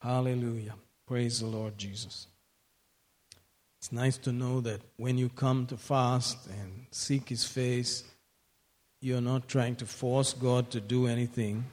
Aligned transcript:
Hallelujah. 0.00 0.74
Praise 1.06 1.40
the 1.40 1.46
Lord 1.46 1.76
Jesus. 1.76 2.26
It's 3.78 3.92
nice 3.92 4.16
to 4.18 4.32
know 4.32 4.60
that 4.62 4.80
when 4.96 5.18
you 5.18 5.28
come 5.28 5.66
to 5.66 5.76
fast 5.76 6.46
and 6.46 6.86
seek 6.90 7.28
His 7.28 7.44
face, 7.44 8.04
you're 9.02 9.20
not 9.20 9.48
trying 9.48 9.76
to 9.76 9.86
force 9.86 10.32
God 10.32 10.70
to 10.70 10.80
do 10.80 11.06
anything. 11.06 11.64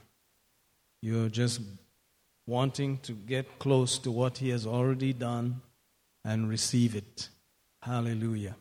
You're 1.01 1.29
just 1.29 1.61
wanting 2.45 2.97
to 2.99 3.13
get 3.13 3.59
close 3.59 3.97
to 3.99 4.11
what 4.11 4.39
He 4.39 4.49
has 4.49 4.65
already 4.65 5.13
done 5.13 5.61
and 6.25 6.49
receive 6.49 6.95
it. 6.95 7.29
Hallelujah. 7.81 8.55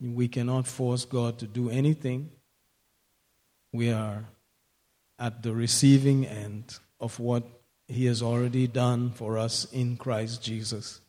We 0.00 0.28
cannot 0.28 0.66
force 0.66 1.06
God 1.06 1.38
to 1.38 1.46
do 1.46 1.70
anything. 1.70 2.30
We 3.72 3.90
are 3.90 4.24
at 5.18 5.42
the 5.42 5.54
receiving 5.54 6.26
end 6.26 6.78
of 7.00 7.18
what 7.18 7.57
He 7.88 8.04
has 8.04 8.22
already 8.22 8.66
done 8.66 9.10
for 9.10 9.38
us 9.38 9.64
in 9.72 9.96
Christ 9.96 10.42
Jesus. 10.42 11.00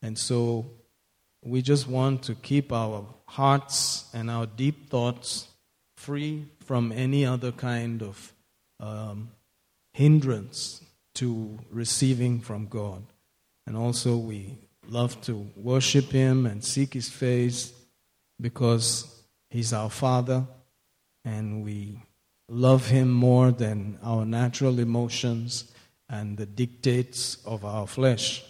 And 0.00 0.16
so 0.16 0.70
we 1.42 1.60
just 1.60 1.88
want 1.88 2.22
to 2.24 2.34
keep 2.36 2.72
our 2.72 3.04
hearts 3.26 4.08
and 4.14 4.30
our 4.30 4.46
deep 4.46 4.88
thoughts 4.88 5.48
free 5.96 6.46
from 6.60 6.92
any 6.92 7.26
other 7.26 7.50
kind 7.52 8.02
of 8.02 8.32
um, 8.80 9.30
hindrance 9.92 10.82
to 11.16 11.58
receiving 11.70 12.40
from 12.40 12.66
God. 12.66 13.02
And 13.66 13.76
also, 13.76 14.16
we 14.16 14.58
love 14.88 15.20
to 15.22 15.48
worship 15.56 16.06
Him 16.06 16.46
and 16.46 16.62
seek 16.62 16.94
His 16.94 17.08
face 17.08 17.72
because 18.40 19.22
He's 19.50 19.72
our 19.72 19.90
Father 19.90 20.46
and 21.24 21.64
we 21.64 22.02
love 22.48 22.88
Him 22.88 23.10
more 23.10 23.50
than 23.50 23.98
our 24.02 24.24
natural 24.24 24.78
emotions 24.78 25.72
and 26.08 26.36
the 26.36 26.46
dictates 26.46 27.38
of 27.44 27.64
our 27.64 27.86
flesh. 27.86 28.44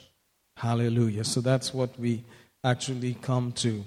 Hallelujah. 0.56 1.24
So 1.24 1.40
that's 1.40 1.72
what 1.74 1.98
we 1.98 2.24
actually 2.62 3.14
come 3.14 3.52
to 3.52 3.84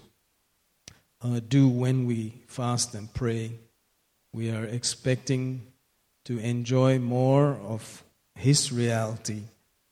uh, 1.21 1.39
do 1.47 1.67
when 1.67 2.05
we 2.05 2.33
fast 2.47 2.93
and 2.93 3.11
pray. 3.13 3.53
We 4.33 4.51
are 4.51 4.65
expecting 4.65 5.63
to 6.25 6.37
enjoy 6.39 6.99
more 6.99 7.55
of 7.55 8.03
His 8.35 8.71
reality 8.71 9.43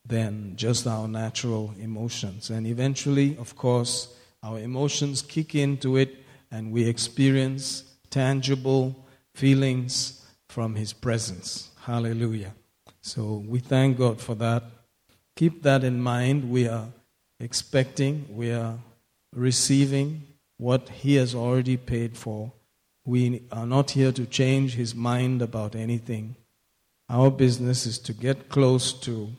than 0.05 0.55
just 0.55 0.85
our 0.85 1.07
natural 1.07 1.73
emotions. 1.79 2.49
And 2.49 2.67
eventually, 2.67 3.37
of 3.37 3.55
course, 3.55 4.15
our 4.43 4.59
emotions 4.59 5.21
kick 5.21 5.55
into 5.55 5.97
it 5.97 6.15
and 6.51 6.71
we 6.71 6.87
experience 6.87 7.83
tangible 8.09 8.95
feelings 9.33 10.25
from 10.47 10.75
His 10.75 10.93
presence. 10.93 11.71
Hallelujah. 11.81 12.53
So 13.05 13.43
we 13.47 13.59
thank 13.59 13.99
God 13.99 14.19
for 14.19 14.33
that. 14.33 14.63
Keep 15.35 15.61
that 15.61 15.83
in 15.83 16.01
mind. 16.01 16.49
We 16.49 16.67
are 16.67 16.87
expecting, 17.39 18.25
we 18.31 18.51
are 18.51 18.79
receiving 19.31 20.23
what 20.57 20.89
He 20.89 21.13
has 21.17 21.35
already 21.35 21.77
paid 21.77 22.17
for. 22.17 22.51
We 23.05 23.43
are 23.51 23.67
not 23.67 23.91
here 23.91 24.11
to 24.11 24.25
change 24.25 24.73
His 24.73 24.95
mind 24.95 25.43
about 25.43 25.75
anything. 25.75 26.35
Our 27.07 27.29
business 27.29 27.85
is 27.85 27.99
to 27.99 28.11
get 28.11 28.49
close 28.49 28.91
to 29.01 29.29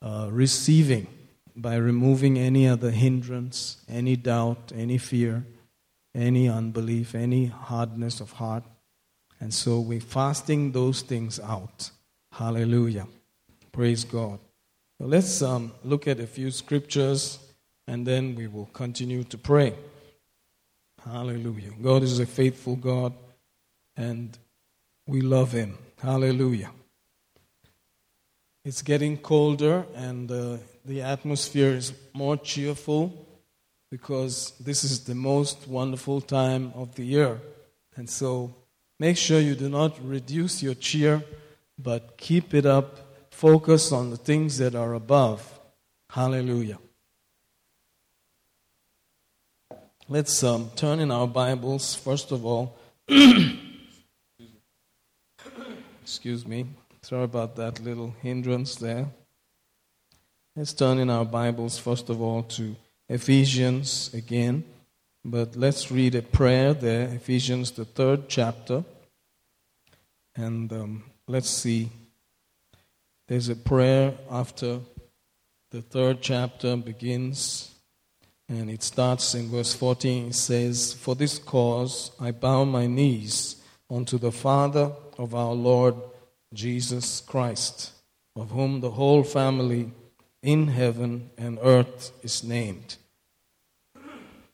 uh, 0.00 0.30
receiving 0.32 1.06
by 1.54 1.76
removing 1.76 2.38
any 2.38 2.66
other 2.66 2.92
hindrance, 2.92 3.76
any 3.90 4.16
doubt, 4.16 4.72
any 4.74 4.96
fear, 4.96 5.44
any 6.14 6.48
unbelief, 6.48 7.14
any 7.14 7.44
hardness 7.44 8.20
of 8.20 8.32
heart. 8.32 8.64
And 9.38 9.52
so 9.52 9.80
we're 9.80 10.00
fasting 10.00 10.72
those 10.72 11.02
things 11.02 11.38
out. 11.38 11.90
Hallelujah. 12.36 13.06
Praise 13.72 14.04
God. 14.04 14.38
So 14.98 15.06
let's 15.06 15.40
um, 15.40 15.72
look 15.82 16.06
at 16.06 16.20
a 16.20 16.26
few 16.26 16.50
scriptures 16.50 17.38
and 17.88 18.06
then 18.06 18.34
we 18.34 18.46
will 18.46 18.66
continue 18.74 19.24
to 19.24 19.38
pray. 19.38 19.72
Hallelujah. 21.02 21.70
God 21.82 22.02
is 22.02 22.18
a 22.18 22.26
faithful 22.26 22.76
God 22.76 23.14
and 23.96 24.36
we 25.06 25.22
love 25.22 25.52
Him. 25.52 25.78
Hallelujah. 26.02 26.72
It's 28.66 28.82
getting 28.82 29.16
colder 29.16 29.86
and 29.94 30.30
uh, 30.30 30.58
the 30.84 31.00
atmosphere 31.00 31.70
is 31.70 31.94
more 32.12 32.36
cheerful 32.36 33.14
because 33.90 34.52
this 34.60 34.84
is 34.84 35.04
the 35.04 35.14
most 35.14 35.66
wonderful 35.66 36.20
time 36.20 36.70
of 36.74 36.96
the 36.96 37.04
year. 37.06 37.40
And 37.96 38.10
so 38.10 38.54
make 39.00 39.16
sure 39.16 39.40
you 39.40 39.54
do 39.54 39.70
not 39.70 39.98
reduce 40.06 40.62
your 40.62 40.74
cheer, 40.74 41.24
but 41.78 42.16
keep 42.16 42.54
it 42.54 42.66
up. 42.66 42.98
Focus 43.30 43.92
on 43.92 44.10
the 44.10 44.16
things 44.16 44.58
that 44.58 44.74
are 44.74 44.94
above. 44.94 45.60
Hallelujah. 46.10 46.78
Let's 50.08 50.42
um, 50.44 50.70
turn 50.76 51.00
in 51.00 51.10
our 51.10 51.26
Bibles, 51.26 51.94
first 51.94 52.30
of 52.32 52.46
all. 52.46 52.78
Excuse 56.02 56.46
me. 56.46 56.66
Sorry 57.02 57.24
about 57.24 57.56
that 57.56 57.80
little 57.80 58.14
hindrance 58.22 58.76
there. 58.76 59.06
Let's 60.54 60.72
turn 60.72 60.98
in 60.98 61.10
our 61.10 61.24
Bibles, 61.24 61.78
first 61.78 62.08
of 62.08 62.22
all, 62.22 62.44
to 62.44 62.76
Ephesians 63.08 64.14
again. 64.14 64.64
But 65.24 65.56
let's 65.56 65.90
read 65.90 66.14
a 66.14 66.22
prayer 66.22 66.72
there, 66.72 67.08
Ephesians, 67.08 67.72
the 67.72 67.84
third 67.84 68.28
chapter. 68.28 68.84
And 70.36 70.72
um, 70.72 71.02
let's 71.28 71.50
see. 71.50 71.90
There's 73.28 73.48
a 73.48 73.56
prayer 73.56 74.14
after 74.30 74.80
the 75.70 75.82
third 75.82 76.22
chapter 76.22 76.76
begins, 76.76 77.74
and 78.48 78.70
it 78.70 78.82
starts 78.82 79.34
in 79.34 79.48
verse 79.48 79.74
14. 79.74 80.28
It 80.28 80.34
says, 80.34 80.92
For 80.92 81.14
this 81.14 81.38
cause 81.38 82.12
I 82.20 82.30
bow 82.30 82.64
my 82.64 82.86
knees 82.86 83.56
unto 83.90 84.18
the 84.18 84.32
Father 84.32 84.92
of 85.18 85.34
our 85.34 85.52
Lord 85.52 85.96
Jesus 86.54 87.20
Christ, 87.20 87.92
of 88.36 88.50
whom 88.50 88.80
the 88.80 88.92
whole 88.92 89.24
family 89.24 89.90
in 90.42 90.68
heaven 90.68 91.30
and 91.36 91.58
earth 91.60 92.12
is 92.22 92.44
named. 92.44 92.96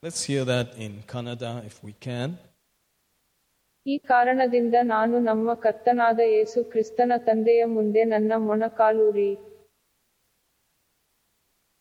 Let's 0.00 0.25
hear 0.25 0.44
that 0.47 0.75
in 0.77 1.05
Kannada 1.06 1.65
if 1.66 1.84
we 1.84 1.93
can. 1.93 2.38
ಈ 3.85 3.95
ಕಾರಣದಿಂದ 4.12 4.75
ನಾನು 4.95 5.16
ನಮ್ಮ 5.28 5.53
ಕರ್ತನಾದ 5.66 6.22
ಯೇಸು 6.38 6.59
ಕ್ರಿಸ್ತನ 6.72 7.12
ತಂದೆಯ 7.28 7.62
ಮುಂದೆ 7.75 8.01
ನನ್ನ 8.13 8.34
ಮೊಣಕಾಲೂರಿ 8.47 9.31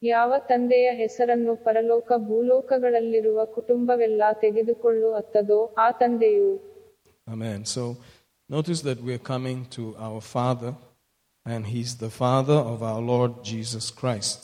ಯಾವ 0.02 0.32
ತಂದೆಯ 0.50 0.88
ಹೆಸರನ್ನು 1.02 1.52
ಪರಲೋಕ 1.66 2.12
ಭೂಲೋಕಗಳಲ್ಲಿರುವ 2.28 3.46
ಕುಟುಂಬವೆಲ್ಲ 3.56 4.22
ತೆಗೆದುಕೊಳ್ಳು 4.44 5.10
ಅತ್ತದೋ 5.22 5.60
ಆ 5.84 5.90
ತಂದೆಯು 6.02 6.50
Amen. 7.26 7.64
So 7.66 7.82
notice 8.50 8.80
that 8.82 8.98
we're 9.02 9.24
coming 9.34 9.58
to 9.76 9.84
our 9.98 10.20
Father, 10.34 10.70
and 11.46 11.66
He's 11.66 11.96
the 11.96 12.10
Father 12.10 12.58
of 12.72 12.82
our 12.82 13.00
Lord 13.02 13.32
Jesus 13.44 13.90
Christ. 13.90 14.40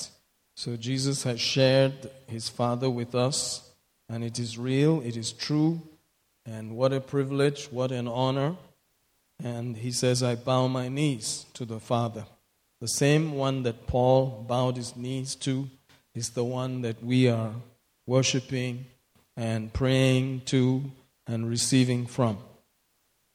So 0.57 0.71
Jesus 0.89 1.23
has 1.23 1.41
shared 1.53 1.99
His 2.27 2.49
Father 2.51 2.91
with 2.91 3.15
us, 3.29 3.39
and 4.11 4.25
it 4.25 4.39
is 4.39 4.59
real, 4.71 5.01
it 5.03 5.17
is 5.17 5.31
true, 5.45 5.71
and 6.48 6.78
what 6.78 6.94
a 6.94 7.02
privilege, 7.02 7.66
what 7.66 7.92
an 7.92 8.08
honor. 8.08 8.56
And 9.44 9.78
He 9.78 9.92
says, 9.92 10.24
I 10.24 10.36
bow 10.36 10.68
my 10.68 10.88
knees 10.88 11.46
to 11.54 11.66
the 11.66 11.80
Father. 11.80 12.26
The 12.80 12.88
same 12.88 13.34
one 13.34 13.64
that 13.64 13.88
Paul 13.88 14.46
bowed 14.48 14.78
his 14.78 14.96
knees 14.96 15.36
to 15.36 15.70
is 16.16 16.30
the 16.32 16.44
one 16.44 16.82
that 16.82 17.04
we 17.04 17.28
are 17.28 17.52
worshiping 18.06 18.86
and 19.36 19.74
praying 19.74 20.42
to 20.46 20.92
and 21.26 21.50
receiving 21.50 22.06
from. 22.06 22.38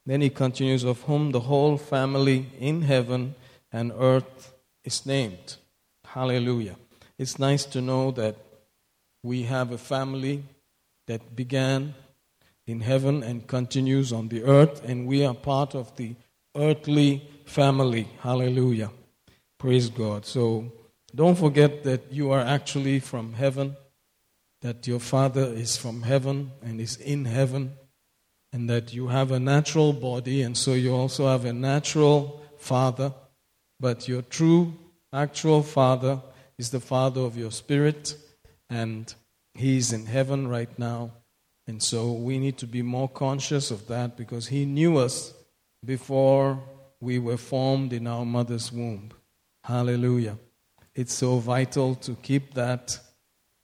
Then 0.07 0.21
he 0.21 0.31
continues, 0.31 0.85
Of 0.85 1.03
whom 1.03 1.33
the 1.33 1.41
whole 1.41 1.77
family 1.77 2.47
in 2.59 2.83
heaven 2.83 3.35
and 3.73 3.93
earth 3.97 4.53
is 4.85 5.07
named. 5.07 5.57
Hallelujah. 6.05 6.77
It's 7.19 7.39
nice 7.39 7.65
to 7.67 7.81
know 7.81 8.11
that 8.13 8.37
we 9.23 9.43
have 9.45 9.71
a 9.71 9.79
family 9.79 10.45
that 11.07 11.37
began 11.37 11.95
in 12.67 12.81
heaven 12.81 13.23
and 13.23 13.47
continues 13.47 14.13
on 14.13 14.29
the 14.29 14.45
earth, 14.45 14.85
and 14.85 15.07
we 15.07 15.25
are 15.25 15.35
part 15.35 15.75
of 15.75 15.95
the 15.97 16.15
earthly 16.57 17.29
family. 17.45 18.09
Hallelujah. 18.21 18.91
Praise 19.59 19.89
God. 19.89 20.27
So 20.27 20.73
don't 21.15 21.39
forget 21.39 21.85
that 21.85 22.13
you 22.13 22.31
are 22.33 22.41
actually 22.41 23.01
from 23.01 23.35
heaven, 23.35 23.77
that 24.61 24.87
your 24.87 25.01
Father 25.01 25.45
is 25.45 25.77
from 25.77 26.03
heaven 26.03 26.53
and 26.63 26.81
is 26.81 26.97
in 26.97 27.25
heaven 27.25 27.75
and 28.53 28.69
that 28.69 28.93
you 28.93 29.09
have 29.09 29.31
a 29.31 29.41
natural 29.41 29.93
body, 29.93 30.43
and 30.43 30.57
so 30.57 30.75
you 30.75 30.95
also 30.95 31.27
have 31.27 31.45
a 31.45 31.53
natural 31.53 32.43
father, 32.59 33.13
but 33.81 34.07
your 34.07 34.23
true, 34.23 34.75
actual 35.13 35.63
father 35.63 36.21
is 36.59 36.71
the 36.71 36.81
father 36.81 37.23
of 37.23 37.37
your 37.37 37.51
spirit, 37.51 38.15
and 38.69 39.15
He 39.55 39.79
is 39.79 39.93
in 39.93 40.07
heaven 40.07 40.49
right 40.49 40.79
now. 40.79 41.13
And 41.67 41.83
so 41.83 42.13
we 42.13 42.39
need 42.39 42.59
to 42.59 42.67
be 42.67 42.83
more 42.83 43.09
conscious 43.09 43.71
of 43.71 43.87
that 43.89 44.17
because 44.17 44.49
he 44.49 44.65
knew 44.65 44.99
us 44.99 45.33
before 45.85 46.61
we 47.01 47.19
were 47.19 47.37
formed 47.37 47.93
in 47.93 48.07
our 48.07 48.25
mother's 48.25 48.73
womb. 48.73 49.11
Hallelujah. 49.65 50.39
it's 50.95 51.15
so 51.15 51.39
vital 51.39 51.95
to 51.95 52.15
keep 52.17 52.55
that 52.55 52.99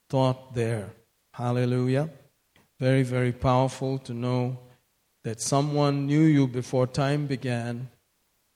thought 0.09 0.55
there. 0.55 0.91
Hallelujah. 1.35 2.09
Very, 2.81 3.03
very 3.03 3.33
powerful 3.33 3.99
to 3.99 4.15
know 4.15 4.59
that 5.25 5.41
someone 5.41 6.07
knew 6.07 6.23
you 6.23 6.47
before 6.47 6.87
time 6.87 7.27
began 7.27 7.91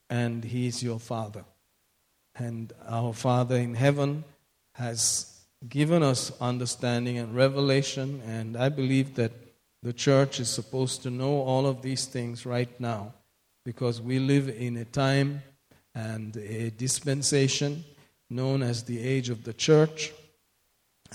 and 0.09 0.45
he's 0.45 0.83
your 0.83 0.99
father. 0.99 1.45
And 2.35 2.73
our 2.87 3.13
Father 3.13 3.57
in 3.57 3.75
heaven 3.75 4.25
has 4.75 5.32
given 5.69 6.03
us 6.03 6.33
understanding 6.41 7.19
and 7.19 7.35
revelation, 7.35 8.23
and 8.27 8.57
I 8.57 8.69
believe 8.69 9.15
that 9.15 9.33
the 9.83 9.93
church 9.93 10.41
is 10.41 10.49
supposed 10.49 11.03
to 11.03 11.11
know 11.11 11.43
all 11.43 11.67
of 11.67 11.83
these 11.83 12.07
things 12.07 12.47
right 12.47 12.81
now 12.81 13.15
because 13.65 14.01
we 14.01 14.19
live 14.19 14.49
in 14.49 14.77
a 14.77 14.85
time 14.85 15.43
and 15.95 16.37
a 16.37 16.71
dispensation 16.71 17.85
known 18.31 18.63
as 18.63 18.85
the 18.85 19.01
age 19.01 19.29
of 19.29 19.45
the 19.45 19.53
church, 19.53 20.13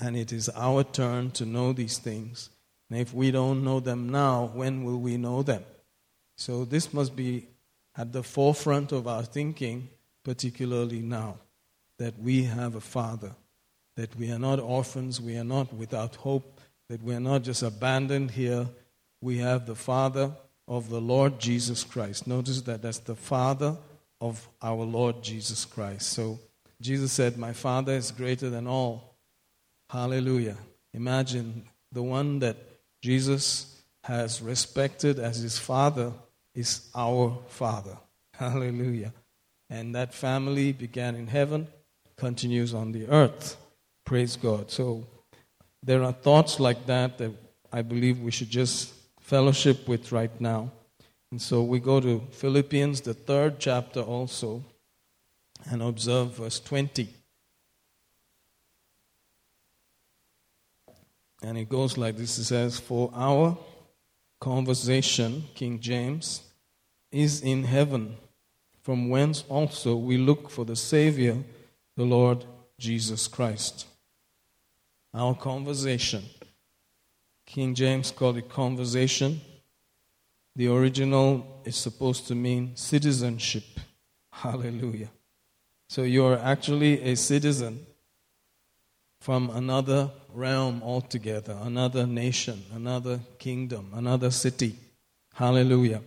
and 0.00 0.16
it 0.16 0.32
is 0.32 0.48
our 0.50 0.84
turn 0.84 1.30
to 1.32 1.44
know 1.44 1.72
these 1.72 1.98
things. 1.98 2.50
And 2.90 3.00
if 3.00 3.12
we 3.12 3.30
don't 3.30 3.64
know 3.64 3.80
them 3.80 4.08
now, 4.08 4.50
when 4.54 4.84
will 4.84 4.98
we 4.98 5.16
know 5.16 5.42
them? 5.42 5.64
So 6.36 6.64
this 6.64 6.94
must 6.94 7.16
be 7.16 7.48
at 7.96 8.12
the 8.12 8.22
forefront 8.22 8.92
of 8.92 9.08
our 9.08 9.24
thinking, 9.24 9.88
particularly 10.22 11.00
now, 11.00 11.38
that 11.98 12.18
we 12.18 12.44
have 12.44 12.76
a 12.76 12.80
Father, 12.80 13.34
that 13.98 14.16
we 14.16 14.30
are 14.30 14.38
not 14.38 14.60
orphans, 14.60 15.20
we 15.20 15.36
are 15.36 15.42
not 15.42 15.72
without 15.74 16.14
hope, 16.14 16.60
that 16.88 17.02
we 17.02 17.12
are 17.16 17.20
not 17.20 17.42
just 17.42 17.64
abandoned 17.64 18.30
here. 18.30 18.64
We 19.20 19.38
have 19.38 19.66
the 19.66 19.74
Father 19.74 20.30
of 20.68 20.88
the 20.88 21.00
Lord 21.00 21.40
Jesus 21.40 21.82
Christ. 21.82 22.28
Notice 22.28 22.60
that 22.62 22.80
that's 22.80 23.00
the 23.00 23.16
Father 23.16 23.76
of 24.20 24.48
our 24.62 24.84
Lord 24.84 25.20
Jesus 25.20 25.64
Christ. 25.64 26.10
So 26.10 26.38
Jesus 26.80 27.10
said, 27.10 27.36
My 27.38 27.52
Father 27.52 27.92
is 27.92 28.12
greater 28.12 28.48
than 28.48 28.68
all. 28.68 29.16
Hallelujah. 29.90 30.58
Imagine 30.94 31.64
the 31.90 32.04
one 32.04 32.38
that 32.38 32.56
Jesus 33.02 33.82
has 34.04 34.40
respected 34.40 35.18
as 35.18 35.38
his 35.38 35.58
Father 35.58 36.12
is 36.54 36.88
our 36.94 37.36
Father. 37.48 37.98
Hallelujah. 38.34 39.12
And 39.68 39.92
that 39.96 40.14
family 40.14 40.70
began 40.70 41.16
in 41.16 41.26
heaven, 41.26 41.66
continues 42.16 42.72
on 42.72 42.92
the 42.92 43.08
earth. 43.08 43.56
Praise 44.08 44.38
God. 44.38 44.70
So 44.70 45.04
there 45.82 46.02
are 46.02 46.12
thoughts 46.12 46.58
like 46.58 46.86
that 46.86 47.18
that 47.18 47.30
I 47.70 47.82
believe 47.82 48.20
we 48.20 48.30
should 48.30 48.48
just 48.48 48.94
fellowship 49.20 49.86
with 49.86 50.12
right 50.12 50.30
now. 50.40 50.72
And 51.30 51.42
so 51.42 51.62
we 51.62 51.78
go 51.78 52.00
to 52.00 52.22
Philippians, 52.30 53.02
the 53.02 53.12
third 53.12 53.58
chapter 53.58 54.00
also, 54.00 54.64
and 55.70 55.82
observe 55.82 56.36
verse 56.36 56.58
20. 56.58 57.06
And 61.42 61.58
it 61.58 61.68
goes 61.68 61.98
like 61.98 62.16
this 62.16 62.38
it 62.38 62.44
says, 62.44 62.80
For 62.80 63.12
our 63.14 63.58
conversation, 64.40 65.44
King 65.54 65.80
James, 65.80 66.44
is 67.12 67.42
in 67.42 67.64
heaven, 67.64 68.16
from 68.80 69.10
whence 69.10 69.44
also 69.50 69.96
we 69.96 70.16
look 70.16 70.48
for 70.48 70.64
the 70.64 70.76
Savior, 70.76 71.36
the 71.94 72.04
Lord 72.04 72.46
Jesus 72.78 73.28
Christ. 73.28 73.84
Our 75.18 75.34
conversation. 75.34 76.22
King 77.44 77.74
James 77.74 78.12
called 78.12 78.36
it 78.36 78.48
conversation. 78.48 79.40
The 80.54 80.68
original 80.68 81.60
is 81.64 81.74
supposed 81.74 82.28
to 82.28 82.36
mean 82.36 82.76
citizenship. 82.76 83.64
Hallelujah. 84.30 85.08
So 85.88 86.02
you're 86.02 86.38
actually 86.38 87.02
a 87.02 87.16
citizen 87.16 87.84
from 89.20 89.50
another 89.50 90.12
realm 90.32 90.82
altogether, 90.84 91.58
another 91.62 92.06
nation, 92.06 92.62
another 92.72 93.18
kingdom, 93.40 93.90
another 93.94 94.30
city. 94.30 94.76
Hallelujah. 95.34 96.00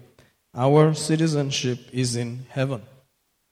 Our 0.55 0.93
citizenship 0.93 1.79
is 1.91 2.15
in 2.15 2.45
heaven. 2.47 2.83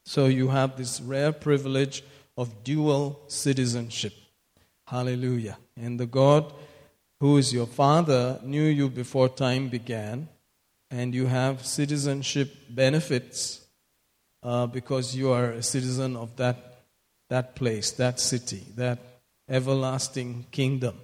So 0.05 0.27
you 0.27 0.47
have 0.47 0.77
this 0.77 1.01
rare 1.01 1.33
privilege 1.33 2.01
of 2.37 2.63
dual 2.63 3.19
citizenship. 3.27 4.13
Hallelujah. 4.89 5.59
And 5.77 5.99
the 5.99 6.07
God 6.07 6.51
who 7.19 7.37
is 7.37 7.53
your 7.53 7.67
Father 7.67 8.39
knew 8.43 8.63
you 8.63 8.89
before 8.89 9.29
time 9.29 9.69
began, 9.69 10.27
and 10.89 11.13
you 11.13 11.27
have 11.27 11.63
citizenship 11.63 12.51
benefits 12.71 13.67
uh, 14.41 14.65
because 14.65 15.15
you 15.15 15.31
are 15.31 15.51
a 15.51 15.61
citizen 15.61 16.15
of 16.15 16.35
that, 16.37 16.85
that 17.29 17.55
place, 17.55 17.91
that 17.91 18.19
city, 18.19 18.65
that 18.75 18.97
everlasting 19.47 20.47
kingdom. 20.49 20.99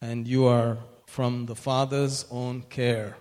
And 0.00 0.26
you 0.26 0.46
are 0.46 0.78
from 1.06 1.46
the 1.46 1.54
Father's 1.54 2.26
own 2.32 2.62
care, 2.62 3.16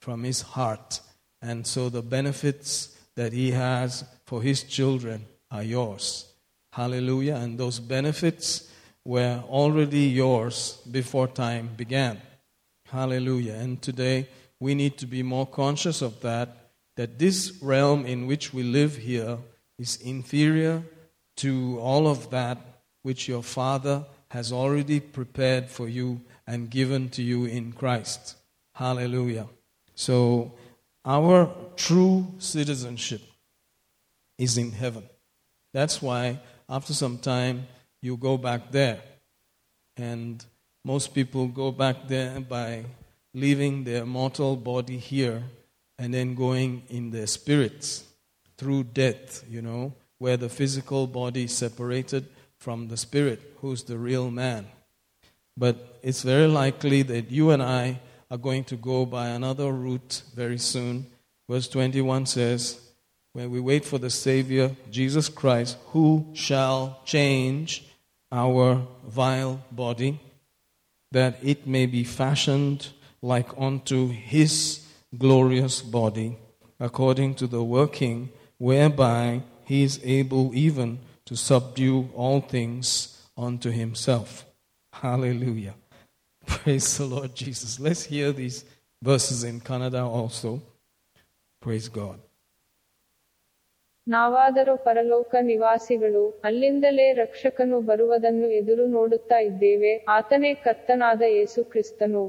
from 0.00 0.22
His 0.22 0.40
heart. 0.40 1.00
And 1.42 1.66
so 1.66 1.90
the 1.90 2.02
benefits 2.02 2.96
that 3.14 3.34
He 3.34 3.50
has 3.50 4.04
for 4.24 4.40
His 4.40 4.62
children 4.62 5.26
are 5.50 5.62
yours. 5.62 6.32
Hallelujah. 6.72 7.34
And 7.34 7.58
those 7.58 7.78
benefits 7.78 8.70
were 9.04 9.42
already 9.48 10.06
yours 10.06 10.78
before 10.90 11.28
time 11.28 11.70
began. 11.76 12.20
Hallelujah. 12.90 13.54
And 13.54 13.80
today 13.80 14.28
we 14.60 14.74
need 14.74 14.98
to 14.98 15.06
be 15.06 15.22
more 15.22 15.46
conscious 15.46 16.00
of 16.00 16.20
that, 16.20 16.56
that 16.96 17.18
this 17.18 17.58
realm 17.62 18.06
in 18.06 18.26
which 18.26 18.54
we 18.54 18.62
live 18.62 18.96
here 18.96 19.38
is 19.78 19.96
inferior 19.96 20.82
to 21.36 21.78
all 21.80 22.06
of 22.06 22.30
that 22.30 22.58
which 23.02 23.28
your 23.28 23.42
Father 23.42 24.04
has 24.30 24.52
already 24.52 25.00
prepared 25.00 25.68
for 25.68 25.88
you 25.88 26.20
and 26.46 26.70
given 26.70 27.08
to 27.10 27.22
you 27.22 27.44
in 27.44 27.72
Christ. 27.72 28.36
Hallelujah. 28.74 29.46
So, 29.94 30.54
our 31.04 31.54
true 31.76 32.26
citizenship 32.38 33.20
is 34.38 34.56
in 34.58 34.72
heaven. 34.72 35.04
That's 35.72 36.00
why, 36.00 36.40
after 36.68 36.94
some 36.94 37.18
time, 37.18 37.66
you 38.04 38.18
go 38.18 38.36
back 38.36 38.70
there. 38.70 39.00
And 39.96 40.44
most 40.84 41.14
people 41.14 41.48
go 41.48 41.72
back 41.72 42.06
there 42.06 42.38
by 42.38 42.84
leaving 43.32 43.84
their 43.84 44.04
mortal 44.04 44.56
body 44.56 44.98
here 44.98 45.42
and 45.98 46.12
then 46.12 46.34
going 46.34 46.82
in 46.90 47.10
their 47.10 47.26
spirits 47.26 48.04
through 48.58 48.84
death, 48.84 49.42
you 49.48 49.62
know, 49.62 49.94
where 50.18 50.36
the 50.36 50.50
physical 50.50 51.06
body 51.06 51.44
is 51.44 51.56
separated 51.56 52.26
from 52.58 52.88
the 52.88 52.96
spirit, 52.98 53.40
who's 53.62 53.82
the 53.84 53.96
real 53.96 54.30
man. 54.30 54.66
But 55.56 55.98
it's 56.02 56.22
very 56.22 56.46
likely 56.46 57.00
that 57.02 57.30
you 57.30 57.52
and 57.52 57.62
I 57.62 58.00
are 58.30 58.36
going 58.36 58.64
to 58.64 58.76
go 58.76 59.06
by 59.06 59.28
another 59.28 59.72
route 59.72 60.22
very 60.34 60.58
soon. 60.58 61.06
Verse 61.48 61.68
21 61.68 62.26
says, 62.26 62.80
When 63.32 63.50
we 63.50 63.60
wait 63.60 63.86
for 63.86 63.96
the 63.96 64.10
Savior, 64.10 64.76
Jesus 64.90 65.30
Christ, 65.30 65.78
who 65.86 66.26
shall 66.34 67.00
change 67.06 67.84
our 68.34 68.84
vile 69.06 69.64
body, 69.70 70.20
that 71.12 71.38
it 71.42 71.66
may 71.66 71.86
be 71.86 72.02
fashioned 72.02 72.88
like 73.22 73.48
unto 73.56 74.08
his 74.08 74.84
glorious 75.16 75.80
body, 75.80 76.36
according 76.80 77.36
to 77.36 77.46
the 77.46 77.62
working 77.62 78.28
whereby 78.58 79.40
he 79.64 79.84
is 79.84 80.00
able 80.02 80.50
even 80.52 80.98
to 81.24 81.36
subdue 81.36 82.10
all 82.14 82.40
things 82.40 83.22
unto 83.36 83.70
himself. 83.70 84.44
Hallelujah. 84.92 85.74
Praise 86.46 86.98
the 86.98 87.06
Lord 87.06 87.34
Jesus. 87.34 87.78
Let's 87.78 88.04
hear 88.04 88.32
these 88.32 88.64
verses 89.00 89.44
in 89.44 89.60
Kannada 89.60 90.04
also. 90.04 90.60
Praise 91.60 91.88
God. 91.88 92.18
ನಾವಾದರೋ 94.06 94.76
ಪರಲೋಕ 94.76 95.34
ನಿವಾಸಿಗಳು 95.42 96.40
ಅಲ್ಲಿಂದಲೇ 96.44 97.12
ರಕ್ಷಕನು 97.12 97.80
ಬರುವುದನ್ನು 97.80 98.48
ಎದುರು 98.50 98.86
ನೋಡುತ್ತಾ 98.86 99.38
ಇದ್ದೇವೆ 99.40 99.92
ಆತನೇ 100.08 100.54
ಕರ್ತನಾದ 100.54 101.22
ಯೇಸು 101.28 101.64
ಕ್ರಿಸ್ತನು. 101.64 102.24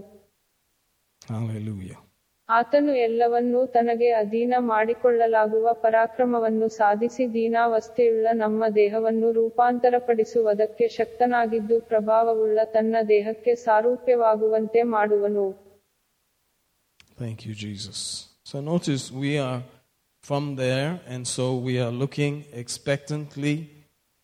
ಆತನು 2.49 2.95
ಎಲ್ಲವನ್ನೂ 2.95 3.65
ತನಗೆ 3.65 4.11
ಅಧೀನ 4.11 4.53
ಮಾಡಿಕೊಳ್ಳಲಾಗುವ 4.59 5.73
ಪರಾಕ್ರಮವನ್ನು 5.73 6.67
ಸಾಧಿಸಿ 6.69 7.33
ದೀನಾವಸ್ಥೆಯುಳ್ಳ 7.33 8.27
ನಮ್ಮ 8.33 8.67
ದೇಹವನ್ನು 8.75 9.31
ರೂಪಾಂತರಪಡಿಸುವುದಕ್ಕೆ 9.31 10.87
ಶಕ್ತನಾಗಿದ್ದು 10.87 11.81
ಪ್ರಭಾವವುಳ್ಳ 11.81 12.59
ತನ್ನ 12.73 12.95
ದೇಹಕ್ಕೆ 13.09 13.55
ಸಾರೂಪ್ಯವಾಗುವಂತೆ 13.65 14.83
ಮಾಡುವನು 14.83 15.47
Thank 17.17 17.45
you, 17.45 17.53
Jesus. 17.55 17.99
So 18.43 18.59
notice 18.61 19.03
we 19.13 19.37
are 19.39 19.59
from 20.25 20.55
there, 20.55 20.99
and 21.05 21.27
so 21.27 21.55
we 21.55 21.79
are 21.79 21.91
looking 21.91 22.45
expectantly, 22.51 23.69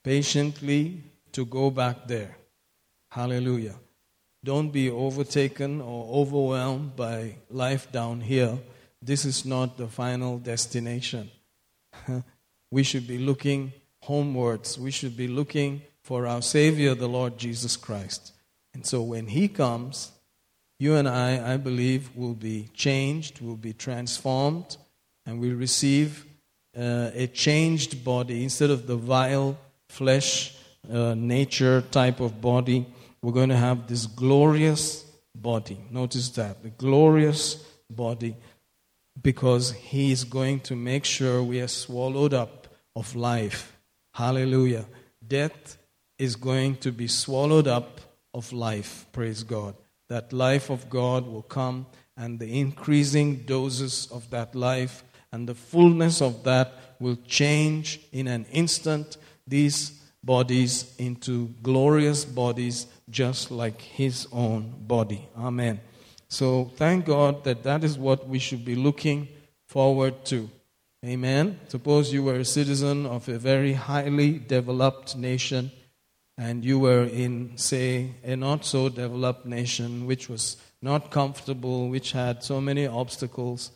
patiently 0.03 1.03
to 1.31 1.45
go 1.45 1.69
back 1.69 2.07
there. 2.07 2.35
Hallelujah. 3.11 3.75
Don't 4.43 4.71
be 4.71 4.89
overtaken 4.89 5.79
or 5.79 6.21
overwhelmed 6.21 6.95
by 6.95 7.35
life 7.51 7.91
down 7.91 8.19
here. 8.19 8.57
This 8.99 9.25
is 9.25 9.45
not 9.45 9.77
the 9.77 9.87
final 9.87 10.39
destination. 10.39 11.29
we 12.71 12.81
should 12.81 13.07
be 13.07 13.19
looking 13.19 13.71
homewards. 14.01 14.79
We 14.79 14.89
should 14.89 15.15
be 15.15 15.27
looking 15.27 15.83
for 16.01 16.25
our 16.25 16.41
Savior, 16.41 16.95
the 16.95 17.09
Lord 17.09 17.37
Jesus 17.37 17.77
Christ. 17.77 18.33
And 18.73 18.83
so 18.87 19.03
when 19.03 19.27
He 19.27 19.47
comes, 19.47 20.11
you 20.79 20.95
and 20.95 21.07
I, 21.07 21.53
I 21.53 21.57
believe, 21.57 22.09
will 22.15 22.33
be 22.33 22.69
changed, 22.73 23.39
will 23.39 23.55
be 23.55 23.73
transformed, 23.73 24.77
and 25.31 25.39
will 25.39 25.55
receive 25.55 26.25
uh, 26.77 27.09
a 27.13 27.25
changed 27.27 28.03
body 28.03 28.43
instead 28.43 28.69
of 28.69 28.85
the 28.85 28.97
vile 28.97 29.57
flesh 29.87 30.57
uh, 30.91 31.13
nature 31.13 31.81
type 31.89 32.19
of 32.19 32.41
body. 32.41 32.85
We're 33.21 33.31
going 33.31 33.47
to 33.47 33.55
have 33.55 33.87
this 33.87 34.07
glorious 34.07 35.05
body. 35.33 35.77
Notice 35.89 36.27
that 36.31 36.63
the 36.63 36.69
glorious 36.69 37.55
body, 37.89 38.35
because 39.21 39.71
He 39.71 40.11
is 40.11 40.25
going 40.25 40.59
to 40.61 40.75
make 40.75 41.05
sure 41.05 41.41
we 41.41 41.61
are 41.61 41.69
swallowed 41.69 42.33
up 42.33 42.67
of 42.93 43.15
life. 43.15 43.77
Hallelujah. 44.13 44.85
Death 45.25 45.77
is 46.19 46.35
going 46.35 46.75
to 46.77 46.91
be 46.91 47.07
swallowed 47.07 47.67
up 47.67 48.01
of 48.33 48.51
life. 48.51 49.05
Praise 49.13 49.43
God. 49.43 49.75
That 50.09 50.33
life 50.33 50.69
of 50.69 50.89
God 50.89 51.25
will 51.25 51.43
come, 51.43 51.85
and 52.17 52.37
the 52.37 52.59
increasing 52.59 53.37
doses 53.45 54.09
of 54.11 54.29
that 54.31 54.55
life 54.55 55.05
and 55.31 55.47
the 55.47 55.55
fullness 55.55 56.21
of 56.21 56.43
that 56.43 56.73
will 56.99 57.17
change 57.27 57.99
in 58.11 58.27
an 58.27 58.45
instant 58.51 59.17
these 59.47 59.99
bodies 60.23 60.93
into 60.97 61.47
glorious 61.63 62.25
bodies 62.25 62.85
just 63.09 63.49
like 63.49 63.81
his 63.81 64.27
own 64.31 64.73
body. 64.87 65.27
Amen. 65.37 65.79
So 66.27 66.71
thank 66.75 67.05
God 67.05 67.43
that 67.43 67.63
that 67.63 67.83
is 67.83 67.97
what 67.97 68.27
we 68.27 68.39
should 68.39 68.63
be 68.63 68.75
looking 68.75 69.27
forward 69.67 70.23
to. 70.25 70.49
Amen. 71.03 71.59
Suppose 71.67 72.13
you 72.13 72.23
were 72.23 72.35
a 72.35 72.45
citizen 72.45 73.05
of 73.05 73.27
a 73.27 73.39
very 73.39 73.73
highly 73.73 74.37
developed 74.37 75.17
nation 75.17 75.71
and 76.37 76.63
you 76.63 76.79
were 76.79 77.03
in, 77.03 77.57
say, 77.57 78.11
a 78.23 78.35
not 78.35 78.65
so 78.65 78.89
developed 78.89 79.45
nation 79.45 80.05
which 80.05 80.29
was 80.29 80.57
not 80.81 81.11
comfortable, 81.11 81.89
which 81.89 82.13
had 82.13 82.43
so 82.43 82.61
many 82.61 82.87
obstacles. 82.87 83.71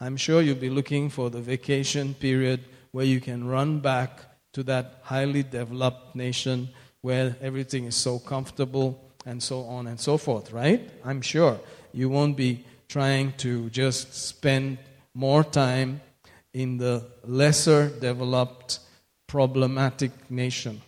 I'm 0.00 0.16
sure 0.16 0.40
you'll 0.40 0.56
be 0.56 0.70
looking 0.70 1.10
for 1.10 1.28
the 1.28 1.42
vacation 1.42 2.14
period 2.14 2.64
where 2.90 3.04
you 3.04 3.20
can 3.20 3.46
run 3.46 3.80
back 3.80 4.20
to 4.54 4.62
that 4.62 5.00
highly 5.02 5.42
developed 5.42 6.16
nation 6.16 6.70
where 7.02 7.36
everything 7.42 7.84
is 7.84 7.96
so 7.96 8.18
comfortable 8.18 8.98
and 9.26 9.42
so 9.42 9.62
on 9.64 9.86
and 9.86 10.00
so 10.00 10.16
forth, 10.16 10.52
right? 10.52 10.90
I'm 11.04 11.20
sure 11.20 11.60
you 11.92 12.08
won't 12.08 12.36
be 12.36 12.64
trying 12.88 13.34
to 13.38 13.68
just 13.70 14.14
spend 14.14 14.78
more 15.14 15.44
time 15.44 16.00
in 16.54 16.78
the 16.78 17.04
lesser 17.24 17.90
developed, 17.90 18.80
problematic 19.26 20.12
nation. 20.30 20.80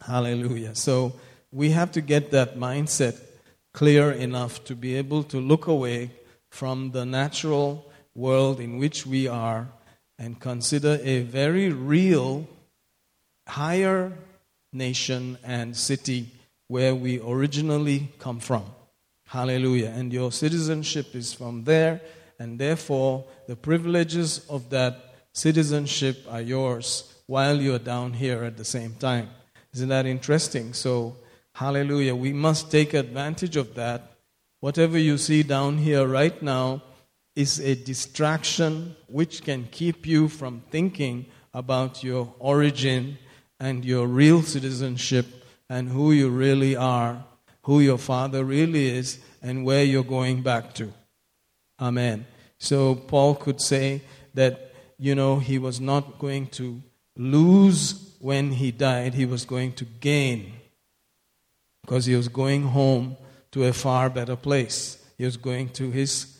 Hallelujah. 0.00 0.74
So 0.74 1.14
we 1.50 1.70
have 1.70 1.92
to 1.92 2.00
get 2.00 2.30
that 2.30 2.56
mindset 2.56 3.20
clear 3.74 4.12
enough 4.12 4.64
to 4.64 4.74
be 4.74 4.94
able 4.96 5.24
to 5.24 5.38
look 5.38 5.66
away 5.66 6.10
from 6.50 6.92
the 6.92 7.04
natural 7.04 7.91
world 8.14 8.60
in 8.60 8.78
which 8.78 9.06
we 9.06 9.26
are 9.26 9.68
and 10.18 10.38
consider 10.38 10.98
a 11.02 11.22
very 11.22 11.70
real 11.70 12.46
higher 13.48 14.12
nation 14.72 15.38
and 15.42 15.76
city 15.76 16.30
where 16.68 16.94
we 16.94 17.20
originally 17.20 18.08
come 18.18 18.40
from. 18.40 18.64
Hallelujah. 19.26 19.92
And 19.94 20.12
your 20.12 20.30
citizenship 20.32 21.14
is 21.14 21.32
from 21.32 21.64
there, 21.64 22.00
and 22.38 22.58
therefore 22.58 23.24
the 23.46 23.56
privileges 23.56 24.46
of 24.48 24.70
that 24.70 25.14
citizenship 25.32 26.24
are 26.28 26.40
yours 26.40 27.14
while 27.26 27.60
you're 27.60 27.78
down 27.78 28.12
here 28.12 28.44
at 28.44 28.56
the 28.56 28.64
same 28.64 28.94
time. 28.94 29.28
Isn't 29.74 29.88
that 29.88 30.06
interesting? 30.06 30.74
So, 30.74 31.16
hallelujah. 31.54 32.14
We 32.14 32.32
must 32.32 32.70
take 32.70 32.92
advantage 32.94 33.56
of 33.56 33.74
that. 33.74 34.12
Whatever 34.60 34.98
you 34.98 35.18
see 35.18 35.42
down 35.42 35.78
here 35.78 36.06
right 36.06 36.40
now 36.42 36.82
is 37.34 37.58
a 37.60 37.74
distraction 37.74 38.94
which 39.06 39.42
can 39.42 39.68
keep 39.70 40.06
you 40.06 40.28
from 40.28 40.62
thinking 40.70 41.26
about 41.54 42.04
your 42.04 42.34
origin 42.38 43.18
and 43.58 43.84
your 43.84 44.06
real 44.06 44.42
citizenship 44.42 45.26
and 45.68 45.88
who 45.88 46.12
you 46.12 46.28
really 46.28 46.76
are, 46.76 47.24
who 47.62 47.80
your 47.80 47.98
father 47.98 48.44
really 48.44 48.86
is, 48.90 49.18
and 49.40 49.64
where 49.64 49.84
you're 49.84 50.04
going 50.04 50.42
back 50.42 50.74
to. 50.74 50.92
Amen. 51.80 52.26
So 52.58 52.94
Paul 52.94 53.34
could 53.34 53.60
say 53.60 54.02
that, 54.34 54.72
you 54.98 55.14
know, 55.14 55.38
he 55.38 55.58
was 55.58 55.80
not 55.80 56.18
going 56.18 56.46
to 56.48 56.82
lose 57.16 58.14
when 58.20 58.52
he 58.52 58.70
died, 58.70 59.14
he 59.14 59.26
was 59.26 59.44
going 59.44 59.72
to 59.72 59.84
gain 59.84 60.52
because 61.82 62.06
he 62.06 62.14
was 62.14 62.28
going 62.28 62.62
home 62.68 63.16
to 63.50 63.64
a 63.64 63.72
far 63.72 64.08
better 64.08 64.36
place. 64.36 65.04
He 65.18 65.24
was 65.24 65.36
going 65.36 65.70
to 65.70 65.90
his 65.90 66.31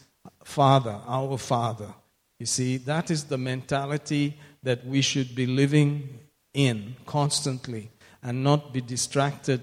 Father, 0.45 0.99
our 1.07 1.39
Father. 1.39 1.95
You 2.39 2.47
see, 2.47 2.77
that 2.79 3.11
is 3.11 3.25
the 3.25 3.39
mentality 3.39 4.37
that 4.63 4.85
we 4.85 5.01
should 5.01 5.35
be 5.35 5.47
living 5.47 6.19
in 6.55 6.97
constantly 7.07 7.91
and 8.23 8.43
not 8.43 8.73
be 8.73 8.81
distracted 8.81 9.61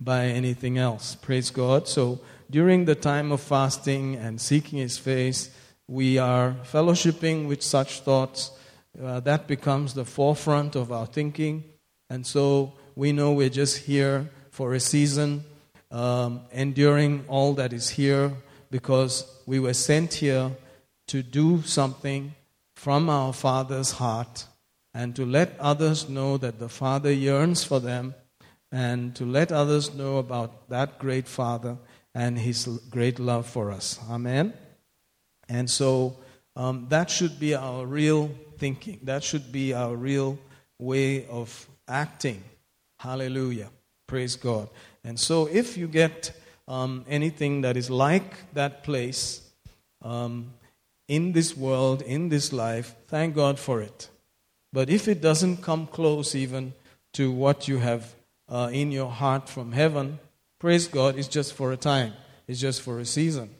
by 0.00 0.26
anything 0.26 0.78
else. 0.78 1.14
Praise 1.14 1.50
God. 1.50 1.88
So, 1.88 2.20
during 2.48 2.84
the 2.84 2.94
time 2.94 3.32
of 3.32 3.40
fasting 3.40 4.16
and 4.16 4.40
seeking 4.40 4.78
His 4.78 4.98
face, 4.98 5.50
we 5.88 6.18
are 6.18 6.56
fellowshipping 6.64 7.48
with 7.48 7.62
such 7.62 8.00
thoughts. 8.00 8.50
Uh, 9.00 9.20
that 9.20 9.46
becomes 9.46 9.94
the 9.94 10.04
forefront 10.04 10.76
of 10.76 10.92
our 10.92 11.06
thinking. 11.06 11.64
And 12.10 12.26
so, 12.26 12.74
we 12.94 13.12
know 13.12 13.32
we're 13.32 13.48
just 13.48 13.78
here 13.78 14.30
for 14.50 14.74
a 14.74 14.80
season, 14.80 15.44
um, 15.90 16.40
enduring 16.52 17.24
all 17.28 17.54
that 17.54 17.72
is 17.72 17.90
here 17.90 18.32
because 18.76 19.24
we 19.46 19.58
were 19.58 19.72
sent 19.72 20.12
here 20.12 20.50
to 21.06 21.22
do 21.22 21.62
something 21.62 22.34
from 22.74 23.08
our 23.08 23.32
Father's 23.32 23.92
heart 23.92 24.44
and 24.92 25.16
to 25.16 25.24
let 25.24 25.58
others 25.58 26.10
know 26.10 26.36
that 26.36 26.58
the 26.58 26.68
Father 26.68 27.10
yearns 27.10 27.64
for 27.64 27.80
them 27.80 28.14
and 28.70 29.16
to 29.16 29.24
let 29.24 29.50
others 29.50 29.94
know 29.94 30.18
about 30.18 30.68
that 30.68 30.98
great 30.98 31.26
Father 31.26 31.78
and 32.14 32.38
His 32.38 32.66
great 32.90 33.18
love 33.18 33.46
for 33.46 33.70
us. 33.70 33.98
Amen? 34.10 34.52
And 35.48 35.70
so 35.70 36.18
um, 36.54 36.84
that 36.90 37.08
should 37.08 37.40
be 37.40 37.54
our 37.54 37.86
real 37.86 38.30
thinking. 38.58 39.00
That 39.04 39.24
should 39.24 39.50
be 39.50 39.72
our 39.72 39.96
real 39.96 40.38
way 40.78 41.24
of 41.28 41.66
acting. 41.88 42.44
Hallelujah. 42.98 43.70
Praise 44.06 44.36
God. 44.36 44.68
And 45.02 45.18
so 45.18 45.46
if 45.46 45.78
you 45.78 45.88
get 45.88 46.32
um, 46.68 47.04
anything 47.08 47.60
that 47.62 47.76
is 47.76 47.90
like 47.90 48.52
that 48.54 48.82
place 48.82 49.42
um, 50.02 50.52
in 51.08 51.32
this 51.32 51.56
world, 51.56 52.02
in 52.02 52.28
this 52.28 52.52
life, 52.52 52.94
thank 53.08 53.34
God 53.34 53.58
for 53.58 53.80
it. 53.80 54.08
But 54.72 54.90
if 54.90 55.08
it 55.08 55.20
doesn't 55.20 55.62
come 55.62 55.86
close 55.86 56.34
even 56.34 56.74
to 57.14 57.30
what 57.30 57.68
you 57.68 57.78
have 57.78 58.14
uh, 58.48 58.70
in 58.72 58.92
your 58.92 59.10
heart 59.10 59.48
from 59.48 59.72
heaven, 59.72 60.18
praise 60.58 60.86
God, 60.86 61.16
it's 61.16 61.28
just 61.28 61.54
for 61.54 61.72
a 61.72 61.76
time, 61.76 62.12
it's 62.46 62.60
just 62.60 62.82
for 62.82 62.98
a 62.98 63.04
season. 63.04 63.50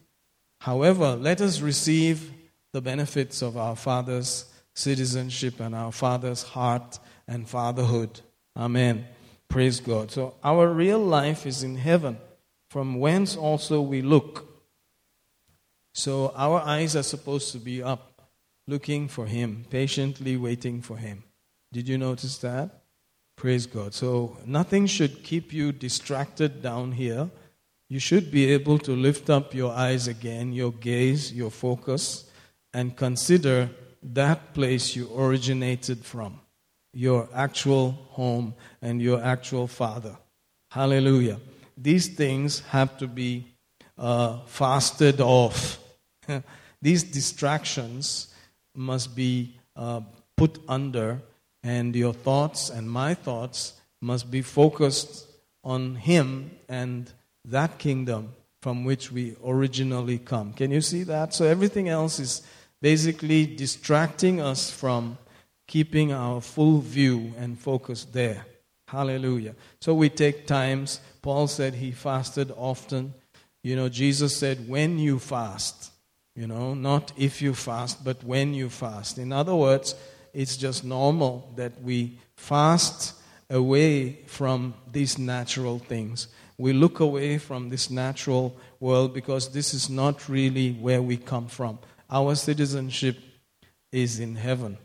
However, 0.61 1.17
let 1.17 1.41
us 1.41 1.61
receive 1.61 2.33
the 2.73 2.81
benefits 2.81 3.41
of 3.41 3.57
our 3.57 3.77
Father's 3.77 4.47
citizenship 4.75 5.61
and 5.61 5.75
our 5.75 5.93
Father's 5.93 6.43
heart 6.43 6.99
and 7.27 7.49
fatherhood. 7.49 8.21
Amen. 8.57 9.07
Praise 9.49 9.81
God. 9.81 10.11
So, 10.11 10.35
our 10.43 10.69
real 10.69 10.99
life 10.99 11.47
is 11.47 11.63
in 11.63 11.77
heaven 11.77 12.19
from 12.77 13.01
whence 13.01 13.39
also 13.39 13.81
we 13.81 14.03
look. 14.03 14.47
So 15.95 16.35
our 16.37 16.61
eyes 16.61 16.95
are 16.95 17.03
supposed 17.03 17.53
to 17.53 17.59
be 17.59 17.83
up, 17.83 18.21
looking 18.69 19.09
for 19.09 19.25
Him, 19.25 19.65
patiently 19.71 20.37
waiting 20.37 20.83
for 20.83 20.99
Him. 20.99 21.25
Did 21.73 21.89
you 21.89 21.97
notice 21.97 22.37
that? 22.41 22.83
Praise 23.35 23.65
God. 23.65 23.95
So 23.95 24.37
nothing 24.45 24.85
should 24.85 25.23
keep 25.23 25.55
you 25.55 25.73
distracted 25.73 26.61
down 26.61 26.93
here. 26.93 27.31
You 27.89 27.99
should 27.99 28.31
be 28.31 28.53
able 28.53 28.79
to 28.81 28.93
lift 28.93 29.31
up 29.31 29.55
your 29.55 29.73
eyes 29.73 30.07
again, 30.07 30.53
your 30.53 30.73
gaze, 30.73 31.33
your 31.33 31.51
focus, 31.51 32.31
and 32.75 32.95
consider 32.95 33.71
that 34.03 34.53
place 34.53 34.95
you 34.95 35.09
originated 35.17 36.05
from, 36.05 36.41
your 36.93 37.27
actual 37.35 37.93
home 38.11 38.53
and 38.83 39.01
your 39.01 39.25
actual 39.25 39.67
Father. 39.67 40.19
Hallelujah 40.71 41.39
these 41.77 42.09
things 42.09 42.61
have 42.71 42.97
to 42.99 43.07
be 43.07 43.47
uh, 43.99 44.41
fasted 44.47 45.21
off. 45.21 45.79
these 46.83 47.03
distractions 47.03 48.35
must 48.75 49.15
be 49.15 49.57
uh, 49.75 50.01
put 50.37 50.59
under, 50.69 51.21
and 51.63 51.95
your 51.95 52.13
thoughts 52.13 52.71
and 52.71 52.91
my 52.91 53.15
thoughts 53.15 53.75
must 54.01 54.31
be 54.31 54.43
focused 54.43 55.27
on 55.65 55.97
Him 55.97 56.51
and 56.69 57.11
that 57.45 57.79
kingdom 57.79 58.35
from 58.61 58.85
which 58.85 59.13
we 59.13 59.37
originally 59.45 60.19
come. 60.19 60.53
Can 60.53 60.71
you 60.71 60.81
see 60.81 61.05
that? 61.05 61.35
So 61.35 61.45
everything 61.45 61.89
else 61.89 62.19
is 62.19 62.43
basically 62.81 63.47
distracting 63.47 64.41
us 64.41 64.71
from 64.71 65.19
keeping 65.67 66.13
our 66.13 66.41
full 66.41 66.79
view 66.81 67.33
and 67.39 67.59
focus 67.59 68.05
there. 68.05 68.45
Hallelujah. 68.89 69.55
So 69.81 69.95
we 69.95 70.09
take 70.09 70.47
times. 70.47 71.01
Paul 71.23 71.49
said 71.49 71.75
he 71.75 71.93
fasted 71.93 72.53
often. 72.57 73.15
You 73.63 73.75
know, 73.77 73.89
Jesus 73.89 74.37
said, 74.37 74.69
when 74.69 74.99
you 74.99 75.19
fast. 75.19 75.93
You 76.37 76.47
know, 76.47 76.75
not 76.75 77.13
if 77.17 77.41
you 77.41 77.55
fast, 77.55 78.05
but 78.05 78.23
when 78.23 78.55
you 78.55 78.69
fast. 78.69 79.19
In 79.19 79.33
other 79.33 79.55
words, 79.55 79.95
it's 80.35 80.57
just 80.57 80.85
normal 80.85 81.51
that 81.57 81.81
we 81.83 82.19
fast 82.37 83.15
away 83.49 84.21
from 84.27 84.75
these 84.93 85.19
natural 85.19 85.79
things. 85.79 86.29
We 86.59 86.73
look 86.73 87.01
away 87.01 87.39
from 87.39 87.71
this 87.71 87.91
natural 87.91 88.57
world 88.81 89.15
because 89.15 89.49
this 89.53 89.73
is 89.73 89.89
not 89.89 90.29
really 90.29 90.73
where 90.73 91.03
we 91.03 91.17
come 91.17 91.49
from. 91.49 91.79
Our 92.11 92.35
citizenship 92.35 93.19
is 93.91 94.21
in 94.21 94.37
heaven. 94.37 94.79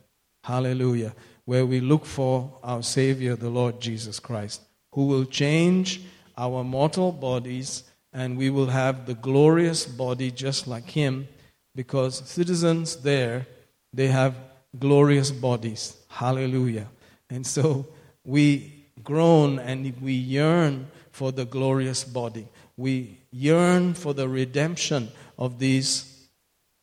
Hallelujah. 0.43 1.13
Where 1.45 1.65
we 1.65 1.79
look 1.79 2.05
for 2.05 2.51
our 2.63 2.83
Savior, 2.83 3.35
the 3.35 3.49
Lord 3.49 3.79
Jesus 3.79 4.19
Christ, 4.19 4.61
who 4.93 5.07
will 5.07 5.25
change 5.25 6.01
our 6.37 6.63
mortal 6.63 7.11
bodies 7.11 7.83
and 8.13 8.37
we 8.37 8.49
will 8.49 8.67
have 8.67 9.05
the 9.05 9.15
glorious 9.15 9.85
body 9.85 10.31
just 10.31 10.67
like 10.67 10.89
Him 10.89 11.27
because 11.75 12.27
citizens 12.29 12.97
there, 12.97 13.47
they 13.93 14.07
have 14.07 14.35
glorious 14.77 15.31
bodies. 15.31 15.97
Hallelujah. 16.09 16.87
And 17.29 17.45
so 17.45 17.87
we 18.25 18.85
groan 19.03 19.59
and 19.59 19.93
we 20.01 20.13
yearn 20.13 20.87
for 21.11 21.31
the 21.31 21.45
glorious 21.45 22.03
body. 22.03 22.47
We 22.77 23.17
yearn 23.31 23.93
for 23.93 24.13
the 24.13 24.27
redemption 24.27 25.09
of 25.37 25.59
these 25.59 26.27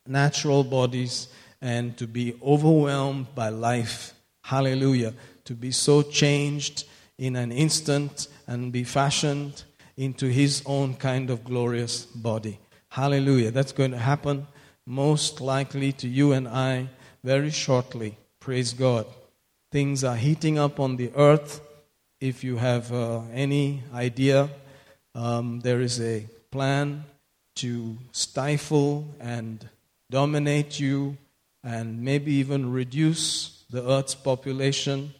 natural 0.07 0.63
bodies 0.63 1.27
and 1.61 1.95
to 1.97 2.07
be 2.07 2.35
overwhelmed 2.41 3.33
by 3.35 3.49
life. 3.49 4.13
Hallelujah. 4.49 5.13
To 5.45 5.53
be 5.53 5.69
so 5.69 6.01
changed 6.01 6.85
in 7.19 7.35
an 7.35 7.51
instant 7.51 8.27
and 8.47 8.71
be 8.71 8.83
fashioned 8.83 9.63
into 9.95 10.25
his 10.25 10.63
own 10.65 10.95
kind 10.95 11.29
of 11.29 11.43
glorious 11.43 12.07
body. 12.07 12.57
Hallelujah. 12.89 13.51
That's 13.51 13.73
going 13.73 13.91
to 13.91 13.99
happen 13.99 14.47
most 14.87 15.39
likely 15.39 15.91
to 16.01 16.07
you 16.07 16.31
and 16.31 16.47
I 16.47 16.89
very 17.23 17.51
shortly. 17.51 18.17
Praise 18.39 18.73
God. 18.73 19.05
Things 19.71 20.03
are 20.03 20.15
heating 20.15 20.57
up 20.57 20.79
on 20.79 20.95
the 20.95 21.11
earth. 21.15 21.61
If 22.19 22.43
you 22.43 22.57
have 22.57 22.91
uh, 22.91 23.21
any 23.31 23.83
idea, 23.93 24.49
um, 25.13 25.59
there 25.59 25.79
is 25.79 26.01
a 26.01 26.25
plan 26.49 27.03
to 27.57 27.99
stifle 28.11 29.07
and 29.19 29.69
dominate 30.09 30.79
you 30.79 31.17
and 31.63 32.01
maybe 32.01 32.33
even 32.33 32.71
reduce 32.71 33.58
the 33.69 33.87
earth's 33.87 34.15
population 34.15 35.13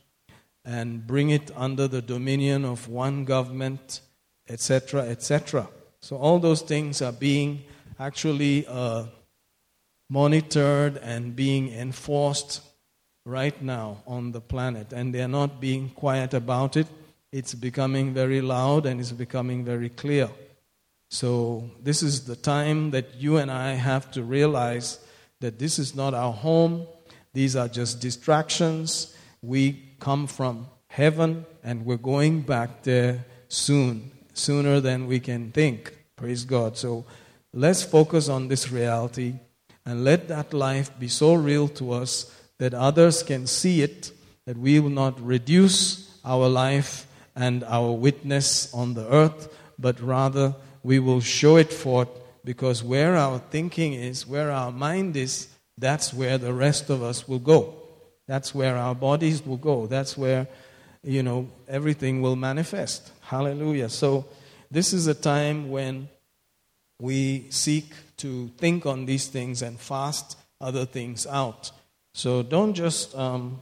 and 0.66 1.06
bring 1.06 1.30
it 1.30 1.52
under 1.56 1.88
the 1.88 2.02
dominion 2.02 2.66
of 2.66 2.88
one 2.88 3.26
government, 3.26 4.02
etc., 4.48 5.04
etc. 5.04 5.68
So, 6.02 6.18
all 6.18 6.40
those 6.40 6.62
things 6.62 7.02
are 7.02 7.12
being 7.12 7.64
actually 8.00 8.66
uh, 8.68 9.06
monitored 10.10 10.98
and 10.98 11.36
being 11.36 11.72
enforced 11.74 12.62
right 13.26 13.62
now 13.62 14.04
on 14.08 14.32
the 14.32 14.42
planet, 14.42 14.94
and 14.94 15.14
they're 15.14 15.28
not 15.28 15.60
being 15.60 15.90
quiet 15.90 16.34
about 16.34 16.78
it. 16.78 16.88
It's 17.32 17.54
becoming 17.54 18.14
very 18.14 18.42
loud 18.42 18.88
and 18.88 19.00
it's 19.00 19.12
becoming 19.12 19.64
very 19.64 19.90
clear. 19.90 20.30
So, 21.12 21.70
this 21.82 22.04
is 22.04 22.26
the 22.26 22.36
time 22.36 22.92
that 22.92 23.16
you 23.16 23.38
and 23.38 23.52
I 23.52 23.74
have 23.74 24.12
to 24.12 24.24
realize 24.24 25.00
that 25.40 25.58
this 25.58 25.80
is 25.80 25.96
not 25.96 26.14
our 26.14 26.34
home, 26.34 26.86
these 27.34 27.56
are 27.56 27.68
just 27.68 28.02
distractions. 28.02 29.16
We 29.42 29.96
come 30.00 30.28
from 30.28 30.68
heaven 30.88 31.46
and 31.64 31.86
we're 31.86 31.98
going 31.98 32.42
back 32.42 32.84
there 32.84 33.26
soon, 33.48 34.12
sooner 34.34 34.80
than 34.80 35.08
we 35.08 35.20
can 35.20 35.52
think. 35.52 35.98
Praise 36.16 36.44
God. 36.44 36.78
So, 36.78 37.06
let's 37.54 37.84
focus 37.84 38.30
on 38.30 38.48
this 38.48 38.72
reality 38.72 39.36
and 39.86 40.04
let 40.04 40.28
that 40.28 40.54
life 40.54 40.92
be 41.00 41.08
so 41.08 41.34
real 41.34 41.68
to 41.68 41.94
us 41.94 42.36
that 42.58 42.74
others 42.74 43.24
can 43.24 43.48
see 43.48 43.82
it, 43.82 44.12
that 44.46 44.58
we 44.58 44.80
will 44.80 44.90
not 44.90 45.20
reduce 45.26 46.20
our 46.26 46.48
life 46.48 47.08
and 47.36 47.64
our 47.64 47.92
witness 47.92 48.74
on 48.74 48.94
the 48.94 49.08
earth, 49.10 49.56
but 49.80 50.00
rather 50.02 50.54
we 50.84 51.00
will 51.00 51.22
show 51.22 51.56
it 51.56 51.72
forth 51.72 52.10
because 52.44 52.84
where 52.84 53.16
our 53.16 53.40
thinking 53.40 53.94
is, 53.94 54.28
where 54.28 54.52
our 54.52 54.72
mind 54.72 55.16
is, 55.16 55.48
that's 55.80 56.14
where 56.14 56.38
the 56.38 56.54
rest 56.54 56.90
of 56.90 57.02
us 57.02 57.28
will 57.28 57.40
go. 57.40 57.74
That's 58.28 58.54
where 58.54 58.78
our 58.78 58.94
bodies 58.94 59.46
will 59.46 59.58
go. 59.58 59.88
That's 59.88 60.18
where, 60.18 60.48
you 61.04 61.24
know, 61.24 61.50
everything 61.68 62.22
will 62.22 62.36
manifest. 62.36 63.12
Hallelujah. 63.22 63.90
So, 63.90 64.26
this 64.70 64.94
is 64.94 65.08
a 65.08 65.16
time 65.16 65.72
when 65.72 66.10
we 67.00 67.46
seek 67.50 67.92
to 68.18 68.50
think 68.58 68.86
on 68.86 69.06
these 69.06 69.28
things 69.28 69.62
and 69.62 69.80
fast 69.80 70.38
other 70.62 70.86
things 70.86 71.26
out. 71.26 71.72
So 72.14 72.44
don't 72.44 72.74
just 72.74 73.16
um, 73.16 73.62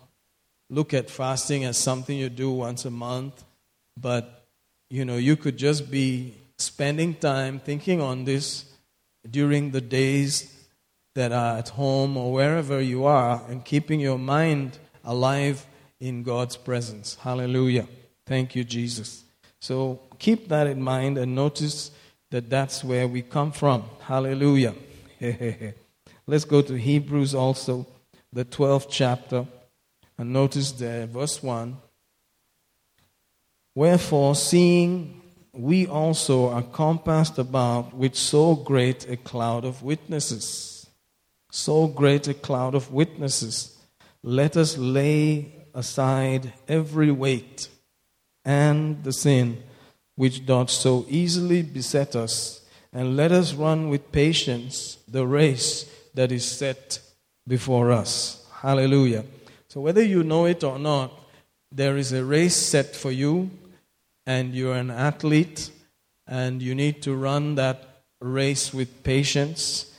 look 0.69 0.93
at 0.93 1.09
fasting 1.09 1.63
as 1.63 1.77
something 1.77 2.17
you 2.17 2.29
do 2.29 2.51
once 2.51 2.85
a 2.85 2.91
month, 2.91 3.43
but 3.95 4.45
you 4.89 5.05
know 5.05 5.17
you 5.17 5.35
could 5.35 5.57
just 5.57 5.91
be 5.91 6.33
spending 6.57 7.13
time 7.13 7.59
thinking 7.59 8.01
on 8.01 8.25
this 8.25 8.65
during 9.29 9.71
the 9.71 9.81
days 9.81 10.56
that 11.17 11.31
are 11.31 11.57
at 11.57 11.69
home 11.69 12.15
or 12.15 12.31
wherever 12.31 12.79
you 12.79 13.05
are 13.05 13.41
and 13.49 13.65
keeping 13.65 13.99
your 13.99 14.19
mind 14.19 14.77
alive 15.03 15.65
in 15.99 16.21
God's 16.21 16.55
presence. 16.55 17.15
Hallelujah. 17.15 17.87
Thank 18.27 18.55
you, 18.55 18.63
Jesus. 18.63 19.23
So 19.59 19.99
keep 20.19 20.47
that 20.49 20.67
in 20.67 20.79
mind 20.79 21.17
and 21.17 21.33
notice 21.33 21.89
that 22.29 22.51
that's 22.51 22.83
where 22.83 23.07
we 23.07 23.23
come 23.23 23.51
from. 23.51 23.85
Hallelujah. 24.01 24.75
Let's 26.27 26.45
go 26.45 26.61
to 26.61 26.75
Hebrews 26.75 27.33
also, 27.33 27.87
the 28.31 28.45
12th 28.45 28.85
chapter, 28.91 29.47
and 30.19 30.31
notice 30.31 30.71
there, 30.73 31.07
verse 31.07 31.41
1. 31.41 31.77
Wherefore, 33.73 34.35
seeing 34.35 35.19
we 35.51 35.87
also 35.87 36.49
are 36.49 36.61
compassed 36.61 37.39
about 37.39 37.95
with 37.95 38.13
so 38.13 38.53
great 38.53 39.09
a 39.09 39.17
cloud 39.17 39.65
of 39.65 39.81
witnesses, 39.81 40.76
so 41.51 41.87
great 41.87 42.27
a 42.27 42.33
cloud 42.33 42.75
of 42.75 42.91
witnesses, 42.91 43.77
let 44.23 44.57
us 44.57 44.77
lay 44.77 45.53
aside 45.73 46.53
every 46.67 47.11
weight 47.11 47.69
and 48.43 49.03
the 49.03 49.13
sin 49.13 49.61
which 50.15 50.45
doth 50.45 50.69
so 50.69 51.05
easily 51.07 51.61
beset 51.61 52.15
us, 52.15 52.61
and 52.91 53.15
let 53.15 53.31
us 53.31 53.53
run 53.53 53.87
with 53.87 54.11
patience 54.11 54.97
the 55.07 55.25
race 55.25 55.89
that 56.15 56.31
is 56.31 56.43
set 56.43 56.99
before 57.47 57.91
us. 57.91 58.45
Hallelujah. 58.51 59.23
So, 59.67 59.81
whether 59.81 60.03
you 60.03 60.23
know 60.23 60.45
it 60.45 60.63
or 60.63 60.79
not, 60.79 61.11
there 61.71 61.97
is 61.97 62.11
a 62.13 62.25
race 62.25 62.55
set 62.55 62.95
for 62.95 63.11
you, 63.11 63.51
and 64.25 64.55
you're 64.55 64.75
an 64.75 64.89
athlete, 64.89 65.69
and 66.25 66.61
you 66.61 66.73
need 66.73 67.03
to 67.03 67.13
run 67.13 67.55
that 67.55 68.03
race 68.19 68.73
with 68.73 69.03
patience. 69.03 69.93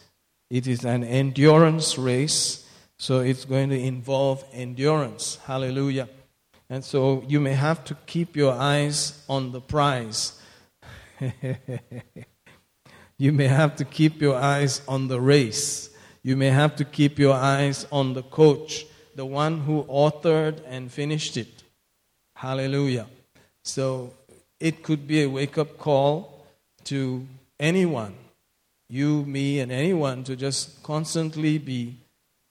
It 0.51 0.67
is 0.67 0.85
an 0.85 1.05
endurance 1.05 1.99
race, 1.99 2.67
so 2.99 3.21
it's 3.21 3.45
going 3.45 3.71
to 3.71 3.79
involve 3.79 4.45
endurance. 4.53 5.39
Hallelujah. 5.45 6.09
And 6.71 6.85
so 6.85 7.25
you 7.27 7.41
may 7.41 7.55
have 7.55 7.85
to 7.85 7.95
keep 8.07 8.37
your 8.37 8.53
eyes 8.53 9.23
on 9.29 9.53
the 9.53 9.61
prize. 9.61 10.41
you 13.19 13.33
may 13.33 13.49
have 13.49 13.77
to 13.77 13.85
keep 13.85 14.21
your 14.21 14.37
eyes 14.37 14.83
on 14.87 15.09
the 15.09 15.21
race. 15.21 15.91
You 16.23 16.37
may 16.37 16.51
have 16.51 16.77
to 16.77 16.85
keep 16.85 17.19
your 17.19 17.35
eyes 17.35 17.87
on 17.91 18.15
the 18.15 18.23
coach, 18.23 18.87
the 19.15 19.25
one 19.25 19.61
who 19.61 19.85
authored 19.85 20.61
and 20.67 20.93
finished 20.93 21.37
it. 21.37 21.63
Hallelujah. 22.35 23.07
So 23.65 24.13
it 24.61 24.83
could 24.83 25.07
be 25.07 25.23
a 25.23 25.31
wake 25.31 25.59
up 25.59 25.79
call 25.79 26.47
to 26.85 27.27
anyone, 27.59 28.15
you, 28.89 29.25
me, 29.25 29.61
and 29.61 29.71
anyone, 29.71 30.25
to 30.25 30.37
just 30.37 30.83
constantly 30.83 31.59
be 31.59 31.99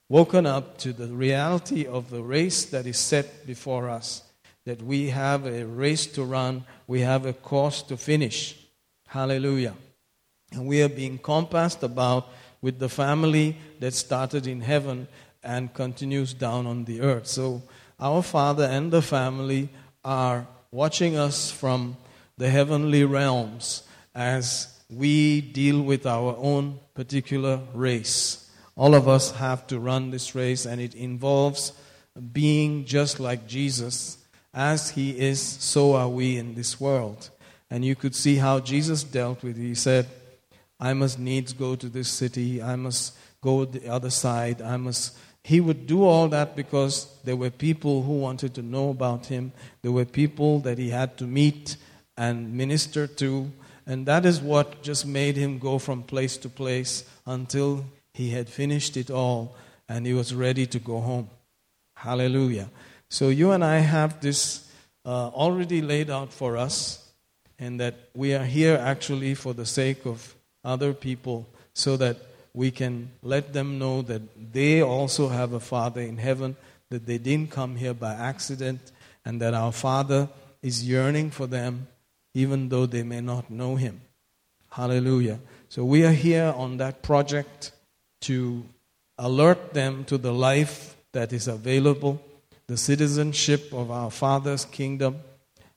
woken 0.08 0.46
up 0.46 0.78
to 0.78 0.92
the 0.92 1.08
reality 1.08 1.86
of 1.86 2.10
the 2.10 2.22
race 2.22 2.64
that 2.66 2.86
is 2.86 2.98
set 2.98 3.46
before 3.46 3.88
us. 3.88 4.22
That 4.64 4.82
we 4.82 5.10
have 5.10 5.46
a 5.46 5.64
race 5.64 6.06
to 6.06 6.24
run, 6.24 6.64
we 6.86 7.00
have 7.00 7.26
a 7.26 7.32
course 7.32 7.82
to 7.82 7.96
finish. 7.96 8.56
Hallelujah. 9.08 9.74
And 10.52 10.66
we 10.66 10.82
are 10.82 10.88
being 10.88 11.18
compassed 11.18 11.82
about 11.82 12.28
with 12.60 12.78
the 12.78 12.88
family 12.88 13.56
that 13.80 13.94
started 13.94 14.46
in 14.46 14.60
heaven 14.60 15.08
and 15.42 15.72
continues 15.72 16.34
down 16.34 16.66
on 16.66 16.84
the 16.84 17.00
earth. 17.00 17.26
So, 17.26 17.62
our 18.00 18.22
Father 18.22 18.64
and 18.64 18.90
the 18.92 19.02
family 19.02 19.68
are 20.04 20.46
watching 20.70 21.16
us 21.16 21.50
from 21.50 21.96
the 22.36 22.48
heavenly 22.48 23.04
realms 23.04 23.82
as 24.14 24.77
we 24.90 25.40
deal 25.40 25.82
with 25.82 26.06
our 26.06 26.36
own 26.38 26.80
particular 26.94 27.60
race. 27.74 28.50
All 28.76 28.94
of 28.94 29.08
us 29.08 29.32
have 29.32 29.66
to 29.68 29.78
run 29.78 30.10
this 30.10 30.34
race, 30.34 30.64
and 30.64 30.80
it 30.80 30.94
involves 30.94 31.72
being 32.32 32.84
just 32.84 33.20
like 33.20 33.46
Jesus 33.46 34.18
as 34.54 34.90
he 34.90 35.18
is, 35.18 35.40
so 35.40 35.94
are 35.94 36.08
we 36.08 36.36
in 36.36 36.54
this 36.54 36.80
world. 36.80 37.30
And 37.70 37.84
you 37.84 37.94
could 37.94 38.14
see 38.14 38.36
how 38.36 38.60
Jesus 38.60 39.04
dealt 39.04 39.42
with 39.42 39.58
it. 39.58 39.62
He 39.62 39.74
said, 39.74 40.06
I 40.80 40.94
must 40.94 41.18
needs 41.18 41.52
go 41.52 41.76
to 41.76 41.88
this 41.88 42.08
city, 42.08 42.62
I 42.62 42.76
must 42.76 43.16
go 43.40 43.64
the 43.64 43.88
other 43.88 44.10
side, 44.10 44.62
I 44.62 44.76
must. 44.76 45.16
He 45.44 45.60
would 45.60 45.86
do 45.86 46.04
all 46.04 46.28
that 46.28 46.56
because 46.56 47.08
there 47.24 47.36
were 47.36 47.50
people 47.50 48.02
who 48.02 48.18
wanted 48.18 48.54
to 48.54 48.62
know 48.62 48.90
about 48.90 49.26
him. 49.26 49.52
There 49.82 49.92
were 49.92 50.04
people 50.04 50.60
that 50.60 50.78
he 50.78 50.90
had 50.90 51.16
to 51.18 51.24
meet 51.24 51.76
and 52.16 52.52
minister 52.54 53.06
to. 53.06 53.50
And 53.88 54.04
that 54.04 54.26
is 54.26 54.40
what 54.40 54.82
just 54.82 55.06
made 55.06 55.36
him 55.36 55.58
go 55.58 55.78
from 55.78 56.02
place 56.02 56.36
to 56.38 56.50
place 56.50 57.04
until 57.26 57.86
he 58.12 58.30
had 58.30 58.50
finished 58.50 58.98
it 58.98 59.10
all 59.10 59.56
and 59.88 60.06
he 60.06 60.12
was 60.12 60.34
ready 60.34 60.66
to 60.66 60.78
go 60.78 61.00
home. 61.00 61.30
Hallelujah. 61.94 62.68
So 63.08 63.30
you 63.30 63.52
and 63.52 63.64
I 63.64 63.78
have 63.78 64.20
this 64.20 64.70
uh, 65.06 65.28
already 65.28 65.80
laid 65.80 66.10
out 66.10 66.34
for 66.34 66.58
us, 66.58 67.02
and 67.58 67.80
that 67.80 67.94
we 68.14 68.34
are 68.34 68.44
here 68.44 68.76
actually 68.76 69.34
for 69.34 69.54
the 69.54 69.64
sake 69.64 70.04
of 70.04 70.34
other 70.62 70.92
people 70.92 71.46
so 71.72 71.96
that 71.96 72.18
we 72.52 72.70
can 72.70 73.10
let 73.22 73.54
them 73.54 73.78
know 73.78 74.02
that 74.02 74.20
they 74.52 74.82
also 74.82 75.28
have 75.28 75.54
a 75.54 75.60
Father 75.60 76.02
in 76.02 76.18
heaven, 76.18 76.56
that 76.90 77.06
they 77.06 77.16
didn't 77.16 77.50
come 77.50 77.76
here 77.76 77.94
by 77.94 78.12
accident, 78.12 78.92
and 79.24 79.40
that 79.40 79.54
our 79.54 79.72
Father 79.72 80.28
is 80.60 80.86
yearning 80.86 81.30
for 81.30 81.46
them 81.46 81.86
even 82.34 82.68
though 82.68 82.86
they 82.86 83.02
may 83.02 83.20
not 83.20 83.50
know 83.50 83.76
Him. 83.76 84.00
Hallelujah. 84.70 85.40
So 85.68 85.84
we 85.84 86.04
are 86.04 86.12
here 86.12 86.52
on 86.56 86.76
that 86.78 87.02
project 87.02 87.72
to 88.22 88.64
alert 89.18 89.74
them 89.74 90.04
to 90.04 90.18
the 90.18 90.32
life 90.32 90.96
that 91.12 91.32
is 91.32 91.48
available, 91.48 92.22
the 92.66 92.76
citizenship 92.76 93.72
of 93.72 93.90
our 93.90 94.10
Father's 94.10 94.64
kingdom, 94.64 95.18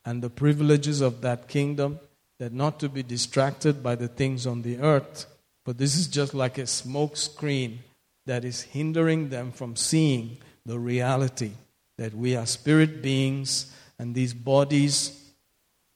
and 0.06 0.22
the 0.22 0.30
privileges 0.30 1.02
of 1.02 1.22
that 1.22 1.48
kingdom, 1.48 2.00
that 2.40 2.54
not 2.54 2.80
to 2.80 2.90
be 2.90 3.04
distracted 3.04 3.84
by 3.84 3.96
the 3.96 4.08
things 4.08 4.48
on 4.48 4.62
the 4.62 4.80
earth, 4.80 5.26
but 5.64 5.78
this 5.78 5.96
is 5.96 6.08
just 6.08 6.34
like 6.34 6.58
a 6.58 6.66
smoke 6.66 7.16
screen 7.16 7.80
that 8.26 8.44
is 8.44 8.62
hindering 8.62 9.30
them 9.30 9.52
from 9.52 9.76
seeing 9.76 10.38
the 10.66 10.80
reality 10.80 11.52
that 11.98 12.14
we 12.14 12.36
are 12.36 12.46
spirit 12.46 13.02
beings 13.02 13.72
and 14.00 14.16
these 14.16 14.34
bodies 14.34 15.21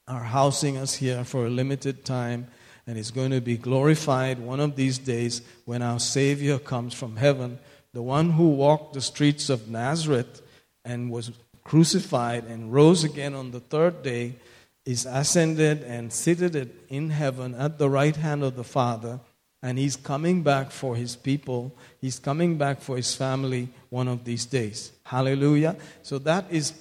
are 0.08 0.22
housing 0.22 0.76
us 0.76 0.94
here 0.94 1.24
for 1.24 1.46
a 1.46 1.50
limited 1.50 2.04
time 2.04 2.46
and 2.86 2.96
is 2.96 3.10
going 3.10 3.32
to 3.32 3.40
be 3.40 3.56
glorified 3.56 4.38
one 4.38 4.60
of 4.60 4.76
these 4.76 4.98
days 4.98 5.42
when 5.64 5.82
our 5.82 5.98
Savior 5.98 6.58
comes 6.58 6.94
from 6.94 7.16
heaven. 7.16 7.58
The 7.92 8.02
one 8.02 8.30
who 8.30 8.50
walked 8.50 8.94
the 8.94 9.00
streets 9.00 9.50
of 9.50 9.68
Nazareth 9.68 10.42
and 10.84 11.10
was 11.10 11.32
crucified 11.64 12.44
and 12.44 12.72
rose 12.72 13.02
again 13.02 13.34
on 13.34 13.50
the 13.50 13.58
third 13.58 14.04
day 14.04 14.36
is 14.84 15.04
ascended 15.04 15.82
and 15.82 16.12
seated 16.12 16.72
in 16.88 17.10
heaven 17.10 17.56
at 17.56 17.78
the 17.78 17.90
right 17.90 18.14
hand 18.14 18.44
of 18.44 18.54
the 18.54 18.62
Father. 18.62 19.18
And 19.60 19.78
he's 19.78 19.96
coming 19.96 20.44
back 20.44 20.70
for 20.70 20.94
his 20.94 21.16
people. 21.16 21.74
He's 22.00 22.20
coming 22.20 22.56
back 22.56 22.80
for 22.80 22.96
his 22.96 23.16
family 23.16 23.70
one 23.90 24.06
of 24.06 24.24
these 24.24 24.46
days. 24.46 24.92
Hallelujah. 25.02 25.74
So 26.02 26.20
that 26.20 26.44
is 26.50 26.72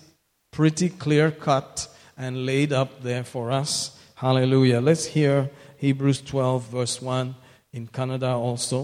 pretty 0.52 0.90
clear 0.90 1.32
cut 1.32 1.88
and 2.17 2.47
laid 2.47 2.73
up 2.73 3.03
there 3.03 3.25
for 3.25 3.51
us. 3.51 3.99
Hallelujah. 4.17 4.81
Let's 4.81 5.07
hear 5.07 5.51
Hebrews 5.79 6.21
12, 6.23 6.65
verse 6.65 7.03
1 7.03 7.35
in 7.73 7.89
Kannada 7.89 8.33
also. 8.49 8.81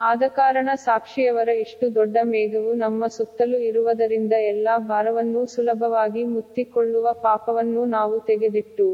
ಆದ 0.00 0.22
ಕಾರಣ 0.36 0.68
ಸಾಕ್ಷಿಯವರ 0.84 1.50
ಇಷ್ಟು 1.62 1.86
ದೊಡ್ಡ 1.96 2.16
ಮೇಘವು 2.30 2.70
ನಮ್ಮ 2.82 3.06
ಸುತ್ತಲೂ 3.16 3.58
ಇರುವುದರಿಂದ 3.70 4.34
ಎಲ್ಲಾ 4.52 4.74
ಭಾರವನ್ನೂ 4.92 5.46
ಸುಲಭವಾಗಿ 5.46 6.22
ಮುತ್ತಿಕೊಳ್ಳುವ 6.36 7.06
ಪಾಪವನ್ನು 7.28 7.84
ನಾವು 7.98 8.16
ತೆಗೆದಿಟ್ಟು 8.30 8.88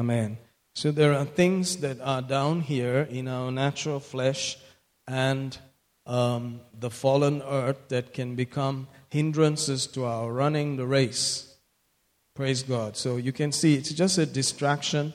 Amen. 0.00 0.30
So 0.76 0.90
there 0.90 1.14
are 1.20 1.24
things 1.42 1.76
that 1.84 1.98
are 2.12 2.22
down 2.36 2.60
here 2.72 3.00
in 3.18 3.28
our 3.28 3.50
natural 3.52 4.00
flesh 4.12 4.58
and 5.06 5.56
um, 6.06 6.60
the 6.84 6.90
fallen 6.90 7.42
earth 7.42 7.88
that 7.88 8.12
can 8.12 8.34
become 8.34 8.88
hindrances 9.08 9.86
to 9.88 10.04
our 10.04 10.32
running 10.32 10.76
the 10.76 10.86
race. 10.86 11.47
Praise 12.39 12.63
God. 12.63 12.95
So 12.95 13.17
you 13.17 13.33
can 13.33 13.51
see 13.51 13.75
it's 13.75 13.91
just 13.91 14.17
a 14.17 14.25
distraction 14.25 15.13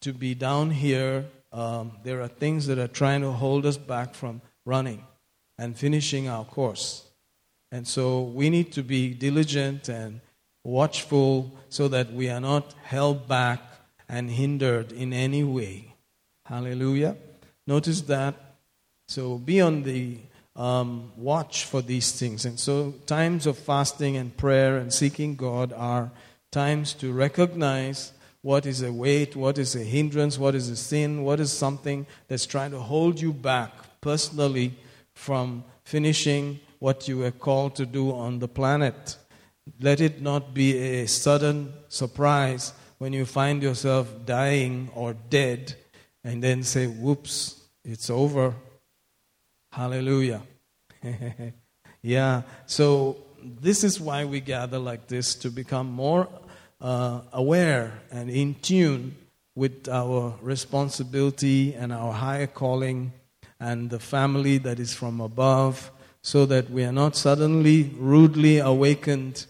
to 0.00 0.14
be 0.14 0.34
down 0.34 0.70
here, 0.70 1.26
um, 1.52 1.92
there 2.02 2.22
are 2.22 2.28
things 2.28 2.66
that 2.68 2.78
are 2.78 2.88
trying 2.88 3.20
to 3.20 3.30
hold 3.30 3.66
us 3.66 3.76
back 3.76 4.14
from 4.14 4.40
running 4.64 5.04
and 5.58 5.76
finishing 5.76 6.30
our 6.30 6.46
course. 6.46 7.04
And 7.70 7.86
so 7.86 8.22
we 8.22 8.48
need 8.48 8.72
to 8.72 8.82
be 8.82 9.12
diligent 9.12 9.90
and 9.90 10.22
watchful 10.64 11.52
so 11.68 11.88
that 11.88 12.14
we 12.14 12.30
are 12.30 12.40
not 12.40 12.72
held 12.84 13.28
back 13.28 13.60
and 14.08 14.30
hindered 14.30 14.92
in 14.92 15.12
any 15.12 15.44
way. 15.44 15.92
Hallelujah. 16.46 17.18
Notice 17.66 18.00
that. 18.00 18.34
So 19.08 19.36
be 19.36 19.60
on 19.60 19.82
the 19.82 20.20
um, 20.56 21.12
watch 21.18 21.66
for 21.66 21.82
these 21.82 22.12
things. 22.12 22.46
And 22.46 22.58
so 22.58 22.94
times 23.04 23.46
of 23.46 23.58
fasting 23.58 24.16
and 24.16 24.34
prayer 24.34 24.78
and 24.78 24.90
seeking 24.90 25.36
God 25.36 25.74
are 25.74 26.10
times 26.50 26.94
to 26.94 27.12
recognize 27.12 28.12
what 28.42 28.64
is 28.64 28.82
a 28.82 28.92
weight, 28.92 29.34
what 29.34 29.58
is 29.58 29.74
a 29.74 29.80
hindrance, 29.80 30.38
what 30.38 30.54
is 30.54 30.68
a 30.68 30.76
sin, 30.76 31.24
what 31.24 31.40
is 31.40 31.52
something 31.52 32.06
that's 32.28 32.46
trying 32.46 32.70
to 32.70 32.78
hold 32.78 33.20
you 33.20 33.32
back 33.32 33.72
personally 34.00 34.72
from 35.14 35.64
finishing 35.84 36.60
what 36.78 37.08
you 37.08 37.18
were 37.18 37.32
called 37.32 37.74
to 37.74 37.86
do 37.86 38.12
on 38.12 38.38
the 38.38 38.48
planet. 38.48 39.16
Let 39.80 40.00
it 40.00 40.22
not 40.22 40.54
be 40.54 40.78
a 40.78 41.06
sudden 41.06 41.72
surprise 41.88 42.72
when 42.98 43.12
you 43.12 43.26
find 43.26 43.62
yourself 43.62 44.24
dying 44.24 44.90
or 44.94 45.14
dead 45.14 45.74
and 46.22 46.42
then 46.42 46.62
say, 46.62 46.86
whoops, 46.86 47.60
it's 47.84 48.10
over. 48.10 48.54
Hallelujah. 49.72 50.42
yeah, 52.02 52.42
so 52.66 53.16
this 53.60 53.84
is 53.84 54.00
why 54.00 54.24
we 54.24 54.40
gather 54.40 54.78
like 54.78 55.06
this 55.06 55.34
to 55.36 55.50
become 55.50 55.90
more 55.90 56.28
uh, 56.80 57.20
aware 57.32 58.00
and 58.10 58.30
in 58.30 58.54
tune 58.54 59.16
with 59.54 59.88
our 59.88 60.34
responsibility 60.42 61.74
and 61.74 61.92
our 61.92 62.12
higher 62.12 62.46
calling 62.46 63.12
and 63.58 63.88
the 63.90 63.98
family 63.98 64.58
that 64.58 64.78
is 64.78 64.92
from 64.94 65.20
above, 65.20 65.90
so 66.22 66.44
that 66.44 66.68
we 66.70 66.84
are 66.84 66.92
not 66.92 67.16
suddenly 67.16 67.90
rudely 67.96 68.58
awakened 68.58 69.46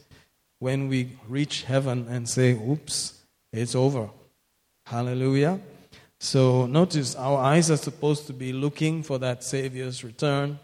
when 0.61 0.89
we 0.89 1.11
reach 1.29 1.63
heaven 1.63 2.07
and 2.09 2.29
say, 2.29 2.53
Oops, 2.53 3.21
it's 3.53 3.75
over. 3.75 4.09
Hallelujah. 4.85 5.59
So 6.21 6.67
notice 6.67 7.17
our 7.17 7.39
eyes 7.39 7.71
are 7.71 7.77
supposed 7.77 8.27
to 8.29 8.33
be 8.33 8.53
looking 8.53 9.03
for 9.03 9.19
that 9.19 9.43
Savior's 9.43 10.05
return, 10.05 10.59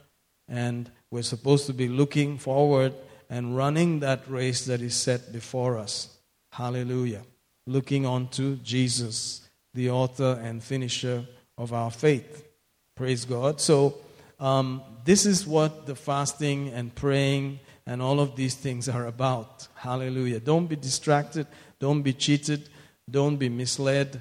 and 0.48 0.90
we're 1.10 1.22
supposed 1.22 1.66
to 1.66 1.72
be 1.72 1.88
looking 1.88 2.38
forward 2.38 2.94
and 3.32 3.56
running 3.56 4.00
that 4.00 4.28
race 4.28 4.66
that 4.66 4.82
is 4.82 4.94
set 4.94 5.32
before 5.32 5.78
us. 5.78 6.18
Hallelujah. 6.52 7.22
Looking 7.66 8.04
unto 8.04 8.56
Jesus, 8.56 9.48
the 9.72 9.88
author 9.88 10.38
and 10.44 10.62
finisher 10.62 11.24
of 11.56 11.72
our 11.72 11.90
faith. 11.90 12.46
Praise 12.94 13.24
God. 13.24 13.58
So, 13.58 13.96
um, 14.38 14.82
this 15.06 15.24
is 15.24 15.46
what 15.46 15.86
the 15.86 15.94
fasting 15.94 16.68
and 16.68 16.94
praying 16.94 17.60
and 17.86 18.02
all 18.02 18.20
of 18.20 18.36
these 18.36 18.54
things 18.54 18.86
are 18.86 19.06
about. 19.06 19.66
Hallelujah. 19.76 20.38
Don't 20.38 20.66
be 20.66 20.76
distracted. 20.76 21.46
Don't 21.80 22.02
be 22.02 22.12
cheated. 22.12 22.68
Don't 23.10 23.36
be 23.36 23.48
misled. 23.48 24.20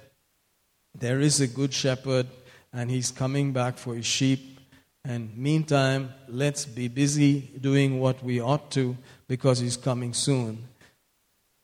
There 0.98 1.20
is 1.20 1.42
a 1.42 1.48
good 1.48 1.74
shepherd, 1.74 2.28
and 2.72 2.90
he's 2.90 3.12
coming 3.12 3.52
back 3.52 3.78
for 3.78 3.94
his 3.94 4.06
sheep. 4.06 4.51
And 5.04 5.36
meantime, 5.36 6.14
let's 6.28 6.66
be 6.66 6.88
busy 6.88 7.52
doing 7.60 8.00
what 8.00 8.24
we 8.24 8.40
ought 8.40 8.70
to 8.72 8.98
because 9.28 9.60
he's 9.60 9.78
coming 9.78 10.14
soon. 10.14 10.68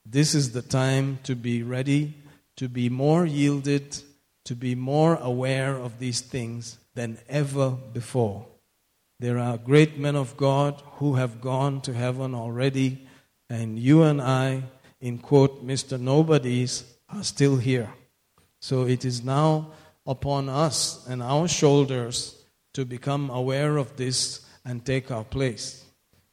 This 0.06 0.34
is 0.34 0.54
the 0.54 0.62
time 0.62 1.19
to 1.23 1.36
be 1.36 1.62
ready, 1.62 2.15
to 2.56 2.67
be 2.67 2.89
more 2.89 3.26
yielded, 3.26 3.97
to 4.45 4.56
be 4.56 4.73
more 4.73 5.15
aware 5.15 5.76
of 5.76 6.00
these 6.00 6.21
things 6.21 6.80
than 6.95 7.19
ever 7.30 7.71
before. 7.93 8.45
There 9.19 9.38
are 9.38 9.58
great 9.58 9.97
men 10.00 10.15
of 10.15 10.38
God 10.38 10.82
who 10.93 11.15
have 11.15 11.41
gone 11.41 11.82
to 11.82 11.93
heaven 11.93 12.34
already, 12.34 13.08
and 13.50 13.78
you 13.78 14.04
and 14.04 14.21
I, 14.21 14.63
in 15.02 15.17
quote, 15.17 15.65
Mr. 15.65 16.00
Nobodies, 16.00 16.86
are 17.10 17.23
still 17.23 17.58
here. 17.58 17.93
So 18.62 18.88
it 18.88 19.06
is 19.06 19.23
now 19.23 19.71
upon 20.06 20.50
us 20.50 21.06
and 21.08 21.21
our 21.21 21.47
shoulders 21.47 22.37
to 22.78 22.86
become 22.86 23.30
aware 23.30 23.78
of 23.78 23.98
this 23.98 24.46
and 24.63 24.86
take 24.86 25.12
our 25.12 25.24
place. 25.24 25.84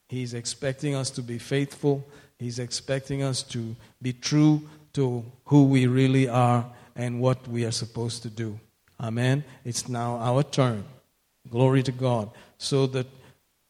He's 0.08 0.34
expecting 0.34 0.94
us 0.94 1.10
to 1.10 1.22
be 1.22 1.38
faithful 1.38 2.04
He's 2.38 2.58
expecting 2.58 3.22
us 3.22 3.42
to 3.44 3.74
be 4.02 4.12
true 4.12 4.62
to 4.94 5.24
who 5.46 5.64
we 5.64 5.86
really 5.86 6.28
are 6.28 6.66
and 6.96 7.20
what 7.20 7.46
we 7.48 7.64
are 7.64 7.70
supposed 7.70 8.22
to 8.22 8.28
do. 8.28 8.58
Amen. 9.00 9.44
It's 9.64 9.88
now 9.88 10.16
our 10.18 10.42
turn. 10.42 10.84
Glory 11.50 11.82
to 11.82 11.92
God. 11.92 12.30
So 12.58 12.86
the 12.86 13.06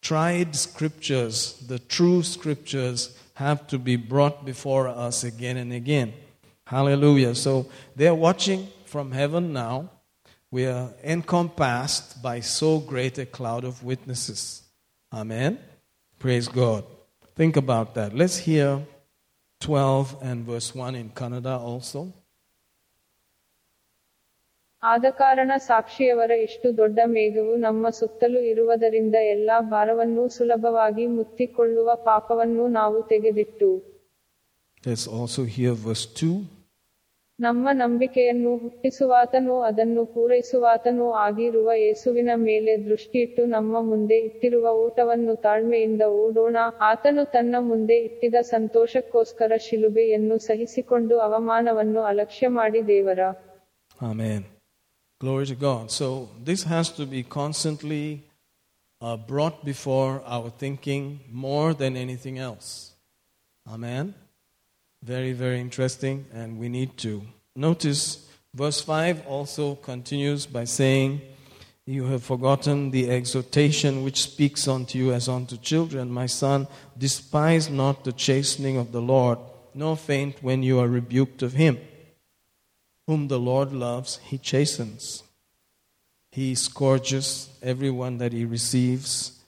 tried 0.03 0.57
scriptures, 0.57 1.63
the 1.67 1.79
true 1.79 2.23
scriptures, 2.23 3.17
have 3.35 3.67
to 3.69 3.79
be 3.79 3.97
brought 3.97 4.45
before 4.45 4.89
us 4.89 5.25
again 5.25 5.57
and 5.57 5.73
again. 5.73 6.13
Hallelujah. 6.67 7.35
So 7.35 7.67
they're 7.97 8.15
watching 8.15 8.69
from 8.87 9.13
heaven 9.13 9.53
now 9.53 9.91
we 10.55 10.67
are 10.67 10.91
encompassed 11.03 12.23
by 12.23 12.39
so 12.39 12.79
great 12.91 13.19
a 13.19 13.27
cloud 13.27 13.65
of 13.65 13.83
witnesses. 13.83 14.63
Amen. 15.13 15.59
Praise 16.21 16.47
God. 16.47 16.85
Think 17.37 17.57
about 17.57 17.95
that. 17.97 18.15
Let's 18.15 18.39
hear 18.39 18.69
12 19.61 20.17
and 20.23 20.47
verse 20.47 20.73
1 20.75 20.95
in 20.95 21.09
Kannada 21.21 21.55
also. 21.71 22.03
ಆದ 24.83 25.07
ಕಾರಣ 25.21 25.53
ಸಾಕ್ಷಿಯವರ 25.67 26.33
ಇಷ್ಟು 26.47 26.69
ದೊಡ್ಡ 26.81 26.99
ಮೇಘವು 27.13 27.53
ನಮ್ಮ 27.57 27.91
ಸುತ್ತಲೂ 27.99 28.41
ಇರುವುದರಿಂದ 28.51 29.17
ಎಲ್ಲಾ 29.35 29.57
ಭಾರವನ್ನು 29.75 30.25
ಸುಲಭವಾಗಿ 30.29 31.05
ಮುತ್ತಿಕೊಳ್ಳುವ 31.19 31.91
ಪಾಪವನ್ನು 32.11 32.67
ನಾವು 32.81 32.99
ತೆಗೆದಿಟ್ಟು 33.13 33.71
Let's 34.87 35.07
also 35.19 35.43
hear 35.57 35.73
verse 35.87 36.07
2. 36.23 36.33
ನಮ್ಮ 37.39 37.69
ನಂಬಿಕೆಯನ್ನು 37.73 38.51
ಹುಟ್ಟಿಸುವಾತನೂ 38.57 39.55
ಅದನ್ನು 39.63 40.03
ಪೂರೈಸುವಾತನೂ 40.07 41.07
ಆಗಿರುವ 41.13 41.73
ಯೇಸುವಿನ 41.77 42.31
ಮೇಲೆ 42.35 42.73
ದೃಷ್ಟಿಯಿಟ್ಟು 42.85 43.43
ನಮ್ಮ 43.47 43.81
ಮುಂದೆ 43.81 44.19
ಇಟ್ಟಿರುವ 44.19 44.67
ಊಟವನ್ನು 44.85 45.35
ತಾಳ್ಮೆಯಿಂದ 45.37 46.03
ಓಡೋಣ 46.21 46.57
ಆತನು 46.81 47.25
ತನ್ನ 47.33 47.55
ಮುಂದೆ 47.61 47.97
ಇಟ್ಟಿದ 48.05 48.35
ಸಂತೋಷಕ್ಕೋಸ್ಕರ 48.51 49.59
ಶಿಲುಬೆಯನ್ನು 49.59 50.39
ಸಹಿಸಿಕೊಂಡು 50.39 51.17
ಅವಮಾನವನ್ನು 51.21 52.03
ಅಲಕ್ಷ್ಯ 52.05 52.49
ಮಾಡಿ 52.61 52.83
ದೇವರ 52.87 53.21
Amen. 53.99 54.41
Glory 55.21 55.47
to 55.47 55.55
God. 55.57 55.91
So, 55.91 56.07
this 56.45 56.65
has 56.65 56.87
to 56.91 57.05
be 57.07 57.23
constantly 57.23 58.07
uh, 59.03 59.17
brought 59.31 59.65
before 59.65 60.13
our 60.27 60.51
thinking 60.63 61.05
more 61.45 61.69
than 61.75 61.97
anything 61.97 62.39
else. 62.41 62.69
Amen. 63.67 64.05
Very, 65.05 65.33
very 65.33 65.61
interesting, 65.61 66.25
and 66.33 66.59
we 66.59 66.71
need 66.71 66.97
to 66.99 67.21
notice 67.55 68.27
verse 68.55 68.81
5 68.81 69.27
also 69.27 69.75
continues 69.75 70.47
by 70.47 70.65
saying, 70.65 71.21
You 71.85 72.05
have 72.07 72.23
forgotten 72.23 72.91
the 72.91 73.11
exhortation 73.11 74.03
which 74.03 74.23
speaks 74.23 74.67
unto 74.67 74.97
you 74.97 75.13
as 75.13 75.29
unto 75.29 75.59
children. 75.59 76.11
My 76.11 76.25
son, 76.25 76.69
despise 76.97 77.69
not 77.69 78.05
the 78.05 78.15
chastening 78.15 78.79
of 78.79 78.93
the 78.93 79.03
Lord, 79.03 79.39
nor 79.75 79.99
faint 79.99 80.43
when 80.43 80.63
you 80.63 80.81
are 80.81 80.89
rebuked 80.89 81.43
of 81.43 81.53
him. 81.53 81.79
Whom 83.07 83.29
the 83.29 83.39
Lord 83.39 83.75
loves, 83.75 84.21
he 84.25 84.39
chastens. 84.39 85.23
He 86.33 86.55
scourges 86.55 87.51
everyone 87.63 88.17
that 88.19 88.33
he 88.33 88.47
receives. 88.47 89.39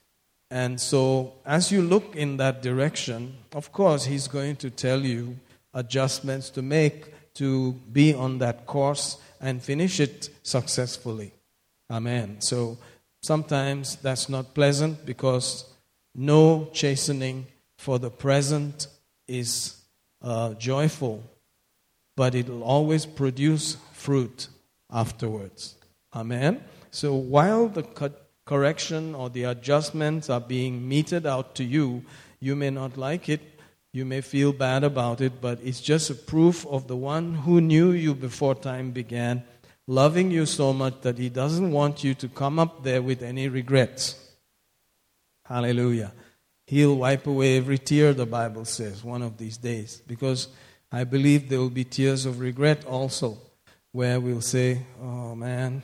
And 0.51 0.79
so, 0.79 1.33
as 1.47 1.73
you 1.73 1.81
look 1.81 2.15
in 2.15 2.37
that 2.37 2.61
direction, 2.61 3.39
of 3.55 3.73
course, 3.73 4.05
he's 4.05 4.29
going 4.29 4.57
to 4.57 4.69
tell 4.69 5.01
you 5.01 5.39
adjustments 5.77 6.51
to 6.51 6.63
make 6.63 7.13
to 7.35 7.73
be 7.93 8.13
on 8.13 8.39
that 8.39 8.67
course 8.67 9.19
and 9.41 9.63
finish 9.63 10.01
it 10.01 10.31
successfully. 10.43 11.33
Amen. 11.89 12.41
So, 12.41 12.79
sometimes 13.23 13.97
that's 13.97 14.29
not 14.29 14.55
pleasant 14.55 15.07
because 15.07 15.65
no 16.15 16.69
chastening 16.73 17.47
for 17.77 18.01
the 18.01 18.11
present 18.11 18.89
is 19.29 19.81
uh, 20.23 20.55
joyful 20.55 21.23
but 22.17 22.35
it 22.35 22.49
will 22.49 22.65
always 22.65 23.07
produce 23.07 23.77
fruit 23.93 24.49
afterwards. 24.91 25.77
Amen. 26.15 26.65
So 26.91 27.15
while 27.15 27.69
the 27.69 27.83
co- 27.83 28.15
correction 28.47 29.15
or 29.15 29.29
the 29.29 29.45
adjustments 29.45 30.31
are 30.31 30.41
being 30.41 30.89
meted 30.89 31.27
out 31.27 31.55
to 31.57 31.65
you, 31.65 32.03
you 32.41 32.57
may 32.57 32.71
not 32.71 32.97
like 32.97 33.29
it, 33.29 33.56
you 33.97 34.05
may 34.05 34.21
feel 34.21 34.53
bad 34.53 34.85
about 34.85 35.23
it, 35.23 35.41
but 35.41 35.59
it's 35.65 35.81
just 35.81 36.11
a 36.11 36.15
proof 36.15 36.67
of 36.67 36.87
the 36.87 36.95
one 36.95 37.35
who 37.35 37.63
knew 37.63 37.93
you 37.93 38.15
before 38.15 38.55
time 38.55 38.91
began, 38.91 39.43
loving 39.87 40.31
you 40.31 40.45
so 40.45 40.75
much 40.75 41.01
that 41.01 41.17
he 41.17 41.31
doesn't 41.31 41.73
want 41.73 42.05
you 42.05 42.13
to 42.13 42.29
come 42.29 42.59
up 42.59 42.83
there 42.83 43.01
with 43.01 43.23
any 43.23 43.49
regrets. 43.49 44.23
Hallelujah. 45.47 46.13
He'll 46.67 46.97
wipe 46.97 47.27
away 47.27 47.57
every 47.57 47.79
tear, 47.79 48.13
the 48.13 48.27
Bible 48.27 48.67
says, 48.67 49.03
one 49.03 49.23
of 49.23 49.39
these 49.39 49.57
days, 49.57 50.03
because 50.07 50.49
I 50.93 51.05
believe 51.05 51.49
there 51.49 51.61
will 51.61 51.71
be 51.71 51.85
tears 51.85 52.27
of 52.27 52.41
regret 52.41 52.85
also, 52.85 53.39
where 53.93 54.21
we'll 54.21 54.43
say, 54.43 54.83
Oh 55.01 55.35
man, 55.35 55.83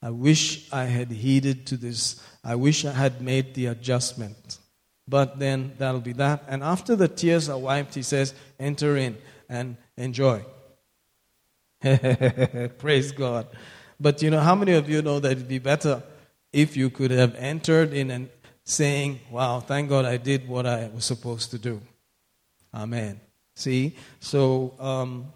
I 0.00 0.10
wish 0.10 0.72
I 0.72 0.84
had 0.84 1.10
heeded 1.10 1.66
to 1.66 1.76
this. 1.76 2.22
I 2.44 2.54
wish 2.54 2.84
I 2.84 2.92
had 2.92 3.20
made 3.20 3.54
the 3.54 3.66
adjustment. 3.66 4.58
But 5.12 5.38
then 5.38 5.74
that'll 5.76 6.00
be 6.00 6.14
that. 6.14 6.44
And 6.48 6.62
after 6.62 6.96
the 6.96 7.06
tears 7.06 7.50
are 7.50 7.58
wiped, 7.58 7.94
he 7.94 8.00
says, 8.00 8.32
Enter 8.58 8.96
in 8.96 9.18
and 9.46 9.76
enjoy. 9.94 10.42
Praise 12.78 13.12
God. 13.12 13.46
But 14.00 14.22
you 14.22 14.30
know, 14.30 14.40
how 14.40 14.54
many 14.54 14.72
of 14.72 14.88
you 14.88 15.02
know 15.02 15.20
that 15.20 15.32
it'd 15.32 15.48
be 15.48 15.58
better 15.58 16.02
if 16.50 16.78
you 16.78 16.88
could 16.88 17.10
have 17.10 17.34
entered 17.34 17.92
in 17.92 18.10
and 18.10 18.30
saying, 18.64 19.20
Wow, 19.30 19.60
thank 19.60 19.90
God 19.90 20.06
I 20.06 20.16
did 20.16 20.48
what 20.48 20.64
I 20.64 20.88
was 20.88 21.04
supposed 21.04 21.50
to 21.50 21.58
do? 21.58 21.82
Amen. 22.72 23.20
See? 23.54 23.94
So, 24.18 24.72
um, 24.80 25.26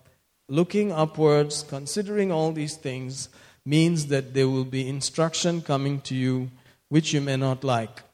looking 0.48 0.90
upwards, 0.90 1.66
considering 1.68 2.32
all 2.32 2.50
these 2.50 2.76
things, 2.76 3.28
means 3.66 4.06
that 4.06 4.32
there 4.32 4.48
will 4.48 4.64
be 4.64 4.88
instruction 4.88 5.60
coming 5.60 6.00
to 6.00 6.14
you 6.14 6.50
which 6.88 7.12
you 7.12 7.20
may 7.20 7.36
not 7.36 7.62
like. 7.62 8.05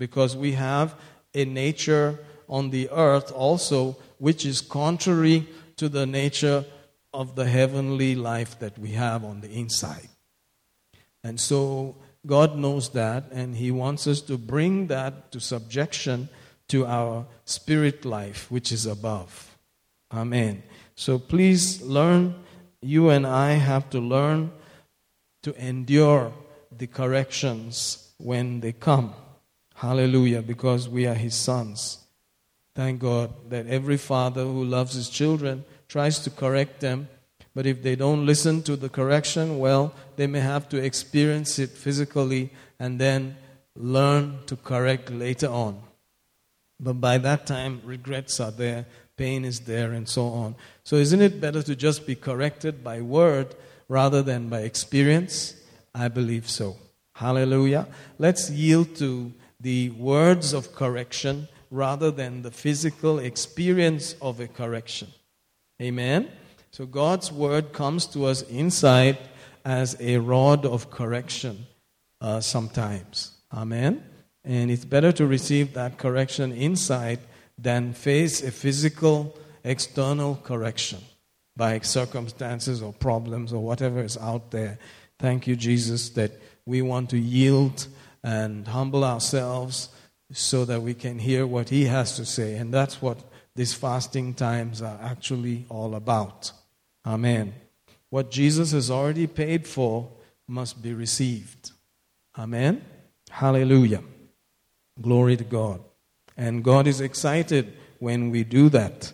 Because 0.00 0.34
we 0.34 0.52
have 0.52 0.94
a 1.34 1.44
nature 1.44 2.18
on 2.48 2.70
the 2.70 2.88
earth 2.90 3.30
also 3.30 3.98
which 4.16 4.46
is 4.46 4.62
contrary 4.62 5.46
to 5.76 5.88
the 5.90 6.06
nature 6.06 6.64
of 7.12 7.36
the 7.36 7.44
heavenly 7.44 8.14
life 8.14 8.58
that 8.60 8.78
we 8.78 8.92
have 8.92 9.24
on 9.24 9.42
the 9.42 9.50
inside. 9.50 10.08
And 11.22 11.38
so, 11.38 11.96
God 12.26 12.56
knows 12.56 12.90
that, 12.90 13.24
and 13.30 13.56
He 13.56 13.70
wants 13.70 14.06
us 14.06 14.22
to 14.22 14.38
bring 14.38 14.86
that 14.86 15.32
to 15.32 15.40
subjection 15.40 16.28
to 16.68 16.86
our 16.86 17.26
spirit 17.44 18.04
life, 18.04 18.50
which 18.50 18.72
is 18.72 18.86
above. 18.86 19.56
Amen. 20.12 20.62
So 20.94 21.18
please 21.18 21.82
learn, 21.82 22.34
you 22.80 23.10
and 23.10 23.26
I 23.26 23.52
have 23.52 23.90
to 23.90 24.00
learn 24.00 24.50
to 25.42 25.54
endure 25.56 26.32
the 26.76 26.86
corrections 26.86 28.12
when 28.18 28.60
they 28.60 28.72
come. 28.72 29.14
Hallelujah, 29.80 30.42
because 30.42 30.90
we 30.90 31.06
are 31.06 31.14
His 31.14 31.34
sons. 31.34 32.00
Thank 32.74 33.00
God 33.00 33.32
that 33.48 33.66
every 33.66 33.96
father 33.96 34.44
who 34.44 34.62
loves 34.62 34.94
his 34.94 35.08
children 35.08 35.64
tries 35.88 36.18
to 36.18 36.28
correct 36.30 36.80
them, 36.80 37.08
but 37.54 37.64
if 37.64 37.82
they 37.82 37.96
don't 37.96 38.26
listen 38.26 38.62
to 38.64 38.76
the 38.76 38.90
correction, 38.90 39.58
well, 39.58 39.94
they 40.16 40.26
may 40.26 40.40
have 40.40 40.68
to 40.68 40.76
experience 40.76 41.58
it 41.58 41.70
physically 41.70 42.50
and 42.78 43.00
then 43.00 43.38
learn 43.74 44.40
to 44.48 44.56
correct 44.56 45.10
later 45.10 45.48
on. 45.48 45.80
But 46.78 47.00
by 47.00 47.16
that 47.16 47.46
time, 47.46 47.80
regrets 47.82 48.38
are 48.38 48.52
there, 48.52 48.84
pain 49.16 49.46
is 49.46 49.60
there, 49.60 49.92
and 49.92 50.06
so 50.06 50.26
on. 50.26 50.56
So, 50.84 50.96
isn't 50.96 51.22
it 51.22 51.40
better 51.40 51.62
to 51.62 51.74
just 51.74 52.06
be 52.06 52.16
corrected 52.16 52.84
by 52.84 53.00
word 53.00 53.54
rather 53.88 54.22
than 54.22 54.50
by 54.50 54.60
experience? 54.60 55.54
I 55.94 56.08
believe 56.08 56.50
so. 56.50 56.76
Hallelujah. 57.14 57.88
Let's 58.18 58.50
yield 58.50 58.94
to 58.96 59.32
the 59.60 59.90
words 59.90 60.52
of 60.52 60.74
correction 60.74 61.48
rather 61.70 62.10
than 62.10 62.42
the 62.42 62.50
physical 62.50 63.18
experience 63.18 64.14
of 64.20 64.40
a 64.40 64.48
correction. 64.48 65.08
Amen. 65.80 66.30
So, 66.70 66.86
God's 66.86 67.32
word 67.32 67.72
comes 67.72 68.06
to 68.08 68.26
us 68.26 68.42
inside 68.42 69.18
as 69.64 69.96
a 70.00 70.18
rod 70.18 70.64
of 70.64 70.90
correction 70.90 71.66
uh, 72.20 72.40
sometimes. 72.40 73.32
Amen. 73.52 74.04
And 74.44 74.70
it's 74.70 74.84
better 74.84 75.12
to 75.12 75.26
receive 75.26 75.74
that 75.74 75.98
correction 75.98 76.52
inside 76.52 77.18
than 77.58 77.92
face 77.92 78.42
a 78.42 78.50
physical 78.50 79.36
external 79.64 80.36
correction 80.36 81.00
by 81.56 81.78
circumstances 81.80 82.82
or 82.82 82.92
problems 82.92 83.52
or 83.52 83.62
whatever 83.62 84.00
is 84.00 84.16
out 84.16 84.50
there. 84.50 84.78
Thank 85.18 85.46
you, 85.46 85.56
Jesus, 85.56 86.10
that 86.10 86.32
we 86.64 86.80
want 86.80 87.10
to 87.10 87.18
yield 87.18 87.86
and 88.22 88.68
humble 88.68 89.04
ourselves 89.04 89.88
so 90.32 90.64
that 90.64 90.82
we 90.82 90.94
can 90.94 91.18
hear 91.18 91.46
what 91.46 91.68
He 91.68 91.84
has 91.84 92.16
to 92.16 92.24
say. 92.24 92.56
And 92.56 92.72
that's 92.72 93.02
what 93.02 93.18
these 93.54 93.74
fasting 93.74 94.34
times 94.34 94.82
are 94.82 94.98
actually 95.02 95.66
all 95.68 95.94
about. 95.94 96.52
Amen. 97.04 97.54
What 98.10 98.30
Jesus 98.30 98.72
has 98.72 98.90
already 98.90 99.26
paid 99.26 99.66
for 99.66 100.10
must 100.46 100.82
be 100.82 100.92
received. 100.92 101.72
Amen. 102.38 102.84
Hallelujah. 103.30 104.02
Glory 105.00 105.36
to 105.36 105.44
God. 105.44 105.80
And 106.36 106.64
God 106.64 106.86
is 106.86 107.00
excited 107.00 107.72
when 107.98 108.30
we 108.30 108.44
do 108.44 108.68
that. 108.70 109.12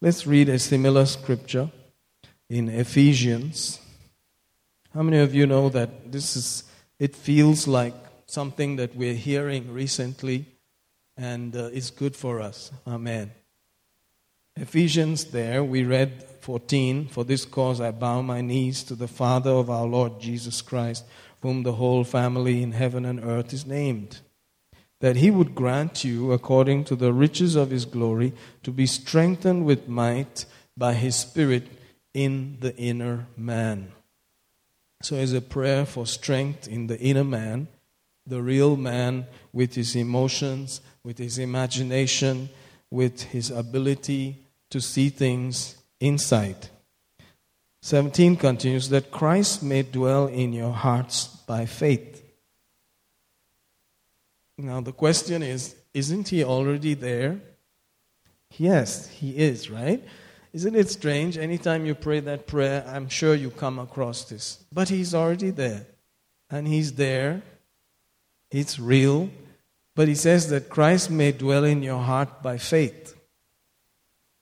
Let's 0.00 0.26
read 0.26 0.48
a 0.48 0.58
similar 0.58 1.06
scripture 1.06 1.70
in 2.48 2.68
Ephesians. 2.68 3.80
How 4.94 5.02
many 5.02 5.18
of 5.18 5.34
you 5.34 5.46
know 5.46 5.68
that 5.70 6.12
this 6.12 6.36
is, 6.36 6.64
it 6.98 7.14
feels 7.14 7.66
like 7.66 7.94
something 8.28 8.76
that 8.76 8.94
we're 8.94 9.14
hearing 9.14 9.72
recently? 9.72 10.46
and 11.18 11.56
uh, 11.56 11.68
it's 11.72 11.90
good 11.90 12.14
for 12.14 12.40
us. 12.40 12.70
Amen. 12.86 13.32
Ephesians, 14.56 15.26
there 15.26 15.62
we 15.62 15.84
read 15.84 16.24
14 16.40 17.08
For 17.08 17.24
this 17.24 17.44
cause 17.44 17.80
I 17.80 17.90
bow 17.90 18.22
my 18.22 18.40
knees 18.40 18.82
to 18.84 18.94
the 18.94 19.08
Father 19.08 19.50
of 19.50 19.68
our 19.68 19.86
Lord 19.86 20.20
Jesus 20.20 20.62
Christ, 20.62 21.04
whom 21.42 21.64
the 21.64 21.74
whole 21.74 22.04
family 22.04 22.62
in 22.62 22.72
heaven 22.72 23.04
and 23.04 23.22
earth 23.22 23.52
is 23.52 23.66
named, 23.66 24.20
that 25.00 25.16
he 25.16 25.30
would 25.30 25.54
grant 25.54 26.04
you, 26.04 26.32
according 26.32 26.84
to 26.84 26.96
the 26.96 27.12
riches 27.12 27.56
of 27.56 27.70
his 27.70 27.84
glory, 27.84 28.32
to 28.62 28.70
be 28.70 28.86
strengthened 28.86 29.64
with 29.64 29.88
might 29.88 30.44
by 30.76 30.94
his 30.94 31.16
Spirit 31.16 31.66
in 32.14 32.58
the 32.60 32.76
inner 32.76 33.26
man. 33.36 33.92
So, 35.02 35.16
as 35.16 35.32
a 35.32 35.40
prayer 35.40 35.86
for 35.86 36.06
strength 36.06 36.66
in 36.66 36.88
the 36.88 36.98
inner 36.98 37.22
man, 37.22 37.68
the 38.28 38.42
real 38.42 38.76
man 38.76 39.26
with 39.52 39.74
his 39.74 39.96
emotions, 39.96 40.80
with 41.02 41.18
his 41.18 41.38
imagination, 41.38 42.48
with 42.90 43.22
his 43.22 43.50
ability 43.50 44.44
to 44.70 44.80
see 44.80 45.08
things 45.08 45.76
inside. 46.00 46.68
17 47.82 48.36
continues 48.36 48.88
that 48.90 49.10
Christ 49.10 49.62
may 49.62 49.82
dwell 49.82 50.26
in 50.26 50.52
your 50.52 50.72
hearts 50.72 51.26
by 51.26 51.64
faith. 51.64 52.22
Now, 54.58 54.80
the 54.80 54.92
question 54.92 55.42
is 55.42 55.74
isn't 55.94 56.28
he 56.28 56.44
already 56.44 56.94
there? 56.94 57.40
Yes, 58.56 59.08
he 59.08 59.36
is, 59.36 59.70
right? 59.70 60.02
Isn't 60.52 60.74
it 60.74 60.88
strange? 60.88 61.36
Anytime 61.36 61.84
you 61.84 61.94
pray 61.94 62.20
that 62.20 62.46
prayer, 62.46 62.84
I'm 62.86 63.08
sure 63.08 63.34
you 63.34 63.50
come 63.50 63.78
across 63.78 64.24
this. 64.24 64.64
But 64.72 64.88
He's 64.88 65.14
already 65.14 65.50
there. 65.50 65.86
And 66.50 66.66
He's 66.66 66.94
there. 66.94 67.42
It's 68.50 68.78
real. 68.78 69.30
But 69.94 70.08
He 70.08 70.14
says 70.14 70.48
that 70.50 70.68
Christ 70.68 71.10
may 71.10 71.32
dwell 71.32 71.64
in 71.64 71.82
your 71.82 71.98
heart 71.98 72.42
by 72.42 72.58
faith. 72.58 73.16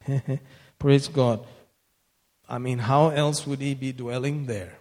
Praise 0.79 1.09
God. 1.09 1.47
I 2.49 2.59
mean, 2.59 2.79
how 2.79 3.09
else 3.09 3.47
would 3.47 3.61
He 3.61 3.75
be 3.75 3.93
dwelling 3.93 4.47
there? 4.47 4.79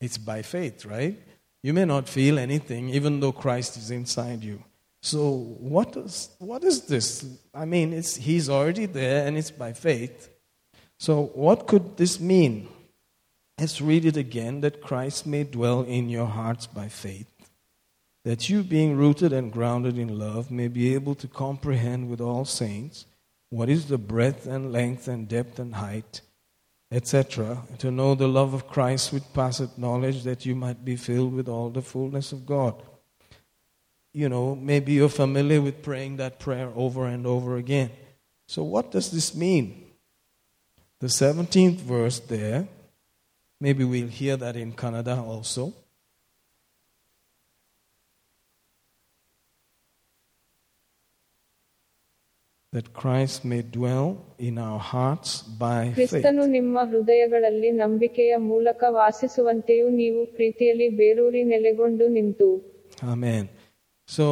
It's 0.00 0.18
by 0.18 0.42
faith, 0.42 0.84
right? 0.84 1.18
You 1.62 1.74
may 1.74 1.84
not 1.84 2.08
feel 2.08 2.38
anything, 2.38 2.90
even 2.90 3.20
though 3.20 3.32
Christ 3.32 3.76
is 3.76 3.90
inside 3.90 4.42
you. 4.42 4.62
So, 5.02 5.56
what 5.58 5.96
is, 5.96 6.30
what 6.38 6.62
is 6.62 6.82
this? 6.82 7.24
I 7.54 7.64
mean, 7.64 7.92
it's, 7.92 8.16
he's 8.16 8.48
already 8.50 8.86
there 8.86 9.26
and 9.26 9.36
it's 9.36 9.50
by 9.50 9.72
faith. 9.72 10.28
So, 10.98 11.30
what 11.34 11.66
could 11.66 11.96
this 11.96 12.20
mean? 12.20 12.68
Let's 13.58 13.80
read 13.80 14.04
it 14.04 14.16
again 14.16 14.60
that 14.60 14.82
Christ 14.82 15.26
may 15.26 15.44
dwell 15.44 15.82
in 15.82 16.08
your 16.08 16.26
hearts 16.26 16.66
by 16.66 16.88
faith, 16.88 17.29
that 18.24 18.48
you, 18.48 18.62
being 18.62 18.96
rooted 18.96 19.32
and 19.32 19.52
grounded 19.52 19.98
in 19.98 20.18
love, 20.18 20.50
may 20.50 20.68
be 20.68 20.94
able 20.94 21.14
to 21.16 21.28
comprehend 21.28 22.10
with 22.10 22.20
all 22.20 22.44
saints 22.44 23.06
what 23.48 23.68
is 23.68 23.86
the 23.86 23.98
breadth 23.98 24.46
and 24.46 24.72
length 24.72 25.08
and 25.08 25.28
depth 25.28 25.58
and 25.58 25.74
height, 25.76 26.20
etc., 26.92 27.62
to 27.78 27.90
know 27.90 28.14
the 28.14 28.28
love 28.28 28.54
of 28.54 28.68
Christ 28.68 29.12
with 29.12 29.32
passeth 29.32 29.78
knowledge, 29.78 30.22
that 30.24 30.44
you 30.44 30.54
might 30.54 30.84
be 30.84 30.96
filled 30.96 31.34
with 31.34 31.48
all 31.48 31.70
the 31.70 31.82
fullness 31.82 32.32
of 32.32 32.46
God 32.46 32.82
you 34.12 34.28
know, 34.28 34.54
maybe 34.56 34.92
you're 34.92 35.08
familiar 35.08 35.60
with 35.60 35.82
praying 35.82 36.16
that 36.16 36.38
prayer 36.38 36.70
over 36.74 37.06
and 37.06 37.26
over 37.26 37.56
again. 37.56 37.90
So, 38.48 38.64
what 38.64 38.90
does 38.90 39.10
this 39.10 39.34
mean? 39.34 39.86
The 40.98 41.06
17th 41.06 41.76
verse 41.76 42.18
there, 42.18 42.66
maybe 43.60 43.84
we'll 43.84 44.08
hear 44.08 44.36
that 44.36 44.56
in 44.56 44.72
Kannada 44.72 45.18
also. 45.18 45.72
That 52.73 52.87
Christ 53.01 53.45
may 53.45 53.61
dwell 53.61 54.07
in 54.37 54.55
our 54.57 54.81
hearts 54.93 55.29
by 55.63 55.79
faith. 55.89 55.95
ಕ್ರಿಸ್ತನು 55.97 56.45
ನಿಮ್ಮ 56.55 56.77
ಹೃದಯಗಳಲ್ಲಿ 56.91 57.69
ನಂಬಿಕೆಯ 57.83 58.33
ಮೂಲಕ 58.51 58.83
ವಾಸಿಸುವಂತೆಯೂ 58.97 59.85
ನೀವು 60.01 60.21
ಪ್ರೀತಿಯಲ್ಲಿ 60.37 60.89
ಬೇರೂರಿ 61.01 61.43
ನೆಲೆಗೊಂಡು 61.53 62.07
ನಿಂತು 62.17 62.49
Amen. 63.13 63.43
So 64.15 64.25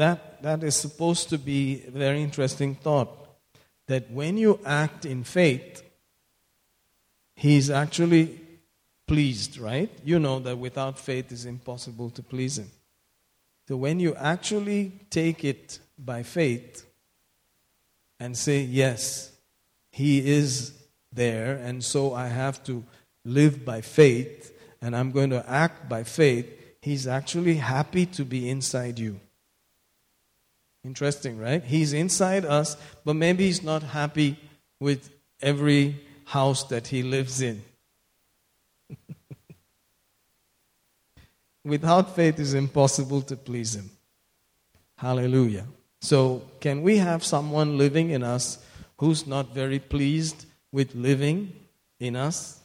that, 0.00 0.18
that 0.42 0.60
is 0.70 0.76
supposed 0.76 1.26
to 1.32 1.38
be 1.50 1.60
a 1.86 1.90
very 1.90 2.20
interesting 2.22 2.74
thought. 2.86 3.10
That 3.88 4.10
when 4.10 4.34
you 4.44 4.52
act 4.64 5.04
in 5.04 5.24
faith, 5.38 5.82
He's 7.36 7.70
actually 7.70 8.24
pleased, 9.08 9.58
right? 9.58 9.90
You 10.04 10.18
know 10.18 10.38
that 10.40 10.58
without 10.58 10.98
faith 10.98 11.26
it's 11.32 11.46
impossible 11.46 12.10
to 12.10 12.22
please 12.22 12.58
Him. 12.58 12.70
So 13.68 13.76
when 13.76 13.98
you 14.00 14.14
actually 14.34 14.82
take 15.10 15.44
it 15.44 15.64
by 15.98 16.22
faith 16.22 16.86
and 18.19 18.37
say, 18.37 18.61
Yes, 18.61 19.31
He 19.91 20.27
is 20.27 20.73
there, 21.11 21.55
and 21.55 21.83
so 21.83 22.13
I 22.13 22.27
have 22.27 22.63
to 22.65 22.83
live 23.23 23.65
by 23.65 23.81
faith, 23.81 24.57
and 24.81 24.95
I'm 24.95 25.11
going 25.11 25.31
to 25.31 25.49
act 25.49 25.89
by 25.89 26.03
faith, 26.03 26.51
He's 26.81 27.07
actually 27.07 27.55
happy 27.55 28.05
to 28.07 28.23
be 28.23 28.49
inside 28.49 28.99
you. 28.99 29.19
Interesting, 30.85 31.39
right? 31.39 31.63
He's 31.63 31.93
inside 31.93 32.45
us, 32.45 32.77
but 33.03 33.15
maybe 33.15 33.47
he's 33.47 33.63
not 33.63 33.81
happy 33.81 34.37
with 34.79 35.09
every 35.41 35.99
house 36.25 36.63
that 36.65 36.85
he 36.85 37.01
lives 37.01 37.41
in. 37.41 37.63
Without 41.65 42.15
faith, 42.15 42.39
it's 42.39 42.53
impossible 42.53 43.23
to 43.23 43.35
please 43.35 43.75
him. 43.75 43.89
Hallelujah. 44.95 45.65
So, 46.01 46.43
can 46.59 46.81
we 46.81 46.97
have 46.97 47.23
someone 47.23 47.77
living 47.77 48.11
in 48.11 48.23
us 48.23 48.59
who's 48.97 49.25
not 49.25 49.53
very 49.53 49.79
pleased 49.79 50.45
with 50.71 50.93
living 50.93 51.53
in 51.99 52.15
us? 52.15 52.59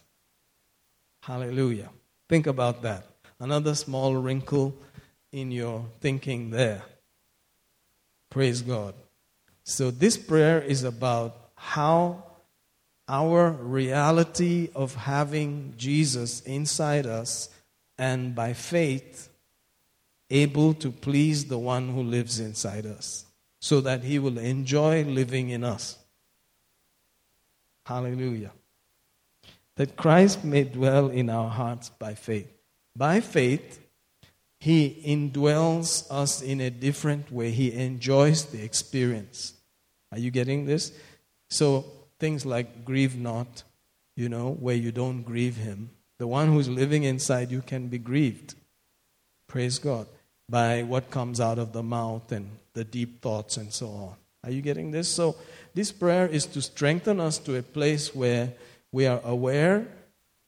Hallelujah. 1.22 1.90
Think 2.28 2.46
about 2.46 2.82
that. 2.82 3.06
Another 3.38 3.74
small 3.74 4.14
wrinkle 4.16 4.74
in 5.32 5.50
your 5.50 5.86
thinking 6.00 6.50
there. 6.50 6.82
Praise 8.28 8.62
God. 8.62 8.94
So, 9.64 9.90
this 9.90 10.16
prayer 10.16 10.60
is 10.60 10.84
about 10.84 11.36
how 11.54 12.24
our 13.08 13.50
reality 13.50 14.68
of 14.74 14.94
having 14.94 15.74
Jesus 15.76 16.40
inside 16.42 17.06
us 17.06 17.48
and 17.98 18.34
by 18.34 18.52
faith 18.52 19.29
able 20.30 20.74
to 20.74 20.90
please 20.90 21.46
the 21.46 21.58
one 21.58 21.88
who 21.88 22.02
lives 22.02 22.40
inside 22.40 22.86
us 22.86 23.24
so 23.60 23.80
that 23.80 24.04
he 24.04 24.18
will 24.18 24.38
enjoy 24.38 25.04
living 25.04 25.50
in 25.50 25.64
us. 25.64 25.98
Hallelujah. 27.84 28.52
That 29.76 29.96
Christ 29.96 30.44
may 30.44 30.64
dwell 30.64 31.08
in 31.08 31.28
our 31.30 31.48
hearts 31.48 31.90
by 31.90 32.14
faith. 32.14 32.50
By 32.96 33.20
faith, 33.20 33.80
He 34.58 35.02
indwells 35.06 36.06
us 36.10 36.42
in 36.42 36.60
a 36.60 36.70
different 36.70 37.32
way. 37.32 37.50
He 37.50 37.72
enjoys 37.72 38.44
the 38.46 38.62
experience. 38.62 39.54
Are 40.12 40.18
you 40.18 40.30
getting 40.30 40.66
this? 40.66 40.92
So, 41.48 41.86
things 42.18 42.44
like 42.44 42.84
grieve 42.84 43.18
not, 43.18 43.62
you 44.16 44.28
know, 44.28 44.52
where 44.52 44.76
you 44.76 44.92
don't 44.92 45.22
grieve 45.22 45.56
Him. 45.56 45.90
The 46.18 46.26
one 46.26 46.48
who's 46.48 46.68
living 46.68 47.04
inside 47.04 47.50
you 47.50 47.62
can 47.62 47.88
be 47.88 47.98
grieved. 47.98 48.54
Praise 49.46 49.78
God. 49.78 50.06
By 50.50 50.82
what 50.82 51.10
comes 51.10 51.40
out 51.40 51.60
of 51.60 51.72
the 51.72 51.82
mouth 51.82 52.32
and 52.32 52.50
the 52.74 52.82
deep 52.82 53.22
thoughts 53.22 53.56
and 53.56 53.72
so 53.72 53.86
on. 53.88 54.16
Are 54.42 54.50
you 54.50 54.62
getting 54.62 54.90
this? 54.90 55.08
So, 55.08 55.36
this 55.74 55.92
prayer 55.92 56.26
is 56.26 56.46
to 56.46 56.62
strengthen 56.62 57.20
us 57.20 57.38
to 57.38 57.56
a 57.56 57.62
place 57.62 58.14
where 58.14 58.52
we 58.90 59.06
are 59.06 59.20
aware 59.22 59.86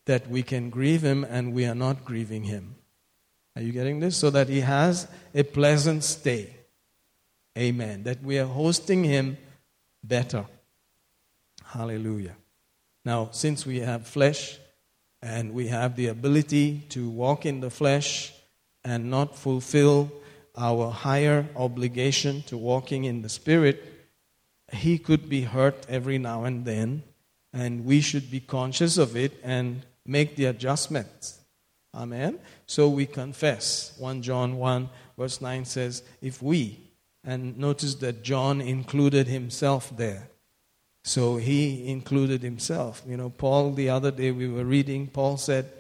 that 0.07 0.29
we 0.29 0.43
can 0.43 0.71
grieve 0.71 1.03
him 1.03 1.25
and 1.25 1.53
we 1.55 1.65
are 1.65 1.75
not 1.75 2.05
grieving 2.05 2.43
him. 2.43 2.75
Are 3.55 3.63
you 3.63 3.71
getting 3.71 4.01
this? 4.01 4.17
So 4.17 4.31
that 4.31 4.49
he 4.49 4.61
has 4.61 5.07
a 5.35 5.45
pleasant 5.45 6.03
stay. 6.05 6.57
Amen. 7.57 8.03
That 8.05 8.23
we 8.23 8.39
are 8.39 8.47
hosting 8.47 9.05
him 9.05 9.37
better. 10.03 10.47
Hallelujah. 11.65 12.35
Now, 13.05 13.29
since 13.33 13.67
we 13.67 13.81
have 13.81 14.07
flesh 14.07 14.59
and 15.21 15.53
we 15.53 15.69
have 15.69 15.97
the 15.97 16.09
ability 16.09 16.83
to 16.91 17.09
walk 17.09 17.47
in 17.47 17.61
the 17.61 17.71
flesh 17.71 18.32
and 18.85 19.11
not 19.11 19.37
fulfill 19.37 20.11
our 20.57 20.91
higher 20.91 21.47
obligation 21.57 22.43
to 22.43 22.57
walking 22.57 23.05
in 23.05 23.23
the 23.23 23.29
spirit, 23.29 23.83
he 24.73 24.99
could 24.99 25.29
be 25.29 25.43
hurt 25.43 25.87
every 25.89 26.19
now 26.19 26.45
and 26.45 26.65
then, 26.65 27.03
and 27.53 27.85
we 27.85 28.01
should 28.01 28.31
be 28.31 28.41
conscious 28.41 28.99
of 28.99 29.17
it 29.17 29.39
and 29.43 29.83
make 30.05 30.37
the 30.37 30.47
adjustments. 30.47 31.41
Amen. 31.95 32.39
So 32.67 32.89
we 32.89 33.07
confess. 33.07 33.95
1 33.99 34.23
John 34.23 34.57
1, 34.57 34.89
verse 35.19 35.41
9 35.41 35.65
says, 35.65 36.03
If 36.21 36.43
we, 36.43 36.81
and 37.25 37.57
notice 37.59 37.95
that 37.97 38.23
John 38.23 38.61
included 38.61 39.29
himself 39.29 39.95
there. 39.97 40.29
So 41.05 41.37
he 41.37 41.89
included 41.89 42.43
himself. 42.43 43.03
You 43.07 43.17
know, 43.17 43.31
Paul, 43.31 43.73
the 43.73 43.91
other 43.91 44.11
day 44.11 44.31
we 44.31 44.49
were 44.49 44.65
reading, 44.65 45.09
Paul 45.09 45.37
said 45.37 45.71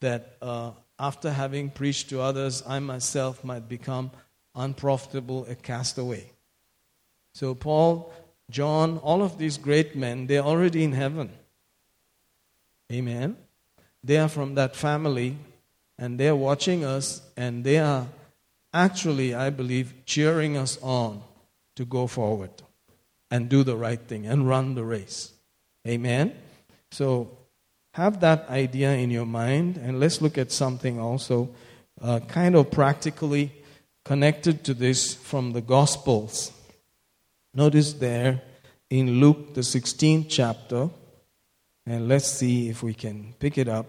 that 0.00 0.36
uh, 0.40 0.72
after 0.98 1.30
having 1.30 1.70
preached 1.70 2.10
to 2.10 2.20
others, 2.20 2.62
I 2.66 2.78
myself 2.80 3.44
might 3.44 3.68
become 3.68 4.10
unprofitable, 4.54 5.46
a 5.48 5.54
castaway. 5.54 6.30
So, 7.34 7.54
Paul, 7.54 8.12
John, 8.50 8.98
all 8.98 9.22
of 9.22 9.38
these 9.38 9.58
great 9.58 9.94
men, 9.94 10.26
they're 10.26 10.42
already 10.42 10.82
in 10.82 10.92
heaven. 10.92 11.30
Amen. 12.90 13.36
They 14.02 14.16
are 14.18 14.28
from 14.28 14.54
that 14.54 14.74
family 14.74 15.36
and 15.98 16.18
they're 16.18 16.36
watching 16.36 16.84
us 16.84 17.22
and 17.36 17.62
they 17.64 17.78
are 17.78 18.06
actually, 18.72 19.34
I 19.34 19.50
believe, 19.50 19.94
cheering 20.06 20.56
us 20.56 20.78
on 20.82 21.22
to 21.76 21.84
go 21.84 22.06
forward 22.06 22.50
and 23.30 23.48
do 23.48 23.62
the 23.62 23.76
right 23.76 24.00
thing 24.00 24.26
and 24.26 24.48
run 24.48 24.74
the 24.74 24.84
race. 24.84 25.32
Amen. 25.86 26.34
So 26.90 27.37
have 27.98 28.20
that 28.20 28.48
idea 28.48 28.92
in 28.92 29.10
your 29.10 29.26
mind 29.26 29.76
and 29.76 29.98
let's 29.98 30.22
look 30.22 30.38
at 30.38 30.52
something 30.52 31.00
also 31.00 31.48
uh, 32.00 32.20
kind 32.28 32.54
of 32.54 32.70
practically 32.70 33.50
connected 34.04 34.62
to 34.62 34.72
this 34.72 35.14
from 35.14 35.52
the 35.52 35.60
Gospels. 35.60 36.52
Notice 37.52 37.94
there 37.94 38.40
in 38.88 39.18
Luke, 39.18 39.52
the 39.54 39.62
16th 39.62 40.26
chapter, 40.28 40.88
and 41.86 42.06
let's 42.06 42.28
see 42.28 42.68
if 42.68 42.84
we 42.84 42.94
can 42.94 43.34
pick 43.40 43.58
it 43.58 43.66
up. 43.66 43.86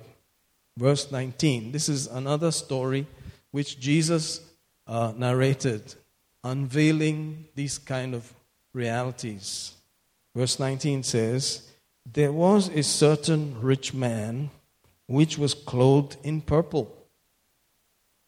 Verse 0.75 1.11
19. 1.11 1.71
This 1.71 1.87
is 1.87 2.07
another 2.07 2.49
story 2.49 3.05
which 3.51 3.79
Jesus 3.79 4.41
uh, 4.87 5.13
narrated, 5.15 5.93
unveiling 6.43 7.45
these 7.53 7.77
kind 7.77 8.15
of 8.15 8.33
realities. 8.73 9.73
Verse 10.35 10.57
19 10.57 11.03
says, 11.03 11.68
There 12.13 12.31
was 12.31 12.69
a 12.69 12.83
certain 12.83 13.59
rich 13.61 13.93
man 13.93 14.49
which 15.07 15.37
was 15.37 15.53
clothed 15.53 16.17
in 16.23 16.41
purple 16.41 16.95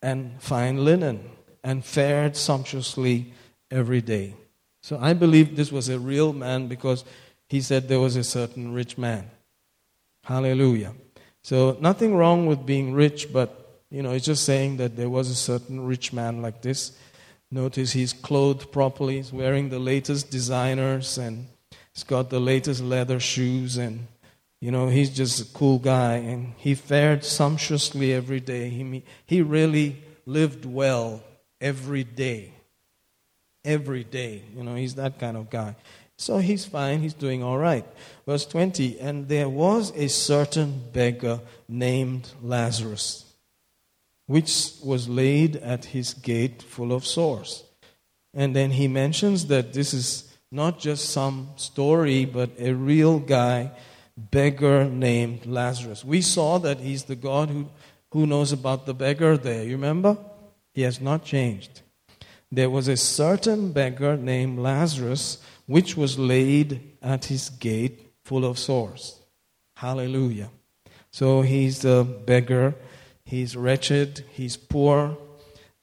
and 0.02 0.42
fine 0.42 0.84
linen 0.84 1.30
and 1.64 1.84
fared 1.84 2.36
sumptuously 2.36 3.34
every 3.70 4.02
day. 4.02 4.36
So 4.82 4.98
I 5.00 5.14
believe 5.14 5.56
this 5.56 5.72
was 5.72 5.90
a 5.90 6.00
real 6.00 6.34
man 6.34 6.68
because 6.68 7.06
he 7.50 7.62
said 7.62 7.88
there 7.88 8.00
was 8.00 8.16
a 8.16 8.24
certain 8.24 8.74
rich 8.74 8.98
man. 8.98 9.30
Hallelujah. 10.24 10.94
So 11.44 11.78
nothing 11.80 12.16
wrong 12.16 12.46
with 12.46 12.66
being 12.66 12.94
rich, 12.94 13.32
but 13.34 13.82
you 13.90 14.02
know, 14.02 14.12
it's 14.12 14.26
just 14.26 14.44
saying 14.44 14.78
that 14.78 14.96
there 14.96 15.10
was 15.10 15.30
a 15.30 15.36
certain 15.36 15.86
rich 15.86 16.14
man 16.14 16.42
like 16.42 16.62
this. 16.62 16.98
Notice 17.52 17.92
he's 17.92 18.14
clothed 18.14 18.72
properly, 18.72 19.18
he's 19.18 19.34
wearing 19.34 19.70
the 19.70 19.80
latest 19.80 20.32
designers, 20.32 21.18
and 21.18 21.48
he's 21.94 22.04
got 22.04 22.30
the 22.30 22.40
latest 22.40 22.82
leather 22.82 23.20
shoes, 23.20 23.78
and 23.78 24.08
you 24.60 24.72
know, 24.72 24.88
he's 24.88 25.10
just 25.10 25.42
a 25.42 25.54
cool 25.54 25.80
guy, 25.80 26.16
and 26.16 26.54
he 26.58 26.76
fared 26.76 27.26
sumptuously 27.26 28.14
every 28.14 28.40
day. 28.40 28.70
He, 28.70 29.04
he 29.26 29.42
really 29.42 29.98
lived 30.26 30.66
well 30.66 31.24
every 31.60 32.04
day. 32.04 32.54
Every 33.66 34.04
day. 34.04 34.44
You 34.56 34.64
know, 34.64 34.76
he's 34.76 34.96
that 34.96 35.20
kind 35.20 35.36
of 35.36 35.50
guy. 35.50 35.76
So 36.22 36.38
he's 36.38 36.66
fine, 36.66 37.00
he's 37.00 37.16
doing 37.16 37.42
all 37.42 37.58
right. 37.58 37.86
Verse 38.28 38.46
20 38.46 39.00
And 39.00 39.28
there 39.28 39.50
was 39.50 39.92
a 39.96 40.08
certain 40.08 40.80
beggar 40.94 41.40
named 41.68 42.30
Lazarus, 42.44 43.26
which 44.28 44.74
was 44.84 45.10
laid 45.10 45.56
at 45.56 45.86
his 45.86 46.14
gate 46.14 46.62
full 46.62 46.94
of 46.94 47.08
sores. 47.08 47.64
And 48.36 48.56
then 48.56 48.70
he 48.70 48.88
mentions 48.88 49.48
that 49.48 49.74
this 49.74 49.96
is 49.96 50.31
not 50.52 50.80
just 50.80 51.10
some 51.10 51.50
story, 51.56 52.26
but 52.26 52.52
a 52.60 52.74
real 52.74 53.20
guy, 53.20 53.72
beggar 54.18 54.86
named 54.86 55.46
Lazarus. 55.46 56.04
We 56.04 56.22
saw 56.22 56.58
that 56.60 56.80
he's 56.80 57.06
the 57.06 57.16
God 57.16 57.50
who, 57.50 57.70
who 58.12 58.28
knows 58.28 58.52
about 58.52 58.86
the 58.86 58.94
beggar 58.94 59.38
there. 59.38 59.64
You 59.64 59.74
remember? 59.74 60.18
He 60.74 60.82
has 60.82 61.00
not 61.00 61.24
changed. 61.24 61.82
There 62.52 62.70
was 62.70 62.90
a 62.90 62.98
certain 62.98 63.72
beggar 63.72 64.18
named 64.18 64.60
Lazarus 64.60 65.38
which 65.68 65.96
was 65.96 66.20
laid 66.20 66.98
at 67.02 67.26
his 67.26 67.50
gate 67.50 68.12
full 68.26 68.44
of 68.44 68.60
sores. 68.60 69.20
Hallelujah. 69.78 70.50
So 71.12 71.42
he's 71.42 71.86
a 71.86 72.04
beggar, 72.04 72.76
he's 73.24 73.56
wretched, 73.56 74.26
he's 74.32 74.58
poor, 74.58 75.18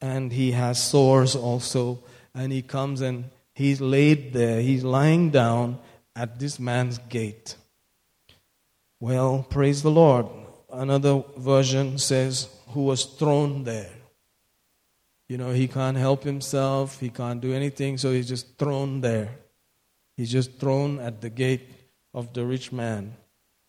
and 0.00 0.32
he 0.32 0.52
has 0.52 0.82
sores 0.82 1.34
also. 1.34 2.00
And 2.34 2.52
he 2.52 2.62
comes 2.62 3.00
and 3.00 3.24
he's 3.58 3.80
laid 3.80 4.32
there, 4.32 4.60
he's 4.60 4.84
lying 4.84 5.30
down 5.30 5.80
at 6.14 6.38
this 6.38 6.60
man's 6.60 6.98
gate. 7.08 7.56
Well, 9.00 9.44
praise 9.50 9.82
the 9.82 9.90
Lord. 9.90 10.26
Another 10.72 11.24
version 11.36 11.98
says, 11.98 12.48
who 12.68 12.82
was 12.84 13.04
thrown 13.04 13.64
there. 13.64 13.90
You 15.28 15.38
know, 15.38 15.50
he 15.50 15.66
can't 15.66 15.96
help 15.96 16.22
himself, 16.22 17.00
he 17.00 17.10
can't 17.10 17.40
do 17.40 17.52
anything, 17.52 17.98
so 17.98 18.12
he's 18.12 18.28
just 18.28 18.56
thrown 18.58 19.00
there. 19.00 19.30
He's 20.16 20.30
just 20.30 20.60
thrown 20.60 21.00
at 21.00 21.20
the 21.20 21.30
gate 21.30 21.68
of 22.14 22.32
the 22.34 22.46
rich 22.46 22.70
man 22.70 23.16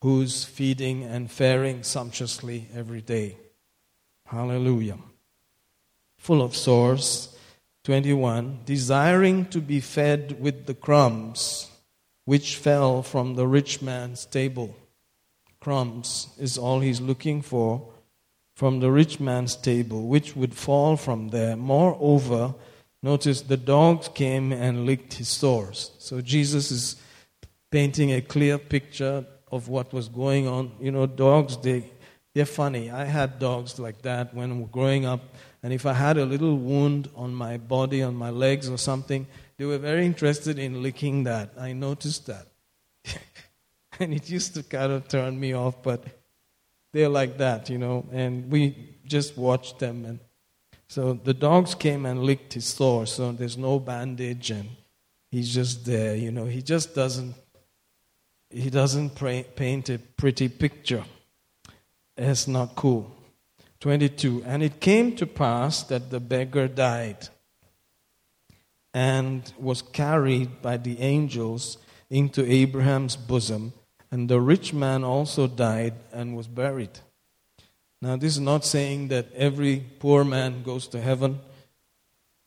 who's 0.03 0.45
feeding 0.45 1.03
and 1.03 1.31
faring 1.31 1.81
sumptuously 1.81 2.67
every 2.75 3.01
day. 3.01 3.37
Hallelujah. 4.27 4.99
Full 6.19 6.43
of 6.43 6.55
sores. 6.55 7.35
21. 7.89 8.59
Desiring 8.65 9.45
to 9.47 9.59
be 9.59 9.79
fed 9.79 10.39
with 10.39 10.67
the 10.67 10.75
crumbs 10.75 11.71
which 12.25 12.55
fell 12.55 13.01
from 13.01 13.33
the 13.33 13.47
rich 13.47 13.81
man's 13.81 14.27
table. 14.27 14.75
Crumbs 15.59 16.27
is 16.37 16.55
all 16.55 16.81
he's 16.81 17.01
looking 17.01 17.41
for 17.41 17.89
from 18.55 18.79
the 18.79 18.91
rich 18.91 19.19
man's 19.19 19.55
table, 19.55 20.05
which 20.05 20.35
would 20.35 20.53
fall 20.53 20.97
from 20.97 21.29
there. 21.29 21.55
Moreover, 21.55 22.53
Notice 23.01 23.41
the 23.41 23.57
dogs 23.57 24.09
came 24.09 24.51
and 24.51 24.85
licked 24.85 25.13
his 25.13 25.29
sores. 25.29 25.91
So 25.99 26.19
Jesus 26.21 26.69
is 26.69 26.95
painting 27.71 28.11
a 28.11 28.21
clear 28.21 28.57
picture 28.57 29.25
of 29.51 29.69
what 29.69 29.93
was 29.93 30.09
going 30.09 30.47
on. 30.47 30.73
You 30.81 30.91
know, 30.91 31.07
dogs, 31.07 31.55
they, 31.57 31.89
they're 32.35 32.45
funny. 32.45 32.91
I 32.91 33.05
had 33.05 33.39
dogs 33.39 33.79
like 33.79 34.01
that 34.01 34.33
when 34.33 34.65
growing 34.65 35.05
up. 35.05 35.21
And 35.61 35.73
if 35.73 35.85
I 35.85 35.93
had 35.93 36.17
a 36.17 36.25
little 36.25 36.57
wound 36.57 37.09
on 37.15 37.33
my 37.33 37.57
body, 37.57 38.01
on 38.01 38.15
my 38.15 38.29
legs 38.29 38.69
or 38.69 38.77
something, 38.77 39.27
they 39.57 39.65
were 39.65 39.77
very 39.77 40.05
interested 40.05 40.57
in 40.57 40.81
licking 40.81 41.23
that. 41.25 41.51
I 41.59 41.73
noticed 41.73 42.27
that. 42.27 42.47
and 43.99 44.13
it 44.13 44.29
used 44.29 44.53
to 44.55 44.63
kind 44.63 44.91
of 44.91 45.07
turn 45.07 45.39
me 45.39 45.53
off, 45.53 45.83
but 45.83 46.03
they're 46.93 47.09
like 47.09 47.37
that, 47.39 47.69
you 47.69 47.77
know. 47.77 48.05
And 48.11 48.49
we 48.49 48.95
just 49.05 49.37
watched 49.37 49.79
them 49.79 50.05
and 50.05 50.19
so 50.89 51.13
the 51.13 51.35
dogs 51.35 51.75
came 51.75 52.07
and 52.07 52.23
licked 52.23 52.53
his 52.53 52.65
sore, 52.65 53.05
so 53.05 53.31
there's 53.31 53.57
no 53.57 53.79
bandage 53.79 54.49
and 54.49 54.67
he's 55.29 55.53
just 55.53 55.85
there, 55.85 56.15
you 56.15 56.31
know. 56.31 56.45
He 56.45 56.63
just 56.63 56.95
doesn't 56.95 57.35
he 58.49 58.71
doesn't 58.71 59.11
paint 59.55 59.89
a 59.89 59.99
pretty 60.17 60.49
picture. 60.49 61.03
It's 62.17 62.47
not 62.47 62.75
cool. 62.75 63.15
22 63.79 64.43
And 64.45 64.61
it 64.61 64.79
came 64.79 65.15
to 65.15 65.25
pass 65.25 65.83
that 65.83 66.09
the 66.09 66.19
beggar 66.19 66.67
died 66.67 67.29
and 68.93 69.53
was 69.57 69.81
carried 69.81 70.61
by 70.61 70.77
the 70.77 70.99
angels 70.99 71.77
into 72.09 72.43
Abraham's 72.45 73.15
bosom, 73.15 73.73
and 74.11 74.27
the 74.27 74.41
rich 74.41 74.73
man 74.73 75.03
also 75.03 75.47
died 75.47 75.93
and 76.11 76.35
was 76.35 76.47
buried. 76.47 76.99
Now, 78.01 78.15
this 78.15 78.33
is 78.33 78.39
not 78.39 78.65
saying 78.65 79.09
that 79.09 79.31
every 79.33 79.83
poor 79.99 80.23
man 80.23 80.63
goes 80.63 80.87
to 80.87 81.01
heaven 81.01 81.39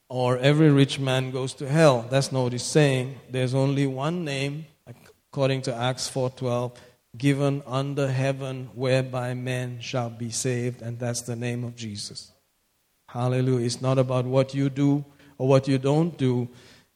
or 0.09 0.39
every 0.39 0.71
rich 0.71 0.99
man 0.99 1.31
goes 1.31 1.55
to 1.55 1.69
hell. 1.69 2.07
That's 2.11 2.33
not 2.33 2.43
what 2.43 2.53
he's 2.53 2.63
saying. 2.63 3.19
There's 3.31 3.55
only 3.55 3.87
one 3.87 4.25
name, 4.25 4.67
according 5.31 5.63
to 5.63 5.75
Acts 5.75 6.09
4:12, 6.09 6.73
given 7.17 7.63
under 7.67 8.11
heaven 8.11 8.71
whereby 8.75 9.35
men 9.35 9.81
shall 9.81 10.11
be 10.11 10.31
saved, 10.31 10.83
and 10.83 10.99
that's 10.99 11.23
the 11.23 11.37
name 11.37 11.65
of 11.65 11.77
Jesus. 11.77 12.33
Hallelujah. 13.07 13.67
It's 13.67 13.83
not 13.83 13.99
about 13.99 14.25
what 14.25 14.55
you 14.55 14.71
do 14.71 15.05
or 15.39 15.49
what 15.49 15.69
you 15.69 15.79
don't 15.79 16.17
do. 16.17 16.49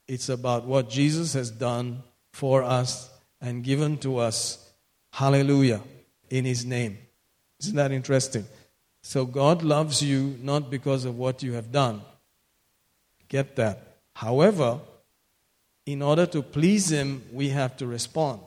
It's 0.09 0.29
about 0.29 0.65
what 0.65 0.89
Jesus 0.89 1.35
has 1.35 1.51
done 1.51 2.03
for 2.33 2.63
us 2.63 3.11
and 3.41 3.63
given 3.63 3.99
to 3.99 4.19
us. 4.19 4.73
Hallelujah. 5.13 5.83
In 6.31 6.45
his 6.45 6.65
name. 6.65 6.99
Isn't 7.61 7.77
that 7.77 7.93
interesting? 7.93 8.47
So 9.03 9.25
God 9.25 9.63
loves 9.63 10.03
you 10.03 10.39
not 10.43 10.71
because 10.71 11.05
of 11.05 11.17
what 11.17 11.43
you 11.43 11.53
have 11.53 11.71
done. 11.71 12.03
Get 13.29 13.57
that. 13.57 13.99
However, 14.15 14.81
in 15.85 16.03
order 16.03 16.27
to 16.27 16.43
please 16.43 16.91
Him, 16.91 17.23
we 17.33 17.51
have 17.51 17.77
to 17.77 17.87
respond. 17.87 18.41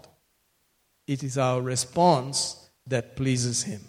It 1.09 1.23
is 1.23 1.39
our 1.39 1.59
response 1.59 2.69
that 2.85 3.15
pleases 3.15 3.63
Him. 3.63 3.81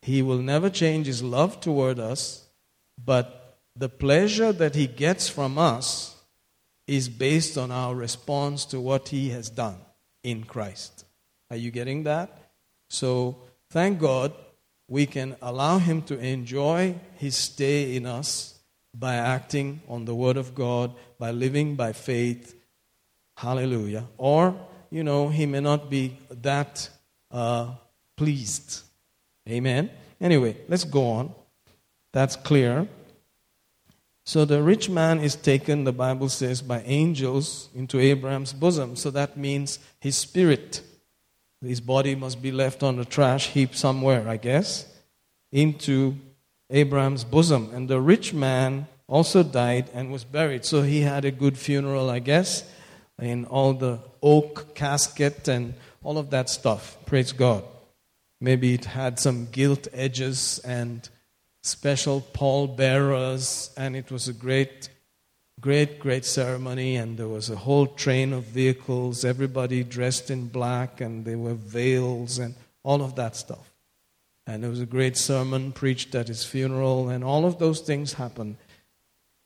He 0.00 0.22
will 0.22 0.38
never 0.38 0.70
change 0.70 1.06
His 1.06 1.22
love 1.22 1.60
toward 1.60 1.98
us, 1.98 2.48
but 2.96 3.58
the 3.76 3.90
pleasure 3.90 4.50
that 4.50 4.74
He 4.74 4.86
gets 4.86 5.28
from 5.28 5.58
us 5.58 6.16
is 6.86 7.10
based 7.10 7.58
on 7.58 7.70
our 7.70 7.94
response 7.94 8.64
to 8.66 8.80
what 8.80 9.08
He 9.08 9.28
has 9.36 9.50
done 9.50 9.76
in 10.22 10.44
Christ. 10.44 11.04
Are 11.50 11.58
you 11.58 11.70
getting 11.70 12.04
that? 12.04 12.30
So, 12.88 13.36
Thank 13.74 13.98
God 13.98 14.32
we 14.88 15.04
can 15.04 15.36
allow 15.42 15.78
Him 15.78 16.00
to 16.02 16.16
enjoy 16.16 16.94
His 17.16 17.36
stay 17.36 17.96
in 17.96 18.06
us 18.06 18.60
by 18.96 19.16
acting 19.16 19.82
on 19.88 20.06
the 20.06 20.14
Word 20.14 20.38
of 20.38 20.54
God, 20.54 20.94
by 21.18 21.32
living 21.32 21.74
by 21.74 21.92
faith, 21.92 22.54
Hallelujah. 23.36 24.06
Or, 24.16 24.54
you 24.94 25.02
know, 25.02 25.28
he 25.28 25.44
may 25.44 25.58
not 25.58 25.90
be 25.90 26.16
that 26.30 26.88
uh, 27.32 27.72
pleased. 28.16 28.82
Amen. 29.48 29.90
Anyway, 30.20 30.56
let's 30.68 30.84
go 30.84 31.10
on. 31.10 31.34
That's 32.12 32.36
clear. 32.36 32.86
So 34.24 34.44
the 34.44 34.62
rich 34.62 34.88
man 34.88 35.18
is 35.18 35.34
taken, 35.34 35.82
the 35.82 35.92
Bible 35.92 36.28
says, 36.28 36.62
by 36.62 36.80
angels 36.82 37.70
into 37.74 37.98
Abraham's 37.98 38.52
bosom. 38.52 38.94
So 38.94 39.10
that 39.10 39.36
means 39.36 39.80
his 39.98 40.16
spirit, 40.16 40.80
his 41.60 41.80
body 41.80 42.14
must 42.14 42.40
be 42.40 42.52
left 42.52 42.84
on 42.84 42.94
the 42.94 43.04
trash 43.04 43.48
heap 43.48 43.74
somewhere, 43.74 44.28
I 44.28 44.36
guess, 44.36 44.86
into 45.50 46.14
Abraham's 46.70 47.24
bosom. 47.24 47.70
And 47.74 47.88
the 47.88 48.00
rich 48.00 48.32
man 48.32 48.86
also 49.08 49.42
died 49.42 49.90
and 49.92 50.12
was 50.12 50.22
buried. 50.22 50.64
So 50.64 50.82
he 50.82 51.00
had 51.00 51.24
a 51.24 51.32
good 51.32 51.58
funeral, 51.58 52.10
I 52.10 52.20
guess, 52.20 52.62
in 53.18 53.44
all 53.46 53.74
the 53.74 53.98
oak 54.24 54.74
casket 54.74 55.46
and 55.46 55.74
all 56.02 56.18
of 56.18 56.30
that 56.30 56.48
stuff. 56.48 56.96
Praise 57.06 57.30
God. 57.32 57.62
Maybe 58.40 58.74
it 58.74 58.86
had 58.86 59.20
some 59.20 59.46
gilt 59.52 59.86
edges 59.92 60.60
and 60.64 61.08
special 61.62 62.20
pallbearers, 62.20 63.70
and 63.76 63.94
it 63.94 64.10
was 64.10 64.26
a 64.26 64.32
great, 64.32 64.88
great, 65.60 65.98
great 65.98 66.24
ceremony. 66.24 66.96
And 66.96 67.16
there 67.16 67.28
was 67.28 67.48
a 67.50 67.56
whole 67.56 67.86
train 67.86 68.32
of 68.32 68.44
vehicles, 68.44 69.24
everybody 69.24 69.84
dressed 69.84 70.30
in 70.30 70.48
black, 70.48 71.00
and 71.00 71.24
there 71.24 71.38
were 71.38 71.54
veils 71.54 72.38
and 72.38 72.54
all 72.82 73.02
of 73.02 73.14
that 73.16 73.36
stuff. 73.36 73.70
And 74.46 74.62
there 74.62 74.70
was 74.70 74.80
a 74.80 74.86
great 74.86 75.16
sermon 75.16 75.72
preached 75.72 76.14
at 76.14 76.28
his 76.28 76.44
funeral, 76.44 77.08
and 77.08 77.24
all 77.24 77.46
of 77.46 77.58
those 77.58 77.80
things 77.80 78.14
happened. 78.14 78.56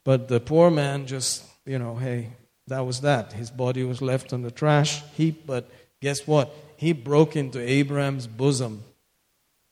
But 0.04 0.28
the 0.28 0.40
poor 0.40 0.70
man 0.70 1.06
just, 1.06 1.44
you 1.64 1.78
know, 1.78 1.94
hey, 1.94 2.30
that 2.68 2.86
was 2.86 3.00
that. 3.00 3.32
His 3.32 3.50
body 3.50 3.84
was 3.84 4.00
left 4.00 4.32
on 4.32 4.42
the 4.42 4.50
trash 4.50 5.02
heap, 5.16 5.46
but 5.46 5.70
guess 6.00 6.26
what? 6.26 6.54
He 6.76 6.92
broke 6.92 7.36
into 7.36 7.60
Abraham's 7.60 8.26
bosom. 8.26 8.84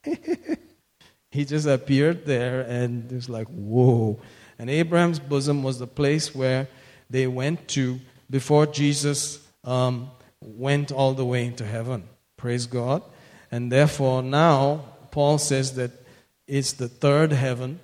he 1.31 1.45
just 1.45 1.67
appeared 1.67 2.25
there 2.25 2.61
and 2.61 3.11
it 3.11 3.15
was 3.15 3.29
like, 3.29 3.47
whoa. 3.47 4.19
And 4.59 4.69
Abraham's 4.69 5.19
bosom 5.19 5.63
was 5.63 5.79
the 5.79 5.87
place 5.87 6.33
where 6.33 6.67
they 7.09 7.27
went 7.27 7.67
to 7.69 7.99
before 8.29 8.65
Jesus 8.65 9.39
um, 9.63 10.11
went 10.41 10.91
all 10.91 11.13
the 11.13 11.25
way 11.25 11.45
into 11.45 11.65
heaven. 11.65 12.03
Praise 12.35 12.65
God. 12.65 13.03
And 13.51 13.71
therefore, 13.71 14.21
now, 14.23 14.85
Paul 15.11 15.37
says 15.37 15.75
that 15.75 15.91
it's 16.47 16.73
the 16.73 16.87
third 16.87 17.31
heaven 17.31 17.79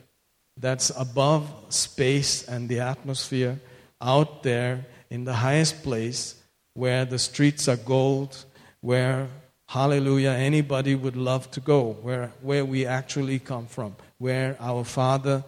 that's 0.57 0.91
above 0.97 1.49
space 1.69 2.47
and 2.47 2.67
the 2.69 2.79
atmosphere 2.79 3.59
out 4.01 4.43
there 4.43 4.85
in 5.13 5.25
the 5.25 5.35
highest 5.35 5.83
place 5.83 6.41
where 6.73 7.05
the 7.05 7.19
streets 7.19 7.67
are 7.67 7.77
gold, 7.77 8.45
where 8.81 9.27
hallelujah, 9.67 10.31
anybody 10.31 10.95
would 10.95 11.15
love 11.15 11.49
to 11.51 11.59
go, 11.59 11.91
where, 12.01 12.31
where 12.41 12.65
we 12.65 12.87
actually 12.87 13.37
come 13.37 13.67
from, 13.67 13.95
where 14.17 14.57
our 14.59 14.83
Father 14.83 15.43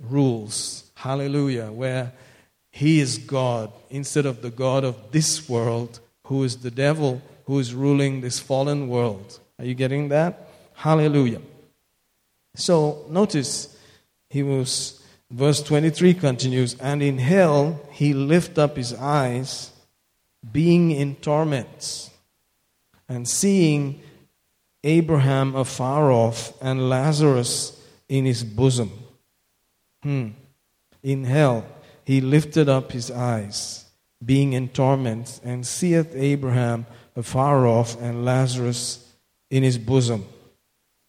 rules, 0.00 0.90
hallelujah, 0.96 1.70
where 1.70 2.12
He 2.72 2.98
is 2.98 3.18
God 3.18 3.70
instead 3.90 4.26
of 4.26 4.42
the 4.42 4.50
God 4.50 4.82
of 4.82 4.96
this 5.12 5.48
world, 5.48 6.00
who 6.24 6.42
is 6.42 6.56
the 6.56 6.72
devil 6.72 7.22
who 7.46 7.60
is 7.60 7.72
ruling 7.72 8.20
this 8.20 8.40
fallen 8.40 8.88
world. 8.88 9.38
Are 9.60 9.64
you 9.64 9.74
getting 9.74 10.08
that? 10.08 10.48
Hallelujah. 10.74 11.40
So 12.56 13.04
notice 13.08 13.78
he 14.28 14.42
was 14.42 14.95
verse 15.30 15.62
23 15.62 16.14
continues 16.14 16.74
and 16.80 17.02
in 17.02 17.18
hell 17.18 17.80
he 17.90 18.14
lift 18.14 18.58
up 18.58 18.76
his 18.76 18.94
eyes 18.94 19.72
being 20.52 20.90
in 20.90 21.16
torments 21.16 22.10
and 23.08 23.28
seeing 23.28 24.00
Abraham 24.84 25.54
afar 25.54 26.10
off 26.10 26.52
and 26.62 26.88
Lazarus 26.88 27.80
in 28.08 28.24
his 28.24 28.44
bosom. 28.44 28.90
Hmm. 30.02 30.28
In 31.02 31.24
hell, 31.24 31.66
he 32.04 32.20
lifted 32.20 32.68
up 32.68 32.92
his 32.92 33.10
eyes, 33.10 33.84
being 34.24 34.52
in 34.52 34.68
torments, 34.68 35.40
and 35.44 35.66
seeth 35.66 36.14
Abraham 36.14 36.86
afar 37.16 37.66
off 37.66 38.00
and 38.00 38.24
Lazarus 38.24 39.12
in 39.50 39.62
his 39.62 39.78
bosom. 39.78 40.26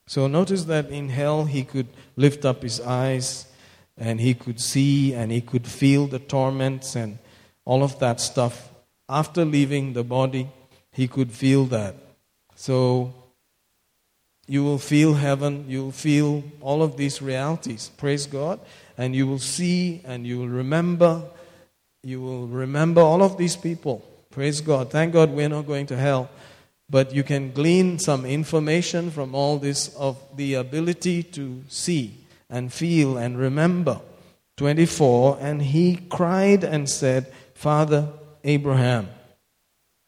So 0.08 0.28
notice 0.28 0.64
that 0.66 0.90
in 0.90 1.10
hell 1.10 1.46
he 1.46 1.64
could 1.64 1.88
lift 2.16 2.46
up 2.46 2.64
his 2.64 2.80
eyes 2.80 3.47
and 3.98 4.20
he 4.20 4.34
could 4.34 4.60
see 4.60 5.14
and 5.14 5.32
he 5.32 5.42
could 5.42 5.66
feel 5.66 6.08
the 6.08 6.20
torments 6.20 6.96
and 6.96 7.18
all 7.66 7.84
of 7.84 8.00
that 8.00 8.22
stuff. 8.22 8.70
After 9.10 9.44
leaving 9.44 9.94
the 9.94 10.04
body, 10.04 10.50
he 10.92 11.08
could 11.08 11.32
feel 11.32 11.66
that. 11.66 11.96
So 12.56 13.14
you 14.48 14.64
will 14.64 14.78
feel 14.78 15.16
heaven, 15.16 15.66
you 15.68 15.86
will 15.86 15.92
feel 15.92 16.44
all 16.62 16.84
of 16.84 16.96
these 16.98 17.22
realities. 17.22 17.92
Praise 17.98 18.28
God. 18.28 18.60
And 18.98 19.16
you 19.16 19.28
will 19.28 19.40
see 19.40 20.02
and 20.06 20.26
you 20.26 20.40
will 20.40 20.48
remember. 20.48 21.24
You 22.04 22.22
will 22.22 22.48
remember 22.48 23.02
all 23.02 23.24
of 23.24 23.38
these 23.38 23.56
people. 23.56 24.06
Praise 24.30 24.62
God. 24.62 24.92
Thank 24.92 25.14
God 25.14 25.32
we're 25.32 25.50
not 25.50 25.66
going 25.66 25.88
to 25.88 25.98
hell. 25.98 26.30
But 26.90 27.14
you 27.14 27.24
can 27.24 27.52
glean 27.52 28.00
some 28.00 28.26
information 28.26 29.12
from 29.12 29.36
all 29.36 29.58
this 29.58 29.94
of 29.96 30.18
the 30.38 30.54
ability 30.54 31.24
to 31.24 31.64
see 31.68 32.27
and 32.50 32.72
feel 32.72 33.18
and 33.18 33.38
remember. 33.38 34.02
24 34.58 35.38
And 35.40 35.62
he 35.62 35.96
cried 35.96 36.64
and 36.64 36.90
said, 36.90 37.32
Father 37.54 38.10
Abraham, 38.44 39.10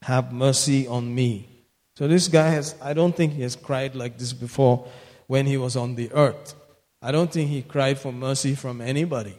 have 0.04 0.32
mercy 0.32 0.88
on 0.88 1.14
me. 1.14 1.48
So 1.96 2.08
this 2.08 2.28
guy 2.28 2.50
has, 2.50 2.76
I 2.82 2.94
don't 2.94 3.16
think 3.16 3.34
he 3.34 3.42
has 3.42 3.56
cried 3.56 3.96
like 3.96 4.18
this 4.18 4.34
before 4.34 4.88
when 5.28 5.46
he 5.46 5.58
was 5.58 5.76
on 5.76 5.96
the 5.96 6.12
earth. 6.14 6.56
I 7.02 7.12
don't 7.12 7.32
think 7.32 7.50
he 7.50 7.62
cried 7.62 8.00
for 8.00 8.12
mercy 8.12 8.56
from 8.56 8.82
anybody. 8.82 9.36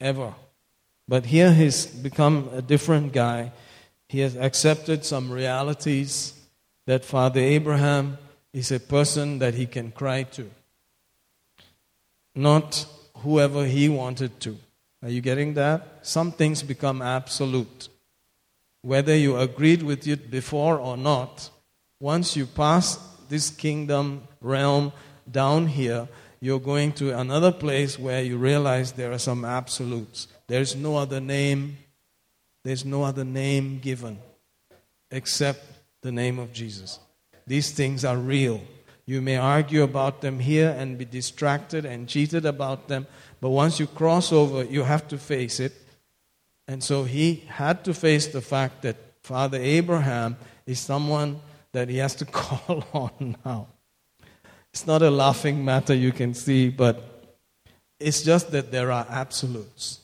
Ever. 0.00 0.34
But 1.08 1.26
here 1.26 1.52
he's 1.52 1.86
become 1.86 2.50
a 2.52 2.62
different 2.62 3.12
guy. 3.12 3.52
He 4.08 4.20
has 4.20 4.36
accepted 4.36 5.04
some 5.04 5.30
realities 5.30 6.34
that 6.86 7.04
Father 7.04 7.40
Abraham 7.40 8.18
is 8.52 8.72
a 8.72 8.80
person 8.80 9.38
that 9.40 9.54
he 9.54 9.66
can 9.66 9.90
cry 9.90 10.22
to, 10.22 10.50
not 12.36 12.86
whoever 13.18 13.64
he 13.64 13.88
wanted 13.88 14.38
to. 14.40 14.56
Are 15.02 15.08
you 15.08 15.20
getting 15.20 15.54
that? 15.54 16.00
Some 16.02 16.32
things 16.32 16.62
become 16.62 17.02
absolute 17.02 17.88
whether 18.86 19.16
you 19.16 19.36
agreed 19.36 19.82
with 19.82 20.06
it 20.06 20.30
before 20.30 20.78
or 20.78 20.96
not, 20.96 21.50
once 21.98 22.36
you 22.36 22.46
pass 22.46 23.00
this 23.28 23.50
kingdom 23.50 24.22
realm 24.40 24.92
down 25.28 25.66
here, 25.66 26.06
you're 26.38 26.60
going 26.60 26.92
to 26.92 27.18
another 27.18 27.50
place 27.50 27.98
where 27.98 28.22
you 28.22 28.36
realize 28.36 28.92
there 28.92 29.10
are 29.10 29.18
some 29.18 29.44
absolutes. 29.44 30.28
There's 30.46 30.76
no 30.76 30.94
other 30.96 31.18
name, 31.18 31.78
there's 32.62 32.84
no 32.84 33.02
other 33.02 33.24
name 33.24 33.80
given 33.80 34.20
except 35.10 35.64
the 36.02 36.12
name 36.12 36.38
of 36.38 36.52
Jesus. 36.52 37.00
These 37.44 37.72
things 37.72 38.04
are 38.04 38.16
real. 38.16 38.60
You 39.06 39.22
may 39.22 39.36
argue 39.36 39.82
about 39.82 40.20
them 40.20 40.40
here 40.40 40.74
and 40.76 40.98
be 40.98 41.04
distracted 41.04 41.84
and 41.84 42.08
cheated 42.08 42.44
about 42.44 42.88
them, 42.88 43.06
but 43.40 43.50
once 43.50 43.78
you 43.78 43.86
cross 43.86 44.32
over, 44.32 44.64
you 44.64 44.82
have 44.82 45.06
to 45.08 45.18
face 45.18 45.60
it 45.60 45.72
and 46.68 46.82
so 46.82 47.04
he 47.04 47.44
had 47.46 47.84
to 47.84 47.94
face 47.94 48.26
the 48.26 48.40
fact 48.40 48.82
that 48.82 48.96
Father 49.22 49.58
Abraham 49.58 50.36
is 50.66 50.80
someone 50.80 51.40
that 51.72 51.88
he 51.88 51.98
has 51.98 52.14
to 52.16 52.24
call 52.24 52.84
on 52.92 53.36
now. 53.44 53.68
It's 54.72 54.86
not 54.86 55.02
a 55.02 55.10
laughing 55.10 55.64
matter, 55.64 55.94
you 55.94 56.12
can 56.12 56.34
see, 56.34 56.68
but 56.68 57.02
it's 57.98 58.22
just 58.22 58.50
that 58.50 58.72
there 58.72 58.92
are 58.92 59.06
absolutes. 59.08 60.00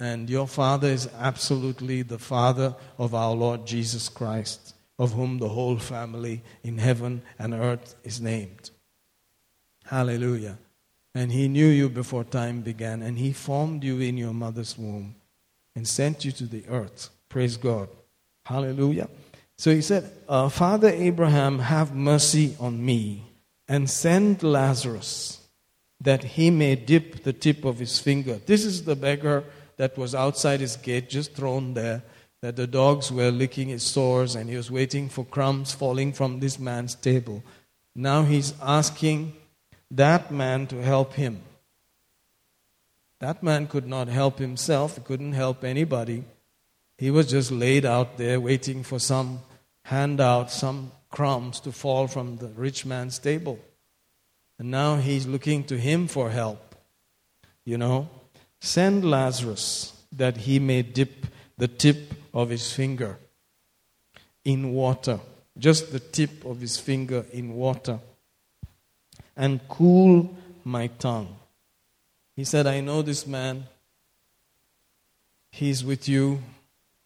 And 0.00 0.30
your 0.30 0.48
Father 0.48 0.88
is 0.88 1.08
absolutely 1.18 2.02
the 2.02 2.18
Father 2.18 2.74
of 2.98 3.14
our 3.14 3.32
Lord 3.32 3.66
Jesus 3.66 4.08
Christ, 4.08 4.73
of 4.98 5.12
whom 5.12 5.38
the 5.38 5.48
whole 5.48 5.78
family 5.78 6.42
in 6.62 6.78
heaven 6.78 7.22
and 7.38 7.54
earth 7.54 7.96
is 8.04 8.20
named. 8.20 8.70
Hallelujah. 9.86 10.58
And 11.14 11.32
He 11.32 11.48
knew 11.48 11.66
you 11.66 11.88
before 11.88 12.24
time 12.24 12.60
began, 12.60 13.02
and 13.02 13.18
He 13.18 13.32
formed 13.32 13.84
you 13.84 14.00
in 14.00 14.16
your 14.16 14.34
mother's 14.34 14.78
womb 14.78 15.16
and 15.76 15.86
sent 15.86 16.24
you 16.24 16.32
to 16.32 16.46
the 16.46 16.64
earth. 16.68 17.10
Praise 17.28 17.56
God. 17.56 17.88
Hallelujah. 18.44 19.08
So 19.56 19.70
he 19.70 19.80
said, 19.80 20.10
uh, 20.28 20.48
Father 20.48 20.88
Abraham, 20.88 21.58
have 21.60 21.94
mercy 21.94 22.56
on 22.58 22.84
me 22.84 23.24
and 23.68 23.88
send 23.88 24.42
Lazarus 24.42 25.40
that 26.00 26.24
he 26.24 26.50
may 26.50 26.74
dip 26.74 27.22
the 27.22 27.32
tip 27.32 27.64
of 27.64 27.78
his 27.78 27.98
finger. 27.98 28.40
This 28.46 28.64
is 28.64 28.84
the 28.84 28.96
beggar 28.96 29.44
that 29.76 29.96
was 29.96 30.14
outside 30.14 30.60
his 30.60 30.76
gate, 30.76 31.08
just 31.08 31.34
thrown 31.34 31.74
there, 31.74 32.02
that 32.44 32.56
the 32.56 32.66
dogs 32.66 33.10
were 33.10 33.30
licking 33.30 33.70
his 33.70 33.82
sores 33.82 34.34
and 34.34 34.50
he 34.50 34.56
was 34.56 34.70
waiting 34.70 35.08
for 35.08 35.24
crumbs 35.24 35.72
falling 35.72 36.12
from 36.12 36.40
this 36.40 36.58
man's 36.58 36.94
table. 36.94 37.42
Now 37.94 38.24
he's 38.24 38.52
asking 38.60 39.32
that 39.90 40.30
man 40.30 40.66
to 40.66 40.82
help 40.82 41.14
him. 41.14 41.40
That 43.20 43.42
man 43.42 43.66
could 43.66 43.86
not 43.86 44.08
help 44.08 44.38
himself, 44.38 44.96
he 44.96 45.00
couldn't 45.00 45.32
help 45.32 45.64
anybody. 45.64 46.24
He 46.98 47.10
was 47.10 47.30
just 47.30 47.50
laid 47.50 47.86
out 47.86 48.18
there 48.18 48.38
waiting 48.38 48.82
for 48.82 48.98
some 48.98 49.38
handout, 49.84 50.50
some 50.50 50.92
crumbs 51.08 51.60
to 51.60 51.72
fall 51.72 52.06
from 52.08 52.36
the 52.36 52.48
rich 52.48 52.84
man's 52.84 53.18
table. 53.18 53.58
And 54.58 54.70
now 54.70 54.96
he's 54.96 55.26
looking 55.26 55.64
to 55.64 55.78
him 55.78 56.08
for 56.08 56.28
help. 56.28 56.74
You 57.64 57.78
know, 57.78 58.10
send 58.60 59.02
Lazarus 59.02 59.98
that 60.12 60.36
he 60.36 60.58
may 60.58 60.82
dip 60.82 61.24
the 61.56 61.68
tip 61.68 62.12
of 62.34 62.50
his 62.50 62.72
finger 62.72 63.16
in 64.44 64.72
water, 64.72 65.20
just 65.56 65.92
the 65.92 66.00
tip 66.00 66.44
of 66.44 66.60
his 66.60 66.76
finger 66.76 67.24
in 67.32 67.54
water, 67.54 68.00
and 69.36 69.66
cool 69.68 70.36
my 70.64 70.88
tongue. 70.88 71.36
He 72.36 72.44
said, 72.44 72.66
I 72.66 72.80
know 72.80 73.00
this 73.02 73.26
man. 73.26 73.64
He's 75.50 75.84
with 75.84 76.08
you. 76.08 76.42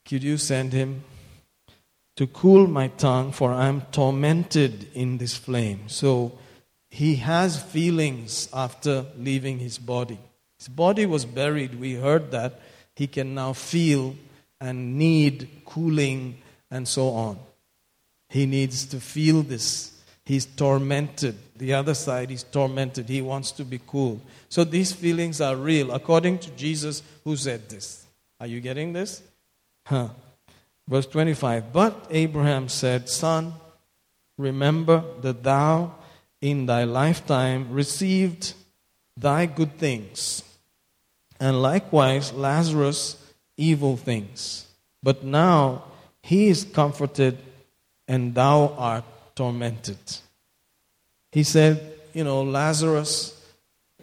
Could 0.06 0.24
you 0.24 0.38
send 0.38 0.72
him 0.72 1.04
to 2.16 2.26
cool 2.26 2.66
my 2.66 2.88
tongue, 2.88 3.30
for 3.30 3.52
I 3.52 3.68
am 3.68 3.82
tormented 3.92 4.88
in 4.94 5.18
this 5.18 5.36
flame? 5.36 5.88
So 5.88 6.32
he 6.88 7.16
has 7.16 7.62
feelings 7.62 8.48
after 8.54 9.04
leaving 9.18 9.58
his 9.58 9.76
body. 9.76 10.18
His 10.56 10.68
body 10.68 11.04
was 11.04 11.26
buried, 11.26 11.78
we 11.78 11.94
heard 11.94 12.30
that. 12.30 12.60
He 12.96 13.06
can 13.06 13.34
now 13.34 13.52
feel 13.52 14.16
and 14.60 14.98
need 14.98 15.48
cooling 15.64 16.38
and 16.70 16.86
so 16.86 17.08
on. 17.10 17.38
He 18.28 18.46
needs 18.46 18.86
to 18.86 19.00
feel 19.00 19.42
this. 19.42 19.98
He's 20.24 20.44
tormented. 20.44 21.36
The 21.56 21.74
other 21.74 21.94
side, 21.94 22.30
he's 22.30 22.42
tormented. 22.42 23.08
He 23.08 23.22
wants 23.22 23.50
to 23.52 23.64
be 23.64 23.80
cool. 23.86 24.20
So 24.48 24.64
these 24.64 24.92
feelings 24.92 25.40
are 25.40 25.56
real, 25.56 25.92
according 25.92 26.40
to 26.40 26.50
Jesus 26.50 27.02
who 27.24 27.36
said 27.36 27.68
this. 27.68 28.06
Are 28.40 28.46
you 28.46 28.60
getting 28.60 28.92
this? 28.92 29.22
Huh. 29.86 30.08
Verse 30.86 31.06
25 31.06 31.72
But 31.72 32.06
Abraham 32.10 32.68
said, 32.68 33.08
Son, 33.08 33.54
remember 34.36 35.02
that 35.22 35.42
thou 35.42 35.94
in 36.40 36.66
thy 36.66 36.84
lifetime 36.84 37.72
received 37.72 38.54
thy 39.16 39.46
good 39.46 39.76
things, 39.78 40.42
and 41.40 41.60
likewise 41.60 42.32
Lazarus 42.32 43.16
evil 43.58 43.98
things. 43.98 44.66
But 45.02 45.22
now 45.22 45.84
he 46.22 46.48
is 46.48 46.64
comforted, 46.64 47.36
and 48.06 48.34
thou 48.34 48.74
art 48.78 49.04
tormented. 49.34 49.98
He 51.32 51.42
said, 51.42 51.94
You 52.14 52.24
know, 52.24 52.42
Lazarus 52.42 53.34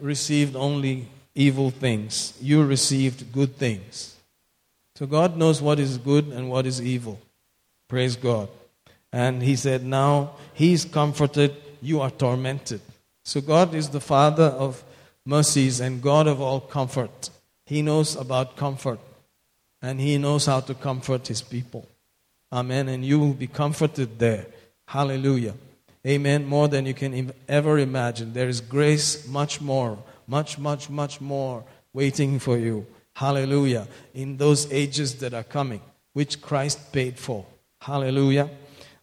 received 0.00 0.54
only 0.54 1.08
evil 1.34 1.70
things, 1.70 2.38
you 2.40 2.64
received 2.64 3.32
good 3.32 3.56
things. 3.56 4.14
So 4.94 5.06
God 5.06 5.36
knows 5.36 5.60
what 5.60 5.78
is 5.78 5.98
good 5.98 6.28
and 6.28 6.48
what 6.48 6.66
is 6.66 6.80
evil. 6.80 7.20
Praise 7.88 8.16
God. 8.16 8.48
And 9.12 9.42
he 9.42 9.56
said, 9.56 9.84
Now 9.84 10.32
he 10.54 10.72
is 10.72 10.84
comforted, 10.84 11.54
you 11.82 12.00
are 12.00 12.10
tormented. 12.10 12.80
So 13.24 13.40
God 13.40 13.74
is 13.74 13.90
the 13.90 14.00
Father 14.00 14.44
of 14.44 14.82
mercies 15.24 15.80
and 15.80 16.00
God 16.00 16.26
of 16.26 16.40
all 16.40 16.60
comfort. 16.60 17.30
He 17.66 17.82
knows 17.82 18.16
about 18.16 18.56
comfort 18.56 19.00
and 19.86 20.00
he 20.00 20.18
knows 20.18 20.46
how 20.46 20.58
to 20.58 20.74
comfort 20.74 21.28
his 21.28 21.40
people. 21.40 21.86
Amen. 22.52 22.88
And 22.88 23.04
you 23.04 23.20
will 23.20 23.34
be 23.34 23.46
comforted 23.46 24.18
there. 24.18 24.46
Hallelujah. 24.84 25.54
Amen. 26.04 26.44
More 26.44 26.66
than 26.66 26.86
you 26.86 26.94
can 26.94 27.32
ever 27.48 27.78
imagine. 27.78 28.32
There 28.32 28.48
is 28.48 28.60
grace 28.60 29.28
much 29.28 29.60
more, 29.60 29.96
much, 30.26 30.58
much, 30.58 30.90
much 30.90 31.20
more 31.20 31.62
waiting 31.92 32.40
for 32.40 32.58
you. 32.58 32.84
Hallelujah. 33.14 33.86
In 34.12 34.36
those 34.36 34.72
ages 34.72 35.20
that 35.20 35.32
are 35.32 35.44
coming, 35.44 35.80
which 36.14 36.42
Christ 36.42 36.92
paid 36.92 37.16
for. 37.16 37.46
Hallelujah. 37.80 38.50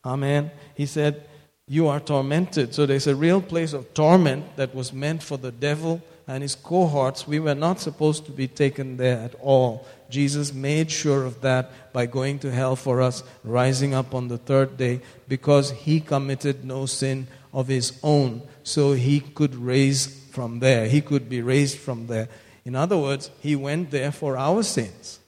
Amen. 0.04 0.52
He 0.76 0.86
said, 0.86 1.24
You 1.66 1.88
are 1.88 2.02
tormented. 2.02 2.74
So 2.74 2.86
there's 2.86 3.08
a 3.08 3.16
real 3.16 3.42
place 3.42 3.72
of 3.72 3.94
torment 3.94 4.58
that 4.58 4.76
was 4.76 4.92
meant 4.92 5.24
for 5.24 5.38
the 5.38 5.54
devil 5.54 6.02
and 6.28 6.42
his 6.42 6.56
cohorts. 6.56 7.26
We 7.26 7.40
were 7.40 7.56
not 7.56 7.80
supposed 7.80 8.26
to 8.26 8.32
be 8.32 8.50
taken 8.50 8.98
there 8.98 9.20
at 9.20 9.36
all. 9.36 9.86
Jesus 10.14 10.53
made 10.53 10.91
sure 10.91 11.26
of 11.26 11.41
that 11.41 11.91
by 11.91 12.05
going 12.05 12.38
to 12.39 12.51
hell 12.51 12.76
for 12.76 13.01
us, 13.01 13.24
rising 13.43 13.95
up 13.95 14.14
on 14.14 14.28
the 14.28 14.38
third 14.38 14.78
day, 14.78 15.01
because 15.28 15.72
he 15.72 15.99
committed 15.99 16.64
no 16.64 16.86
sin 16.86 17.26
of 17.51 17.68
his 17.68 17.99
own. 18.03 18.43
So 18.61 18.93
he 18.93 19.20
could 19.20 19.55
raise 19.55 20.05
from 20.30 20.59
there. 20.59 20.88
He 20.88 21.01
could 21.01 21.28
be 21.28 21.41
raised 21.41 21.80
from 21.80 22.05
there. 22.05 22.30
In 22.64 22.76
other 22.76 22.95
words, 22.95 23.32
he 23.41 23.55
went 23.55 23.89
there 23.89 24.11
for 24.11 24.38
our 24.38 24.61
sins. 24.61 25.20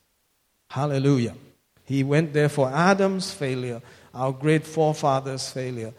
Hallelujah. 0.70 1.36
He 1.86 2.04
went 2.04 2.34
there 2.34 2.50
for 2.50 2.70
Adam's 2.70 3.34
failure, 3.34 3.82
our 4.14 4.32
great 4.32 4.68
forefathers' 4.68 5.50
failure. 5.50 5.94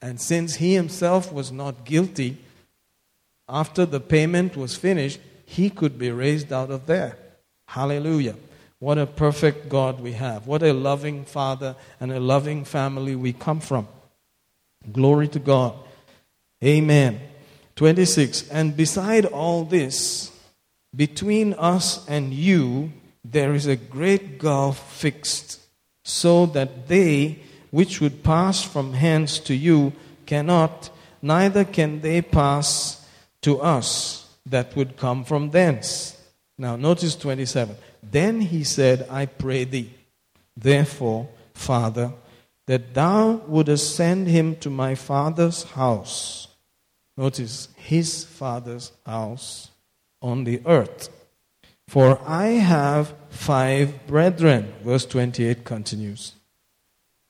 And 0.00 0.20
since 0.20 0.56
he 0.56 0.74
himself 0.74 1.32
was 1.32 1.52
not 1.52 1.84
guilty, 1.84 2.38
after 3.48 3.86
the 3.86 4.00
payment 4.00 4.56
was 4.56 4.74
finished, 4.74 5.20
he 5.46 5.70
could 5.70 5.96
be 5.96 6.10
raised 6.10 6.52
out 6.52 6.72
of 6.72 6.86
there. 6.86 7.18
Hallelujah. 7.72 8.36
What 8.80 8.98
a 8.98 9.06
perfect 9.06 9.70
God 9.70 9.98
we 9.98 10.12
have. 10.12 10.46
What 10.46 10.62
a 10.62 10.74
loving 10.74 11.24
Father 11.24 11.74
and 11.98 12.12
a 12.12 12.20
loving 12.20 12.66
family 12.66 13.16
we 13.16 13.32
come 13.32 13.60
from. 13.60 13.88
Glory 14.92 15.26
to 15.28 15.38
God. 15.38 15.76
Amen. 16.62 17.18
26. 17.76 18.50
And 18.50 18.76
beside 18.76 19.24
all 19.24 19.64
this, 19.64 20.30
between 20.94 21.54
us 21.54 22.06
and 22.06 22.34
you, 22.34 22.92
there 23.24 23.54
is 23.54 23.66
a 23.66 23.76
great 23.76 24.38
gulf 24.38 24.92
fixed, 24.92 25.58
so 26.04 26.44
that 26.44 26.88
they 26.88 27.38
which 27.70 28.02
would 28.02 28.22
pass 28.22 28.62
from 28.62 28.92
hence 28.92 29.38
to 29.38 29.54
you 29.54 29.94
cannot, 30.26 30.90
neither 31.22 31.64
can 31.64 32.02
they 32.02 32.20
pass 32.20 33.08
to 33.40 33.62
us 33.62 34.28
that 34.44 34.76
would 34.76 34.98
come 34.98 35.24
from 35.24 35.52
thence. 35.52 36.18
Now, 36.58 36.76
notice 36.76 37.16
27. 37.16 37.76
Then 38.02 38.40
he 38.40 38.64
said, 38.64 39.06
I 39.10 39.26
pray 39.26 39.64
thee, 39.64 39.92
therefore, 40.56 41.28
Father, 41.54 42.12
that 42.66 42.94
thou 42.94 43.42
wouldest 43.46 43.96
send 43.96 44.28
him 44.28 44.56
to 44.56 44.70
my 44.70 44.94
father's 44.94 45.64
house. 45.64 46.48
Notice, 47.16 47.68
his 47.76 48.24
father's 48.24 48.92
house 49.04 49.70
on 50.20 50.44
the 50.44 50.62
earth. 50.66 51.08
For 51.88 52.18
I 52.26 52.46
have 52.46 53.14
five 53.28 54.06
brethren. 54.06 54.72
Verse 54.82 55.04
28 55.04 55.64
continues. 55.64 56.32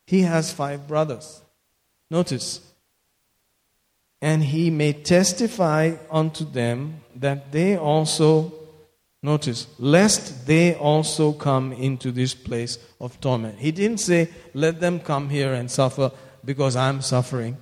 He 0.07 0.23
has 0.23 0.53
five 0.53 0.87
brothers. 0.87 1.43
Notice, 2.11 2.61
and 4.21 4.45
he 4.45 4.71
may 4.71 4.93
testify 4.93 5.97
unto 6.11 6.45
them 6.45 7.01
that 7.17 7.51
they 7.51 7.77
also 7.77 8.53
Notice, 9.25 9.69
lest 9.79 10.47
they 10.49 10.75
also 10.75 11.33
come 11.33 11.73
into 11.73 12.11
this 12.11 12.35
place 12.35 12.79
of 13.01 13.21
torment. 13.21 13.59
He 13.59 13.71
didn't 13.71 13.99
say, 13.99 14.29
let 14.53 14.81
them 14.81 14.99
come 14.99 15.29
here 15.29 15.53
and 15.53 15.71
suffer 15.71 16.11
because 16.45 16.75
I'm 16.75 17.01
suffering. 17.03 17.57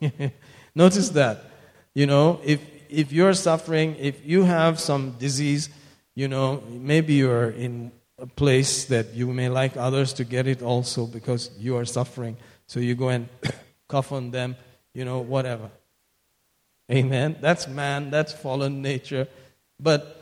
Notice 0.74 1.10
that. 1.10 1.44
You 1.94 2.06
know, 2.06 2.40
if, 2.42 2.60
if 2.88 3.12
you're 3.12 3.34
suffering, 3.34 3.96
if 3.98 4.24
you 4.24 4.44
have 4.44 4.80
some 4.80 5.16
disease, 5.18 5.68
you 6.14 6.26
know, 6.26 6.62
maybe 6.70 7.14
you're 7.14 7.50
in 7.50 7.92
a 8.18 8.26
place 8.26 8.86
that 8.86 9.12
you 9.14 9.26
may 9.26 9.50
like 9.50 9.76
others 9.76 10.14
to 10.14 10.24
get 10.24 10.46
it 10.46 10.62
also 10.62 11.06
because 11.06 11.50
you 11.58 11.76
are 11.76 11.84
suffering. 11.84 12.36
So 12.66 12.80
you 12.80 12.94
go 12.94 13.10
and 13.10 13.28
cough 13.88 14.10
on 14.10 14.30
them, 14.30 14.56
you 14.94 15.04
know, 15.04 15.18
whatever. 15.18 15.70
Amen. 16.90 17.36
That's 17.40 17.68
man, 17.68 18.10
that's 18.10 18.32
fallen 18.32 18.80
nature. 18.80 19.28
But 19.78 20.17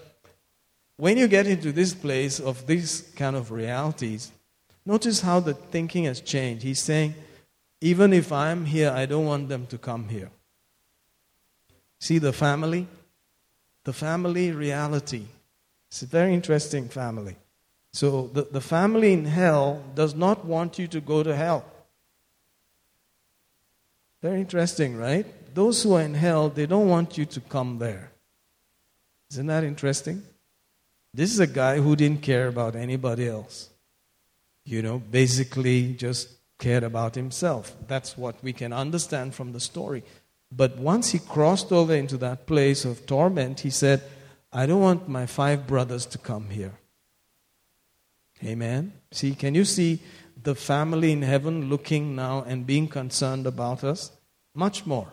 when 0.97 1.17
you 1.17 1.29
get 1.29 1.47
into 1.47 1.73
this 1.73 1.93
place 1.93 2.41
of 2.41 2.67
these 2.67 3.13
kind 3.17 3.37
of 3.37 3.51
realities, 3.51 4.33
notice 4.85 5.21
how 5.21 5.41
the 5.41 5.55
thinking 5.55 6.05
has 6.05 6.21
changed. 6.21 6.63
He's 6.63 6.81
saying, 6.81 7.15
even 7.81 8.13
if 8.13 8.33
I'm 8.33 8.65
here, 8.65 8.91
I 8.91 9.05
don't 9.07 9.27
want 9.27 9.49
them 9.49 9.67
to 9.67 9.79
come 9.79 10.09
here. 10.09 10.31
See 12.01 12.19
the 12.19 12.33
family? 12.33 12.87
The 13.85 13.93
family 13.93 14.53
reality. 14.53 15.25
It's 15.89 16.03
a 16.03 16.07
very 16.07 16.33
interesting 16.35 16.89
family. 16.89 17.37
So 17.93 18.31
the, 18.33 18.43
the 18.51 18.61
family 18.61 19.13
in 19.13 19.25
hell 19.25 19.83
does 19.95 20.15
not 20.15 20.45
want 20.45 20.79
you 20.79 20.87
to 20.89 21.01
go 21.01 21.23
to 21.23 21.35
hell. 21.35 21.65
Very 24.23 24.41
interesting, 24.41 24.97
right? 24.97 25.27
Those 25.55 25.83
who 25.83 25.95
are 25.95 26.03
in 26.03 26.15
hell, 26.15 26.49
they 26.49 26.67
don't 26.67 26.89
want 26.89 27.17
you 27.17 27.27
to 27.27 27.41
come 27.41 27.79
there. 27.79 28.11
Isn't 29.31 29.47
that 29.47 29.65
interesting? 29.65 30.23
This 31.17 31.33
is 31.33 31.41
a 31.41 31.47
guy 31.47 31.79
who 31.81 31.97
didn't 31.97 32.21
care 32.21 32.47
about 32.47 32.77
anybody 32.77 33.27
else. 33.27 33.71
You 34.67 34.83
know, 34.83 34.99
basically 34.99 35.95
just 35.95 36.29
cared 36.59 36.83
about 36.83 37.15
himself. 37.15 37.75
That's 37.89 38.19
what 38.19 38.37
we 38.43 38.53
can 38.53 38.75
understand 38.75 39.35
from 39.35 39.53
the 39.53 39.61
story. 39.61 40.05
But 40.53 40.77
once 40.77 41.13
he 41.13 41.19
crossed 41.19 41.73
over 41.73 41.95
into 41.95 42.19
that 42.19 42.47
place 42.47 42.85
of 42.85 43.07
torment, 43.07 43.61
he 43.61 43.71
said, 43.71 44.03
I 44.53 44.67
don't 44.67 44.83
want 44.83 45.09
my 45.09 45.25
five 45.25 45.67
brothers 45.67 46.05
to 46.07 46.19
come 46.19 46.51
here. 46.51 46.75
Amen. 48.45 48.93
See, 49.11 49.35
can 49.35 49.55
you 49.55 49.65
see 49.65 50.01
the 50.43 50.55
family 50.55 51.13
in 51.13 51.23
heaven 51.23 51.71
looking 51.71 52.15
now 52.15 52.45
and 52.47 52.67
being 52.67 52.89
concerned 52.89 53.47
about 53.47 53.83
us? 53.83 54.13
Much 54.55 54.85
more. 54.85 55.11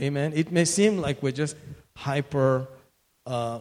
Amen. 0.00 0.32
It 0.34 0.50
may 0.50 0.64
seem 0.64 0.98
like 0.98 1.22
we're 1.22 1.30
just 1.30 1.56
hyper, 1.94 2.66
uh, 3.26 3.60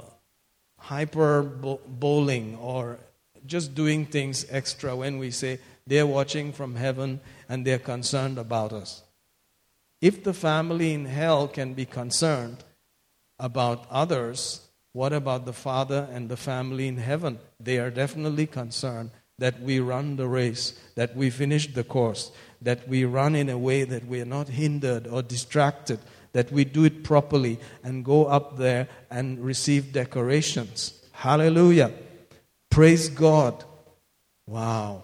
hyper 0.84 1.41
bowling 1.41 2.57
or 2.57 2.99
just 3.45 3.73
doing 3.73 4.05
things 4.05 4.45
extra 4.49 4.93
when 4.95 5.17
we 5.17 5.31
say 5.31 5.59
they're 5.88 6.07
watching 6.07 6.51
from 6.51 6.75
heaven 6.75 7.21
and 7.47 7.65
they're 7.65 7.79
concerned 7.79 8.38
about 8.38 8.73
us. 8.73 9.01
If 10.01 10.23
the 10.23 10.34
family 10.34 10.93
in 10.93 11.05
hell 11.05 11.47
can 11.47 11.73
be 11.73 11.86
concerned 11.86 12.65
about 13.39 13.88
others, 13.89 14.61
what 14.91 15.13
about 15.13 15.45
the 15.45 15.53
father 15.53 16.09
and 16.11 16.27
the 16.27 16.38
family 16.38 16.89
in 16.89 16.97
heaven? 16.97 17.39
They 17.59 17.79
are 17.79 17.89
definitely 17.89 18.47
concerned 18.47 19.11
that 19.39 19.61
we 19.61 19.79
run 19.79 20.17
the 20.17 20.27
race, 20.27 20.77
that 20.95 21.15
we 21.15 21.29
finish 21.29 21.73
the 21.73 21.86
course, 21.86 22.31
that 22.61 22.88
we 22.89 23.05
run 23.05 23.36
in 23.36 23.49
a 23.49 23.57
way 23.57 23.86
that 23.86 24.05
we 24.05 24.19
are 24.19 24.25
not 24.25 24.49
hindered 24.49 25.07
or 25.07 25.21
distracted, 25.21 25.99
that 26.34 26.51
we 26.51 26.65
do 26.65 26.84
it 26.84 27.03
properly 27.03 27.59
and 27.84 28.03
go 28.03 28.25
up 28.25 28.57
there 28.57 28.88
and 29.09 29.39
receive 29.39 29.93
decorations. 29.93 31.01
Hallelujah. 31.11 31.91
Praise 32.69 33.07
God. 33.07 33.63
Wow. 34.45 35.03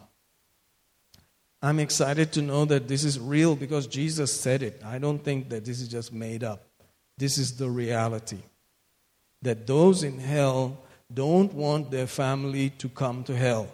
I'm 1.62 1.80
excited 1.80 2.32
to 2.34 2.42
know 2.42 2.66
that 2.66 2.88
this 2.88 3.04
is 3.04 3.20
real 3.20 3.56
because 3.56 3.86
Jesus 3.88 4.34
said 4.34 4.64
it. 4.64 4.82
I 4.84 4.98
don't 4.98 5.24
think 5.24 5.50
that 5.50 5.66
this 5.66 5.82
is 5.82 5.88
just 5.88 6.12
made 6.12 6.44
up. 6.44 6.64
This 7.18 7.38
is 7.38 7.58
the 7.58 7.70
reality. 7.70 8.40
That 9.42 9.68
those 9.68 10.04
in 10.04 10.20
hell 10.20 10.78
don't 11.14 11.54
want 11.54 11.92
their 11.92 12.08
family 12.08 12.70
to 12.72 12.90
come 12.90 13.24
to 13.26 13.36
hell. 13.36 13.68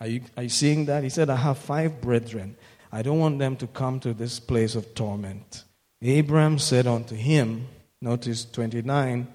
Are 0.00 0.08
you, 0.08 0.22
are 0.36 0.42
you 0.42 0.48
seeing 0.48 0.86
that? 0.86 1.04
He 1.04 1.08
said, 1.08 1.30
I 1.30 1.36
have 1.36 1.58
five 1.58 2.00
brethren. 2.00 2.56
I 2.92 3.00
don't 3.00 3.18
want 3.18 3.38
them 3.38 3.56
to 3.56 3.66
come 3.66 3.98
to 4.00 4.12
this 4.12 4.38
place 4.38 4.74
of 4.74 4.94
torment. 4.94 5.64
Abraham 6.02 6.58
said 6.58 6.86
unto 6.86 7.14
him, 7.14 7.68
notice 8.00 8.44
29, 8.44 9.26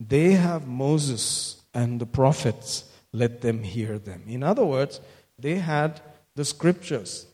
they 0.00 0.32
have 0.32 0.66
Moses 0.66 1.60
and 1.74 2.00
the 2.00 2.06
prophets, 2.06 2.84
let 3.12 3.42
them 3.42 3.62
hear 3.62 3.98
them. 3.98 4.22
In 4.26 4.42
other 4.42 4.64
words, 4.64 5.00
they 5.38 5.56
had 5.56 6.00
the 6.34 6.44
scriptures. 6.44 7.26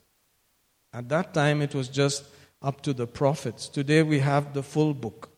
At 0.93 1.09
that 1.11 1.33
time, 1.33 1.63
it 1.63 1.75
was 1.75 1.89
just 1.89 2.25
up 2.61 2.81
to 2.83 2.93
the 2.93 3.07
prophets. 3.07 3.69
Today, 3.69 4.03
we 4.03 4.19
have 4.19 4.53
the 4.53 4.63
full 4.63 4.95
book. 4.95 5.29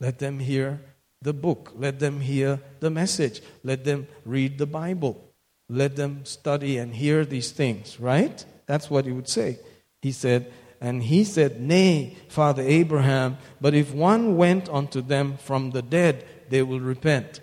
Let 0.00 0.20
them 0.20 0.38
hear 0.38 0.80
the 1.20 1.32
book. 1.32 1.72
Let 1.76 1.98
them 1.98 2.20
hear 2.20 2.60
the 2.80 2.90
message. 2.90 3.42
Let 3.64 3.84
them 3.84 4.06
read 4.24 4.56
the 4.56 4.66
Bible. 4.66 5.22
Let 5.68 5.96
them 5.96 6.24
study 6.24 6.78
and 6.78 6.94
hear 6.94 7.24
these 7.24 7.50
things, 7.50 7.98
right? 8.00 8.44
That's 8.68 8.88
what 8.88 9.06
he 9.06 9.12
would 9.12 9.28
say. 9.28 9.58
He 10.00 10.12
said, 10.12 10.52
and 10.80 11.02
he 11.02 11.24
said, 11.24 11.60
Nay, 11.60 12.16
Father 12.28 12.62
Abraham, 12.62 13.38
but 13.60 13.74
if 13.74 13.92
one 13.92 14.36
went 14.36 14.68
unto 14.68 15.00
them 15.00 15.36
from 15.38 15.72
the 15.72 15.82
dead, 15.82 16.24
they 16.50 16.62
will 16.62 16.78
repent. 16.78 17.40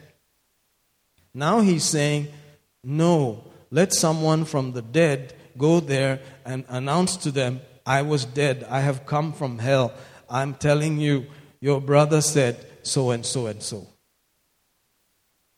Now 1.34 1.59
he's 1.59 1.84
saying, 1.84 2.28
No, 2.82 3.43
let 3.71 3.91
someone 3.91 4.45
from 4.45 4.71
the 4.71 4.82
dead 4.82 5.34
go 5.57 5.82
there 5.82 6.21
and 6.45 6.63
announce 6.69 7.17
to 7.17 7.32
them, 7.32 7.59
I 7.86 8.03
was 8.03 8.23
dead. 8.23 8.65
I 8.69 8.80
have 8.80 9.05
come 9.05 9.34
from 9.34 9.59
hell. 9.59 9.93
I'm 10.30 10.53
telling 10.53 10.97
you, 10.97 11.26
your 11.59 11.82
brother 11.82 12.21
said 12.21 12.65
so 12.84 13.11
and 13.11 13.26
so 13.26 13.47
and 13.47 13.61
so. 13.61 13.88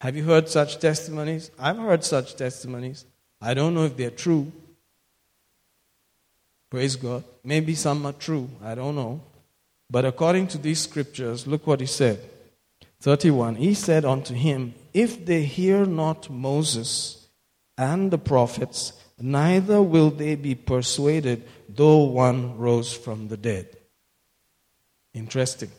Have 0.02 0.16
you 0.16 0.24
heard 0.24 0.50
such 0.50 0.80
testimonies? 0.80 1.52
I've 1.60 1.78
heard 1.78 2.04
such 2.04 2.36
testimonies. 2.36 3.06
I 3.42 3.54
don't 3.54 3.74
know 3.74 3.86
if 3.86 3.98
they're 3.98 4.10
true. 4.12 4.52
Praise 6.70 6.96
God. 6.96 7.24
Maybe 7.44 7.76
some 7.76 8.06
are 8.06 8.14
true. 8.14 8.50
I 8.64 8.76
don't 8.76 8.96
know. 8.96 9.22
But 9.90 10.06
according 10.06 10.48
to 10.50 10.58
these 10.58 10.82
scriptures, 10.82 11.48
look 11.48 11.66
what 11.66 11.80
he 11.80 11.86
said. 11.86 12.20
31. 13.00 13.56
He 13.56 13.74
said 13.74 14.04
unto 14.04 14.34
him, 14.34 14.74
If 14.94 15.26
they 15.26 15.44
hear 15.44 15.86
not 15.86 16.30
Moses 16.30 17.28
and 17.78 18.12
the 18.12 18.18
prophets, 18.18 18.94
neither 19.20 19.82
will 19.82 20.10
they 20.10 20.36
be 20.36 20.56
persuaded, 20.56 21.48
though 21.70 22.04
one 22.04 22.58
rose 22.58 22.94
from 22.94 23.30
the 23.30 23.38
dead. 23.38 23.78
Interesting. 25.14 25.72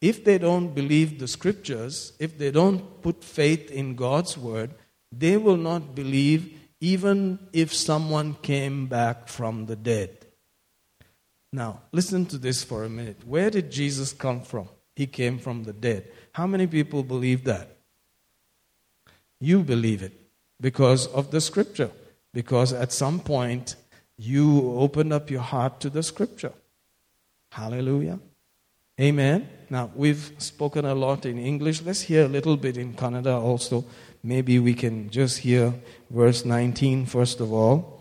If 0.00 0.24
they 0.24 0.38
don't 0.38 0.74
believe 0.74 1.18
the 1.18 1.28
scriptures, 1.28 2.12
if 2.18 2.38
they 2.38 2.50
don't 2.50 3.02
put 3.02 3.24
faith 3.24 3.70
in 3.70 3.96
God's 3.96 4.38
word, 4.38 4.70
they 5.10 5.36
will 5.36 5.56
not 5.56 5.94
believe 5.94 6.57
even 6.80 7.38
if 7.52 7.74
someone 7.74 8.34
came 8.42 8.86
back 8.86 9.28
from 9.28 9.66
the 9.66 9.76
dead. 9.76 10.26
Now, 11.52 11.80
listen 11.92 12.26
to 12.26 12.38
this 12.38 12.62
for 12.62 12.84
a 12.84 12.88
minute. 12.88 13.26
Where 13.26 13.50
did 13.50 13.70
Jesus 13.70 14.12
come 14.12 14.42
from? 14.42 14.68
He 14.94 15.06
came 15.06 15.38
from 15.38 15.64
the 15.64 15.72
dead. 15.72 16.08
How 16.32 16.46
many 16.46 16.66
people 16.66 17.02
believe 17.02 17.44
that? 17.44 17.76
You 19.40 19.62
believe 19.62 20.02
it 20.02 20.12
because 20.60 21.06
of 21.06 21.30
the 21.30 21.40
scripture. 21.40 21.90
Because 22.34 22.72
at 22.72 22.92
some 22.92 23.20
point, 23.20 23.76
you 24.16 24.72
opened 24.78 25.12
up 25.12 25.30
your 25.30 25.40
heart 25.40 25.80
to 25.80 25.90
the 25.90 26.02
scripture. 26.02 26.52
Hallelujah. 27.50 28.18
Amen. 29.00 29.48
Now, 29.70 29.90
we've 29.94 30.32
spoken 30.38 30.84
a 30.84 30.94
lot 30.94 31.24
in 31.24 31.38
English. 31.38 31.82
Let's 31.82 32.02
hear 32.02 32.24
a 32.24 32.28
little 32.28 32.56
bit 32.56 32.76
in 32.76 32.94
Kannada 32.94 33.40
also. 33.40 33.84
Maybe 34.22 34.58
we 34.58 34.74
can 34.74 35.10
just 35.10 35.38
hear 35.38 35.74
verse 36.10 36.44
19 36.44 37.06
first 37.06 37.40
of 37.40 37.52
all. 37.52 37.98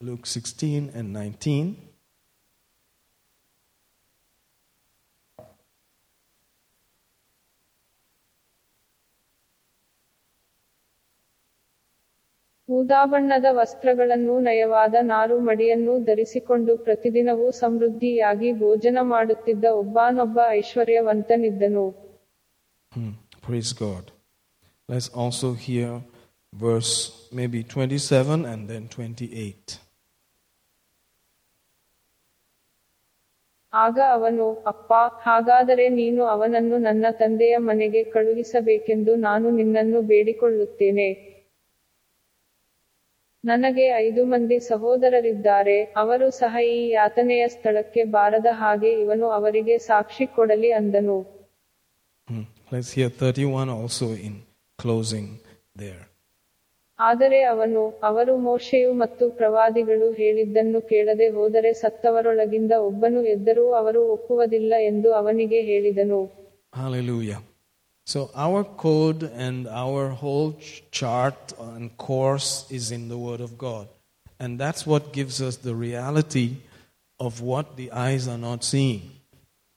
Luke 0.00 0.26
16 0.26 0.90
and 0.94 1.12
19. 1.12 1.91
ಊದಾಬಣ್ಣದ 12.72 13.46
ವಸ್ತ್ರಗಳನ್ನೂ 13.50 14.40
ನಯವಾದ 14.40 14.94
ನಾರು 15.04 15.36
ಮಡಿಯನ್ನೂ 15.40 15.94
ಧರಿಸಿಕೊಂಡು 16.04 16.78
ಪ್ರತಿದಿನವೂ 16.78 17.50
ಸಮೃದ್ಧಿಯಾಗಿ 17.60 18.52
ಭೋಜನ 18.58 18.98
ಮಾಡುತ್ತಿದ್ದ 19.12 19.64
ಒಬ್ಬನೊಬ್ಬ 19.76 20.38
ಐಶ್ವರ್ಯವಂತನಿದ್ದನು 20.60 21.86
hmm. 22.92 23.12
Praise 23.42 23.72
God. 23.74 24.04
Let's 24.88 25.08
also 25.14 25.48
hear 25.54 25.88
verse 26.52 26.92
maybe 27.32 27.60
27 27.60 28.44
and 28.44 28.68
then 28.68 28.82
28. 28.88 29.78
ಆಗ 33.72 33.98
ಅವನು 34.12 34.46
ಅಪ್ಪ 34.66 34.92
ಹಾಗಾದರೆ 35.22 35.88
ನೀನು 35.90 36.22
ಅವನನ್ನು 36.26 36.78
ನನ್ನ 36.78 37.06
ತಂದೆಯ 37.12 37.54
ಮನೆಗೆ 37.58 38.04
ಕಳುಹಿಸಬೇಕೆಂದು 38.04 39.12
ನಾನು 39.16 39.50
ನಿನ್ನನ್ನು 39.50 40.00
ಬೇಡಿಕೊಳ್ಳುತ್ತೇನೆ 40.02 41.06
ನನಗೆ 43.44 43.86
ಐದು 43.98 44.24
ಮಂದಿ 44.24 44.58
ಸಹೋದರರಿದ್ದಾರೆ 44.60 45.76
ಅವರು 45.96 46.30
ಸಹ 46.30 46.56
ಈ 46.64 46.88
ಯಾತನೆಯ 46.88 47.48
ಸ್ಥಳಕ್ಕೆ 47.48 48.04
ಬಾರದ 48.04 48.46
ಹಾಗೆ 48.52 48.90
ಇವನು 49.02 49.26
ಅವರಿಗೆ 49.30 49.78
ಸಾಕ್ಷಿ 49.78 50.26
ಕೊಡಲಿ 50.26 50.70
ಅಂದನು. 50.72 51.18
ಆದರೆ 56.98 57.42
ಅವನು 57.42 57.82
ಅವರು 58.02 58.36
ಮೋಶೆಯು 58.36 58.92
ಮತ್ತು 58.94 59.30
ಪ್ರವಾದಿಗಳು 59.30 60.12
ಹೇಳಿದ್ದನ್ನು 60.12 60.80
ಕೇಳದೆ 60.88 61.28
ಹೋದರೆ 61.28 61.72
ಸತ್ತವರೊಳಗಿಂದ 61.72 62.72
ಒಬ್ಬನು 62.80 63.22
ಎದ್ದರೂ 63.24 63.72
ಅವರು 63.72 64.12
ಒಪ್ಪುವುದಿಲ್ಲ 64.12 64.74
ಎಂದು 64.92 65.12
ಅವನಿಗೆ 65.12 65.60
ಹೇಳಿದನು. 65.62 66.20
Hallelujah. 66.72 67.40
So, 68.04 68.30
our 68.34 68.64
code 68.64 69.22
and 69.22 69.68
our 69.68 70.10
whole 70.10 70.58
chart 70.90 71.52
and 71.58 71.96
course 71.96 72.66
is 72.70 72.90
in 72.90 73.08
the 73.08 73.16
Word 73.16 73.40
of 73.40 73.56
God. 73.56 73.88
And 74.40 74.58
that's 74.58 74.84
what 74.84 75.12
gives 75.12 75.40
us 75.40 75.56
the 75.56 75.74
reality 75.74 76.56
of 77.20 77.40
what 77.40 77.76
the 77.76 77.92
eyes 77.92 78.26
are 78.26 78.38
not 78.38 78.64
seeing. 78.64 79.12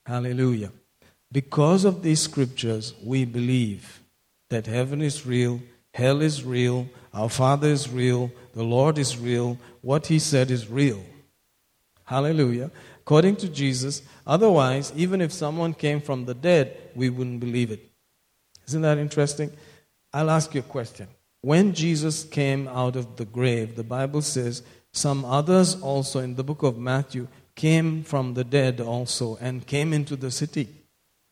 Hallelujah. 0.04 0.72
Because 1.30 1.84
of 1.84 2.02
these 2.02 2.20
scriptures, 2.20 2.94
we 3.02 3.24
believe 3.24 4.00
that 4.50 4.66
heaven 4.66 5.02
is 5.02 5.24
real, 5.24 5.60
hell 5.94 6.20
is 6.20 6.42
real, 6.42 6.88
our 7.14 7.28
Father 7.28 7.68
is 7.68 7.88
real, 7.88 8.32
the 8.54 8.64
Lord 8.64 8.98
is 8.98 9.16
real, 9.16 9.58
what 9.82 10.06
He 10.08 10.18
said 10.18 10.50
is 10.50 10.68
real. 10.68 11.00
Hallelujah. 12.04 12.70
According 13.02 13.36
to 13.36 13.48
Jesus, 13.48 14.02
otherwise, 14.26 14.92
even 14.96 15.20
if 15.20 15.32
someone 15.32 15.74
came 15.74 16.00
from 16.00 16.24
the 16.24 16.34
dead, 16.34 16.76
we 16.96 17.08
wouldn't 17.08 17.40
believe 17.40 17.70
it. 17.70 17.88
Isn't 18.66 18.82
that 18.82 18.98
interesting? 18.98 19.50
I'll 20.12 20.30
ask 20.30 20.54
you 20.54 20.60
a 20.60 20.64
question. 20.64 21.08
When 21.40 21.74
Jesus 21.74 22.24
came 22.24 22.66
out 22.68 22.96
of 22.96 23.16
the 23.16 23.24
grave, 23.24 23.76
the 23.76 23.84
Bible 23.84 24.22
says 24.22 24.62
some 24.92 25.24
others 25.24 25.80
also 25.80 26.20
in 26.20 26.34
the 26.34 26.44
book 26.44 26.62
of 26.62 26.78
Matthew 26.78 27.28
came 27.54 28.02
from 28.02 28.34
the 28.34 28.44
dead 28.44 28.80
also 28.80 29.36
and 29.40 29.66
came 29.66 29.92
into 29.92 30.16
the 30.16 30.30
city. 30.30 30.68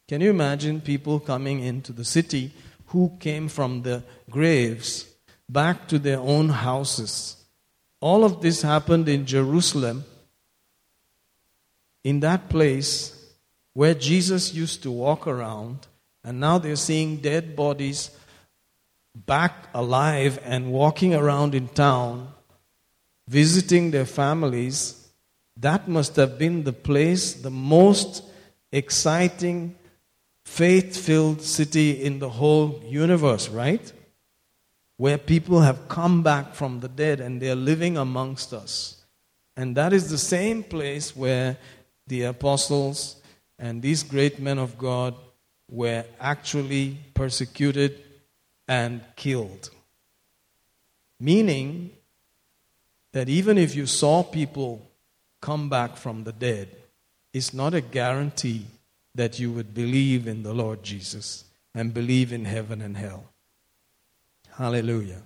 Can 0.06 0.20
you 0.20 0.30
imagine 0.30 0.80
people 0.80 1.18
coming 1.18 1.60
into 1.60 1.92
the 1.92 2.04
city 2.04 2.52
who 2.86 3.16
came 3.18 3.48
from 3.48 3.82
the 3.82 4.02
graves 4.30 5.06
back 5.48 5.88
to 5.88 5.98
their 5.98 6.20
own 6.20 6.50
houses? 6.50 7.36
All 8.00 8.24
of 8.24 8.42
this 8.42 8.62
happened 8.62 9.08
in 9.08 9.24
Jerusalem, 9.24 10.04
in 12.02 12.20
that 12.20 12.50
place 12.50 13.32
where 13.72 13.94
Jesus 13.94 14.54
used 14.54 14.82
to 14.82 14.90
walk 14.90 15.26
around, 15.26 15.86
and 16.24 16.40
now 16.40 16.58
they're 16.58 16.74
seeing 16.74 17.18
dead 17.18 17.54
bodies 17.54 18.10
back 19.14 19.68
alive 19.74 20.40
and 20.42 20.72
walking 20.72 21.14
around 21.14 21.54
in 21.54 21.68
town, 21.68 22.32
visiting 23.28 23.90
their 23.90 24.06
families, 24.06 25.08
that 25.58 25.86
must 25.86 26.16
have 26.16 26.38
been 26.38 26.64
the 26.64 26.72
place, 26.72 27.34
the 27.34 27.50
most 27.50 28.24
exciting, 28.72 29.76
faith 30.44 30.96
filled 30.96 31.42
city 31.42 32.02
in 32.02 32.18
the 32.18 32.28
whole 32.28 32.82
universe, 32.84 33.48
right? 33.48 33.92
Where 34.96 35.18
people 35.18 35.60
have 35.60 35.88
come 35.88 36.22
back 36.22 36.54
from 36.54 36.80
the 36.80 36.88
dead 36.88 37.20
and 37.20 37.40
they're 37.40 37.54
living 37.54 37.96
amongst 37.96 38.52
us. 38.52 39.02
And 39.56 39.76
that 39.76 39.92
is 39.92 40.10
the 40.10 40.18
same 40.18 40.64
place 40.64 41.14
where 41.14 41.56
the 42.06 42.22
apostles 42.22 43.16
and 43.58 43.80
these 43.80 44.02
great 44.02 44.40
men 44.40 44.58
of 44.58 44.76
God 44.76 45.14
were 45.74 46.04
actually 46.20 46.96
persecuted 47.14 48.00
and 48.68 49.00
killed. 49.16 49.70
Meaning 51.18 51.90
that 53.12 53.28
even 53.28 53.58
if 53.58 53.74
you 53.74 53.86
saw 53.86 54.22
people 54.22 54.88
come 55.40 55.68
back 55.68 55.96
from 55.96 56.24
the 56.24 56.32
dead, 56.32 56.68
it's 57.32 57.52
not 57.52 57.74
a 57.74 57.80
guarantee 57.80 58.66
that 59.14 59.38
you 59.38 59.50
would 59.52 59.74
believe 59.74 60.26
in 60.28 60.42
the 60.42 60.54
Lord 60.54 60.82
Jesus 60.82 61.44
and 61.74 61.92
believe 61.92 62.32
in 62.32 62.44
heaven 62.44 62.80
and 62.80 62.96
hell. 62.96 63.24
Hallelujah. 64.56 65.22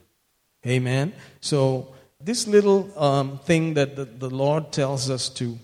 Amen. 0.66 1.12
So, 1.40 1.94
this 2.20 2.48
little 2.48 2.90
um, 3.00 3.38
thing 3.38 3.74
that 3.74 3.94
the, 3.94 4.04
the, 4.04 4.30
Lord 4.30 4.72
tells 4.72 5.08
us 5.08 5.28
to 5.30 5.56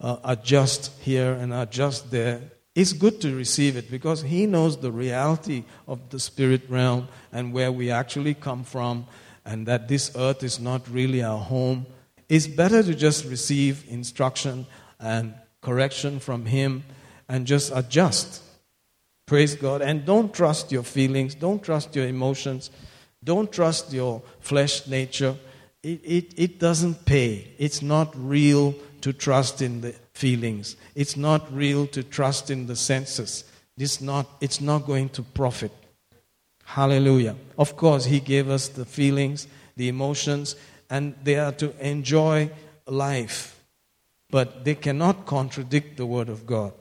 uh, 0.00 0.18
adjust 0.22 0.92
here 1.00 1.32
and 1.32 1.52
adjust 1.52 2.10
there 2.10 2.40
it's 2.78 2.92
good 2.92 3.20
to 3.22 3.34
receive 3.34 3.76
it 3.76 3.90
because 3.90 4.22
he 4.22 4.46
knows 4.46 4.76
the 4.76 4.92
reality 4.92 5.64
of 5.88 6.10
the 6.10 6.20
spirit 6.20 6.62
realm 6.68 7.08
and 7.32 7.52
where 7.52 7.72
we 7.72 7.90
actually 7.90 8.34
come 8.34 8.62
from, 8.62 9.04
and 9.44 9.66
that 9.66 9.88
this 9.88 10.12
earth 10.14 10.44
is 10.44 10.60
not 10.60 10.88
really 10.88 11.20
our 11.20 11.40
home. 11.40 11.86
It's 12.28 12.46
better 12.46 12.80
to 12.84 12.94
just 12.94 13.24
receive 13.24 13.84
instruction 13.88 14.64
and 15.00 15.34
correction 15.60 16.20
from 16.20 16.46
him 16.46 16.84
and 17.28 17.48
just 17.48 17.72
adjust. 17.74 18.44
Praise 19.26 19.56
God. 19.56 19.82
And 19.82 20.06
don't 20.06 20.32
trust 20.32 20.70
your 20.70 20.84
feelings, 20.84 21.34
don't 21.34 21.60
trust 21.60 21.96
your 21.96 22.06
emotions, 22.06 22.70
don't 23.24 23.50
trust 23.50 23.92
your 23.92 24.22
flesh 24.38 24.86
nature. 24.86 25.36
It, 25.82 26.00
it, 26.04 26.34
it 26.36 26.58
doesn't 26.60 27.04
pay, 27.06 27.54
it's 27.58 27.82
not 27.82 28.14
real 28.16 28.76
to 29.00 29.12
trust 29.12 29.62
in 29.62 29.80
the 29.80 29.96
feelings. 30.18 30.76
It's 30.96 31.16
not 31.16 31.52
real 31.54 31.86
to 31.88 32.02
trust 32.02 32.50
in 32.50 32.66
the 32.66 32.74
senses. 32.74 33.44
It's 33.76 34.00
not, 34.00 34.26
it's 34.40 34.60
not 34.60 34.84
going 34.84 35.10
to 35.10 35.22
profit. 35.22 35.70
Hallelujah. 36.64 37.36
Of 37.56 37.76
course, 37.76 38.04
He 38.04 38.18
gave 38.18 38.50
us 38.50 38.68
the 38.68 38.84
feelings, 38.84 39.46
the 39.76 39.88
emotions, 39.88 40.56
and 40.90 41.14
they 41.22 41.36
are 41.36 41.52
to 41.52 41.72
enjoy 41.78 42.50
life. 42.86 43.62
But 44.30 44.64
they 44.64 44.74
cannot 44.74 45.24
contradict 45.24 45.96
the 45.96 46.06
Word 46.06 46.28
of 46.28 46.44
God. 46.44 46.72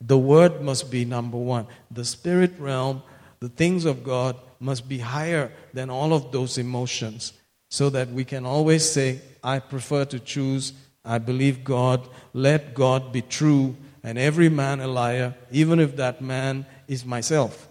The 0.00 0.18
Word 0.18 0.62
must 0.62 0.90
be 0.90 1.04
number 1.04 1.36
one. 1.36 1.66
The 1.90 2.04
spirit 2.04 2.54
realm, 2.58 3.02
the 3.40 3.50
things 3.50 3.84
of 3.84 4.02
God, 4.02 4.36
must 4.58 4.88
be 4.88 4.98
higher 4.98 5.52
than 5.74 5.90
all 5.90 6.14
of 6.14 6.32
those 6.32 6.56
emotions 6.56 7.34
so 7.68 7.90
that 7.90 8.08
we 8.08 8.24
can 8.24 8.46
always 8.46 8.90
say, 8.90 9.20
I 9.44 9.58
prefer 9.58 10.06
to 10.06 10.18
choose 10.18 10.72
I 11.06 11.18
believe 11.18 11.64
God. 11.64 12.06
Let 12.34 12.74
God 12.74 13.12
be 13.12 13.22
true 13.22 13.76
and 14.02 14.18
every 14.18 14.48
man 14.48 14.80
a 14.80 14.86
liar, 14.86 15.34
even 15.50 15.80
if 15.80 15.96
that 15.96 16.20
man 16.20 16.66
is 16.86 17.04
myself. 17.04 17.68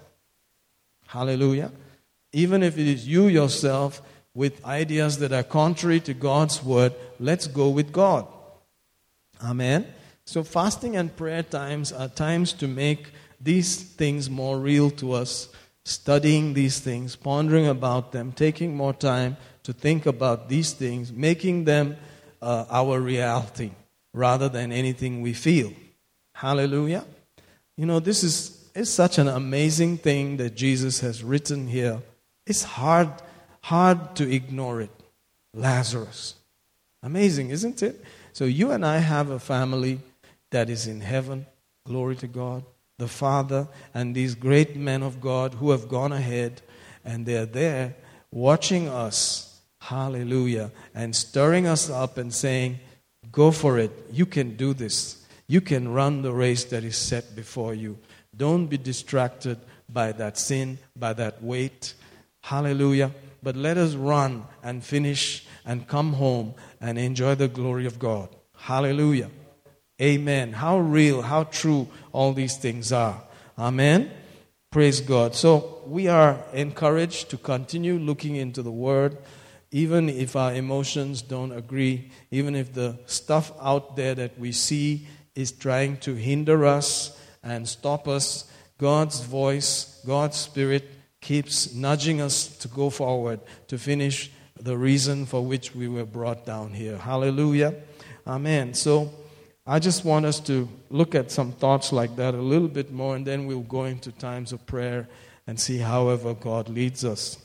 Hallelujah. 1.08 1.72
Even 2.34 2.64
if 2.64 2.78
it 2.78 2.88
is 2.88 3.08
you 3.08 3.28
yourself 3.28 4.02
with 4.34 4.66
ideas 4.66 5.20
that 5.20 5.32
are 5.32 5.44
contrary 5.44 6.02
to 6.02 6.14
God's 6.14 6.62
word, 6.62 6.94
let's 7.20 7.48
go 7.48 7.70
with 7.70 7.94
God. 7.94 8.28
Amen. 9.42 9.88
So, 10.26 10.44
fasting 10.44 10.98
and 10.98 11.16
prayer 11.16 11.44
times 11.44 11.94
are 11.94 12.10
times 12.10 12.52
to 12.54 12.68
make 12.68 13.12
these 13.40 13.82
things 13.82 14.30
more 14.30 14.60
real 14.60 14.90
to 14.92 15.14
us, 15.14 15.50
studying 15.86 16.54
these 16.54 16.80
things, 16.80 17.16
pondering 17.16 17.68
about 17.68 18.12
them, 18.12 18.32
taking 18.32 18.76
more 18.76 18.94
time 18.94 19.38
to 19.64 19.72
think 19.72 20.06
about 20.06 20.50
these 20.50 20.74
things, 20.74 21.14
making 21.14 21.64
them 21.64 21.96
uh, 22.46 22.66
our 22.70 23.00
reality 23.00 23.72
rather 24.14 24.48
than 24.48 24.72
anything 24.72 25.22
we 25.22 25.34
feel. 25.34 25.74
Hallelujah. 26.34 27.04
You 27.76 27.86
know, 27.86 28.00
this 28.00 28.24
is, 28.24 28.70
is 28.76 28.94
such 28.94 29.18
an 29.18 29.28
amazing 29.28 29.98
thing 29.98 30.38
that 30.38 30.56
Jesus 30.56 31.00
has 31.00 31.24
written 31.24 31.68
here. 31.68 32.00
It's 32.46 32.64
hard, 32.64 33.10
hard 33.62 34.16
to 34.18 34.32
ignore 34.32 34.82
it. 34.82 34.92
Lazarus. 35.54 36.36
Amazing, 37.02 37.50
isn't 37.50 37.82
it? 37.82 38.04
So 38.34 38.46
you 38.46 38.72
and 38.72 38.86
I 38.86 38.98
have 38.98 39.30
a 39.30 39.40
family 39.40 40.00
that 40.52 40.70
is 40.70 40.86
in 40.86 41.02
heaven. 41.02 41.46
Glory 41.86 42.16
to 42.18 42.28
God. 42.28 42.64
The 43.00 43.08
Father 43.08 43.68
and 43.94 44.14
these 44.14 44.36
great 44.36 44.76
men 44.76 45.02
of 45.02 45.20
God 45.20 45.56
who 45.56 45.72
have 45.72 45.90
gone 45.90 46.14
ahead 46.14 46.62
and 47.04 47.26
they're 47.26 47.46
there 47.46 47.96
watching 48.32 48.88
us 48.88 49.55
Hallelujah. 49.88 50.72
And 50.96 51.16
stirring 51.16 51.68
us 51.68 51.92
up 51.92 52.18
and 52.18 52.34
saying, 52.34 52.80
Go 53.32 53.52
for 53.52 53.78
it. 53.78 53.92
You 54.12 54.26
can 54.26 54.56
do 54.56 54.74
this. 54.74 55.24
You 55.48 55.62
can 55.62 55.94
run 55.94 56.24
the 56.24 56.34
race 56.34 56.64
that 56.66 56.84
is 56.84 56.98
set 56.98 57.36
before 57.36 57.76
you. 57.76 58.00
Don't 58.36 58.66
be 58.66 58.78
distracted 58.78 59.60
by 59.88 60.12
that 60.14 60.40
sin, 60.40 60.80
by 60.96 61.14
that 61.14 61.44
weight. 61.44 61.94
Hallelujah. 62.42 63.12
But 63.44 63.56
let 63.56 63.78
us 63.78 63.94
run 63.94 64.46
and 64.64 64.84
finish 64.84 65.46
and 65.66 65.88
come 65.88 66.14
home 66.14 66.56
and 66.82 66.98
enjoy 66.98 67.36
the 67.36 67.48
glory 67.48 67.86
of 67.86 68.00
God. 68.00 68.30
Hallelujah. 68.58 69.30
Amen. 70.02 70.54
How 70.54 70.80
real, 70.80 71.22
how 71.22 71.44
true 71.44 71.88
all 72.12 72.34
these 72.34 72.58
things 72.58 72.92
are. 72.92 73.22
Amen. 73.60 74.10
Praise 74.72 75.00
God. 75.00 75.36
So 75.36 75.84
we 75.86 76.08
are 76.08 76.40
encouraged 76.54 77.30
to 77.30 77.38
continue 77.38 78.00
looking 78.00 78.36
into 78.36 78.64
the 78.64 78.72
Word 78.72 79.18
even 79.76 80.08
if 80.08 80.38
our 80.38 80.54
emotions 80.54 81.22
don't 81.22 81.52
agree, 81.52 82.10
even 82.32 82.56
if 82.56 82.72
the 82.72 82.98
stuff 83.08 83.52
out 83.62 83.98
there 83.98 84.16
that 84.16 84.40
we 84.40 84.54
see 84.54 85.06
is 85.36 85.52
trying 85.52 85.98
to 85.98 86.16
hinder 86.16 86.66
us 86.66 87.20
and 87.44 87.68
stop 87.68 88.08
us, 88.08 88.50
God's 88.78 89.20
voice, 89.20 90.02
God's 90.08 90.38
Spirit 90.38 90.90
keeps 91.20 91.74
nudging 91.74 92.22
us 92.22 92.56
to 92.60 92.70
go 92.70 92.90
forward 92.90 93.42
to 93.68 93.78
finish 93.78 94.32
the 94.58 94.78
reason 94.78 95.26
for 95.26 95.44
which 95.44 95.76
we 95.76 95.90
were 95.90 96.06
brought 96.06 96.46
down 96.46 96.72
here. 96.72 96.98
Hallelujah. 96.98 97.76
Amen. 98.26 98.74
So 98.76 99.12
I 99.68 99.80
just 99.80 100.06
want 100.06 100.26
us 100.26 100.40
to 100.52 100.70
look 100.90 101.16
at 101.16 101.32
some 101.32 101.52
thoughts 101.52 101.92
like 101.92 102.16
that 102.16 102.34
a 102.34 102.42
little 102.42 102.70
bit 102.70 102.94
more, 102.94 103.18
and 103.18 103.28
then 103.28 103.46
we'll 103.46 103.60
go 103.60 103.84
into 103.84 104.14
times 104.14 104.54
of 104.54 104.66
prayer 104.66 105.10
and 105.46 105.60
see 105.60 105.80
however 105.80 106.34
God 106.34 106.70
leads 106.70 107.04
us. 107.04 107.45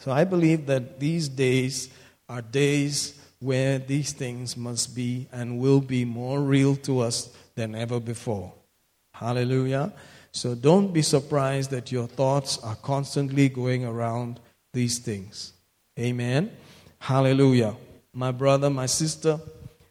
So 0.00 0.10
I 0.12 0.24
believe 0.24 0.66
that 0.66 0.98
these 0.98 1.28
days 1.28 1.90
are 2.28 2.42
days 2.42 3.18
where 3.40 3.78
these 3.78 4.12
things 4.12 4.56
must 4.56 4.94
be 4.94 5.26
and 5.32 5.58
will 5.58 5.80
be 5.80 6.04
more 6.04 6.40
real 6.40 6.76
to 6.76 7.00
us 7.00 7.28
than 7.54 7.74
ever 7.74 8.00
before. 8.00 8.52
Hallelujah. 9.12 9.92
So 10.32 10.54
don't 10.54 10.92
be 10.92 11.02
surprised 11.02 11.70
that 11.70 11.92
your 11.92 12.06
thoughts 12.06 12.58
are 12.62 12.76
constantly 12.76 13.48
going 13.48 13.84
around 13.84 14.40
these 14.72 14.98
things. 14.98 15.52
Amen. 15.98 16.50
Hallelujah. 16.98 17.76
My 18.14 18.32
brother, 18.32 18.70
my 18.70 18.86
sister, 18.86 19.40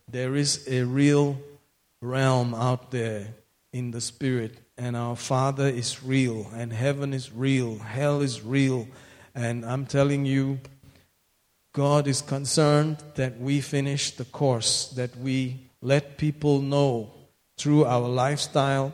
there 0.09 0.35
is 0.35 0.67
a 0.67 0.83
real 0.83 1.37
realm 2.01 2.55
out 2.55 2.89
there 2.91 3.27
in 3.71 3.91
the 3.91 4.01
spirit, 4.01 4.57
and 4.77 4.97
our 4.97 5.15
Father 5.15 5.67
is 5.67 6.03
real, 6.03 6.49
and 6.53 6.73
heaven 6.73 7.13
is 7.13 7.31
real, 7.31 7.77
hell 7.77 8.21
is 8.21 8.41
real 8.41 8.87
and 9.35 9.65
I'm 9.65 9.85
telling 9.85 10.25
you, 10.25 10.59
God 11.73 12.07
is 12.07 12.21
concerned 12.21 12.97
that 13.15 13.39
we 13.39 13.61
finish 13.61 14.11
the 14.11 14.25
course, 14.25 14.89
that 14.89 15.15
we 15.17 15.69
let 15.81 16.17
people 16.17 16.61
know 16.61 17.11
through 17.57 17.85
our 17.85 18.07
lifestyle 18.07 18.93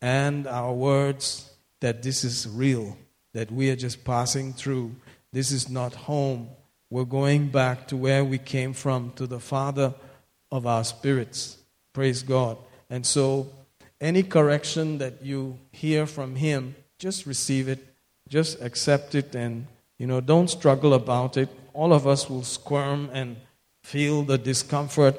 and 0.00 0.46
our 0.46 0.72
words 0.72 1.50
that 1.80 2.02
this 2.02 2.22
is 2.22 2.48
real, 2.48 2.96
that 3.34 3.50
we 3.50 3.70
are 3.70 3.76
just 3.76 4.04
passing 4.04 4.52
through. 4.52 4.94
This 5.32 5.50
is 5.50 5.68
not 5.68 5.94
home. 5.94 6.48
We're 6.90 7.04
going 7.04 7.48
back 7.48 7.88
to 7.88 7.96
where 7.96 8.24
we 8.24 8.38
came 8.38 8.72
from, 8.72 9.12
to 9.16 9.26
the 9.26 9.40
Father 9.40 9.94
of 10.50 10.66
our 10.66 10.84
spirits. 10.84 11.58
Praise 11.92 12.22
God. 12.22 12.58
And 12.88 13.04
so, 13.06 13.50
any 14.00 14.22
correction 14.22 14.98
that 14.98 15.24
you 15.24 15.58
hear 15.70 16.06
from 16.06 16.36
Him, 16.36 16.76
just 16.98 17.24
receive 17.24 17.68
it, 17.68 17.94
just 18.28 18.60
accept 18.60 19.14
it, 19.14 19.34
and 19.34 19.66
you 20.02 20.08
know, 20.08 20.20
don't 20.20 20.48
struggle 20.48 20.94
about 20.94 21.36
it. 21.36 21.48
All 21.74 21.92
of 21.92 22.08
us 22.08 22.28
will 22.28 22.42
squirm 22.42 23.08
and 23.12 23.36
feel 23.84 24.24
the 24.24 24.36
discomfort, 24.36 25.14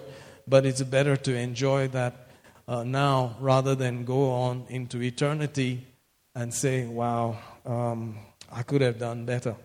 but 0.46 0.66
it's 0.66 0.82
better 0.82 1.16
to 1.16 1.34
enjoy 1.34 1.88
that 1.88 2.28
uh, 2.68 2.84
now 2.84 3.38
rather 3.40 3.76
than 3.76 4.04
go 4.04 4.30
on 4.30 4.66
into 4.68 5.02
eternity 5.02 5.88
and 6.36 6.54
say, 6.54 6.86
wow, 6.86 7.38
um, 7.66 8.18
I 8.52 8.64
could 8.64 8.82
have 8.82 9.00
done 9.00 9.24
better. 9.24 9.56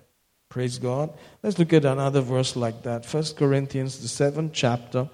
Praise 0.50 0.78
God. 0.78 1.10
Let's 1.42 1.58
look 1.58 1.72
at 1.72 1.84
another 1.84 2.20
verse 2.20 2.54
like 2.54 2.84
that. 2.84 3.04
First 3.04 3.36
Corinthians, 3.36 3.98
the 3.98 4.06
seventh 4.06 4.52
chapter, 4.52 5.10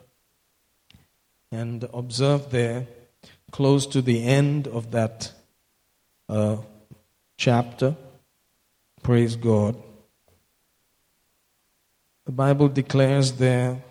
and 1.51 1.89
observe 1.95 2.51
there, 2.51 2.87
close 3.53 3.87
to 3.87 4.03
the 4.03 4.23
end 4.23 4.69
of 4.69 4.91
that 4.91 5.33
uh, 6.29 6.59
chapter. 7.39 7.97
Praise 9.03 9.37
God. 9.37 9.77
The 12.27 12.33
Bible 12.33 12.69
declares 12.69 13.33
there 13.33 13.83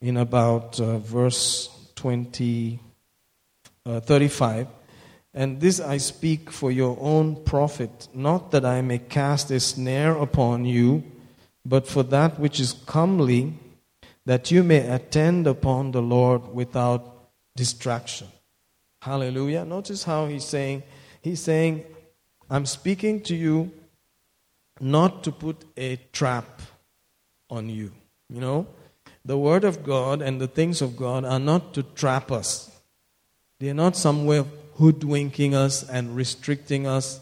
in 0.00 0.16
about 0.16 0.80
uh, 0.80 0.98
verse 0.98 1.68
20, 1.94 2.80
uh, 3.84 4.00
35 4.00 4.66
and 5.32 5.60
this 5.60 5.78
I 5.78 5.98
speak 5.98 6.50
for 6.50 6.72
your 6.72 6.96
own 7.00 7.44
profit, 7.44 8.08
not 8.12 8.50
that 8.50 8.64
I 8.64 8.80
may 8.80 8.98
cast 8.98 9.50
a 9.50 9.60
snare 9.60 10.16
upon 10.16 10.64
you, 10.64 11.04
but 11.64 11.86
for 11.86 12.02
that 12.04 12.40
which 12.40 12.58
is 12.58 12.72
comely, 12.86 13.54
that 14.26 14.50
you 14.50 14.64
may 14.64 14.88
attend 14.88 15.46
upon 15.46 15.92
the 15.92 16.02
Lord 16.02 16.52
without 16.52 17.30
distraction. 17.54 18.26
Hallelujah. 19.02 19.64
Notice 19.64 20.02
how 20.02 20.26
he's 20.26 20.44
saying, 20.44 20.82
he's 21.22 21.40
saying, 21.40 21.84
I'm 22.50 22.66
speaking 22.66 23.20
to 23.22 23.36
you 23.36 23.70
not 24.80 25.22
to 25.24 25.32
put 25.32 25.64
a 25.76 25.96
trap 26.12 26.59
on 27.50 27.68
you. 27.68 27.92
You 28.28 28.40
know, 28.40 28.66
the 29.24 29.38
Word 29.38 29.64
of 29.64 29.82
God 29.82 30.22
and 30.22 30.40
the 30.40 30.46
things 30.46 30.80
of 30.80 30.96
God 30.96 31.24
are 31.24 31.38
not 31.38 31.74
to 31.74 31.82
trap 31.82 32.30
us, 32.30 32.70
they're 33.58 33.74
not 33.74 33.96
somewhere 33.96 34.44
hoodwinking 34.76 35.54
us 35.54 35.86
and 35.88 36.16
restricting 36.16 36.86
us 36.86 37.20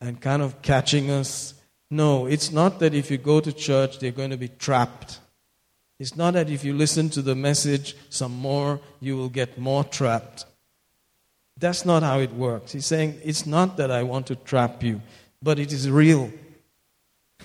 and 0.00 0.20
kind 0.20 0.42
of 0.42 0.62
catching 0.62 1.10
us. 1.10 1.54
No, 1.90 2.26
it's 2.26 2.50
not 2.50 2.78
that 2.78 2.94
if 2.94 3.10
you 3.10 3.18
go 3.18 3.40
to 3.40 3.52
church, 3.52 3.98
they're 3.98 4.10
going 4.10 4.30
to 4.30 4.38
be 4.38 4.48
trapped. 4.48 5.20
It's 5.98 6.16
not 6.16 6.34
that 6.34 6.50
if 6.50 6.64
you 6.64 6.72
listen 6.72 7.10
to 7.10 7.22
the 7.22 7.34
message 7.34 7.94
some 8.08 8.32
more, 8.32 8.80
you 9.00 9.16
will 9.16 9.28
get 9.28 9.58
more 9.58 9.84
trapped. 9.84 10.46
That's 11.58 11.84
not 11.84 12.02
how 12.02 12.18
it 12.20 12.32
works. 12.32 12.72
He's 12.72 12.86
saying, 12.86 13.20
It's 13.22 13.46
not 13.46 13.76
that 13.76 13.90
I 13.90 14.02
want 14.02 14.26
to 14.28 14.36
trap 14.36 14.82
you, 14.82 15.02
but 15.42 15.58
it 15.58 15.72
is 15.72 15.88
real. 15.88 16.32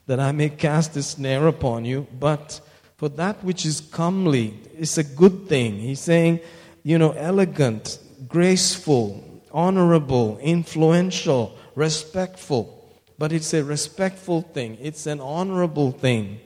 that 0.06 0.20
I 0.20 0.32
may 0.32 0.50
cast 0.50 0.96
a 0.96 1.02
snare 1.02 1.46
upon 1.46 1.84
you, 1.84 2.06
but 2.18 2.60
for 2.96 3.08
that 3.10 3.42
which 3.42 3.66
is 3.66 3.80
comely, 3.80 4.58
it's 4.78 4.98
a 4.98 5.04
good 5.04 5.48
thing. 5.48 5.78
He's 5.78 6.00
saying, 6.00 6.40
you 6.82 6.98
know, 6.98 7.12
elegant, 7.12 7.98
graceful, 8.28 9.42
honorable, 9.50 10.38
influential, 10.38 11.56
respectful. 11.74 12.70
But 13.18 13.32
it's 13.32 13.54
a 13.54 13.64
respectful 13.64 14.42
thing, 14.42 14.78
it's 14.80 15.06
an 15.06 15.20
honorable 15.20 15.92
thing. 15.92 16.40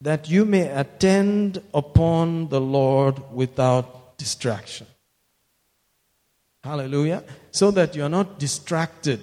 That 0.00 0.28
you 0.28 0.44
may 0.44 0.68
attend 0.68 1.62
upon 1.72 2.48
the 2.48 2.60
Lord 2.60 3.32
without 3.32 4.18
distraction. 4.18 4.86
Hallelujah. 6.62 7.24
So 7.50 7.70
that 7.72 7.94
you're 7.94 8.08
not 8.08 8.38
distracted. 8.38 9.20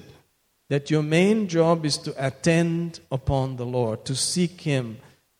That 0.71 0.89
your 0.89 1.03
main 1.03 1.49
job 1.49 1.85
is 1.85 1.97
to 1.97 2.25
attend 2.25 3.01
upon 3.11 3.57
the 3.57 3.65
Lord, 3.65 4.05
to 4.05 4.15
seek 4.15 4.61
Him, 4.61 4.99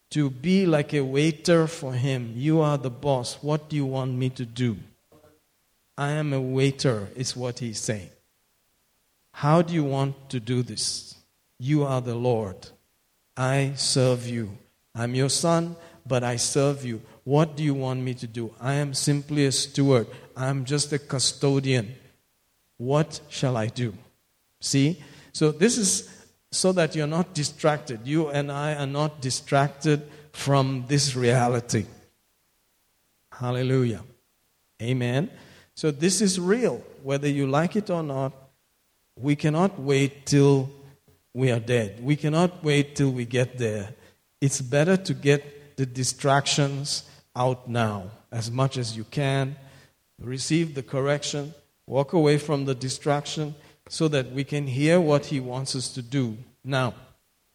to 0.10 0.30
be 0.30 0.66
like 0.66 0.94
a 0.94 1.06
waiter 1.06 1.68
for 1.68 1.94
Him. 1.94 2.34
You 2.36 2.60
are 2.60 2.78
the 2.78 2.90
boss. 2.90 3.38
What 3.42 3.70
do 3.70 3.78
you 3.78 3.86
want 3.86 4.12
me 4.12 4.30
to 4.32 4.46
do? 4.46 4.76
I 5.98 6.12
am 6.12 6.34
a 6.34 6.42
waiter, 6.42 7.08
is 7.16 7.38
what 7.38 7.60
he's 7.60 7.80
saying. 7.80 8.10
How 9.32 9.62
do 9.62 9.74
you 9.74 9.86
want 9.86 10.30
to 10.32 10.42
do 10.42 10.64
this? 10.64 11.16
You 11.60 11.86
are 11.86 12.02
the 12.02 12.16
Lord. 12.16 12.58
I 13.38 13.72
serve 13.76 14.28
you. 14.28 14.58
I'm 14.94 15.16
your 15.16 15.30
son, 15.30 15.78
but 16.06 16.26
I 16.26 16.36
serve 16.36 16.84
you. 16.84 17.02
What 17.24 17.56
do 17.56 17.64
you 17.64 17.74
want 17.74 18.02
me 18.02 18.16
to 18.16 18.28
do? 18.28 18.54
I 18.60 18.74
am 18.74 18.94
simply 18.94 19.46
a 19.46 19.54
steward. 19.54 20.08
I'm 20.36 20.66
just 20.66 20.92
a 20.92 21.00
custodian. 21.00 21.96
What 22.78 23.22
shall 23.30 23.56
I 23.56 23.68
do? 23.68 23.94
See? 24.60 25.02
So, 25.34 25.52
this 25.52 25.78
is 25.78 26.10
so 26.52 26.74
that 26.74 26.96
you're 26.96 27.08
not 27.08 27.34
distracted. 27.34 28.06
You 28.06 28.28
and 28.28 28.52
I 28.52 28.76
are 28.76 28.88
not 28.88 29.22
distracted 29.22 30.04
from 30.34 30.86
this 30.88 31.16
reality. 31.16 31.86
Hallelujah. 33.32 34.04
Amen. 34.82 35.30
So 35.74 35.92
this 35.92 36.22
is 36.22 36.40
real, 36.40 36.84
whether 37.04 37.28
you 37.28 37.48
like 37.48 37.76
it 37.76 37.90
or 37.90 38.04
not. 38.04 38.34
We 39.18 39.36
cannot 39.36 39.80
wait 39.80 40.26
till 40.26 40.70
we 41.34 41.52
are 41.52 41.60
dead. 41.60 42.04
We 42.04 42.16
cannot 42.16 42.64
wait 42.64 42.96
till 42.96 43.12
we 43.12 43.26
get 43.26 43.58
there. 43.58 43.90
It's 44.42 44.62
better 44.62 44.98
to 44.98 45.14
get 45.14 45.78
the 45.78 45.86
distractions 45.86 47.04
out 47.36 47.70
now 47.70 48.12
as 48.32 48.52
much 48.52 48.78
as 48.78 48.98
you 48.98 49.06
can. 49.06 49.56
Receive 50.20 50.76
the 50.76 50.84
correction, 50.84 51.54
walk 51.88 52.14
away 52.14 52.38
from 52.38 52.66
the 52.66 52.76
distraction 52.76 53.56
so 53.92 54.08
that 54.08 54.32
we 54.32 54.46
can 54.46 54.68
hear 54.68 55.02
what 55.02 55.26
He 55.26 55.42
wants 55.42 55.76
us 55.76 55.89
to 55.89 56.02
do 56.02 56.38
now. 56.64 56.94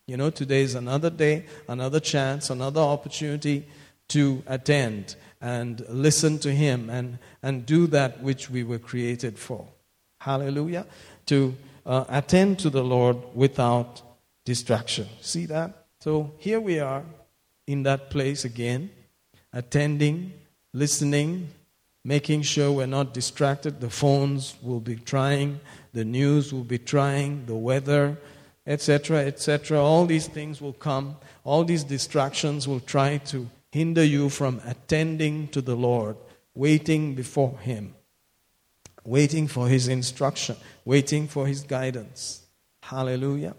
You 0.07 0.19
know, 0.19 0.29
today 0.29 0.61
is 0.61 0.75
another 0.75 1.09
day, 1.09 1.47
another 1.67 1.99
chance, 1.99 2.51
another 2.51 2.83
opportunity 2.83 3.67
to 4.09 4.43
attend 4.47 5.17
and 5.41 5.83
listen 5.89 6.39
to 6.41 6.53
Him 6.53 6.91
and, 6.91 7.19
and 7.43 7.65
do 7.65 7.87
that 7.87 8.23
which 8.23 8.51
we 8.51 8.65
were 8.65 8.79
created 8.79 9.39
for. 9.39 9.67
Hallelujah. 10.21 10.85
To 11.27 11.57
uh, 11.87 12.05
attend 12.11 12.59
to 12.59 12.69
the 12.69 12.85
Lord 12.85 13.17
without 13.35 14.03
distraction. 14.45 15.09
See 15.23 15.47
that? 15.47 15.87
So 16.01 16.33
here 16.37 16.61
we 16.61 16.81
are 16.81 17.03
in 17.67 17.83
that 17.85 18.11
place 18.11 18.45
again, 18.45 18.91
attending, 19.55 20.35
listening, 20.75 21.49
making 22.05 22.43
sure 22.43 22.71
we're 22.71 22.87
not 22.87 23.15
distracted. 23.15 23.81
The 23.81 23.91
phones 23.91 24.55
will 24.63 24.81
be 24.81 24.97
trying, 24.97 25.61
the 25.97 26.05
news 26.05 26.53
will 26.53 26.63
be 26.63 26.79
trying, 26.79 27.47
the 27.47 27.57
weather, 27.57 28.19
etc., 28.67 29.25
etc. 29.25 29.81
All 29.81 30.05
these 30.05 30.29
things 30.29 30.61
will 30.61 30.75
come. 30.75 31.17
All 31.43 31.65
these 31.65 31.85
distractions 31.85 32.69
will 32.69 32.81
try 32.81 33.17
to 33.33 33.49
hinder 33.73 34.05
you 34.05 34.29
from 34.29 34.61
attending 34.67 35.49
to 35.49 35.63
the 35.63 35.75
Lord, 35.75 36.19
waiting 36.55 37.15
before 37.15 37.59
Him, 37.61 37.95
waiting 39.05 39.49
for 39.49 39.69
His 39.69 39.89
instruction, 39.89 40.57
waiting 40.85 41.29
for 41.29 41.47
His 41.47 41.63
guidance. 41.63 42.43
Hallelujah. 42.83 43.57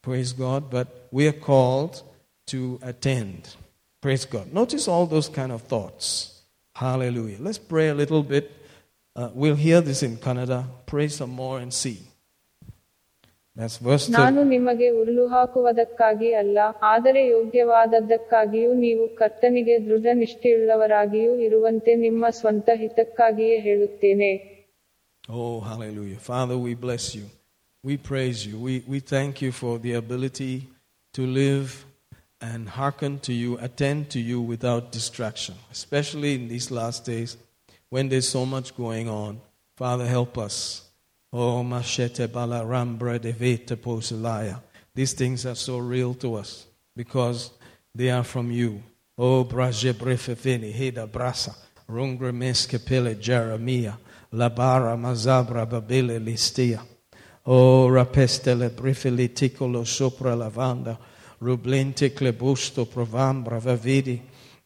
Praise 0.00 0.32
God. 0.32 0.70
But 0.70 1.08
we 1.10 1.28
are 1.28 1.32
called 1.32 2.02
to 2.46 2.80
attend. 2.80 3.56
Praise 4.00 4.24
God. 4.24 4.54
Notice 4.54 4.88
all 4.88 5.04
those 5.04 5.28
kind 5.28 5.52
of 5.52 5.60
thoughts. 5.60 6.40
Hallelujah. 6.74 7.36
Let's 7.40 7.58
pray 7.58 7.88
a 7.88 7.94
little 7.94 8.22
bit. 8.22 8.61
Uh, 9.15 9.29
we'll 9.33 9.55
hear 9.55 9.81
this 9.81 10.03
in 10.03 10.17
Kannada. 10.17 10.59
Pray 10.85 11.07
some 11.07 11.31
more 11.31 11.59
and 11.59 11.73
see. 11.73 11.97
ನಾನು 14.17 14.39
ನಿಮಗೆ 14.51 14.87
ಉರುಳು 14.97 15.23
ಹಾಕುವುದಕ್ಕಾಗಿ 15.31 16.29
ಅಲ್ಲ 16.41 16.57
ಆದರೆ 16.89 17.21
ಯೋಗ್ಯವಾದದ್ದಕ್ಕಾಗಿಯೂ 17.35 18.71
ನೀವು 18.83 19.05
ಕರ್ತನಿಗೆ 19.19 19.75
ದೃಢ 19.87 20.05
ನಿಷ್ಠೆಯುಳ್ಳವರಾಗಿಯೂ 20.19 21.31
ಇರುವಂತೆ 21.47 21.93
ನಿಮ್ಮ 22.05 22.29
ಸ್ವಂತ 22.41 22.69
ಹಿತಕ್ಕಾಗಿಯೇ 22.83 23.57
ಹೇಳುತ್ತೇನೆ 23.69 24.31
Oh, 25.29 25.59
hallelujah. 25.69 26.19
Father, 26.31 26.57
we 26.57 26.73
bless 26.85 27.05
you. 27.17 27.25
We 27.83 27.97
praise 27.97 28.45
you. 28.47 28.55
We, 28.67 28.75
we 28.87 28.99
thank 28.99 29.41
you 29.41 29.51
for 29.51 29.77
the 29.85 29.93
ability 30.03 30.53
to 31.13 31.23
live 31.25 31.85
and 32.41 32.69
hearken 32.69 33.19
to 33.27 33.33
you, 33.33 33.57
attend 33.67 34.09
to 34.11 34.19
you 34.29 34.39
without 34.53 34.91
distraction, 34.91 35.55
especially 35.77 36.31
in 36.35 36.47
these 36.47 36.69
last 36.71 37.05
days 37.05 37.31
when 37.92 38.08
there's 38.08 38.26
so 38.26 38.46
much 38.46 38.74
going 38.74 39.06
on. 39.06 39.38
Father, 39.76 40.06
help 40.06 40.38
us. 40.38 40.88
Oh, 41.30 41.62
machete 41.62 42.26
bala 42.26 42.64
rambra 42.64 43.20
de 43.20 43.34
vete 43.34 43.76
posilaya. 43.76 44.62
These 44.94 45.12
things 45.12 45.44
are 45.44 45.54
so 45.54 45.76
real 45.76 46.14
to 46.14 46.36
us 46.36 46.64
because 46.96 47.50
they 47.94 48.08
are 48.08 48.24
from 48.24 48.50
you. 48.50 48.82
Oh, 49.18 49.44
braje 49.44 49.92
brefefini, 49.92 50.72
heda 50.72 51.06
brasa, 51.06 51.54
rungre 51.86 52.32
meskepele 52.32 53.20
Jeremiah, 53.20 53.98
labara 54.32 54.96
mazabra 54.96 55.66
babele 55.66 56.18
listia. 56.18 56.80
Oh, 57.44 57.88
rapestele 57.88 58.70
brefeli 58.70 59.28
ticolo 59.28 59.84
sopra 59.84 60.34
lavanda, 60.34 60.96
rublente 61.42 62.14
clebusto 62.14 62.86
provambra 62.86 63.60
vavidi, 63.60 64.22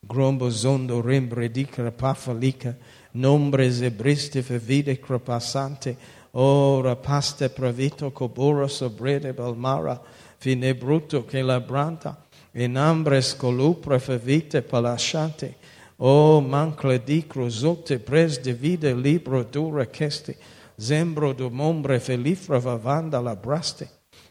Grombo 0.07 0.49
zondo 0.51 1.01
rembre 1.01 1.51
di 1.51 1.65
crapafalica, 1.65 2.77
nombre 3.17 3.71
zebriste 3.71 4.43
fevide 4.43 4.99
crapasante, 5.01 5.97
o 6.33 6.83
rapaste 6.83 7.49
pravito 7.49 8.11
cobura 8.13 8.69
sobrede 8.69 9.33
balmara, 9.33 10.01
fine 10.39 10.75
bruto 10.75 11.25
che 11.25 11.41
labranta, 11.41 12.27
in 12.53 12.77
ambres 12.77 13.35
colupre 13.35 13.99
fevite 13.99 14.63
palasciante, 14.63 15.57
o 15.97 16.41
mancle 16.41 17.03
di 17.03 17.27
cruzote 17.27 17.99
pres 17.99 18.39
de 18.41 18.53
vide 18.53 18.95
libro 18.95 19.45
dura 19.45 19.87
cheste, 19.87 20.37
zembro 20.79 21.33
do 21.33 21.49
mombre 21.49 21.99
felifra 21.99 22.59
vavanda 22.59 23.19
labraste, 23.21 23.89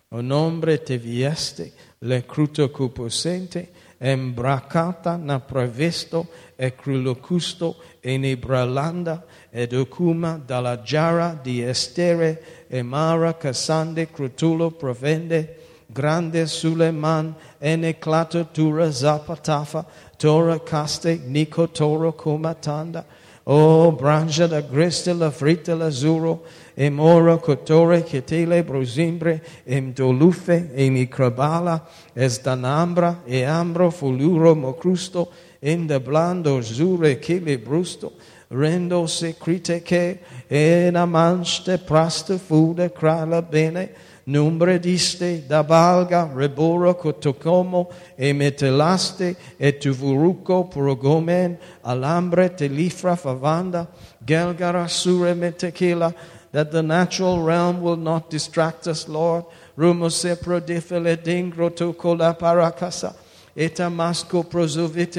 o 0.10 0.22
nombre 0.22 0.78
te 0.84 0.98
vieste, 0.98 1.74
le 2.00 2.24
cruto 2.26 2.70
cupusente, 2.70 3.72
embracata 3.98 5.18
na 5.18 5.40
prevesto 5.40 6.28
e 6.56 6.76
crulocusto 6.76 7.76
e 8.06 8.20
nebralanda 8.20 9.26
ed 9.50 9.74
ocuma 9.74 10.40
dalla 10.46 10.84
giara 10.84 11.40
di 11.42 11.64
estere 11.64 12.68
e 12.68 12.84
mara 12.84 13.34
cassande 13.34 14.12
crutulo 14.12 14.70
provende 14.70 15.58
grande 15.88 16.46
sulle 16.46 16.92
man 16.92 17.34
ene 17.58 17.98
clatatura 17.98 18.92
zapatafa 18.92 19.84
tora 20.18 20.60
caste 20.60 21.20
nico 21.26 21.70
toro 21.70 22.14
comatanda 22.14 23.04
o 23.46 23.92
brangia 23.92 24.46
da 24.46 24.62
greste 24.62 25.12
la 25.14 25.32
fritta 25.32 25.74
l'azzurro 25.74 26.44
e 26.76 26.92
mora 26.92 27.38
cotore 27.38 28.04
chetele 28.04 28.64
brosimbre 28.64 29.42
em 29.66 29.92
dolufe 29.92 30.70
e 30.76 30.90
microbala 30.92 31.88
es 32.14 32.40
danambra 32.40 33.24
e 33.26 33.44
ambro 33.44 33.90
fuluro 33.90 34.54
mocrusto 34.54 35.32
in 35.66 35.88
de 35.88 36.00
blando 36.00 36.62
zure 36.62 37.20
chile 37.20 37.58
brusto 37.58 38.14
rendo 38.50 39.08
secrete 39.08 39.82
che 39.82 40.20
e 40.48 40.90
na 40.92 41.06
manste 41.06 41.80
praste 41.80 42.38
fude 42.38 42.92
crala 42.92 43.42
bene 43.42 43.90
numbre 44.26 44.80
diste 44.80 45.46
da 45.48 45.64
balga 45.64 46.30
rebora 46.34 46.94
cotocomo 46.94 47.90
e 48.16 48.32
metelaste 48.34 49.36
e 49.58 49.78
tuvuruco 49.78 50.66
progomen 50.66 51.58
alambre 51.82 52.54
telifra 52.54 53.16
favanda 53.16 53.88
gelgara 54.24 54.88
sure 54.88 55.34
metekila 55.34 56.14
that 56.56 56.72
the 56.72 56.82
natural 56.82 57.42
realm 57.42 57.82
will 57.82 57.98
not 57.98 58.30
distract 58.30 58.88
us, 58.88 59.10
Lord. 59.10 59.44
Rumo 59.78 60.10
sepro 60.10 60.62
defile 60.62 61.18
dingro 61.18 61.76
to 61.76 61.92
kola 61.92 62.34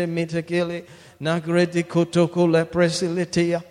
mitegile. 0.07 0.85
Nagredi 1.21 1.85
kotoko 1.85 2.47
lepresilitia. 2.47 3.63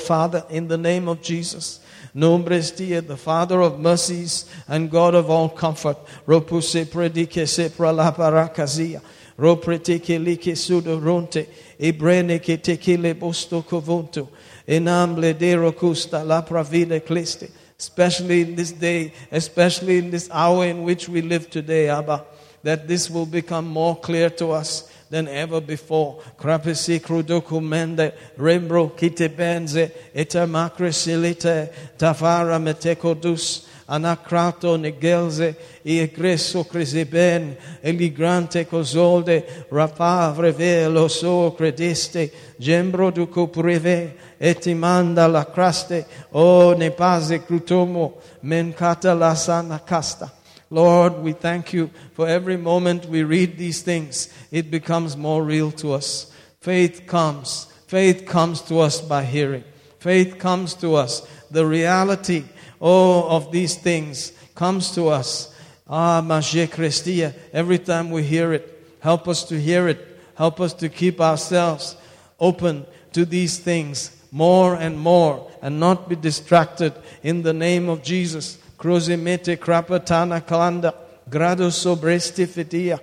Father, 0.00 0.44
in 0.50 0.68
the 0.68 0.78
name 0.78 1.08
of 1.08 1.20
Jesus, 1.20 1.80
Nombres 2.16 2.70
dia, 2.70 3.00
the 3.00 3.16
Father 3.16 3.60
of 3.60 3.80
mercies 3.80 4.48
and 4.68 4.88
God 4.88 5.16
of 5.16 5.30
all 5.30 5.48
comfort. 5.48 5.96
Ropuse 6.26 6.84
predike 6.84 7.42
sepra 7.42 7.92
la 7.92 8.12
parakazia. 8.12 9.02
Ropretike 9.36 10.24
like 10.24 10.54
sudoronte. 10.54 11.48
Ebrene 11.80 12.38
ke 12.38 12.62
tekile 12.62 13.14
bosto 13.14 13.64
covunto. 13.64 14.28
Enamble 14.68 15.36
dero 15.36 15.72
custa 15.72 16.24
la 16.24 16.42
pravide 16.42 17.04
cliste. 17.04 17.50
Especially 17.76 18.42
in 18.42 18.54
this 18.54 18.70
day, 18.70 19.12
especially 19.32 19.98
in 19.98 20.10
this 20.10 20.30
hour 20.30 20.64
in 20.66 20.84
which 20.84 21.08
we 21.08 21.20
live 21.20 21.50
today, 21.50 21.88
Abba, 21.88 22.24
that 22.64 22.88
this 22.88 23.08
will 23.08 23.26
become 23.26 23.66
more 23.66 23.96
clear 23.96 24.28
to 24.30 24.50
us 24.50 24.90
than 25.10 25.28
ever 25.28 25.60
before. 25.60 26.20
Krapesi 26.36 26.98
crudokumende 27.00 28.12
rembro 28.36 28.96
kite 28.96 29.28
benze 29.28 29.92
etamacre 30.14 30.90
silite 30.90 31.72
tafara 31.96 32.58
metekodus 32.58 33.68
anacrato 33.86 34.76
negelze 34.76 35.54
egresso 35.84 36.64
cresiben 36.64 37.56
eligrante 37.82 38.64
cozolde 38.64 39.44
rapavre 39.70 40.52
velo 40.52 41.06
so 41.08 41.50
credeste 41.50 42.32
gembro 42.58 43.10
duco 43.10 43.46
preve 43.46 44.16
etimanda 44.40 45.28
la 45.30 45.44
craste 45.44 46.06
o 46.32 46.74
ne 46.74 46.90
pase 46.90 47.44
crutomo 47.44 48.14
mencata 48.42 49.14
la 49.14 49.34
sana 49.34 49.78
casta 49.84 50.32
Lord, 50.74 51.18
we 51.20 51.30
thank 51.30 51.72
you 51.72 51.90
for 52.14 52.26
every 52.26 52.56
moment 52.56 53.06
we 53.06 53.22
read 53.22 53.56
these 53.56 53.80
things, 53.82 54.28
it 54.50 54.72
becomes 54.72 55.16
more 55.16 55.44
real 55.44 55.70
to 55.70 55.92
us. 55.92 56.32
Faith 56.58 57.04
comes. 57.06 57.66
Faith 57.86 58.26
comes 58.26 58.60
to 58.62 58.80
us 58.80 59.00
by 59.00 59.22
hearing. 59.22 59.62
Faith 60.00 60.36
comes 60.36 60.74
to 60.74 60.96
us. 60.96 61.24
The 61.48 61.64
reality, 61.64 62.42
oh, 62.80 63.28
of 63.28 63.52
these 63.52 63.76
things 63.76 64.32
comes 64.56 64.90
to 64.96 65.10
us. 65.10 65.54
Ah, 65.88 66.20
Mashe 66.20 66.66
Christia, 66.66 67.34
every 67.52 67.78
time 67.78 68.10
we 68.10 68.24
hear 68.24 68.52
it, 68.52 68.84
help 68.98 69.28
us 69.28 69.44
to 69.44 69.60
hear 69.60 69.86
it. 69.86 70.18
Help 70.34 70.60
us 70.60 70.74
to 70.74 70.88
keep 70.88 71.20
ourselves 71.20 71.96
open 72.40 72.84
to 73.12 73.24
these 73.24 73.60
things 73.60 74.10
more 74.32 74.74
and 74.74 74.98
more 74.98 75.48
and 75.62 75.78
not 75.78 76.08
be 76.08 76.16
distracted 76.16 76.92
in 77.22 77.42
the 77.42 77.52
name 77.52 77.88
of 77.88 78.02
Jesus. 78.02 78.58
Crosimete 78.76 79.56
crapatana 79.56 80.40
calanda, 80.40 80.94
grado 81.28 81.70
sobresti 81.70 82.46
fedia. 82.46 83.00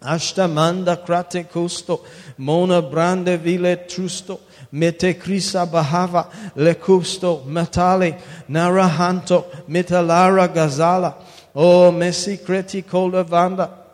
Ashtamanda 0.00 0.96
crate 1.04 1.44
custo, 1.44 2.04
mona 2.38 2.80
brande 2.80 3.36
vile 3.36 3.76
trusto, 3.88 4.40
mete 4.70 5.14
crisa 5.18 5.66
bahava, 5.66 6.28
le 6.54 6.74
custo, 6.76 7.42
metale, 7.46 8.16
narahanto, 8.48 9.46
metalara 9.66 10.46
gazala, 10.46 11.16
o 11.54 11.90
messi 11.90 12.38
creti 12.38 12.84
cola 12.84 13.24
vanda, 13.24 13.87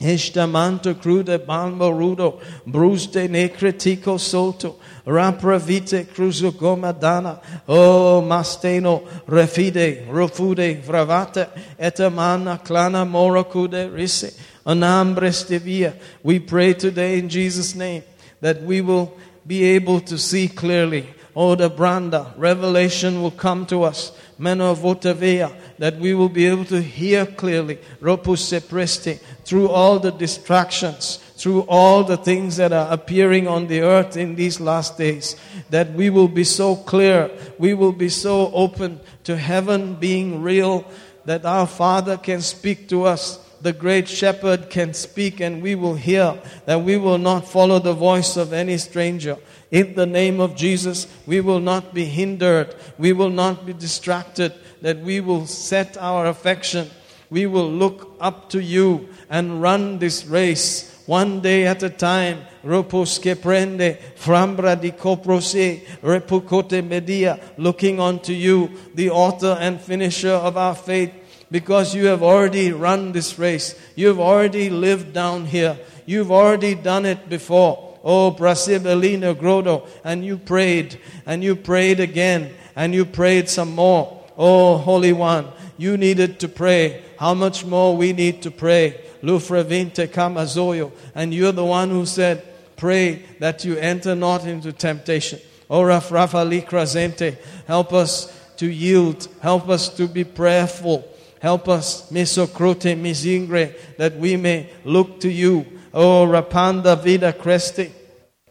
Estamanto 0.00 0.94
crude 0.94 1.38
balmo 1.46 1.90
rudo, 1.90 2.40
bruste 2.66 3.28
ne 3.28 3.50
critico 3.50 4.18
solto, 4.18 4.76
rapravite 5.06 6.06
cruzo 6.06 6.52
gomadana, 6.52 7.38
o 7.68 8.22
masteno 8.22 9.02
refide, 9.26 10.06
rofude, 10.08 10.80
vravate, 10.82 11.48
etamana 11.78 12.58
clana 12.64 13.04
moracude 13.04 13.92
rise, 13.92 14.32
anambres 14.64 15.46
de 15.46 15.58
via. 15.58 15.94
We 16.22 16.38
pray 16.38 16.72
today 16.72 17.18
in 17.18 17.28
Jesus' 17.28 17.74
name 17.74 18.02
that 18.40 18.62
we 18.62 18.80
will 18.80 19.14
be 19.46 19.64
able 19.64 20.00
to 20.00 20.16
see 20.16 20.48
clearly. 20.48 21.06
Oh, 21.36 21.54
the 21.54 21.70
branda, 21.70 22.32
revelation 22.38 23.20
will 23.20 23.30
come 23.30 23.66
to 23.66 23.84
us. 23.84 24.12
Meno 24.40 24.74
votavea, 24.74 25.52
that 25.78 25.98
we 25.98 26.14
will 26.14 26.30
be 26.30 26.46
able 26.46 26.64
to 26.64 26.80
hear 26.80 27.26
clearly. 27.26 27.78
Ropus 28.00 28.58
preste, 28.66 29.20
through 29.44 29.68
all 29.68 29.98
the 29.98 30.10
distractions, 30.10 31.18
through 31.36 31.60
all 31.68 32.04
the 32.04 32.16
things 32.16 32.56
that 32.56 32.72
are 32.72 32.90
appearing 32.90 33.46
on 33.46 33.66
the 33.66 33.82
earth 33.82 34.16
in 34.16 34.36
these 34.36 34.58
last 34.58 34.96
days, 34.96 35.36
that 35.68 35.92
we 35.92 36.08
will 36.08 36.26
be 36.26 36.44
so 36.44 36.74
clear, 36.74 37.30
we 37.58 37.74
will 37.74 37.92
be 37.92 38.08
so 38.08 38.50
open 38.52 38.98
to 39.24 39.36
heaven 39.36 39.94
being 39.94 40.40
real, 40.40 40.86
that 41.26 41.44
our 41.44 41.66
Father 41.66 42.16
can 42.16 42.40
speak 42.40 42.88
to 42.88 43.04
us. 43.04 43.38
The 43.60 43.74
great 43.74 44.08
shepherd 44.08 44.70
can 44.70 44.94
speak 44.94 45.40
and 45.40 45.62
we 45.62 45.74
will 45.74 45.96
hear, 45.96 46.40
that 46.64 46.80
we 46.80 46.96
will 46.96 47.18
not 47.18 47.46
follow 47.46 47.78
the 47.78 47.92
voice 47.92 48.38
of 48.38 48.54
any 48.54 48.78
stranger. 48.78 49.36
In 49.70 49.94
the 49.94 50.06
name 50.06 50.40
of 50.40 50.56
Jesus, 50.56 51.06
we 51.26 51.40
will 51.40 51.60
not 51.60 51.94
be 51.94 52.04
hindered. 52.04 52.74
We 52.98 53.12
will 53.12 53.30
not 53.30 53.66
be 53.66 53.72
distracted. 53.72 54.52
That 54.82 55.00
we 55.00 55.20
will 55.20 55.46
set 55.46 55.96
our 55.96 56.26
affection. 56.26 56.90
We 57.30 57.46
will 57.46 57.70
look 57.70 58.16
up 58.20 58.50
to 58.50 58.60
you 58.60 59.08
and 59.28 59.62
run 59.62 59.98
this 59.98 60.26
race 60.26 61.02
one 61.06 61.40
day 61.40 61.66
at 61.66 61.82
a 61.82 61.90
time. 61.90 62.40
Ropos 62.62 63.18
que 63.18 63.36
prende, 63.36 63.98
frambra 64.16 64.80
di 64.80 64.90
coprose, 64.90 65.80
repucote 66.02 66.84
media, 66.84 67.40
looking 67.56 68.00
unto 68.00 68.32
you, 68.32 68.70
the 68.94 69.10
author 69.10 69.56
and 69.60 69.80
finisher 69.80 70.32
of 70.32 70.56
our 70.56 70.74
faith, 70.74 71.12
because 71.50 71.94
you 71.94 72.06
have 72.06 72.22
already 72.22 72.70
run 72.72 73.12
this 73.12 73.38
race. 73.38 73.74
You've 73.94 74.20
already 74.20 74.68
lived 74.68 75.12
down 75.12 75.46
here. 75.46 75.78
You've 76.06 76.30
already 76.30 76.74
done 76.74 77.06
it 77.06 77.28
before. 77.28 77.89
Oh, 78.02 78.32
Brasibelina 78.32 79.34
Grodo, 79.34 79.86
and 80.04 80.24
you 80.24 80.38
prayed, 80.38 80.98
and 81.26 81.44
you 81.44 81.54
prayed 81.54 82.00
again, 82.00 82.52
and 82.74 82.94
you 82.94 83.04
prayed 83.04 83.48
some 83.48 83.74
more. 83.74 84.24
Oh, 84.38 84.78
Holy 84.78 85.12
One, 85.12 85.48
you 85.76 85.96
needed 85.96 86.40
to 86.40 86.48
pray. 86.48 87.02
How 87.18 87.34
much 87.34 87.64
more 87.64 87.96
we 87.96 88.12
need 88.12 88.42
to 88.42 88.50
pray. 88.50 89.00
Lufra 89.22 89.64
vinte 89.64 90.10
kamazoyo. 90.10 90.92
And 91.14 91.34
you're 91.34 91.52
the 91.52 91.64
one 91.64 91.90
who 91.90 92.06
said, 92.06 92.42
Pray 92.76 93.22
that 93.40 93.64
you 93.64 93.76
enter 93.76 94.14
not 94.14 94.46
into 94.46 94.72
temptation. 94.72 95.38
Oh, 95.68 95.82
Rafrafa 95.82 96.48
likrazente. 96.48 97.36
Help 97.66 97.92
us 97.92 98.34
to 98.56 98.66
yield. 98.66 99.28
Help 99.42 99.68
us 99.68 99.90
to 99.96 100.08
be 100.08 100.24
prayerful. 100.24 101.06
Help 101.40 101.68
us, 101.68 102.10
mesocrote 102.10 102.98
misingre, 102.98 103.74
that 103.96 104.16
we 104.16 104.36
may 104.36 104.70
look 104.84 105.20
to 105.20 105.30
you 105.30 105.66
Oh, 105.92 106.26
Rapanda 106.26 107.00
Vida 107.02 107.32
Cresti. 107.32 107.90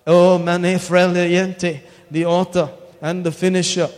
Oh, 0.05 0.39
Manefreliente, 0.39 1.81
the 2.09 2.25
author 2.25 2.69
and 3.01 3.23
the 3.23 3.31
finisher. 3.31 3.89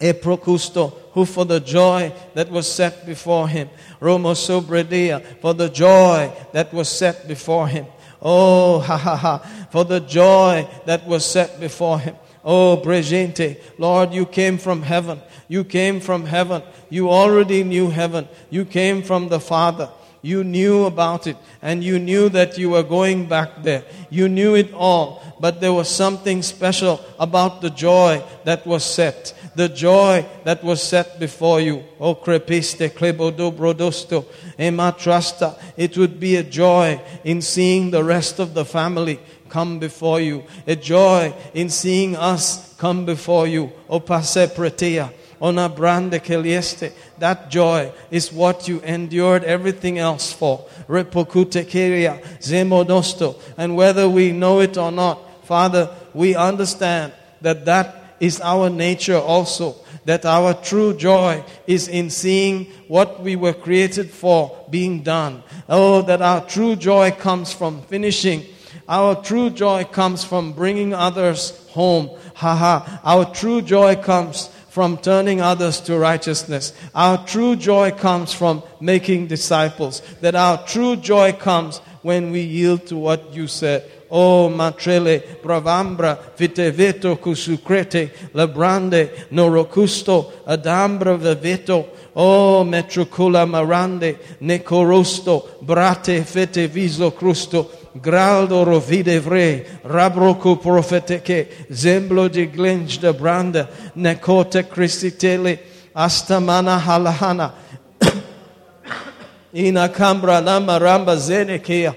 E 0.00 0.12
procusto, 0.12 0.92
who 1.12 1.24
for 1.24 1.44
the 1.44 1.58
joy 1.58 2.12
that 2.34 2.50
was 2.50 2.70
set 2.70 3.04
before 3.04 3.48
him. 3.48 3.68
Romo 4.00 4.34
sobredia, 4.34 5.20
for 5.40 5.54
the 5.54 5.68
joy 5.68 6.30
that 6.52 6.72
was 6.72 6.88
set 6.88 7.26
before 7.26 7.66
him. 7.66 7.86
Oh, 8.22 8.78
ha 8.80 8.96
ha 8.96 9.16
ha, 9.16 9.38
for 9.70 9.84
the 9.84 10.00
joy 10.00 10.68
that 10.86 11.06
was 11.06 11.24
set 11.24 11.58
before 11.58 11.98
him. 11.98 12.16
Oh, 12.44 12.80
Bregente, 12.82 13.60
Lord, 13.78 14.12
you 14.12 14.24
came 14.24 14.58
from 14.58 14.82
heaven. 14.82 15.20
You 15.48 15.64
came 15.64 16.00
from 16.00 16.26
heaven. 16.26 16.62
You 16.90 17.10
already 17.10 17.64
knew 17.64 17.90
heaven. 17.90 18.28
You 18.50 18.64
came 18.64 19.02
from 19.02 19.28
the 19.28 19.40
Father. 19.40 19.90
You 20.22 20.42
knew 20.42 20.84
about 20.84 21.26
it 21.26 21.36
and 21.62 21.82
you 21.82 21.98
knew 21.98 22.28
that 22.30 22.58
you 22.58 22.70
were 22.70 22.82
going 22.82 23.26
back 23.26 23.62
there. 23.62 23.84
You 24.10 24.28
knew 24.28 24.54
it 24.56 24.72
all, 24.74 25.22
but 25.38 25.60
there 25.60 25.72
was 25.72 25.88
something 25.88 26.42
special 26.42 27.00
about 27.18 27.60
the 27.60 27.70
joy 27.70 28.22
that 28.44 28.66
was 28.66 28.84
set. 28.84 29.34
The 29.54 29.68
joy 29.68 30.26
that 30.44 30.62
was 30.64 30.82
set 30.82 31.20
before 31.20 31.60
you. 31.60 31.84
O 32.00 32.14
crepiste 32.14 32.90
klebodo 32.90 33.52
brodosto 33.52 34.24
ematrasta. 34.58 35.56
It 35.76 35.96
would 35.96 36.18
be 36.18 36.36
a 36.36 36.42
joy 36.42 37.00
in 37.24 37.40
seeing 37.40 37.90
the 37.90 38.02
rest 38.02 38.38
of 38.38 38.54
the 38.54 38.64
family 38.64 39.20
come 39.48 39.78
before 39.78 40.20
you. 40.20 40.44
A 40.66 40.76
joy 40.76 41.32
in 41.54 41.70
seeing 41.70 42.16
us 42.16 42.74
come 42.76 43.04
before 43.04 43.46
you. 43.46 43.72
O 43.88 44.00
passe 44.00 44.46
pretea 44.48 45.12
ona 45.40 45.68
brande 45.68 46.20
kelieste. 46.20 46.92
That 47.18 47.50
joy 47.50 47.92
is 48.10 48.32
what 48.32 48.68
you 48.68 48.80
endured 48.80 49.44
everything 49.44 49.98
else 49.98 50.32
for. 50.32 50.64
Repokute 50.88 51.64
keria 51.64 52.22
zemodosto. 52.40 53.40
And 53.56 53.76
whether 53.76 54.08
we 54.08 54.32
know 54.32 54.60
it 54.60 54.76
or 54.76 54.90
not, 54.90 55.46
Father, 55.46 55.90
we 56.14 56.34
understand 56.34 57.12
that 57.40 57.64
that 57.64 58.16
is 58.20 58.40
our 58.40 58.68
nature 58.68 59.18
also. 59.18 59.76
That 60.04 60.24
our 60.24 60.54
true 60.54 60.96
joy 60.96 61.44
is 61.66 61.88
in 61.88 62.10
seeing 62.10 62.66
what 62.88 63.22
we 63.22 63.36
were 63.36 63.52
created 63.52 64.10
for 64.10 64.64
being 64.70 65.02
done. 65.02 65.42
Oh, 65.68 66.02
that 66.02 66.22
our 66.22 66.46
true 66.46 66.76
joy 66.76 67.10
comes 67.10 67.52
from 67.52 67.82
finishing. 67.82 68.44
Our 68.88 69.22
true 69.22 69.50
joy 69.50 69.84
comes 69.84 70.24
from 70.24 70.52
bringing 70.52 70.94
others 70.94 71.68
home. 71.68 72.10
Ha 72.36 72.56
ha. 72.56 73.00
Our 73.04 73.26
true 73.34 73.60
joy 73.60 73.96
comes 73.96 74.48
from 74.78 74.96
turning 74.96 75.40
others 75.40 75.80
to 75.80 75.98
righteousness. 75.98 76.72
Our 76.94 77.26
true 77.26 77.56
joy 77.56 77.90
comes 77.90 78.32
from 78.32 78.62
making 78.80 79.26
disciples. 79.26 80.02
That 80.20 80.36
our 80.36 80.64
true 80.68 80.94
joy 80.94 81.32
comes 81.32 81.78
when 82.02 82.30
we 82.30 82.42
yield 82.42 82.86
to 82.86 82.96
what 82.96 83.34
you 83.34 83.48
said. 83.48 83.90
Oh, 84.08 84.48
matrele 84.48 85.42
bravambra 85.42 86.16
viteveto 86.36 87.18
cusucrete 87.18 88.30
labrande 88.32 89.28
norocusto 89.32 90.44
adambra 90.46 91.18
veveto 91.18 91.88
O 92.14 92.64
metrocula 92.64 93.46
marande 93.46 94.18
necorosto 94.40 95.60
brate 95.62 96.24
fete 96.24 96.68
viso 96.68 97.12
crusto 97.12 97.87
graldo 98.00 98.64
rovide 98.64 99.20
vre, 99.20 99.66
rabroku 99.84 100.56
profeteke, 100.56 101.46
zemblo 101.70 102.28
de 102.28 102.46
glenj 102.46 102.98
de 103.00 103.12
branda, 103.12 103.68
nekote 103.96 104.62
christitele, 104.62 105.58
astamana 105.94 106.78
halahana, 106.78 107.52
ina 109.52 109.88
kambra 109.88 110.40
lama 110.44 110.78
ramba 110.78 111.16
zenekea, 111.16 111.94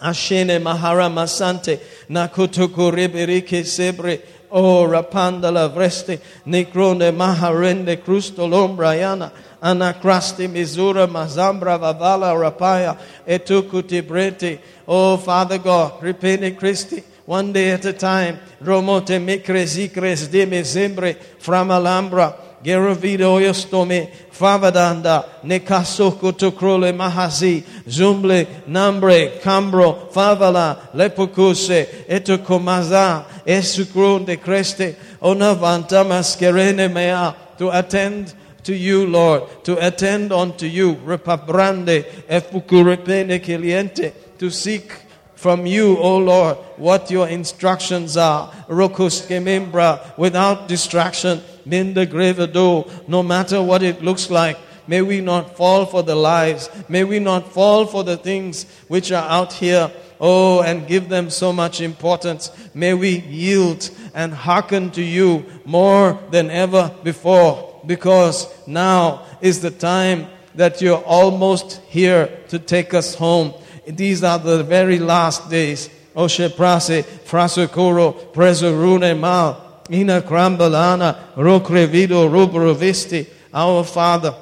ashene 0.00 0.58
mahara 0.58 1.08
masante, 1.08 1.78
nakutuku 2.08 2.90
ribirike 2.90 3.64
sebre, 3.64 4.20
o 4.54 4.86
rapanda 4.86 5.52
la 5.52 5.68
vreste, 5.68 6.20
necrone 6.46 7.10
maharende 7.10 7.96
crusto 8.02 8.46
lombrayana, 8.46 9.32
anacrasti 9.60 10.48
misura 10.48 11.08
mazambra 11.08 11.76
vavala 11.76 12.32
rapaya, 12.32 12.96
etukuti 13.26 14.00
brete, 14.00 14.60
Oh, 14.86 15.16
Father 15.16 15.58
God, 15.58 16.00
repene 16.02 16.56
Christi, 16.56 17.02
one 17.24 17.52
day 17.52 17.70
at 17.70 17.84
a 17.86 17.92
time. 17.92 18.38
Romote 18.62 19.18
micres 19.18 19.76
icres 19.78 20.30
de 20.30 20.44
me 20.46 20.62
sembre 20.62 21.16
framalambra. 21.38 22.34
Gerovido 22.64 23.38
yostome 23.40 24.08
favadanda 24.32 25.24
nekasoko 25.44 26.32
tokrole 26.32 26.92
mahasi 26.92 27.62
zumble 27.86 28.46
nambre 28.66 29.40
cambro 29.42 30.08
favala 30.12 30.76
lepocuse 30.94 31.86
etokomaza 32.08 33.24
esukron 33.46 34.24
de 34.24 34.36
creste 34.36 34.96
onavanta 35.20 36.04
maskerene 36.04 36.88
mea 36.90 37.34
to 37.58 37.70
attend 37.70 38.32
to 38.64 38.74
you, 38.74 39.06
Lord, 39.06 39.64
to 39.64 39.76
attend 39.86 40.32
unto 40.32 40.66
you, 40.66 40.94
repabrande 41.04 42.04
efukurepene 42.28 43.40
cliente 43.40 44.12
to 44.38 44.50
seek 44.50 44.90
from 45.34 45.66
you, 45.66 45.98
O 45.98 46.16
Lord, 46.16 46.56
what 46.78 47.10
your 47.10 47.28
instructions 47.28 48.16
are. 48.16 48.50
Rokus 48.68 49.26
kemembra, 49.26 50.16
without 50.16 50.66
distraction, 50.66 51.42
minda 51.64 52.06
grevado, 52.06 52.88
no 53.08 53.22
matter 53.22 53.62
what 53.62 53.82
it 53.82 54.02
looks 54.02 54.30
like. 54.30 54.58
May 54.86 55.00
we 55.00 55.20
not 55.20 55.56
fall 55.56 55.86
for 55.86 56.02
the 56.02 56.14
lies. 56.14 56.68
May 56.88 57.04
we 57.04 57.18
not 57.18 57.52
fall 57.52 57.86
for 57.86 58.04
the 58.04 58.16
things 58.16 58.66
which 58.88 59.12
are 59.12 59.28
out 59.28 59.52
here. 59.54 59.90
Oh, 60.20 60.62
and 60.62 60.86
give 60.86 61.08
them 61.08 61.30
so 61.30 61.52
much 61.52 61.80
importance. 61.80 62.50
May 62.74 62.94
we 62.94 63.20
yield 63.20 63.90
and 64.14 64.32
hearken 64.32 64.90
to 64.92 65.02
you 65.02 65.44
more 65.64 66.18
than 66.30 66.50
ever 66.50 66.94
before 67.02 67.80
because 67.86 68.46
now 68.66 69.26
is 69.40 69.60
the 69.60 69.70
time 69.70 70.26
that 70.54 70.80
you're 70.80 71.02
almost 71.02 71.80
here 71.88 72.30
to 72.48 72.58
take 72.58 72.94
us 72.94 73.14
home. 73.14 73.54
These 73.86 74.22
are 74.22 74.38
the 74.38 74.62
very 74.62 74.98
last 74.98 75.50
days. 75.50 75.90
Oshe 76.14 76.48
prase, 76.50 77.02
frasokoro, 77.26 78.32
presorune 78.32 79.18
mal, 79.18 79.63
ina 79.90 80.22
crambalana, 80.22 81.34
rocrevido 81.34 82.28
rubrovisti, 82.28 83.26
our 83.52 83.84
Father. 83.84 84.34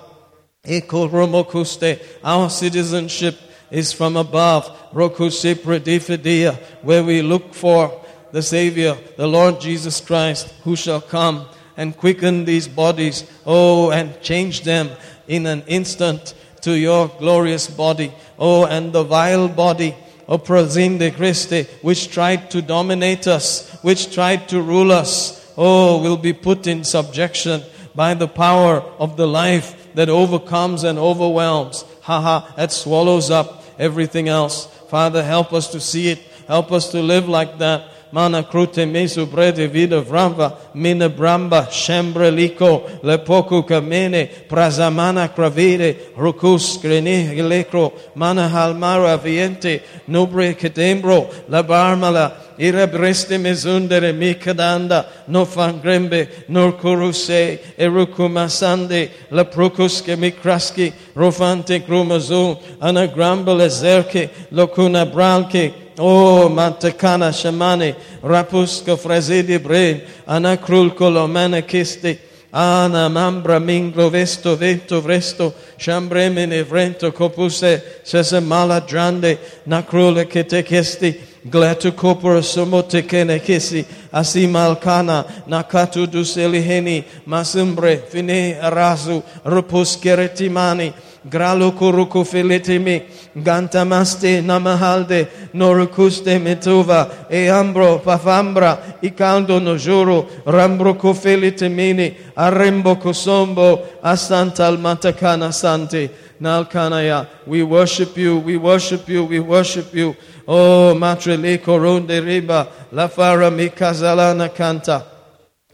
Eko 0.65 1.09
romokuste, 1.09 2.01
our 2.23 2.49
citizenship 2.49 3.37
is 3.71 3.93
from 3.93 4.17
above. 4.17 4.93
Rokuse 4.93 5.55
predifidia, 5.55 6.57
where 6.83 7.03
we 7.03 7.23
look 7.23 7.55
for 7.55 8.01
the 8.31 8.43
Savior, 8.43 8.97
the 9.17 9.27
Lord 9.27 9.61
Jesus 9.61 10.01
Christ, 10.01 10.49
who 10.65 10.77
shall 10.77 11.01
come 11.01 11.47
and 11.77 11.97
quicken 11.97 12.45
these 12.45 12.69
bodies, 12.69 13.25
oh, 13.45 13.91
and 13.91 14.21
change 14.21 14.63
them 14.63 14.91
in 15.27 15.47
an 15.47 15.63
instant 15.67 16.35
to 16.61 16.79
your 16.79 17.09
glorious 17.09 17.67
body. 17.67 18.13
Oh, 18.39 18.67
and 18.67 18.93
the 18.93 19.03
vile 19.03 19.49
body 19.49 19.97
of 20.29 20.45
Prozinde 20.45 21.15
Christi, 21.15 21.65
which 21.83 22.11
tried 22.11 22.51
to 22.53 22.63
dominate 22.63 23.27
us, 23.27 23.72
which 23.83 24.15
tried 24.15 24.49
to 24.49 24.63
rule 24.63 24.91
us, 24.93 25.53
oh, 25.57 26.03
will 26.03 26.17
be 26.17 26.33
put 26.33 26.67
in 26.67 26.85
subjection 26.85 27.63
by 27.95 28.15
the 28.15 28.29
power 28.29 28.81
of 28.99 29.17
the 29.17 29.27
life 29.27 29.93
that 29.95 30.09
overcomes 30.09 30.85
and 30.85 30.99
overwhelms. 30.99 31.85
Haha, 32.03 32.55
that 32.57 32.73
swallows 32.73 33.31
up 33.31 33.63
everything 33.79 34.29
else. 34.29 34.67
Father, 34.89 35.23
help 35.23 35.53
us 35.53 35.69
to 35.73 35.81
see 35.81 36.09
it. 36.09 36.19
Help 36.49 36.73
us 36.73 36.91
to 36.93 37.03
live 37.03 37.29
like 37.29 37.59
that 37.59 37.92
mana 38.13 38.43
krute 38.43 38.87
mesu 38.87 39.27
brede 39.27 39.67
vida 39.73 40.01
vramba, 40.03 40.57
mina 40.75 41.09
bramba, 41.09 41.67
shembre 41.71 42.31
liko, 42.31 42.83
lepoku 43.03 43.67
kamene, 43.67 44.29
prazamana 44.49 45.29
kravide, 45.35 45.97
rukus 46.17 46.77
grene 46.83 47.35
lekro, 47.43 47.93
mana 48.15 48.49
halmara 48.49 49.19
viente, 49.19 49.81
nobre 50.09 50.55
kedembro, 50.55 51.33
la 51.49 51.63
barmala, 51.63 52.33
ira 52.59 52.87
breste 52.87 53.39
mezundere 53.39 54.13
mikadanda, 54.13 55.07
no 55.29 55.47
fangrembe, 55.47 56.29
nor 56.49 56.73
kuruse, 56.73 57.59
erukumasande, 57.79 59.11
la 59.31 59.45
prokuske 59.45 60.17
mikraski, 60.17 60.93
rofante 61.17 61.81
krumazu, 61.81 62.59
anagrambele 62.79 63.71
zerke, 63.71 64.29
lokuna 64.53 65.11
bralke, 65.11 65.73
Oh, 65.99 66.49
mantakana 66.49 67.33
shamane, 67.33 67.95
rapuska 68.23 68.97
frazidi 68.97 69.63
brain, 69.63 70.01
anakrul 70.27 70.91
kolomana 70.91 71.63
kiste, 71.63 72.19
ana 72.53 73.09
mambra 73.09 73.61
minglo 73.61 74.11
vesto 74.11 74.57
vento 74.57 75.01
vresto, 75.01 75.53
shambremene 75.79 76.65
vrento 76.65 77.13
copuse, 77.13 77.83
sese 78.05 78.41
mala 78.41 78.81
drande, 78.81 79.39
nakrule 79.67 80.25
kete 80.25 80.63
kesti, 80.63 81.32
gletu 81.51 81.93
kopor 81.93 82.43
somote 82.43 83.03
kene 83.03 83.39
kesi 83.39 83.85
asimalkana 84.13 85.25
nakatu 85.47 86.07
duseliheni 86.07 87.05
masumbre 87.27 88.01
fine 88.11 88.57
rasu 88.63 89.23
rupuskeretimani 89.45 90.93
gralukuruku 91.31 92.25
filetimi 92.25 93.03
gantamaste 93.37 94.43
namahalde 94.43 95.27
norukuste 95.55 96.39
metuva 96.39 97.11
e 97.31 97.49
ambro 97.49 97.99
pafambra 97.99 98.79
icando 99.03 99.61
nojuru 99.61 100.27
rambruku 100.47 101.15
filitimini 101.15 102.15
arrembo 102.37 102.97
kosombo 102.97 103.79
asantalmatakana 104.03 105.53
santi 105.53 106.11
nalkanaya 106.43 107.27
we 107.47 107.63
worship 107.63 108.17
you 108.17 108.39
we 108.39 108.57
worship 108.57 109.09
you 109.09 109.25
we 109.25 109.39
worship 109.39 109.95
you. 109.95 110.17
Oh 110.47 110.93
matre 110.95 111.37
le 111.37 111.59
coronde 111.59 112.21
riba 112.21 112.67
la 112.91 113.07
fara 113.09 113.51
mikazalana 113.51 114.49
canta 114.53 115.12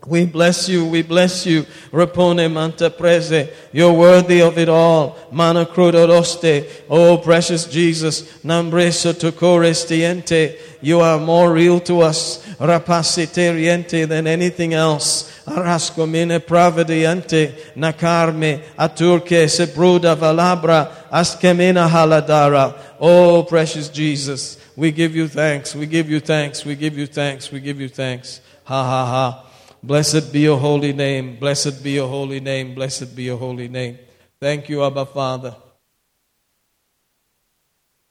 we 0.07 0.25
bless 0.25 0.69
you, 0.69 0.87
we 0.87 1.03
bless 1.03 1.45
you. 1.45 1.65
Rapone 1.91 2.51
manta 2.53 2.89
prese. 2.89 3.51
You're 3.73 3.93
worthy 3.93 4.41
of 4.41 4.57
it 4.57 4.69
all. 4.69 5.19
Mana 5.33 5.67
crudoste. 5.67 6.67
Oh, 6.89 7.19
precious 7.19 7.67
Jesus. 7.67 8.23
Nambreso 8.45 9.13
tocorestiente. 9.13 10.59
You 10.81 11.01
are 11.01 11.19
more 11.19 11.53
real 11.53 11.81
to 11.81 12.01
us. 12.03 12.39
Rapacitariente 12.59 14.09
than 14.09 14.29
anything 14.29 14.73
else. 14.73 15.43
Arascomine 15.47 16.39
pravediente. 16.41 17.75
Nacarme. 17.75 18.63
Aturque 18.79 19.51
se 19.51 19.67
bruda 19.67 20.17
valabra. 20.17 21.09
Askemina 21.11 21.89
haladara. 21.89 22.79
Oh, 23.01 23.43
precious 23.43 23.89
Jesus. 23.89 24.59
We 24.77 24.93
give 24.93 25.17
you 25.17 25.27
thanks. 25.27 25.75
We 25.75 25.87
give 25.87 26.09
you 26.09 26.21
thanks. 26.21 26.65
We 26.65 26.77
give 26.77 26.97
you 26.97 27.09
thanks. 27.09 27.51
We 27.51 27.59
give 27.59 27.81
you 27.81 27.89
thanks. 27.89 28.41
Ha 28.65 28.85
ha 28.85 29.07
ha. 29.07 29.48
Blessed 29.83 30.33
be 30.33 30.41
your 30.41 30.59
holy 30.59 30.93
name. 30.93 31.37
Blessed 31.37 31.83
be 31.83 31.93
your 31.93 32.09
holy 32.09 32.41
name. 32.41 32.75
Blessed 32.75 33.15
be 33.15 33.25
your 33.25 33.39
holy 33.39 33.69
name. 33.69 33.99
Thank 34.41 34.69
you, 34.69 34.85
Abba 34.85 35.07
Father. 35.07 35.55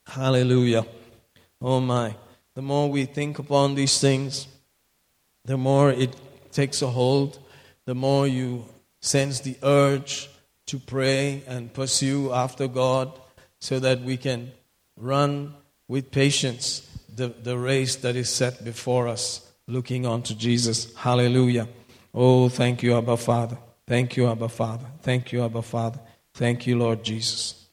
Hallelujah. 0.06 0.86
Oh 1.62 1.80
my. 1.80 2.16
The 2.56 2.62
more 2.62 2.90
we 2.90 3.06
think 3.06 3.40
upon 3.40 3.76
these 3.76 4.00
things, 4.00 4.48
the 5.46 5.58
more 5.58 5.92
it 5.92 6.16
takes 6.52 6.82
a 6.82 6.88
hold, 6.88 7.40
the 7.86 7.96
more 7.96 8.28
you 8.28 8.66
sense 9.02 9.42
the 9.42 9.56
urge 9.64 10.30
to 10.66 10.80
pray 10.80 11.44
and 11.48 11.74
pursue 11.74 12.34
after 12.34 12.68
God 12.68 13.12
so 13.60 13.80
that 13.80 14.02
we 14.02 14.18
can 14.18 14.52
run 14.96 15.54
with 15.88 16.12
patience 16.12 16.88
the, 17.16 17.28
the 17.28 17.58
race 17.58 17.96
that 17.98 18.16
is 18.16 18.30
set 18.30 18.64
before 18.64 19.08
us, 19.08 19.47
looking 19.68 20.06
unto 20.06 20.34
Jesus. 20.34 20.94
Hallelujah. 20.96 21.68
Oh, 22.14 22.50
thank 22.50 22.84
you, 22.84 22.98
Abba 22.98 23.18
Father. 23.18 23.58
Thank 23.86 24.18
you, 24.18 24.28
Abba 24.28 24.50
Father. 24.50 24.86
Thank 25.02 25.32
you, 25.32 25.44
Abba 25.44 25.62
Father. 25.62 26.00
Thank 26.34 26.68
you, 26.68 26.78
Lord 26.78 27.04
Jesus. 27.04 27.68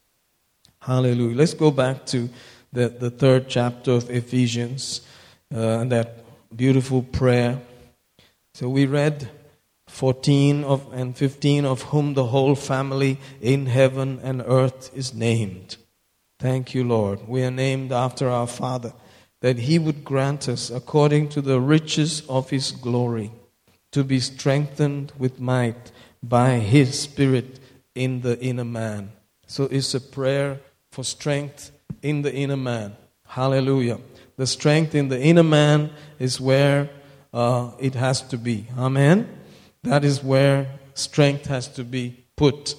Hallelujah. 0.80 1.36
Let's 1.36 1.54
go 1.54 1.70
back 1.70 2.04
to 2.06 2.28
the, 2.72 2.88
the 2.88 3.10
third 3.10 3.48
chapter 3.48 3.92
of 3.92 4.10
Ephesians 4.10 5.00
uh, 5.54 5.58
and 5.80 5.92
that 5.92 6.24
beautiful 6.54 7.02
prayer. 7.02 7.60
So 8.54 8.68
we 8.68 8.86
read 8.86 9.30
14 9.86 10.64
of, 10.64 10.92
and 10.92 11.16
15 11.16 11.64
of 11.64 11.82
whom 11.82 12.14
the 12.14 12.26
whole 12.26 12.54
family 12.54 13.18
in 13.40 13.66
heaven 13.66 14.20
and 14.22 14.42
earth 14.46 14.90
is 14.96 15.14
named. 15.14 15.76
Thank 16.38 16.74
you, 16.74 16.84
Lord. 16.84 17.28
We 17.28 17.44
are 17.44 17.50
named 17.50 17.92
after 17.92 18.28
our 18.28 18.46
Father, 18.46 18.92
that 19.44 19.58
He 19.58 19.78
would 19.78 20.02
grant 20.04 20.48
us, 20.48 20.70
according 20.70 21.28
to 21.28 21.42
the 21.42 21.60
riches 21.60 22.22
of 22.30 22.48
His 22.48 22.70
glory, 22.70 23.30
to 23.90 24.02
be 24.02 24.18
strengthened 24.18 25.12
with 25.18 25.38
might 25.38 25.92
by 26.22 26.60
His 26.60 26.98
Spirit 26.98 27.60
in 27.94 28.22
the 28.22 28.40
inner 28.40 28.64
man. 28.64 29.12
So 29.46 29.64
it's 29.64 29.92
a 29.92 30.00
prayer 30.00 30.60
for 30.92 31.04
strength 31.04 31.72
in 32.00 32.22
the 32.22 32.34
inner 32.34 32.56
man. 32.56 32.96
Hallelujah. 33.26 33.98
The 34.38 34.46
strength 34.46 34.94
in 34.94 35.08
the 35.08 35.20
inner 35.20 35.42
man 35.42 35.90
is 36.18 36.40
where 36.40 36.88
uh, 37.34 37.72
it 37.78 37.94
has 37.96 38.22
to 38.28 38.38
be. 38.38 38.68
Amen. 38.78 39.28
That 39.82 40.06
is 40.06 40.24
where 40.24 40.68
strength 40.94 41.44
has 41.48 41.68
to 41.74 41.84
be 41.84 42.24
put. 42.34 42.76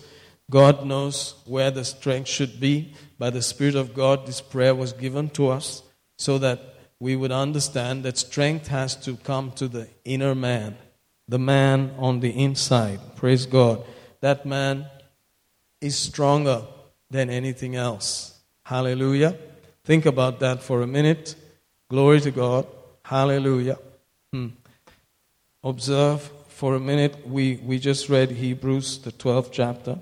God 0.49 0.83
knows 0.83 1.35
where 1.45 1.69
the 1.69 1.85
strength 1.85 2.27
should 2.27 2.59
be. 2.59 2.95
By 3.19 3.29
the 3.29 3.43
Spirit 3.43 3.75
of 3.75 3.93
God, 3.93 4.25
this 4.25 4.41
prayer 4.41 4.73
was 4.73 4.93
given 4.93 5.29
to 5.37 5.49
us 5.49 5.83
so 6.17 6.37
that 6.37 6.75
we 6.99 7.15
would 7.15 7.31
understand 7.31 8.03
that 8.03 8.17
strength 8.17 8.67
has 8.67 8.95
to 8.95 9.17
come 9.17 9.51
to 9.51 9.67
the 9.67 9.87
inner 10.03 10.33
man, 10.33 10.77
the 11.27 11.39
man 11.39 11.93
on 11.97 12.19
the 12.19 12.31
inside. 12.31 12.99
Praise 13.15 13.45
God. 13.45 13.83
That 14.21 14.45
man 14.45 14.85
is 15.81 15.97
stronger 15.97 16.63
than 17.09 17.29
anything 17.29 17.75
else. 17.75 18.39
Hallelujah. 18.63 19.37
Think 19.83 20.05
about 20.05 20.39
that 20.39 20.63
for 20.63 20.81
a 20.81 20.87
minute. 20.87 21.35
Glory 21.89 22.21
to 22.21 22.31
God. 22.31 22.65
Hallelujah. 23.03 23.77
Hmm. 24.33 24.47
Observe 25.63 26.31
for 26.47 26.75
a 26.75 26.79
minute. 26.79 27.27
We, 27.27 27.57
we 27.57 27.77
just 27.77 28.09
read 28.09 28.31
Hebrews, 28.31 28.99
the 28.99 29.11
12th 29.11 29.49
chapter. 29.51 29.99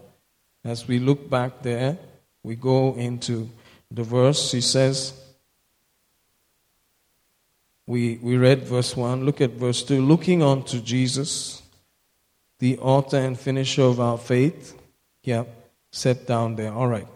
As 0.63 0.87
we 0.87 0.99
look 0.99 1.29
back 1.29 1.61
there, 1.61 1.97
we 2.43 2.55
go 2.55 2.93
into 2.95 3.49
the 3.91 4.03
verse. 4.03 4.51
He 4.51 4.61
says, 4.61 5.13
we, 7.85 8.17
we 8.21 8.37
read 8.37 8.63
verse 8.63 8.95
1. 8.95 9.25
Look 9.25 9.41
at 9.41 9.51
verse 9.51 9.83
2. 9.83 10.05
Looking 10.05 10.41
on 10.41 10.63
to 10.65 10.79
Jesus, 10.79 11.61
the 12.59 12.77
author 12.79 13.17
and 13.17 13.37
finisher 13.37 13.83
of 13.83 13.99
our 13.99 14.17
faith. 14.17 14.79
Yeah, 15.23 15.45
set 15.91 16.25
down 16.27 16.55
there. 16.55 16.71
All 16.71 16.87
right. 16.87 17.07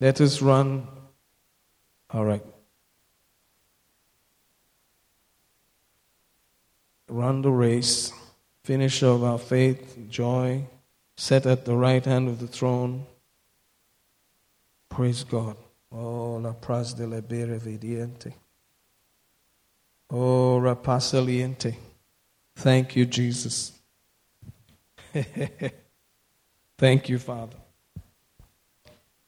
Let 0.00 0.20
us 0.20 0.40
run. 0.40 0.88
All 2.10 2.24
right. 2.24 2.44
Run 7.08 7.42
the 7.42 7.50
race, 7.50 8.12
finisher 8.64 9.08
of 9.08 9.22
our 9.22 9.38
faith, 9.38 9.98
joy, 10.08 10.66
set 11.16 11.46
at 11.46 11.64
the 11.64 11.76
right 11.76 12.04
hand 12.04 12.28
of 12.28 12.40
the 12.40 12.46
throne. 12.46 13.06
Praise 14.88 15.22
God. 15.22 15.56
Oh, 15.96 16.40
la 16.42 16.52
pras 16.52 16.94
de 16.96 17.06
la 17.06 17.20
vidiente. 17.20 18.34
Oh, 20.10 20.58
rapasaliente. 20.60 21.76
Thank 22.56 22.96
you, 22.96 23.06
Jesus. 23.06 23.72
Thank 26.78 27.08
you, 27.08 27.18
Father. 27.18 27.56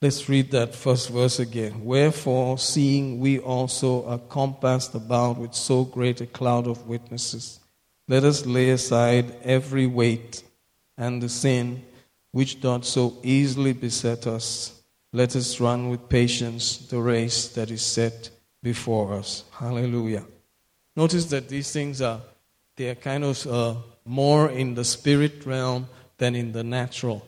Let's 0.03 0.29
read 0.29 0.51
that 0.51 0.75
first 0.75 1.09
verse 1.11 1.39
again. 1.39 1.85
Wherefore, 1.85 2.59
seeing 2.59 3.21
we 3.21 3.39
also 3.39 4.05
are 4.07 4.19
compassed 4.19 4.95
about 4.95 5.39
with 5.39 5.55
so 5.55 5.85
great 5.85 6.21
a 6.21 6.27
cloud 6.27 6.67
of 6.67 6.87
witnesses, 6.87 7.61
let 8.09 8.25
us 8.25 8.45
lay 8.45 8.71
aside 8.71 9.35
every 9.43 9.87
weight 9.87 10.43
and 10.99 11.23
the 11.23 11.29
sin 11.29 11.83
which 12.33 12.61
doth 12.61 12.85
so 12.85 13.17
easily 13.23 13.73
beset 13.73 14.27
us. 14.27 14.76
Let 15.13 15.37
us 15.37 15.61
run 15.61 15.89
with 15.89 16.09
patience 16.09 16.79
the 16.79 17.01
race 17.01 17.49
that 17.49 17.71
is 17.71 17.83
set 17.83 18.31
before 18.63 19.15
us. 19.15 19.45
Hallelujah. 19.53 20.25
Notice 20.95 21.27
that 21.27 21.49
these 21.49 21.71
things 21.73 22.03
are 22.03 22.21
they 22.77 22.91
are 22.91 22.95
kind 22.95 23.25
of 23.25 23.47
uh, 23.47 23.75
more 24.05 24.51
in 24.51 24.75
the 24.75 24.85
spirit 24.85 25.47
realm 25.47 25.89
than 26.19 26.35
in 26.35 26.53
the 26.53 26.65
natural. 26.65 27.27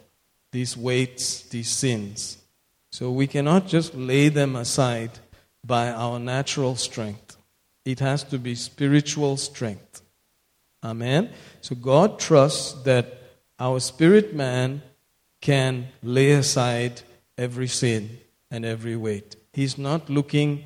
These 0.53 0.77
weights, 0.77 1.43
these 1.43 1.71
sins. 1.71 2.39
So 2.91 3.11
we 3.11 3.27
cannot 3.27 3.67
just 3.67 3.95
lay 3.95 4.29
them 4.29 4.57
aside 4.57 5.11
by 5.65 5.91
our 5.91 6.19
natural 6.19 6.77
strength. 6.77 7.37
It 7.85 8.01
has 8.01 8.25
to 8.25 8.39
be 8.39 8.55
spiritual 8.55 9.37
strength. 9.37 10.03
Amen. 10.83 11.31
So 11.61 11.75
God 11.75 12.19
trusts 12.19 12.73
that 12.83 13.23
our 13.59 13.81
spirit 13.81 14.35
man 14.35 14.83
can 15.41 15.89
lay 16.03 16.33
aside 16.33 17.03
every 17.39 17.69
sin 17.69 18.19
and 18.51 18.65
every 18.65 18.97
weight. 18.97 19.37
He's 19.53 19.79
not 19.79 20.11
looking 20.11 20.65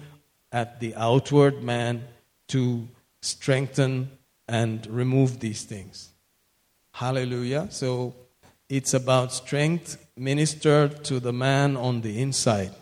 at 0.50 0.80
the 0.80 0.94
outward 0.96 1.62
man 1.62 2.04
to 2.48 2.88
strengthen 3.20 4.10
and 4.48 4.86
remove 4.86 5.40
these 5.40 5.62
things. 5.62 6.10
Hallelujah. 6.92 7.68
So 7.70 8.14
it's 8.68 8.94
about 8.94 9.32
strength 9.32 10.04
ministered 10.16 11.04
to 11.04 11.20
the 11.20 11.32
man 11.32 11.76
on 11.76 12.00
the 12.00 12.20
inside. 12.20 12.72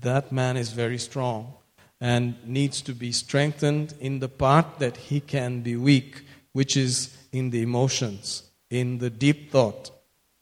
That 0.00 0.32
man 0.32 0.56
is 0.56 0.72
very 0.72 0.98
strong 0.98 1.54
and 2.00 2.34
needs 2.44 2.82
to 2.82 2.92
be 2.92 3.12
strengthened 3.12 3.94
in 4.00 4.18
the 4.18 4.28
part 4.28 4.78
that 4.78 4.96
he 4.96 5.20
can 5.20 5.60
be 5.62 5.76
weak, 5.76 6.24
which 6.52 6.76
is 6.76 7.16
in 7.32 7.50
the 7.50 7.62
emotions, 7.62 8.42
in 8.70 8.98
the 8.98 9.10
deep 9.10 9.50
thought. 9.50 9.90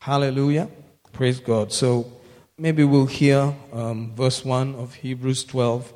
Hallelujah. 0.01 0.69
Praise 1.13 1.41
God. 1.41 1.73
So 1.73 2.13
maybe 2.58 2.84
we'll 2.84 3.12
hear 3.22 3.42
um, 3.74 4.00
verse 4.16 4.40
1 4.46 4.76
of 4.76 4.94
Hebrews 5.04 5.44
12 5.46 5.94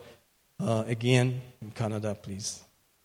uh, 0.59 0.83
again 0.87 1.27
in 1.61 1.71
Canada, 1.71 2.11
please. 2.25 2.49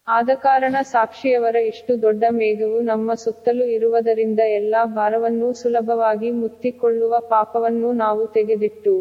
ಆದ 0.06 0.30
ಕಾರಣ 0.44 0.76
ಸಾಕ್ಷಿಯವರ 0.93 1.56
ಇಷ್ಟು 1.70 1.93
ದೊಡ್ಡ 2.02 2.24
ಮೇಘವು 2.39 2.78
ನಮ್ಮ 2.82 3.14
ಸುತ್ತಲೂ 3.24 3.64
ಇರುವುದರಿಂದ 3.76 4.40
ಎಲ್ಲಾ 4.60 4.82
ಭಾರವನ್ನೂ 4.98 5.48
ಸುಲಭವಾಗಿ 5.62 6.30
ಮುತ್ತಿಕೊಳ್ಳುವ 6.43 7.14
ಪಾಪವನ್ನು 7.35 7.93
ನಾವು 8.05 8.22
ತೆಗೆದಿಟ್ಟು 8.39 8.94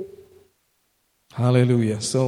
Hallelujah. 1.31 2.01
So, 2.01 2.21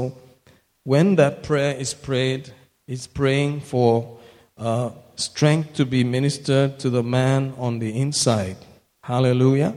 when 0.86 1.16
that 1.16 1.36
prayer 1.44 1.74
is 1.86 1.94
prayed, 2.08 2.44
it's 2.88 3.08
praying 3.08 3.62
for 3.62 4.18
uh, 4.58 4.90
strength 5.18 5.74
to 5.80 5.86
be 5.86 6.04
ministered 6.18 6.80
to 6.80 6.90
the 6.90 7.04
man 7.04 7.54
on 7.58 7.80
the 7.80 7.92
inside. 8.04 8.58
Hallelujah. 9.04 9.72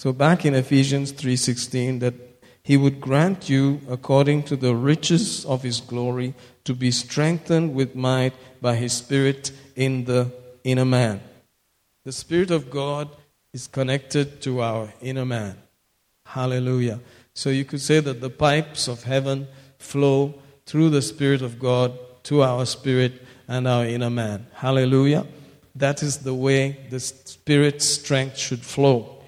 So, 0.00 0.14
back 0.14 0.46
in 0.46 0.54
Ephesians 0.54 1.12
3:16, 1.12 1.98
that 1.98 2.14
he 2.62 2.78
would 2.78 3.02
grant 3.02 3.50
you 3.50 3.82
according 3.86 4.44
to 4.44 4.56
the 4.56 4.74
riches 4.74 5.44
of 5.44 5.62
his 5.62 5.82
glory 5.82 6.32
to 6.64 6.72
be 6.72 6.90
strengthened 6.90 7.74
with 7.74 7.94
might 7.94 8.32
by 8.62 8.76
his 8.76 8.94
spirit 8.94 9.52
in 9.76 10.06
the 10.06 10.32
inner 10.64 10.86
man. 10.86 11.20
The 12.06 12.12
spirit 12.12 12.50
of 12.50 12.70
God 12.70 13.10
is 13.52 13.66
connected 13.66 14.40
to 14.40 14.62
our 14.62 14.90
inner 15.02 15.26
man. 15.26 15.58
Hallelujah. 16.24 17.00
So 17.34 17.50
you 17.50 17.66
could 17.66 17.82
say 17.82 18.00
that 18.00 18.22
the 18.22 18.30
pipes 18.30 18.88
of 18.88 19.02
heaven 19.02 19.48
flow 19.76 20.32
through 20.64 20.88
the 20.88 21.02
Spirit 21.02 21.42
of 21.42 21.58
God 21.58 21.92
to 22.22 22.42
our 22.42 22.64
spirit 22.64 23.20
and 23.46 23.68
our 23.68 23.84
inner 23.84 24.08
man. 24.08 24.46
Hallelujah. 24.54 25.26
That 25.74 26.02
is 26.02 26.24
the 26.24 26.32
way 26.32 26.86
the 26.88 27.00
Spirit's 27.00 27.84
strength 27.84 28.38
should 28.38 28.64
flow. 28.64 29.19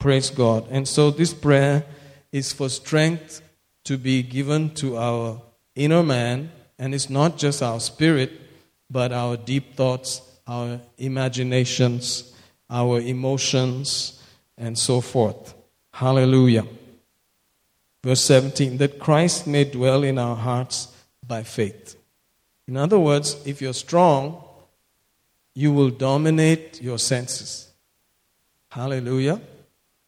Praise 0.00 0.30
God. 0.30 0.66
And 0.70 0.88
so 0.88 1.10
this 1.10 1.34
prayer 1.34 1.84
is 2.32 2.54
for 2.54 2.70
strength 2.70 3.42
to 3.84 3.98
be 3.98 4.22
given 4.22 4.70
to 4.76 4.96
our 4.96 5.42
inner 5.74 6.02
man, 6.02 6.50
and 6.78 6.94
it's 6.94 7.10
not 7.10 7.36
just 7.36 7.62
our 7.62 7.78
spirit, 7.80 8.32
but 8.90 9.12
our 9.12 9.36
deep 9.36 9.76
thoughts, 9.76 10.22
our 10.46 10.80
imaginations, 10.96 12.34
our 12.70 12.98
emotions, 12.98 14.22
and 14.56 14.78
so 14.78 15.02
forth. 15.02 15.54
Hallelujah. 15.92 16.66
Verse 18.02 18.22
17 18.22 18.78
that 18.78 18.98
Christ 18.98 19.46
may 19.46 19.64
dwell 19.64 20.02
in 20.02 20.18
our 20.18 20.34
hearts 20.34 20.88
by 21.26 21.42
faith. 21.42 21.94
In 22.66 22.78
other 22.78 22.98
words, 22.98 23.36
if 23.44 23.60
you're 23.60 23.74
strong, 23.74 24.42
you 25.54 25.74
will 25.74 25.90
dominate 25.90 26.80
your 26.80 26.98
senses. 26.98 27.68
Hallelujah. 28.70 29.42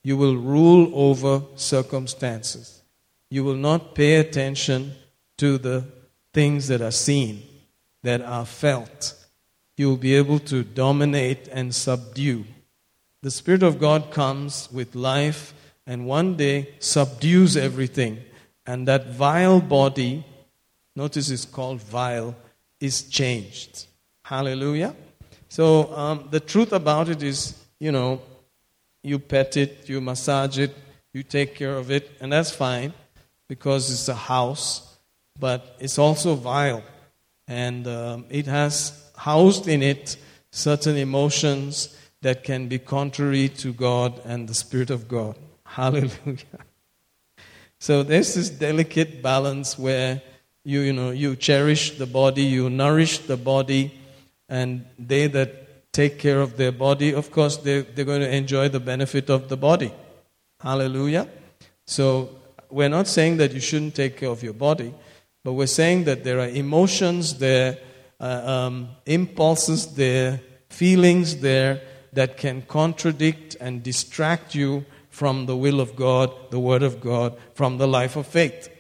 You 0.05 0.17
will 0.17 0.37
rule 0.37 0.91
over 0.95 1.43
circumstances. 1.57 2.83
You 3.31 3.45
will 3.45 3.57
not 3.57 3.95
pay 3.95 4.17
attention 4.17 4.93
to 5.39 5.59
the 5.59 5.85
things 6.35 6.69
that 6.69 6.81
are 6.81 6.91
seen, 6.91 7.43
that 8.03 8.21
are 8.21 8.45
felt. 8.45 9.15
You 9.77 9.89
will 9.89 9.97
be 9.97 10.15
able 10.15 10.39
to 10.41 10.65
dominate 10.65 11.49
and 11.49 11.75
subdue. 11.75 12.45
The 13.23 13.31
Spirit 13.31 13.63
of 13.63 13.79
God 13.79 14.11
comes 14.11 14.69
with 14.73 14.95
life 14.95 15.55
and 15.87 16.07
one 16.07 16.37
day 16.37 16.75
subdues 16.79 17.57
everything. 17.57 18.19
And 18.67 18.87
that 18.89 19.09
vile 19.09 19.61
body, 19.61 20.25
notice 20.95 21.31
it's 21.31 21.45
called 21.45 21.81
vile, 21.81 22.35
is 22.81 23.05
changed. 23.05 23.87
Hallelujah. 24.25 24.95
So 25.49 25.95
um, 25.95 26.29
the 26.31 26.41
truth 26.41 26.73
about 26.73 27.09
it 27.09 27.23
is, 27.23 27.59
you 27.79 27.93
know, 27.93 28.21
you 29.03 29.19
pet 29.19 29.57
it, 29.57 29.89
you 29.89 30.01
massage 30.01 30.59
it, 30.59 30.75
you 31.13 31.23
take 31.23 31.55
care 31.55 31.77
of 31.77 31.91
it, 31.91 32.11
and 32.21 32.33
that's 32.33 32.51
fine 32.51 32.93
because 33.49 33.91
it's 33.91 34.09
a 34.09 34.15
house, 34.15 34.97
but 35.39 35.77
it's 35.79 35.99
also 35.99 36.35
vile. 36.35 36.83
And 37.49 37.87
um, 37.87 38.25
it 38.31 38.47
has 38.47 39.11
housed 39.17 39.69
in 39.69 39.83
it 39.83 40.17
certain 40.51 40.97
emotions 40.97 41.97
that 42.23 42.45
can 42.45 42.69
be 42.69 42.79
contrary 42.79 43.49
to 43.49 43.73
God 43.73 44.21
and 44.25 44.49
the 44.49 44.55
Spirit 44.55 44.91
of 44.91 45.09
God. 45.09 45.37
Hallelujah. 45.67 46.63
So 47.79 48.03
there's 48.03 48.35
this 48.35 48.49
delicate 48.49 49.23
balance 49.23 49.79
where 49.79 50.23
you, 50.65 50.81
you 50.81 50.93
know, 50.93 51.11
you 51.11 51.35
cherish 51.35 51.99
the 51.99 52.07
body, 52.07 52.43
you 52.43 52.71
nourish 52.71 53.19
the 53.19 53.37
body, 53.37 53.93
and 54.49 54.87
they 54.99 55.27
that 55.27 55.62
take 55.93 56.19
care 56.19 56.41
of 56.41 56.57
their 56.57 56.73
body, 56.73 57.15
of 57.15 57.31
course, 57.31 57.59
they're, 57.59 57.83
they're 57.83 58.05
going 58.05 58.23
to 58.23 58.35
enjoy 58.35 58.69
the 58.69 58.81
benefit 58.81 59.29
of 59.29 59.49
the 59.49 59.57
body. 59.57 59.93
Hallelujah. 60.61 61.29
So 61.87 62.31
we're 62.71 62.89
not 62.89 63.07
saying 63.07 63.37
that 63.37 63.53
you 63.53 63.61
shouldn't 63.61 63.95
take 63.95 64.17
care 64.17 64.31
of 64.31 64.43
your 64.43 64.55
body, 64.55 64.95
but 65.45 65.53
we're 65.53 65.67
saying 65.67 66.05
that 66.05 66.25
there 66.25 66.41
are 66.41 66.49
emotions 66.49 67.39
there, 67.39 67.79
uh, 68.19 68.43
um, 68.45 68.89
impulses 69.05 69.95
there, 69.95 70.41
feelings 70.71 71.39
there 71.39 71.83
that 72.15 72.37
can 72.37 72.63
contradict 72.63 73.57
and 73.61 73.83
distract 73.83 74.55
you 74.55 74.85
from 75.11 75.45
the 75.45 75.57
will 75.57 75.81
of 75.81 75.95
God, 75.95 76.33
the 76.51 76.61
Word 76.61 76.83
of 76.83 77.01
God, 77.01 77.37
from 77.55 77.77
the 77.77 77.87
life 77.87 78.17
of 78.17 78.27
faith. 78.27 78.71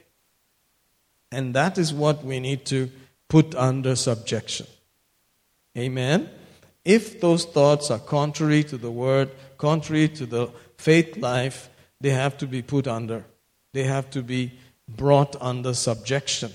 And 1.31 1.55
that 1.55 1.77
is 1.77 1.93
what 1.93 2.25
we 2.25 2.41
need 2.41 2.65
to 2.67 2.91
put 3.29 3.55
under 3.55 3.97
subjection. 3.97 4.67
Amen. 5.77 6.29
If 6.85 7.21
those 7.21 7.45
thoughts 7.45 7.91
are 7.91 7.99
contrary 7.99 8.65
to 8.65 8.77
the 8.77 8.91
Word, 8.91 9.31
contrary 9.57 10.09
to 10.09 10.27
the 10.27 10.49
faith 10.77 11.17
life, 11.17 11.71
they 12.01 12.11
have 12.11 12.37
to 12.39 12.47
be 12.47 12.63
put 12.63 12.89
under. 12.89 13.25
They 13.73 13.85
have 13.85 14.11
to 14.11 14.23
be 14.23 14.53
brought 14.89 15.37
under 15.41 15.75
subjection. 15.75 16.53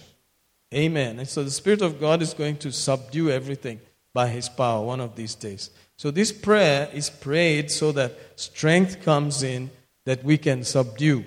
Amen. 0.73 1.19
And 1.19 1.27
so 1.27 1.43
the 1.43 1.51
Spirit 1.51 1.81
of 1.81 1.99
God 1.99 2.21
is 2.21 2.33
going 2.33 2.57
to 2.57 2.71
subdue 2.71 3.31
everything 3.31 3.79
by 4.13 4.27
His 4.27 4.49
power 4.49 4.85
one 4.85 4.99
of 4.99 5.15
these 5.15 5.35
days. 5.35 5.69
So 5.95 6.11
this 6.11 6.31
prayer 6.31 6.89
is 6.93 7.09
prayed 7.09 7.71
so 7.71 7.91
that 7.93 8.13
strength 8.35 9.03
comes 9.03 9.43
in 9.43 9.71
that 10.05 10.23
we 10.23 10.37
can 10.37 10.63
subdue 10.63 11.25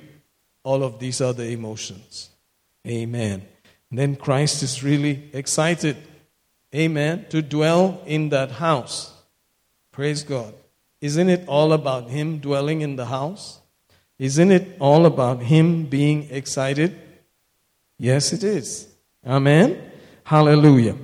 all 0.62 0.82
of 0.82 0.98
these 0.98 1.20
other 1.20 1.44
emotions. 1.44 2.30
Amen. 2.86 3.42
And 3.90 3.98
then 3.98 4.16
Christ 4.16 4.62
is 4.62 4.84
really 4.84 5.30
excited. 5.32 5.96
Amen. 6.74 7.26
To 7.30 7.42
dwell 7.42 8.00
in 8.06 8.28
that 8.28 8.52
house. 8.52 9.12
Praise 9.92 10.22
God. 10.22 10.54
Isn't 11.00 11.28
it 11.28 11.48
all 11.48 11.72
about 11.72 12.10
Him 12.10 12.38
dwelling 12.38 12.82
in 12.82 12.96
the 12.96 13.06
house? 13.06 13.60
Isn't 14.18 14.50
it 14.52 14.76
all 14.78 15.06
about 15.06 15.42
Him 15.42 15.86
being 15.86 16.28
excited? 16.30 16.94
Yes, 17.98 18.32
it 18.32 18.44
is. 18.44 18.88
Amen. 19.26 19.90
Hallelujah. 20.24 20.96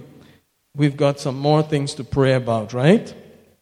We've 0.75 0.97
got 0.97 1.19
some 1.19 1.39
more 1.39 1.63
things 1.63 1.95
to 1.95 2.05
pray 2.05 2.35
about, 2.35 2.73
right? 2.73 3.13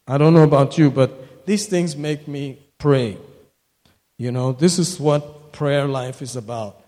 I 0.07 0.19
don't 0.19 0.35
know 0.35 0.43
about 0.43 0.77
you, 0.77 0.91
but 0.91 1.47
these 1.47 1.67
things 1.67 1.97
make 1.97 2.27
me 2.27 2.59
pray. 2.79 3.17
You 4.19 4.33
know, 4.33 4.53
this 4.53 4.79
is 4.79 5.01
what 5.01 5.53
prayer 5.53 5.87
life 5.87 6.21
is 6.21 6.37
about. 6.37 6.81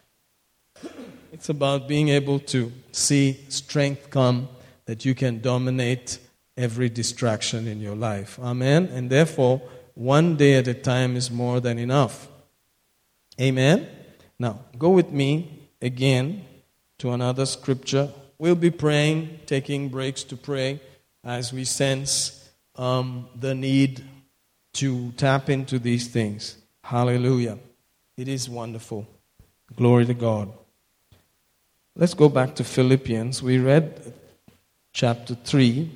It's 1.33 1.49
about 1.49 1.87
being 1.87 2.09
able 2.09 2.41
to 2.41 2.73
see 2.93 3.45
strength 3.49 4.11
come 4.11 4.49
that 4.87 5.05
you 5.05 5.15
can 5.15 5.41
dominate 5.41 6.19
every 6.57 6.89
distraction 6.89 7.69
in 7.69 7.81
your 7.81 7.95
life. 7.95 8.39
Amen. 8.41 8.87
And 8.87 9.11
therefore, 9.11 9.61
one 9.95 10.37
day 10.37 10.55
at 10.55 10.69
a 10.69 10.75
time 10.75 11.17
is 11.17 11.31
more 11.31 11.61
than 11.61 11.79
enough. 11.79 12.29
Amen. 13.41 13.87
Now, 14.39 14.61
go 14.79 14.91
with 14.91 15.11
me 15.11 15.69
again 15.83 16.45
to 16.99 17.11
another 17.11 17.47
scripture. 17.47 18.11
We'll 18.39 18.55
be 18.55 18.71
praying, 18.71 19.41
taking 19.47 19.89
breaks 19.89 20.23
to 20.25 20.37
pray 20.37 20.81
as 21.25 21.53
we 21.53 21.65
sense 21.65 22.51
um, 22.77 23.29
the 23.39 23.55
need 23.55 24.05
to 24.75 25.13
tap 25.13 25.51
into 25.51 25.79
these 25.79 26.09
things. 26.09 26.57
Hallelujah. 26.85 27.59
It 28.17 28.29
is 28.29 28.49
wonderful. 28.49 29.07
Glory 29.75 30.07
to 30.07 30.15
God. 30.15 30.53
Let's 31.95 32.15
go 32.15 32.29
back 32.29 32.55
to 32.57 32.65
Philippians. 32.65 33.43
We 33.43 33.59
read 33.59 34.13
chapter 34.97 35.35
3 35.35 35.91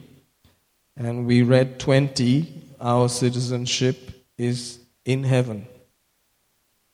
and 0.94 1.27
we 1.27 1.40
read 1.40 1.81
20. 1.81 2.52
Our 2.82 3.09
citizenship 3.09 3.97
is 4.36 4.78
in 5.06 5.24
heaven. 5.24 5.66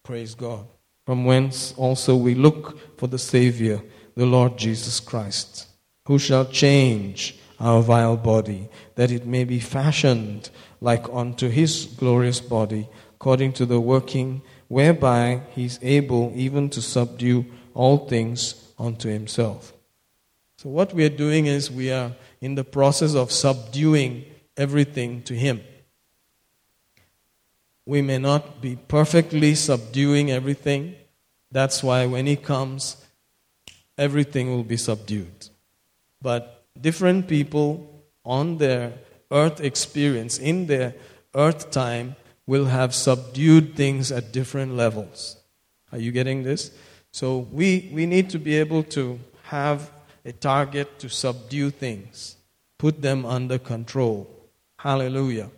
Praise 0.04 0.36
God. 0.36 0.68
From 1.04 1.24
whence 1.24 1.74
also 1.76 2.14
we 2.14 2.36
look 2.36 2.96
for 2.96 3.08
the 3.08 3.18
Savior, 3.18 3.82
the 4.14 4.24
Lord 4.24 4.56
Jesus 4.56 5.00
Christ, 5.00 5.66
who 6.06 6.16
shall 6.16 6.44
change 6.44 7.40
our 7.58 7.82
vile 7.82 8.16
body, 8.16 8.68
that 8.94 9.10
it 9.10 9.26
may 9.26 9.42
be 9.42 9.58
fashioned 9.58 10.50
like 10.80 11.08
unto 11.12 11.48
his 11.48 11.86
glorious 11.86 12.38
body, 12.38 12.88
according 13.16 13.52
to 13.54 13.66
the 13.66 13.80
working 13.80 14.42
whereby 14.68 15.42
he 15.56 15.64
is 15.64 15.80
able 15.82 16.32
even 16.36 16.70
to 16.70 16.80
subdue 16.80 17.46
all 17.74 18.06
things 18.06 18.72
unto 18.78 19.08
himself. 19.08 19.72
So, 20.56 20.68
what 20.70 20.94
we 20.94 21.04
are 21.04 21.10
doing 21.10 21.46
is 21.46 21.70
we 21.70 21.92
are 21.92 22.12
in 22.40 22.54
the 22.54 22.64
process 22.64 23.14
of 23.14 23.30
subduing 23.30 24.24
everything 24.56 25.22
to 25.24 25.34
him. 25.34 25.60
we 27.86 28.02
may 28.02 28.18
not 28.18 28.60
be 28.60 28.76
perfectly 28.88 29.54
subduing 29.54 30.30
everything. 30.30 30.96
That's 31.52 31.82
why 31.82 32.04
when 32.06 32.26
He 32.26 32.36
comes, 32.36 32.96
everything 33.96 34.50
will 34.50 34.64
be 34.64 34.76
subdued. 34.76 35.48
But 36.20 36.64
different 36.78 37.28
people 37.28 38.04
on 38.24 38.58
their 38.58 38.92
earth 39.30 39.60
experience, 39.60 40.36
in 40.38 40.66
their 40.66 40.94
earth 41.34 41.70
time, 41.70 42.16
will 42.46 42.66
have 42.66 42.94
subdued 42.94 43.76
things 43.76 44.10
at 44.10 44.32
different 44.32 44.74
levels. 44.74 45.36
Are 45.92 45.98
you 45.98 46.10
getting 46.10 46.42
this? 46.42 46.72
So 47.12 47.38
we, 47.52 47.90
we 47.92 48.06
need 48.06 48.30
to 48.30 48.38
be 48.38 48.56
able 48.56 48.82
to 48.98 49.18
have 49.44 49.90
a 50.26 50.32
target 50.32 50.98
to 50.98 51.08
subdue 51.08 51.70
things, 51.70 52.36
put 52.78 53.00
them 53.00 53.24
under 53.24 53.58
control. 53.58 54.28
Hallelujah. 54.78 55.50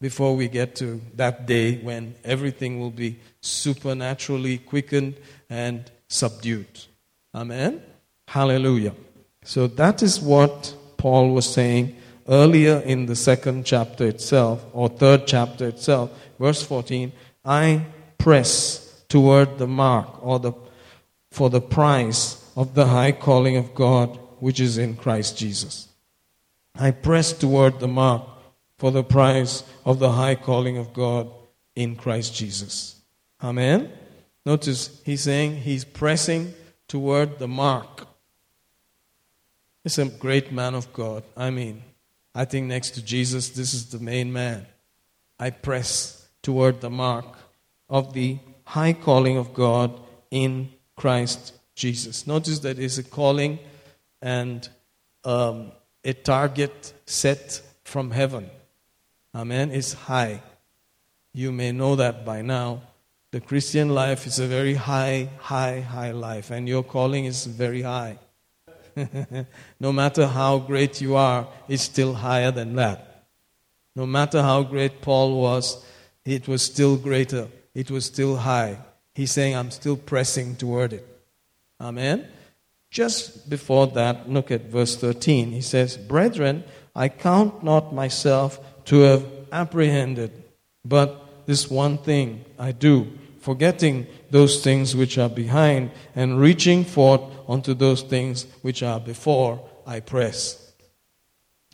Before 0.00 0.34
we 0.34 0.48
get 0.48 0.74
to 0.76 1.00
that 1.16 1.46
day 1.46 1.76
when 1.78 2.14
everything 2.24 2.80
will 2.80 2.90
be 2.90 3.18
supernaturally 3.40 4.58
quickened 4.58 5.16
and 5.50 5.90
subdued. 6.08 6.86
Amen. 7.34 7.82
Hallelujah. 8.26 8.94
So 9.44 9.66
that 9.66 10.02
is 10.02 10.20
what 10.20 10.74
Paul 10.96 11.34
was 11.34 11.52
saying 11.52 11.96
earlier 12.28 12.78
in 12.80 13.06
the 13.06 13.16
second 13.16 13.66
chapter 13.66 14.06
itself, 14.06 14.64
or 14.72 14.88
third 14.88 15.26
chapter 15.26 15.68
itself, 15.68 16.10
verse 16.38 16.62
14 16.62 17.12
I 17.44 17.86
press 18.18 19.02
toward 19.08 19.58
the 19.58 19.66
mark, 19.66 20.22
or 20.24 20.38
the, 20.38 20.52
for 21.30 21.48
the 21.50 21.60
prize 21.60 22.44
of 22.58 22.74
the 22.74 22.86
high 22.86 23.12
calling 23.12 23.56
of 23.56 23.72
God 23.72 24.18
which 24.40 24.58
is 24.58 24.78
in 24.78 24.96
Christ 24.96 25.38
Jesus. 25.38 25.86
I 26.74 26.90
press 26.90 27.32
toward 27.32 27.78
the 27.78 27.86
mark 27.86 28.24
for 28.78 28.90
the 28.90 29.04
prize 29.04 29.62
of 29.84 30.00
the 30.00 30.10
high 30.10 30.34
calling 30.34 30.76
of 30.76 30.92
God 30.92 31.30
in 31.76 31.94
Christ 31.94 32.34
Jesus. 32.34 33.00
Amen. 33.40 33.92
Notice 34.44 35.00
he's 35.04 35.22
saying 35.22 35.58
he's 35.58 35.84
pressing 35.84 36.52
toward 36.88 37.38
the 37.38 37.46
mark. 37.46 38.08
He's 39.84 39.98
a 39.98 40.06
great 40.06 40.50
man 40.50 40.74
of 40.74 40.92
God. 40.92 41.22
I 41.36 41.50
mean, 41.50 41.84
I 42.34 42.44
think 42.44 42.66
next 42.66 42.90
to 42.96 43.04
Jesus, 43.04 43.50
this 43.50 43.72
is 43.72 43.86
the 43.86 44.00
main 44.00 44.32
man. 44.32 44.66
I 45.38 45.50
press 45.50 46.26
toward 46.42 46.80
the 46.80 46.90
mark 46.90 47.38
of 47.88 48.14
the 48.14 48.38
high 48.64 48.94
calling 48.94 49.36
of 49.36 49.54
God 49.54 50.00
in 50.32 50.70
Christ 50.96 51.52
Jesus. 51.78 52.26
Notice 52.26 52.58
that 52.60 52.78
it's 52.78 52.98
a 52.98 53.04
calling 53.04 53.58
and 54.20 54.68
um, 55.24 55.72
a 56.04 56.12
target 56.12 56.92
set 57.06 57.62
from 57.84 58.10
heaven. 58.10 58.50
Amen. 59.34 59.70
It's 59.70 59.92
high. 59.92 60.42
You 61.32 61.52
may 61.52 61.72
know 61.72 61.96
that 61.96 62.26
by 62.26 62.42
now. 62.42 62.82
The 63.30 63.40
Christian 63.40 63.90
life 63.90 64.26
is 64.26 64.38
a 64.38 64.46
very 64.46 64.74
high, 64.74 65.28
high, 65.38 65.80
high 65.80 66.12
life, 66.12 66.50
and 66.50 66.66
your 66.68 66.82
calling 66.82 67.26
is 67.26 67.46
very 67.46 67.82
high. 67.82 68.18
no 69.78 69.92
matter 69.92 70.26
how 70.26 70.58
great 70.58 71.00
you 71.00 71.14
are, 71.14 71.46
it's 71.68 71.82
still 71.82 72.14
higher 72.14 72.50
than 72.50 72.74
that. 72.76 73.26
No 73.94 74.06
matter 74.06 74.42
how 74.42 74.62
great 74.62 75.02
Paul 75.02 75.40
was, 75.40 75.84
it 76.24 76.48
was 76.48 76.62
still 76.62 76.96
greater. 76.96 77.48
It 77.74 77.90
was 77.90 78.06
still 78.06 78.36
high. 78.36 78.78
He's 79.14 79.30
saying, 79.30 79.54
I'm 79.54 79.70
still 79.70 79.96
pressing 79.96 80.56
toward 80.56 80.94
it. 80.94 81.17
Amen. 81.80 82.26
Just 82.90 83.48
before 83.48 83.86
that, 83.88 84.28
look 84.28 84.50
at 84.50 84.62
verse 84.62 84.96
13. 84.96 85.52
He 85.52 85.60
says, 85.60 85.96
Brethren, 85.96 86.64
I 86.94 87.08
count 87.08 87.62
not 87.62 87.94
myself 87.94 88.58
to 88.86 89.00
have 89.00 89.26
apprehended, 89.52 90.32
but 90.84 91.46
this 91.46 91.70
one 91.70 91.98
thing 91.98 92.44
I 92.58 92.72
do, 92.72 93.12
forgetting 93.40 94.06
those 94.30 94.62
things 94.62 94.96
which 94.96 95.18
are 95.18 95.28
behind 95.28 95.90
and 96.14 96.40
reaching 96.40 96.84
forth 96.84 97.22
unto 97.48 97.74
those 97.74 98.02
things 98.02 98.46
which 98.62 98.82
are 98.82 99.00
before, 99.00 99.68
I 99.86 100.00
press. 100.00 100.72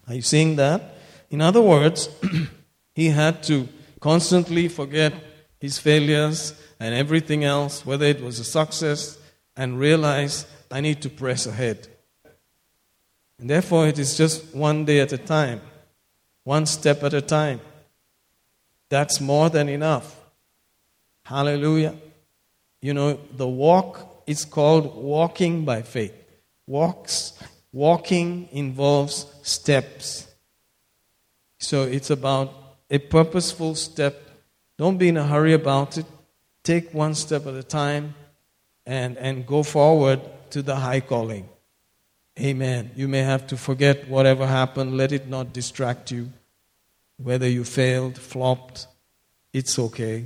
Are 0.06 0.14
you 0.14 0.22
seeing 0.22 0.56
that? 0.56 0.96
In 1.30 1.40
other 1.40 1.62
words, 1.62 2.08
he 2.94 3.08
had 3.08 3.42
to 3.44 3.68
constantly 4.00 4.68
forget 4.68 5.14
his 5.60 5.78
failures 5.78 6.54
and 6.78 6.94
everything 6.94 7.42
else, 7.42 7.86
whether 7.86 8.04
it 8.04 8.20
was 8.20 8.38
a 8.38 8.44
success, 8.44 9.18
and 9.56 9.78
realize 9.78 10.46
I 10.70 10.80
need 10.80 11.02
to 11.02 11.10
press 11.10 11.46
ahead. 11.46 11.88
And 13.38 13.50
therefore, 13.50 13.86
it 13.88 13.98
is 13.98 14.16
just 14.16 14.54
one 14.54 14.84
day 14.84 15.00
at 15.00 15.12
a 15.12 15.18
time, 15.18 15.60
one 16.44 16.66
step 16.66 17.02
at 17.02 17.14
a 17.14 17.20
time. 17.20 17.60
That's 18.88 19.20
more 19.20 19.50
than 19.50 19.68
enough. 19.68 20.20
Hallelujah. 21.24 21.94
You 22.80 22.94
know, 22.94 23.18
the 23.36 23.48
walk 23.48 24.22
is 24.26 24.44
called 24.44 24.94
walking 24.94 25.64
by 25.64 25.82
faith. 25.82 26.14
Walks, 26.66 27.32
walking 27.72 28.48
involves 28.52 29.26
steps. 29.42 30.28
So 31.58 31.82
it's 31.82 32.10
about 32.10 32.52
a 32.90 32.98
purposeful 32.98 33.74
step. 33.74 34.20
Don't 34.76 34.98
be 34.98 35.08
in 35.08 35.16
a 35.16 35.26
hurry 35.26 35.54
about 35.54 35.98
it. 35.98 36.06
Take 36.62 36.92
one 36.94 37.14
step 37.14 37.46
at 37.46 37.54
a 37.54 37.62
time 37.62 38.14
and, 38.86 39.16
and 39.18 39.46
go 39.46 39.62
forward 39.62 40.20
to 40.50 40.62
the 40.62 40.76
high 40.76 41.00
calling. 41.00 41.48
Amen. 42.38 42.90
You 42.96 43.08
may 43.08 43.22
have 43.22 43.46
to 43.48 43.56
forget 43.56 44.08
whatever 44.08 44.46
happened. 44.46 44.96
Let 44.96 45.12
it 45.12 45.28
not 45.28 45.52
distract 45.52 46.10
you. 46.10 46.32
Whether 47.16 47.48
you 47.48 47.64
failed, 47.64 48.18
flopped, 48.18 48.88
it's 49.52 49.78
okay. 49.78 50.24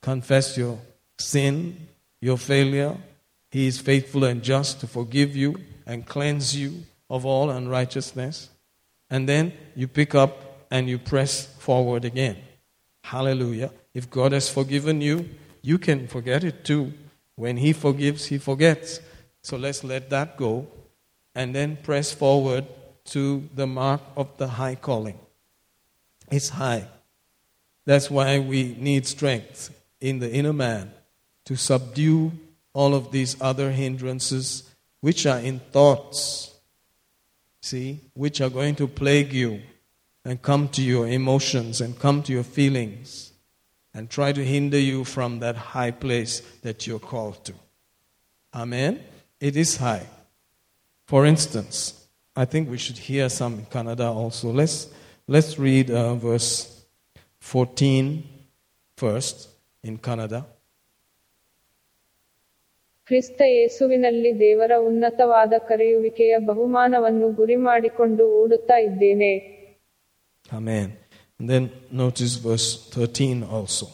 Confess 0.00 0.56
your 0.56 0.78
sin, 1.18 1.88
your 2.20 2.38
failure. 2.38 2.96
He 3.50 3.66
is 3.66 3.78
faithful 3.78 4.24
and 4.24 4.42
just 4.42 4.80
to 4.80 4.86
forgive 4.86 5.36
you 5.36 5.56
and 5.86 6.06
cleanse 6.06 6.56
you 6.56 6.84
of 7.10 7.26
all 7.26 7.50
unrighteousness. 7.50 8.48
And 9.10 9.28
then 9.28 9.52
you 9.74 9.86
pick 9.86 10.14
up 10.14 10.66
and 10.70 10.88
you 10.88 10.98
press 10.98 11.46
forward 11.58 12.04
again. 12.04 12.36
Hallelujah. 13.02 13.72
If 13.92 14.08
God 14.08 14.32
has 14.32 14.48
forgiven 14.48 15.00
you, 15.00 15.28
you 15.62 15.78
can 15.78 16.06
forget 16.06 16.44
it 16.44 16.64
too. 16.64 16.92
When 17.40 17.56
He 17.56 17.72
forgives, 17.72 18.26
He 18.26 18.36
forgets. 18.36 19.00
So 19.40 19.56
let's 19.56 19.82
let 19.82 20.10
that 20.10 20.36
go 20.36 20.66
and 21.34 21.54
then 21.54 21.78
press 21.82 22.12
forward 22.12 22.66
to 23.06 23.48
the 23.54 23.66
mark 23.66 24.02
of 24.14 24.36
the 24.36 24.46
high 24.46 24.74
calling. 24.74 25.18
It's 26.30 26.50
high. 26.50 26.86
That's 27.86 28.10
why 28.10 28.40
we 28.40 28.76
need 28.78 29.06
strength 29.06 29.74
in 30.02 30.18
the 30.18 30.30
inner 30.30 30.52
man 30.52 30.92
to 31.46 31.56
subdue 31.56 32.32
all 32.74 32.94
of 32.94 33.10
these 33.10 33.40
other 33.40 33.70
hindrances 33.70 34.68
which 35.00 35.24
are 35.24 35.40
in 35.40 35.60
thoughts, 35.60 36.54
see, 37.62 38.00
which 38.12 38.42
are 38.42 38.50
going 38.50 38.74
to 38.74 38.86
plague 38.86 39.32
you 39.32 39.62
and 40.26 40.42
come 40.42 40.68
to 40.68 40.82
your 40.82 41.08
emotions 41.08 41.80
and 41.80 41.98
come 41.98 42.22
to 42.24 42.34
your 42.34 42.44
feelings 42.44 43.29
and 43.94 44.08
try 44.08 44.32
to 44.32 44.44
hinder 44.44 44.78
you 44.78 45.04
from 45.04 45.40
that 45.40 45.56
high 45.56 45.90
place 45.90 46.40
that 46.62 46.86
you're 46.86 46.98
called 47.00 47.44
to. 47.44 47.54
Amen? 48.54 49.02
It 49.40 49.56
is 49.56 49.76
high. 49.78 50.06
For 51.08 51.26
instance, 51.26 52.06
I 52.36 52.44
think 52.44 52.70
we 52.70 52.78
should 52.78 52.98
hear 52.98 53.28
some 53.28 53.54
in 53.60 53.66
Kannada 53.66 54.08
also. 54.14 54.50
Let's, 54.50 54.92
let's 55.28 55.58
read 55.58 55.90
uh, 55.90 56.14
verse 56.14 56.82
14 57.40 58.22
first 58.96 59.48
in 59.82 59.98
Kannada. 59.98 60.44
ಕ್ರಿಸ್ತ 63.08 63.40
ಯೇಸುವಿನಲ್ಲಿ 63.54 64.30
ದೇವರ 64.40 64.72
ಉನ್ನತವಾದ 64.88 65.54
ಕರೆಯುವಿಕೆಯ 65.68 66.34
ಬಹುಮಾನವನ್ನು 66.48 67.28
ಗುರಿ 67.38 67.56
ಮಾಡಿಕೊಂಡು 67.56 68.24
ಓಡುತ್ತಾ 68.40 68.76
ಇದ್ದೇನೆ 68.88 69.30
ಆಮೇನ್ 70.52 70.92
And 71.39 71.49
then 71.49 71.63
notice 71.91 72.35
verse 72.47 72.67
13 72.95 73.43
also. 73.57 73.87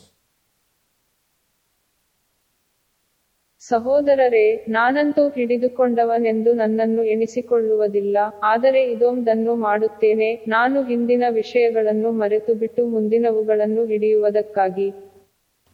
ಸಹೋದರರೇ 3.62 4.46
ನಾನಂತೂ 4.76 5.24
ಹಿಡಿದುಕೊಂಡವನೆಂದು 5.36 6.52
ನನ್ನನ್ನು 6.62 7.04
ಎಣಿಸಿಕೊಳ್ಳುವುದಿಲ್ಲ 7.14 8.18
ಆದರೆ 8.52 8.82
ಇದೊಂದನ್ನು 8.94 9.54
ಮಾಡುತ್ತೇನೆ 9.68 10.30
ನಾನು 10.56 10.84
ಹಿಂದಿನ 10.90 11.24
ವಿಷಯಗಳನ್ನು 11.40 12.12
ಮರೆತು 12.22 12.56
ಬಿಟ್ಟು 12.64 12.84
ಮುಂದಿನವುಗಳನ್ನು 12.96 13.86
ಹಿಡಿಯುವುದಕ್ಕಾಗಿ 13.94 14.90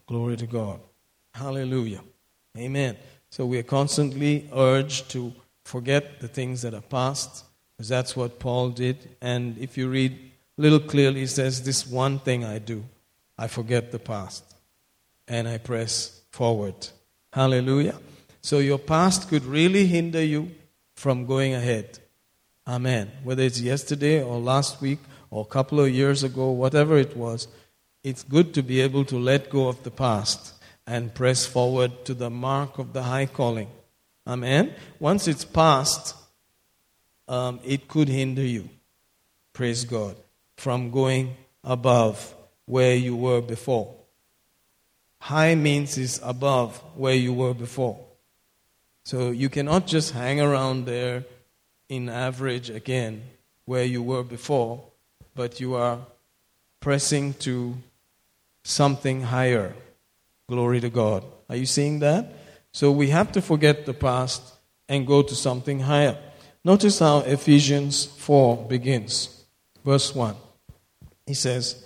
Glory 0.07 0.35
to 0.38 0.47
God. 0.59 0.77
Hallelujah. 1.35 2.03
Amen. 2.55 2.93
So 3.30 3.39
we 3.51 3.55
are 3.61 3.69
constantly 3.77 4.34
urged 4.68 5.09
to 5.15 5.22
forget 5.65 6.03
the 6.22 6.30
things 6.38 6.61
that 6.65 6.73
are 6.73 6.88
past, 6.99 7.31
because 7.72 7.89
that's 7.95 8.14
what 8.19 8.39
Paul 8.39 8.69
did. 8.84 8.97
And 9.31 9.57
if 9.59 9.72
you 9.80 9.85
read 9.89 10.14
little 10.56 10.80
clearly, 10.80 11.26
says, 11.26 11.62
This 11.62 11.86
one 11.86 12.18
thing 12.18 12.44
I 12.44 12.58
do, 12.58 12.84
I 13.38 13.48
forget 13.48 13.92
the 13.92 13.98
past 13.98 14.44
and 15.28 15.48
I 15.48 15.58
press 15.58 16.20
forward. 16.30 16.74
Hallelujah. 17.32 17.98
So 18.40 18.58
your 18.58 18.78
past 18.78 19.28
could 19.28 19.44
really 19.44 19.86
hinder 19.86 20.22
you 20.22 20.50
from 20.94 21.26
going 21.26 21.54
ahead. 21.54 21.98
Amen. 22.66 23.10
Whether 23.24 23.44
it's 23.44 23.60
yesterday 23.60 24.22
or 24.22 24.38
last 24.38 24.80
week 24.80 24.98
or 25.30 25.42
a 25.42 25.52
couple 25.52 25.80
of 25.80 25.90
years 25.90 26.22
ago, 26.22 26.50
whatever 26.50 26.96
it 26.96 27.16
was, 27.16 27.48
it's 28.04 28.22
good 28.22 28.52
to 28.54 28.62
be 28.62 28.80
able 28.80 29.04
to 29.06 29.18
let 29.18 29.50
go 29.50 29.68
of 29.68 29.82
the 29.84 29.90
past 29.90 30.54
and 30.86 31.14
press 31.14 31.46
forward 31.46 32.04
to 32.04 32.14
the 32.14 32.30
mark 32.30 32.78
of 32.78 32.92
the 32.92 33.04
high 33.04 33.26
calling. 33.26 33.68
Amen. 34.26 34.74
Once 34.98 35.28
it's 35.28 35.44
past, 35.44 36.16
um, 37.28 37.60
it 37.64 37.88
could 37.88 38.08
hinder 38.08 38.42
you, 38.42 38.68
praise 39.52 39.84
God, 39.84 40.16
from 40.62 40.93
going 40.93 41.34
above 41.64 42.32
where 42.66 42.94
you 42.94 43.16
were 43.16 43.40
before. 43.40 43.93
High 45.18 45.56
means 45.56 45.98
is 45.98 46.20
above 46.22 46.80
where 46.94 47.16
you 47.16 47.32
were 47.32 47.52
before. 47.52 47.98
So 49.05 49.32
you 49.32 49.48
cannot 49.48 49.89
just 49.89 50.12
hang 50.12 50.40
around 50.40 50.86
there 50.86 51.24
in 51.89 52.09
average 52.09 52.70
again 52.70 53.24
where 53.64 53.82
you 53.84 54.05
were 54.05 54.22
before, 54.22 54.84
but 55.34 55.59
you 55.59 55.74
are 55.74 55.98
pressing 56.78 57.34
to 57.47 57.74
something 58.62 59.22
higher. 59.22 59.74
Glory 60.48 60.78
to 60.78 60.90
God. 60.90 61.24
Are 61.48 61.56
you 61.56 61.66
seeing 61.66 61.98
that? 61.98 62.34
So 62.70 62.93
we 62.93 63.09
have 63.09 63.32
to 63.32 63.43
forget 63.43 63.84
the 63.84 63.94
past 63.94 64.55
and 64.89 65.09
go 65.09 65.22
to 65.22 65.34
something 65.34 65.80
higher. 65.80 66.16
Notice 66.62 67.01
how 67.01 67.18
Ephesians 67.22 68.05
4 68.05 68.68
begins. 68.68 69.44
Verse 69.84 70.14
1. 70.14 70.36
He 71.27 71.35
says, 71.35 71.85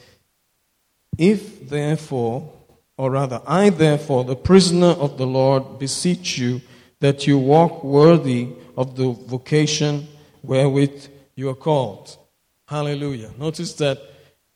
If 1.19 1.69
therefore, 1.69 2.53
or 2.97 3.11
rather, 3.11 3.43
I 3.47 3.71
therefore, 3.71 4.25
the 4.25 4.37
prisoner 4.37 4.89
of 4.89 5.19
the 5.19 5.27
Lord, 5.27 5.79
beseech 5.79 6.39
you 6.39 6.63
that 7.01 7.27
you 7.27 7.39
walk 7.39 7.85
worthy 7.85 8.49
of 8.77 8.97
the 8.97 9.11
vocation 9.11 10.09
wherewith 10.43 11.09
you 11.35 11.51
are 11.51 11.55
called. 11.55 12.17
Hallelujah. 12.67 13.31
Notice 13.39 13.75
that 13.75 13.99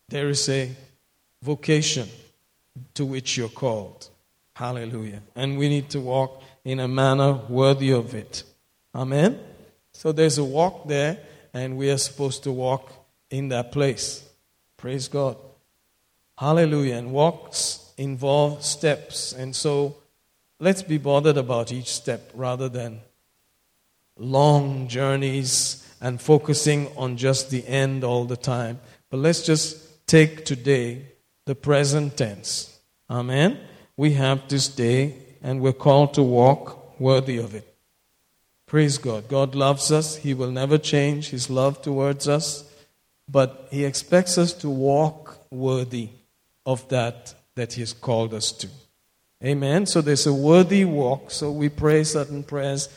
there 0.08 0.28
is 0.28 0.48
a 0.48 0.70
vocation 1.42 2.08
to 2.94 3.04
which 3.04 3.36
you're 3.36 3.48
called. 3.48 4.08
Hallelujah. 4.54 5.22
And 5.36 5.58
we 5.58 5.68
need 5.68 5.90
to 5.90 6.00
walk 6.00 6.42
in 6.64 6.80
a 6.80 6.88
manner 6.88 7.32
worthy 7.48 7.92
of 7.92 8.14
it. 8.14 8.42
Amen. 8.94 9.38
So 9.92 10.12
there's 10.12 10.38
a 10.38 10.44
walk 10.44 10.88
there, 10.88 11.18
and 11.52 11.76
we 11.76 11.90
are 11.90 11.98
supposed 11.98 12.42
to 12.44 12.52
walk 12.52 12.90
in 13.30 13.48
that 13.48 13.72
place. 13.72 14.24
Praise 14.80 15.08
God. 15.08 15.36
Hallelujah. 16.38 16.96
And 16.96 17.12
walks 17.12 17.92
involve 17.98 18.64
steps. 18.64 19.34
And 19.34 19.54
so 19.54 19.96
let's 20.58 20.82
be 20.82 20.96
bothered 20.96 21.36
about 21.36 21.70
each 21.70 21.88
step 21.88 22.30
rather 22.32 22.70
than 22.70 23.00
long 24.16 24.88
journeys 24.88 25.86
and 26.00 26.18
focusing 26.18 26.88
on 26.96 27.18
just 27.18 27.50
the 27.50 27.66
end 27.68 28.04
all 28.04 28.24
the 28.24 28.38
time. 28.38 28.80
But 29.10 29.18
let's 29.18 29.44
just 29.44 30.06
take 30.06 30.46
today 30.46 31.04
the 31.44 31.54
present 31.54 32.16
tense. 32.16 32.78
Amen. 33.10 33.60
We 33.98 34.14
have 34.14 34.48
this 34.48 34.66
day 34.66 35.16
and 35.42 35.60
we're 35.60 35.74
called 35.74 36.14
to 36.14 36.22
walk 36.22 36.98
worthy 36.98 37.36
of 37.36 37.54
it. 37.54 37.66
Praise 38.64 38.96
God. 38.96 39.28
God 39.28 39.54
loves 39.54 39.92
us. 39.92 40.16
He 40.16 40.32
will 40.32 40.50
never 40.50 40.78
change 40.78 41.28
His 41.28 41.50
love 41.50 41.82
towards 41.82 42.26
us. 42.26 42.69
But 43.30 43.68
He 43.70 43.84
expects 43.84 44.38
us 44.38 44.52
to 44.54 44.68
walk 44.68 45.38
worthy 45.50 46.10
of 46.66 46.88
that 46.88 47.34
that 47.54 47.74
He 47.74 47.80
has 47.80 47.92
called 47.92 48.34
us 48.34 48.50
to. 48.52 48.68
Amen. 49.44 49.86
So 49.86 50.00
there's 50.00 50.26
a 50.26 50.34
worthy 50.34 50.84
walk. 50.84 51.30
So 51.30 51.52
we 51.52 51.68
pray 51.68 52.04
certain 52.04 52.42
prayers. 52.42 52.88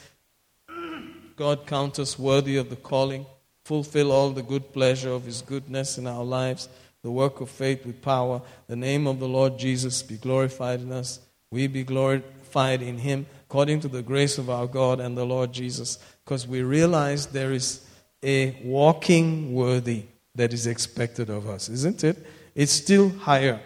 God 1.36 1.66
count 1.66 2.00
us 2.00 2.18
worthy 2.18 2.58
of 2.58 2.70
the 2.70 2.76
calling, 2.76 3.26
fulfill 3.64 4.12
all 4.12 4.32
the 4.32 4.44
good 4.44 4.74
pleasure 4.74 5.12
of 5.12 5.26
His 5.26 5.42
goodness 5.42 5.98
in 5.98 6.08
our 6.08 6.24
lives, 6.24 6.70
the 7.02 7.12
work 7.12 7.42
of 7.42 7.50
faith 7.50 7.86
with 7.86 8.02
power. 8.02 8.42
The 8.68 8.76
name 8.76 9.08
of 9.08 9.20
the 9.20 9.28
Lord 9.28 9.58
Jesus 9.58 10.04
be 10.04 10.18
glorified 10.18 10.82
in 10.82 10.92
us. 10.92 11.20
We 11.52 11.68
be 11.68 11.84
glorified 11.84 12.82
in 12.82 13.00
Him 13.00 13.26
according 13.46 13.82
to 13.82 13.88
the 13.88 14.02
grace 14.02 14.38
of 14.38 14.50
our 14.50 14.68
God 14.68 15.00
and 15.00 15.18
the 15.18 15.26
Lord 15.26 15.54
Jesus. 15.54 16.00
Because 16.24 16.48
we 16.48 16.62
realize 16.62 17.28
there 17.28 17.52
is 17.52 17.86
a 18.24 18.58
walking 18.64 19.54
worthy 19.54 20.06
that 20.36 20.54
is 20.54 20.68
expected 20.68 21.30
of 21.30 21.48
us, 21.48 21.70
isn't 21.70 22.04
it? 22.04 22.26
It's 22.56 22.72
still 22.72 23.10
higher. 23.10 23.60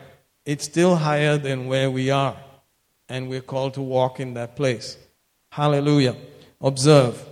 It's 0.45 0.65
still 0.65 0.95
higher 0.95 1.38
than 1.38 1.68
where 1.68 1.89
we 1.89 2.10
are. 2.10 2.38
And 3.10 3.30
we're 3.30 3.41
called 3.41 3.73
to 3.76 3.81
walk 3.81 4.19
in 4.19 4.34
that 4.34 4.56
place. 4.56 4.98
Hallelujah. 5.52 6.15
Observe 6.60 7.23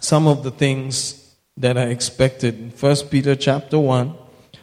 some 0.00 0.26
of 0.26 0.42
the 0.42 0.50
things 0.50 1.34
that 1.56 1.76
are 1.76 1.88
expected. 1.88 2.58
In 2.58 2.70
1 2.70 2.96
Peter 3.10 3.36
chapter 3.36 3.78
1, 3.78 4.14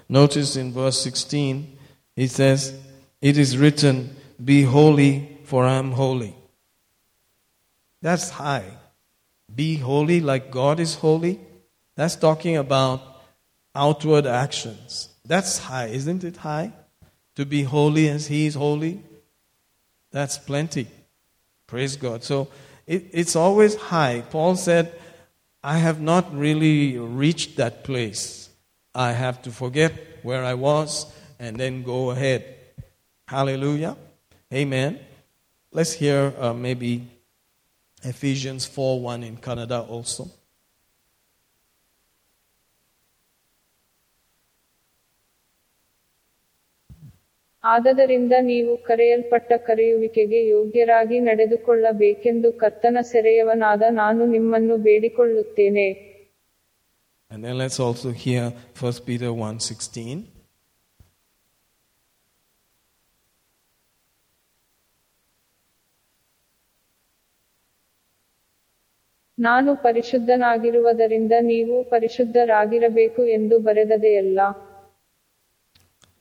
notice 0.10 0.56
in 0.56 0.74
verse 0.74 1.02
16, 1.02 1.78
he 2.16 2.28
says, 2.28 2.78
It 3.22 3.38
is 3.38 3.58
written, 3.58 4.16
Be 4.44 4.64
holy, 4.64 5.38
for 5.44 5.66
I 5.66 5.76
am 5.76 5.92
holy. 5.92 6.36
That's 8.02 8.30
high. 8.32 8.66
Be 9.54 9.78
holy 9.78 10.20
like 10.20 10.52
God 10.52 10.80
is 10.80 10.96
holy. 10.96 11.40
That's 11.96 12.16
talking 12.16 12.58
about 12.58 13.17
outward 13.78 14.26
actions. 14.26 15.10
That's 15.24 15.60
high, 15.60 15.88
isn't 15.88 16.24
it 16.24 16.38
high? 16.38 16.74
To 17.36 17.46
be 17.46 17.64
holy 17.64 18.10
as 18.10 18.28
He 18.28 18.48
is 18.48 18.56
holy. 18.56 19.04
That's 20.12 20.38
plenty. 20.38 20.88
Praise 21.68 21.96
God. 21.96 22.24
So 22.24 22.48
it, 22.88 23.06
it's 23.12 23.36
always 23.36 23.76
high. 23.76 24.24
Paul 24.30 24.56
said, 24.56 24.94
I 25.64 25.78
have 25.78 26.02
not 26.02 26.34
really 26.36 26.98
reached 26.98 27.58
that 27.58 27.84
place. 27.84 28.50
I 28.96 29.12
have 29.12 29.42
to 29.44 29.52
forget 29.52 29.94
where 30.24 30.44
I 30.44 30.56
was 30.56 31.06
and 31.40 31.58
then 31.58 31.84
go 31.84 32.12
ahead. 32.12 32.56
Hallelujah. 33.28 33.96
Amen. 34.52 35.00
Let's 35.72 35.94
hear 35.94 36.34
uh, 36.40 36.54
maybe 36.54 37.08
Ephesians 38.02 38.66
4 38.66 39.02
1 39.02 39.24
in 39.24 39.38
Kannada 39.38 39.88
also. 39.88 40.32
ಆದದರಿಂದ 47.68 48.34
ನೀವು 48.44 48.74
ಕರೆಯಲ್ಪಟ್ಟ 48.88 49.52
ಕರೆಯುವಿಕೆಗೆ 49.68 50.40
ಯೋಗ್ಯರಾಗಿ 50.48 51.20
ನಡೆದುಕೊಳ್ಳಬೇಕೆಂದು 51.20 52.52
ಕರ್ತನ 52.62 52.98
ಸೆರೆಯವನಾದ 53.12 53.84
ನಾನು 54.02 54.26
ನಿಮ್ಮನ್ನು 54.36 54.78
ಬೇಡಿಕೊಳ್ಳುತ್ತೇನೆ 54.88 55.88
And 57.32 57.44
then 57.44 57.58
let's 57.58 57.80
also 57.80 58.10
hear 58.16 58.44
1 58.82 59.00
Peter 59.08 59.30
1:16. 59.46 60.14
ನಾನು 69.38 69.72
ಪರಿಶುದ್ಧನಾಗಿರುವುದರಿಂದ 69.84 71.34
ನೀವು 71.50 71.76
ಪರಿಶುದ್ಧರಾಗಿರಬೇಕು 71.90 73.22
ಎಂದು 73.38 73.56
ಬರೆದದೆಯಲ್ಲ 73.60 74.40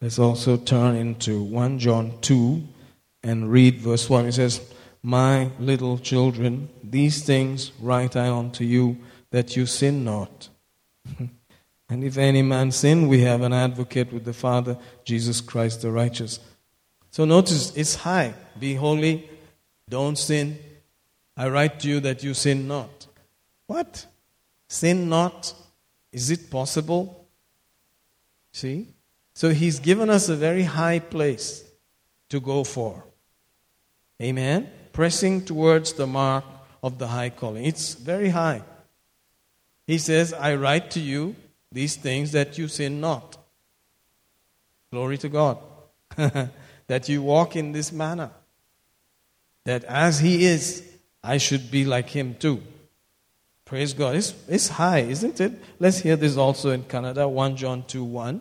Let's 0.00 0.18
also 0.18 0.58
turn 0.58 0.94
into 0.94 1.42
1 1.42 1.78
John 1.78 2.18
2 2.20 2.62
and 3.22 3.50
read 3.50 3.80
verse 3.80 4.10
1. 4.10 4.26
It 4.26 4.32
says, 4.32 4.60
My 5.02 5.50
little 5.58 5.98
children, 5.98 6.68
these 6.82 7.24
things 7.24 7.72
write 7.80 8.14
I 8.14 8.28
unto 8.28 8.64
you, 8.64 8.98
that 9.30 9.56
you 9.56 9.64
sin 9.64 10.04
not. 10.04 10.50
and 11.88 12.04
if 12.04 12.18
any 12.18 12.42
man 12.42 12.72
sin, 12.72 13.08
we 13.08 13.22
have 13.22 13.40
an 13.40 13.54
advocate 13.54 14.12
with 14.12 14.24
the 14.24 14.34
Father, 14.34 14.76
Jesus 15.04 15.40
Christ 15.40 15.80
the 15.80 15.90
righteous. 15.90 16.40
So 17.10 17.24
notice, 17.24 17.74
it's 17.74 17.94
high. 17.94 18.34
Be 18.60 18.74
holy, 18.74 19.30
don't 19.88 20.18
sin. 20.18 20.58
I 21.38 21.48
write 21.48 21.80
to 21.80 21.88
you 21.88 22.00
that 22.00 22.22
you 22.22 22.34
sin 22.34 22.68
not. 22.68 23.06
What? 23.66 24.06
Sin 24.68 25.08
not? 25.08 25.54
Is 26.12 26.30
it 26.30 26.50
possible? 26.50 27.26
See? 28.52 28.88
So 29.36 29.50
he's 29.50 29.80
given 29.80 30.08
us 30.08 30.30
a 30.30 30.34
very 30.34 30.62
high 30.62 30.98
place 30.98 31.62
to 32.30 32.40
go 32.40 32.64
for. 32.64 33.04
Amen? 34.22 34.70
Pressing 34.94 35.44
towards 35.44 35.92
the 35.92 36.06
mark 36.06 36.42
of 36.82 36.96
the 36.98 37.08
high 37.08 37.28
calling. 37.28 37.66
It's 37.66 37.92
very 37.92 38.30
high. 38.30 38.62
He 39.86 39.98
says, 39.98 40.32
I 40.32 40.54
write 40.54 40.90
to 40.92 41.00
you 41.00 41.36
these 41.70 41.96
things 41.96 42.32
that 42.32 42.56
you 42.56 42.66
sin 42.66 42.98
not. 43.02 43.36
Glory 44.90 45.18
to 45.18 45.28
God. 45.28 45.58
that 46.86 47.06
you 47.10 47.20
walk 47.20 47.56
in 47.56 47.72
this 47.72 47.92
manner. 47.92 48.30
That 49.64 49.84
as 49.84 50.18
he 50.18 50.46
is, 50.46 50.82
I 51.22 51.36
should 51.36 51.70
be 51.70 51.84
like 51.84 52.08
him 52.08 52.36
too. 52.36 52.62
Praise 53.66 53.92
God. 53.92 54.16
It's, 54.16 54.34
it's 54.48 54.68
high, 54.68 55.00
isn't 55.00 55.42
it? 55.42 55.52
Let's 55.78 55.98
hear 55.98 56.16
this 56.16 56.38
also 56.38 56.70
in 56.70 56.84
Kannada 56.84 57.28
1 57.28 57.56
John 57.56 57.84
2 57.86 58.02
1. 58.02 58.40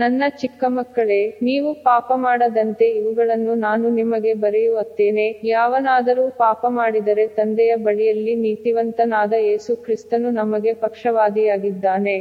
ನನ್ನ 0.00 0.22
ಚಿಕ್ಕ 0.40 0.64
ಮಕ್ಕಳೇ 0.78 1.20
ನೀವು 1.48 1.70
ಪಾಪ 1.88 2.08
ಮಾಡದಂತೆ 2.26 2.86
ಇವುಗಳನ್ನು 2.98 3.52
ನಾನು 3.66 3.86
ನಿಮಗೆ 4.00 4.32
ಬರೆಯುವತ್ತೇನೆ 4.44 5.26
ಯಾವನಾದರೂ 5.52 6.24
ಪಾಪ 6.44 6.62
ಮಾಡಿದರೆ 6.80 7.24
ತಂದೆಯ 7.38 7.72
ಬಳಿಯಲ್ಲಿ 7.86 8.34
ನೀತಿವಂತನಾದ 8.46 9.34
ಯೇಸು 9.50 9.74
ಕ್ರಿಸ್ತನು 9.86 10.30
ನಮಗೆ 10.42 10.74
ಪಕ್ಷವಾದಿಯಾಗಿದ್ದಾನೆ 10.86 12.18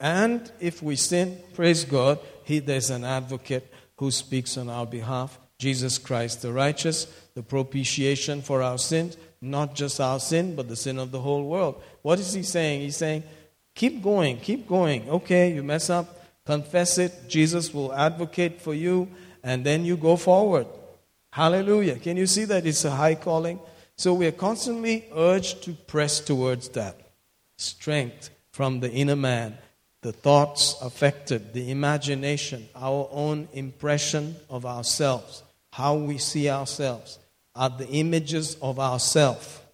And 0.00 0.40
if 0.70 0.76
we 0.86 0.94
sin, 1.08 1.28
praise 1.58 1.82
God, 1.98 2.16
he, 2.48 2.56
there's 2.68 2.90
an 2.90 3.04
advocate 3.18 3.66
who 3.98 4.08
speaks 4.22 4.52
on 4.62 4.68
our 4.76 4.88
behalf 4.96 5.30
Jesus 5.58 5.98
Christ 5.98 6.42
the 6.42 6.52
righteous, 6.52 6.98
the 7.34 7.42
propitiation 7.42 8.42
for 8.42 8.60
our 8.62 8.78
sins, 8.78 9.16
not 9.40 9.74
just 9.74 10.00
our 10.00 10.20
sin, 10.20 10.54
but 10.56 10.68
the 10.68 10.76
sin 10.76 10.98
of 10.98 11.10
the 11.10 11.20
whole 11.20 11.44
world. 11.46 11.74
What 12.02 12.18
is 12.18 12.32
he 12.32 12.42
saying? 12.44 12.80
He's 12.80 12.96
saying, 12.96 13.22
keep 13.76 14.02
going, 14.02 14.38
keep 14.40 14.66
going. 14.68 15.08
Okay, 15.10 15.54
you 15.54 15.62
mess 15.62 15.88
up, 15.90 16.06
confess 16.46 16.98
it. 16.98 17.28
Jesus 17.28 17.72
will 17.72 17.92
advocate 17.92 18.60
for 18.60 18.74
you, 18.74 19.08
and 19.42 19.64
then 19.64 19.84
you 19.84 19.96
go 19.96 20.16
forward. 20.16 20.66
Hallelujah. 21.30 21.96
Can 21.96 22.16
you 22.16 22.26
see 22.26 22.44
that 22.44 22.66
it's 22.66 22.84
a 22.84 22.90
high 22.90 23.14
calling? 23.14 23.58
So 23.96 24.14
we 24.14 24.26
are 24.26 24.32
constantly 24.32 25.06
urged 25.14 25.62
to 25.64 25.72
press 25.72 26.20
towards 26.20 26.68
that 26.70 26.96
strength 27.56 28.30
from 28.50 28.80
the 28.80 28.90
inner 28.90 29.16
man, 29.16 29.56
the 30.02 30.12
thoughts 30.12 30.76
affected, 30.82 31.54
the 31.54 31.70
imagination, 31.70 32.68
our 32.74 33.08
own 33.10 33.48
impression 33.52 34.36
of 34.50 34.66
ourselves, 34.66 35.42
how 35.72 35.94
we 35.96 36.18
see 36.18 36.48
ourselves, 36.48 37.18
are 37.54 37.70
the 37.70 37.88
images 37.88 38.56
of 38.60 38.78
ourself. 38.78 39.64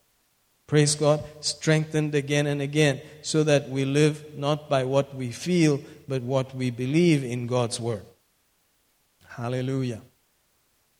Praise 0.66 0.94
God, 0.94 1.24
strengthened 1.40 2.14
again 2.14 2.47
and 2.47 2.62
again, 2.62 3.01
so 3.22 3.42
that 3.42 3.68
we 3.68 3.84
live 3.84 4.38
not 4.38 4.68
by 4.68 4.84
what 4.84 5.14
we 5.16 5.32
feel, 5.32 5.80
but 6.10 6.22
what 6.22 6.52
we 6.56 6.70
believe 6.70 7.22
in 7.22 7.46
God's 7.46 7.78
Word. 7.78 8.02
Hallelujah. 9.28 10.02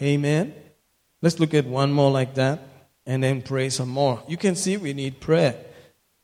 Amen. 0.01 0.55
Let's 1.21 1.41
look 1.41 1.53
at 1.53 1.67
one 1.67 1.91
more 1.91 2.13
like 2.13 2.35
that 2.37 2.61
and 3.05 3.21
then 3.21 3.43
pray 3.43 3.71
some 3.71 3.89
more. 3.89 4.23
You 4.29 4.37
can 4.37 4.55
see 4.55 4.77
we 4.77 4.93
need 4.93 5.19
prayer. 5.19 5.57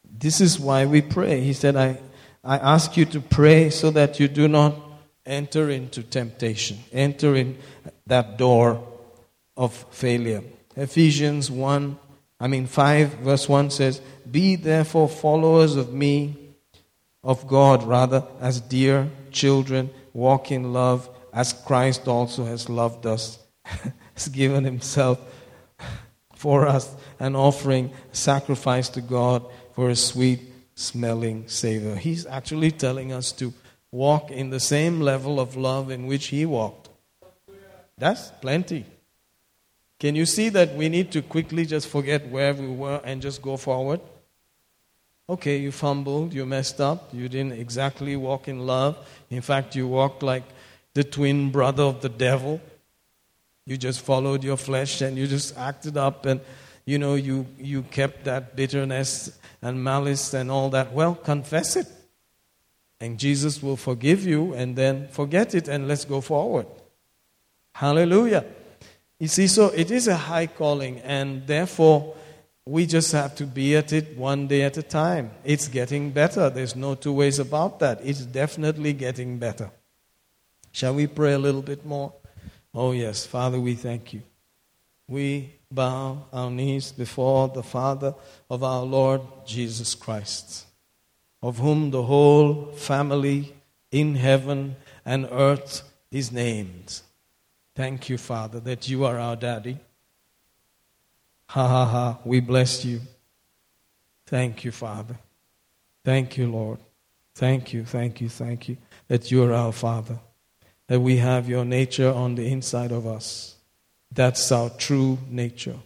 This 0.08 0.40
is 0.40 0.60
why 0.60 0.86
we 0.86 1.02
pray. 1.02 1.40
He 1.40 1.52
said, 1.52 1.74
I, 1.74 1.98
I 2.44 2.58
ask 2.58 2.96
you 2.96 3.04
to 3.06 3.20
pray 3.20 3.70
so 3.70 3.90
that 3.90 4.20
you 4.20 4.28
do 4.28 4.46
not 4.46 4.76
enter 5.26 5.68
into 5.68 6.04
temptation, 6.04 6.78
enter 6.92 7.34
in 7.34 7.58
that 8.06 8.38
door 8.38 8.86
of 9.56 9.74
failure. 9.90 10.44
Ephesians 10.76 11.50
1, 11.50 11.98
I 12.38 12.46
mean 12.46 12.68
5, 12.68 13.14
verse 13.14 13.48
1 13.48 13.70
says, 13.70 14.00
Be 14.30 14.54
therefore 14.54 15.08
followers 15.08 15.74
of 15.74 15.92
me, 15.92 16.45
of 17.26 17.48
God 17.48 17.82
rather, 17.82 18.24
as 18.40 18.60
dear 18.60 19.10
children, 19.32 19.90
walk 20.14 20.52
in 20.52 20.72
love, 20.72 21.10
as 21.32 21.52
Christ 21.52 22.06
also 22.06 22.44
has 22.44 22.68
loved 22.68 23.04
us, 23.04 23.38
has 24.14 24.28
given 24.28 24.62
himself 24.62 25.18
for 26.36 26.68
us, 26.68 26.94
an 27.18 27.34
offering, 27.34 27.90
sacrifice 28.12 28.88
to 28.90 29.00
God 29.00 29.44
for 29.72 29.90
a 29.90 29.96
sweet 29.96 30.40
smelling 30.76 31.48
savor. 31.48 31.96
He's 31.96 32.26
actually 32.26 32.70
telling 32.70 33.12
us 33.12 33.32
to 33.32 33.52
walk 33.90 34.30
in 34.30 34.50
the 34.50 34.60
same 34.60 35.00
level 35.00 35.40
of 35.40 35.56
love 35.56 35.90
in 35.90 36.06
which 36.06 36.28
he 36.28 36.46
walked. 36.46 36.90
That's 37.98 38.30
plenty. 38.40 38.86
Can 39.98 40.14
you 40.14 40.26
see 40.26 40.50
that 40.50 40.76
we 40.76 40.88
need 40.88 41.10
to 41.12 41.22
quickly 41.22 41.66
just 41.66 41.88
forget 41.88 42.28
where 42.28 42.54
we 42.54 42.68
were 42.68 43.00
and 43.02 43.20
just 43.20 43.42
go 43.42 43.56
forward? 43.56 44.00
Okay, 45.28 45.56
you 45.56 45.72
fumbled, 45.72 46.32
you 46.32 46.46
messed 46.46 46.80
up, 46.80 47.12
you 47.12 47.28
didn't 47.28 47.52
exactly 47.52 48.14
walk 48.14 48.46
in 48.46 48.66
love. 48.66 48.96
In 49.28 49.42
fact, 49.42 49.74
you 49.74 49.88
walked 49.88 50.22
like 50.22 50.44
the 50.94 51.02
twin 51.02 51.50
brother 51.50 51.82
of 51.82 52.00
the 52.00 52.08
devil. 52.08 52.60
You 53.66 53.76
just 53.76 54.02
followed 54.02 54.44
your 54.44 54.56
flesh 54.56 55.00
and 55.00 55.18
you 55.18 55.26
just 55.26 55.58
acted 55.58 55.96
up 55.96 56.26
and 56.26 56.40
you 56.84 56.98
know 56.98 57.16
you, 57.16 57.46
you 57.58 57.82
kept 57.82 58.24
that 58.24 58.54
bitterness 58.54 59.36
and 59.60 59.82
malice 59.82 60.32
and 60.32 60.48
all 60.48 60.70
that. 60.70 60.92
Well, 60.92 61.16
confess 61.16 61.74
it. 61.74 61.88
And 63.00 63.18
Jesus 63.18 63.62
will 63.62 63.76
forgive 63.76 64.24
you 64.24 64.54
and 64.54 64.76
then 64.76 65.08
forget 65.08 65.54
it 65.54 65.66
and 65.66 65.88
let's 65.88 66.04
go 66.04 66.20
forward. 66.20 66.66
Hallelujah. 67.72 68.44
You 69.18 69.28
see, 69.28 69.48
so 69.48 69.66
it 69.66 69.90
is 69.90 70.08
a 70.08 70.16
high 70.16 70.46
calling, 70.46 71.00
and 71.00 71.46
therefore 71.46 72.14
we 72.66 72.84
just 72.84 73.12
have 73.12 73.36
to 73.36 73.46
be 73.46 73.76
at 73.76 73.92
it 73.92 74.16
one 74.16 74.48
day 74.48 74.62
at 74.62 74.76
a 74.76 74.82
time. 74.82 75.30
It's 75.44 75.68
getting 75.68 76.10
better. 76.10 76.50
There's 76.50 76.74
no 76.74 76.96
two 76.96 77.12
ways 77.12 77.38
about 77.38 77.78
that. 77.78 78.00
It's 78.02 78.26
definitely 78.26 78.92
getting 78.92 79.38
better. 79.38 79.70
Shall 80.72 80.94
we 80.94 81.06
pray 81.06 81.34
a 81.34 81.38
little 81.38 81.62
bit 81.62 81.86
more? 81.86 82.12
Oh, 82.74 82.90
yes. 82.90 83.24
Father, 83.24 83.60
we 83.60 83.74
thank 83.74 84.12
you. 84.12 84.22
We 85.08 85.54
bow 85.70 86.26
our 86.32 86.50
knees 86.50 86.90
before 86.90 87.48
the 87.48 87.62
Father 87.62 88.14
of 88.50 88.64
our 88.64 88.82
Lord 88.82 89.22
Jesus 89.46 89.94
Christ, 89.94 90.66
of 91.40 91.58
whom 91.58 91.92
the 91.92 92.02
whole 92.02 92.72
family 92.72 93.54
in 93.92 94.16
heaven 94.16 94.74
and 95.04 95.28
earth 95.30 95.82
is 96.10 96.32
named. 96.32 97.00
Thank 97.76 98.08
you, 98.08 98.18
Father, 98.18 98.58
that 98.60 98.88
you 98.88 99.04
are 99.04 99.18
our 99.18 99.36
daddy. 99.36 99.78
Ha 101.48 101.68
ha 101.68 101.84
ha. 101.84 102.18
We 102.24 102.40
bless 102.40 102.84
you. 102.84 103.00
Thank 104.26 104.64
you, 104.64 104.72
Father. 104.72 105.16
Thank 106.04 106.36
you, 106.36 106.50
Lord. 106.50 106.78
Thank 107.36 107.74
you, 107.74 107.84
thank 107.84 108.22
you, 108.22 108.30
thank 108.30 108.66
you 108.66 108.78
that 109.08 109.30
you 109.30 109.44
are 109.44 109.52
our 109.52 109.72
Father, 109.72 110.18
that 110.86 111.00
we 111.00 111.18
have 111.18 111.50
your 111.50 111.66
nature 111.66 112.10
on 112.10 112.34
the 112.34 112.46
inside 112.46 112.92
of 112.92 113.06
us. 113.06 113.56
That's 114.10 114.50
our 114.50 114.70
true 114.70 115.18
nature, 115.28 115.76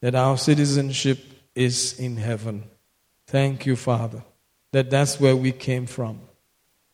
that 0.00 0.16
our 0.16 0.36
citizenship 0.36 1.20
is 1.54 1.98
in 2.00 2.16
heaven. 2.16 2.64
Thank 3.28 3.66
you, 3.66 3.76
Father, 3.76 4.24
that 4.72 4.90
that's 4.90 5.20
where 5.20 5.36
we 5.36 5.52
came 5.52 5.86
from. 5.86 6.18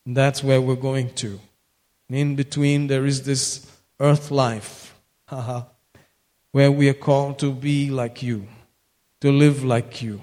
That's 0.04 0.44
where 0.44 0.60
we're 0.60 0.76
going 0.76 1.14
to. 1.14 1.40
In 2.10 2.36
between, 2.36 2.88
there 2.88 3.06
is 3.06 3.22
this 3.22 3.66
earth 3.98 4.30
life, 4.30 4.94
where 6.52 6.70
we 6.70 6.88
are 6.88 6.94
called 6.94 7.38
to 7.38 7.50
be 7.50 7.90
like 7.90 8.22
you, 8.22 8.46
to 9.20 9.32
live 9.32 9.64
like 9.64 10.02
you, 10.02 10.20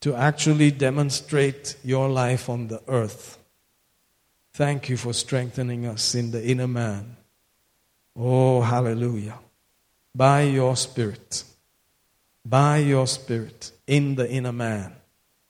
to 0.00 0.14
actually 0.14 0.70
demonstrate 0.70 1.76
your 1.84 2.08
life 2.08 2.48
on 2.48 2.68
the 2.68 2.80
earth. 2.88 3.38
Thank 4.52 4.88
you 4.88 4.96
for 4.96 5.12
strengthening 5.12 5.86
us 5.86 6.14
in 6.14 6.30
the 6.30 6.44
inner 6.44 6.68
man. 6.68 7.16
Oh, 8.16 8.60
hallelujah. 8.60 9.38
By 10.14 10.42
your 10.42 10.76
Spirit, 10.76 11.42
by 12.44 12.78
your 12.78 13.08
Spirit 13.08 13.72
in 13.86 14.14
the 14.14 14.30
inner 14.30 14.52
man. 14.52 14.94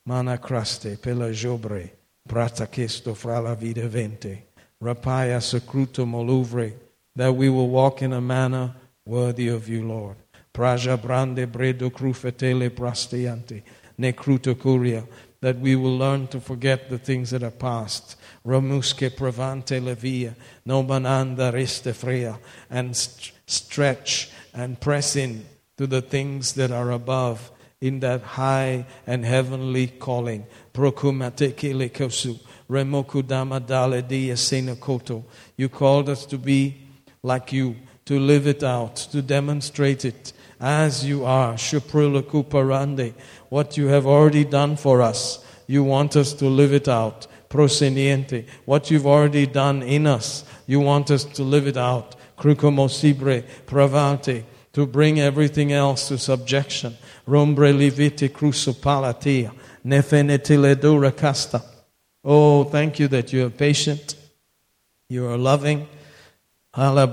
Mana 0.06 0.38
craste 0.38 1.00
pela 1.00 1.30
jobre, 1.30 1.90
prata 2.26 2.66
questo 2.66 3.14
fra 3.14 3.40
la 3.40 3.54
vida 3.54 3.86
vente, 3.88 4.48
rapaya 4.80 5.40
secruto 5.40 6.06
moluvre, 6.06 6.74
that 7.16 7.34
we 7.34 7.48
will 7.48 7.68
walk 7.68 8.02
in 8.02 8.12
a 8.12 8.20
manner 8.20 8.74
worthy 9.06 9.48
of 9.48 9.68
you, 9.68 9.86
Lord. 9.86 10.16
Praja 10.52 11.00
brande 11.00 11.46
bredo 11.50 11.90
crufetele 11.90 12.70
prastiante, 12.70 13.62
necruto 13.98 14.58
curia, 14.58 15.04
that 15.40 15.58
we 15.58 15.76
will 15.76 15.96
learn 15.96 16.26
to 16.28 16.40
forget 16.40 16.88
the 16.88 16.98
things 16.98 17.30
that 17.30 17.42
are 17.42 17.50
past. 17.50 18.16
Romusque 18.46 19.10
pravante 19.10 19.80
levia, 19.80 20.34
no 20.64 20.82
bananda 20.82 21.52
reste 21.52 21.92
frea, 21.94 22.38
and 22.70 22.96
st- 22.96 23.32
stretch 23.46 24.30
and 24.54 24.80
press 24.80 25.16
in 25.16 25.44
to 25.76 25.86
the 25.86 26.00
things 26.00 26.52
that 26.54 26.70
are 26.70 26.92
above 26.92 27.50
in 27.80 28.00
that 28.00 28.22
high 28.22 28.86
and 29.06 29.24
heavenly 29.24 29.88
calling. 29.88 30.46
Procumate 30.72 31.52
kosu, 31.92 32.38
remokudama 32.70 33.60
dale 33.66 34.00
dia. 34.00 34.36
You 35.56 35.68
called 35.68 36.08
us 36.08 36.24
to 36.26 36.38
be 36.38 36.86
like 37.22 37.52
you, 37.52 37.76
to 38.06 38.18
live 38.18 38.46
it 38.46 38.62
out, 38.62 38.96
to 38.96 39.22
demonstrate 39.22 40.04
it 40.04 40.32
as 40.60 41.04
you 41.04 41.24
are. 41.24 41.54
Shuprulakuparande, 41.54 43.14
what 43.48 43.76
you 43.76 43.86
have 43.88 44.06
already 44.06 44.44
done 44.44 44.76
for 44.76 45.02
us. 45.02 45.44
You 45.66 45.82
want 45.82 46.16
us 46.16 46.32
to 46.34 46.46
live 46.46 46.72
it 46.72 46.88
out. 46.88 47.26
Proseniente, 47.48 48.46
what 48.64 48.90
you've 48.90 49.06
already 49.06 49.46
done 49.46 49.82
in 49.82 50.06
us. 50.06 50.44
You 50.66 50.80
want 50.80 51.10
us 51.10 51.24
to 51.24 51.42
live 51.42 51.66
it 51.66 51.76
out. 51.76 52.16
Crucomosibre, 52.36 53.44
pravante, 53.66 54.44
to 54.72 54.86
bring 54.86 55.20
everything 55.20 55.72
else 55.72 56.08
to 56.08 56.18
subjection. 56.18 56.96
Rombre 57.26 57.72
livite 57.72 58.28
crucopalatia, 58.28 59.52
nefenetiledura 59.86 61.16
casta. 61.16 61.62
Oh, 62.24 62.64
thank 62.64 62.98
you 62.98 63.08
that 63.08 63.32
you 63.32 63.46
are 63.46 63.50
patient, 63.50 64.16
you 65.08 65.26
are 65.26 65.38
loving, 65.38 65.86
but 66.76 67.04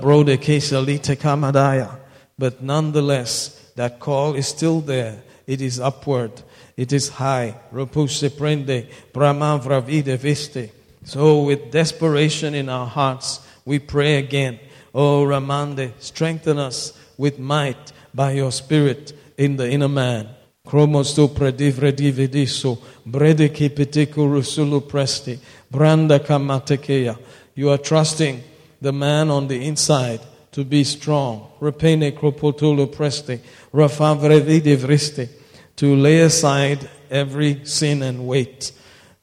nonetheless, 2.62 3.70
that 3.76 4.00
call 4.00 4.34
is 4.34 4.48
still 4.48 4.80
there. 4.80 5.22
It 5.46 5.60
is 5.60 5.78
upward. 5.78 6.32
It 6.76 6.92
is 6.92 7.10
high. 7.10 7.54
Prende, 7.72 8.88
bramavra 9.12 9.82
vide 9.82 10.18
viste. 10.18 10.70
So 11.04 11.42
with 11.42 11.70
desperation 11.70 12.54
in 12.54 12.68
our 12.68 12.86
hearts, 12.86 13.46
we 13.64 13.78
pray 13.78 14.16
again. 14.16 14.58
Oh, 14.94 15.24
Ramande, 15.24 15.92
strengthen 15.98 16.58
us 16.58 16.92
with 17.16 17.38
might 17.38 17.92
by 18.14 18.32
your 18.32 18.52
spirit 18.52 19.12
in 19.38 19.56
the 19.56 19.70
inner 19.70 19.88
man. 19.88 20.28
Chromosto 20.66 21.34
predivre 21.34 21.92
dividiso, 21.92 22.78
brede 23.04 23.52
kipitiku 23.52 24.28
rusulu 24.28 24.80
presti, 24.80 25.38
branda 25.72 26.20
kamatekeya. 26.20 27.18
You 27.54 27.70
are 27.70 27.78
trusting 27.78 28.42
the 28.82 28.92
man 28.92 29.30
on 29.30 29.46
the 29.46 29.64
inside 29.64 30.20
to 30.50 30.64
be 30.64 30.82
strong. 30.82 31.48
Repene 31.60 32.12
kropotolo 32.18 32.92
preste, 32.92 33.40
rafavre 33.72 34.40
vriste, 34.76 35.28
to 35.76 35.94
lay 35.94 36.20
aside 36.20 36.90
every 37.08 37.64
sin 37.64 38.02
and 38.02 38.26
weight. 38.26 38.72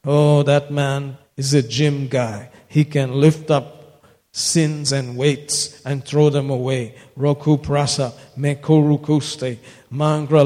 Oh, 0.05 0.43
that 0.43 0.71
man 0.71 1.17
is 1.35 1.53
a 1.53 1.61
gym 1.61 2.07
guy. 2.07 2.49
He 2.69 2.85
can 2.85 3.11
lift 3.11 3.51
up 3.51 4.05
sins 4.31 4.93
and 4.93 5.17
weights 5.17 5.81
and 5.85 6.05
throw 6.05 6.29
them 6.29 6.49
away. 6.49 6.95
Roku 7.17 7.57
prasa, 7.57 8.13
mekorukuste, 8.37 9.57
mangra 9.91 10.45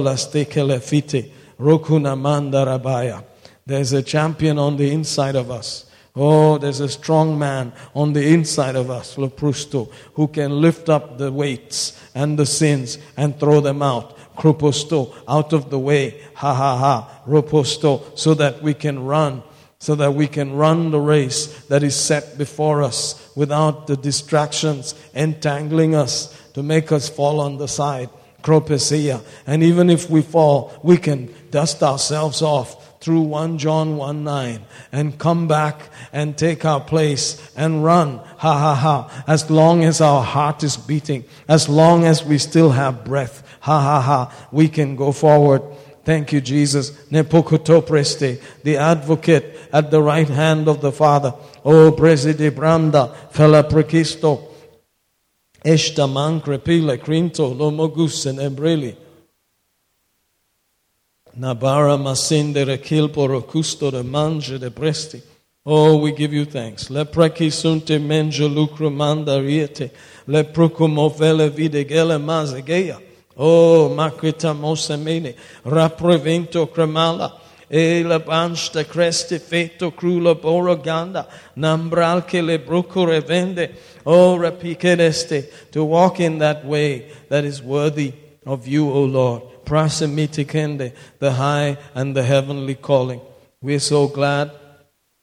roku 1.59 1.99
namanda 1.99 2.65
rabaya. 2.65 3.23
There's 3.65 3.93
a 3.93 4.01
champion 4.01 4.57
on 4.57 4.77
the 4.77 4.91
inside 4.91 5.35
of 5.35 5.51
us. 5.51 5.85
Oh, 6.15 6.59
there's 6.59 6.79
a 6.79 6.89
strong 6.89 7.39
man 7.39 7.73
on 7.95 8.13
the 8.13 8.33
inside 8.33 8.75
of 8.75 8.91
us, 8.91 9.15
Loprusto, 9.15 9.91
who 10.13 10.27
can 10.27 10.61
lift 10.61 10.87
up 10.87 11.17
the 11.17 11.31
weights 11.31 11.99
and 12.13 12.37
the 12.37 12.45
sins 12.45 12.99
and 13.17 13.39
throw 13.39 13.61
them 13.61 13.81
out. 13.81 14.15
Kruposto, 14.35 15.13
out 15.27 15.53
of 15.53 15.71
the 15.71 15.79
way. 15.79 16.21
Ha 16.35 16.53
ha 16.53 16.77
ha. 16.77 17.21
Roposto, 17.27 18.17
so 18.17 18.35
that 18.35 18.61
we 18.61 18.75
can 18.75 19.03
run, 19.03 19.41
so 19.79 19.95
that 19.95 20.13
we 20.13 20.27
can 20.27 20.53
run 20.53 20.91
the 20.91 20.99
race 20.99 21.47
that 21.65 21.81
is 21.81 21.95
set 21.95 22.37
before 22.37 22.83
us 22.83 23.31
without 23.35 23.87
the 23.87 23.97
distractions 23.97 24.93
entangling 25.15 25.95
us 25.95 26.39
to 26.53 26.61
make 26.61 26.91
us 26.91 27.09
fall 27.09 27.39
on 27.39 27.57
the 27.57 27.67
side. 27.67 28.09
Kropesia. 28.43 29.23
And 29.47 29.63
even 29.63 29.89
if 29.89 30.09
we 30.09 30.21
fall, 30.21 30.73
we 30.83 30.97
can 30.97 31.33
dust 31.49 31.81
ourselves 31.81 32.43
off 32.43 32.82
through 33.03 33.19
1 33.19 33.57
John 33.57 33.97
1 33.97 34.23
9 34.23 34.61
and 34.93 35.19
come 35.19 35.45
back 35.45 35.89
and 36.13 36.37
take 36.37 36.63
our 36.63 36.79
place 36.79 37.51
and 37.53 37.83
run. 37.83 38.21
Ha 38.37 38.57
ha 38.57 38.75
ha. 38.75 39.23
As 39.27 39.51
long 39.51 39.83
as 39.83 39.99
our 39.99 40.23
heart 40.23 40.63
is 40.63 40.77
beating, 40.77 41.25
as 41.49 41.67
long 41.67 42.05
as 42.05 42.23
we 42.23 42.37
still 42.37 42.71
have 42.71 43.03
breath, 43.03 43.43
ha 43.59 43.77
ha 43.81 43.99
ha, 43.99 44.47
we 44.53 44.69
can 44.69 44.95
go 44.95 45.11
forward. 45.11 45.61
Thank 46.05 46.31
you, 46.31 46.39
Jesus. 46.39 46.91
Nepokoto 47.11 47.85
preste, 47.85 48.41
the 48.63 48.77
advocate 48.77 49.57
at 49.73 49.91
the 49.91 50.01
right 50.01 50.29
hand 50.29 50.69
of 50.69 50.79
the 50.79 50.93
Father. 50.93 51.33
Oh, 51.65 51.91
preside 51.91 52.55
branda, 52.55 53.13
fela 53.33 53.69
prekisto. 53.69 54.49
Esta 55.65 56.07
man 56.07 56.39
crepile 56.39 56.97
crinto, 56.97 57.53
lomogus 57.53 58.25
and 58.25 58.39
embreli. 58.39 58.95
Nabara 61.37 61.97
masindere 61.97 62.77
kilporo 62.77 63.41
custode 63.41 64.05
mange 64.05 64.59
de 64.59 64.69
presti. 64.69 65.19
Oh, 65.65 65.97
we 65.97 66.11
give 66.11 66.31
you 66.31 66.45
thanks. 66.45 66.91
Le 66.91 67.05
preki 67.05 67.49
sunte 67.49 67.99
menjo 67.99 68.53
lucro 68.53 68.91
manda 68.91 69.39
riete. 69.39 69.89
Le 70.27 70.43
vele 70.43 71.49
vide 71.49 71.85
gele 71.85 72.19
mazegeia. 72.19 73.01
Oh, 73.35 73.89
macrita 73.89 74.53
mosemene. 74.53 75.35
Raprevento 75.65 76.71
cremala. 76.71 77.39
E 77.67 78.03
la 78.03 78.19
bansta 78.19 78.83
creste 78.83 79.39
feto 79.39 79.91
crula 79.91 80.35
boroganda. 80.35 81.27
Nambral 81.55 82.25
che 82.25 82.41
le 82.41 82.59
brucore 82.59 83.21
vende. 83.21 83.73
Oh, 84.03 84.37
rapikedeste. 84.37 85.71
To 85.71 85.83
walk 85.83 86.19
in 86.19 86.37
that 86.37 86.63
way 86.63 87.11
that 87.29 87.43
is 87.43 87.59
worthy 87.63 88.13
of 88.45 88.67
you, 88.67 88.87
O 88.87 89.03
Lord 89.05 89.52
prasamitikende, 89.65 90.95
the 91.19 91.33
high 91.33 91.77
and 91.93 92.15
the 92.15 92.23
heavenly 92.23 92.75
calling. 92.75 93.21
We're 93.61 93.79
so 93.79 94.07
glad 94.07 94.51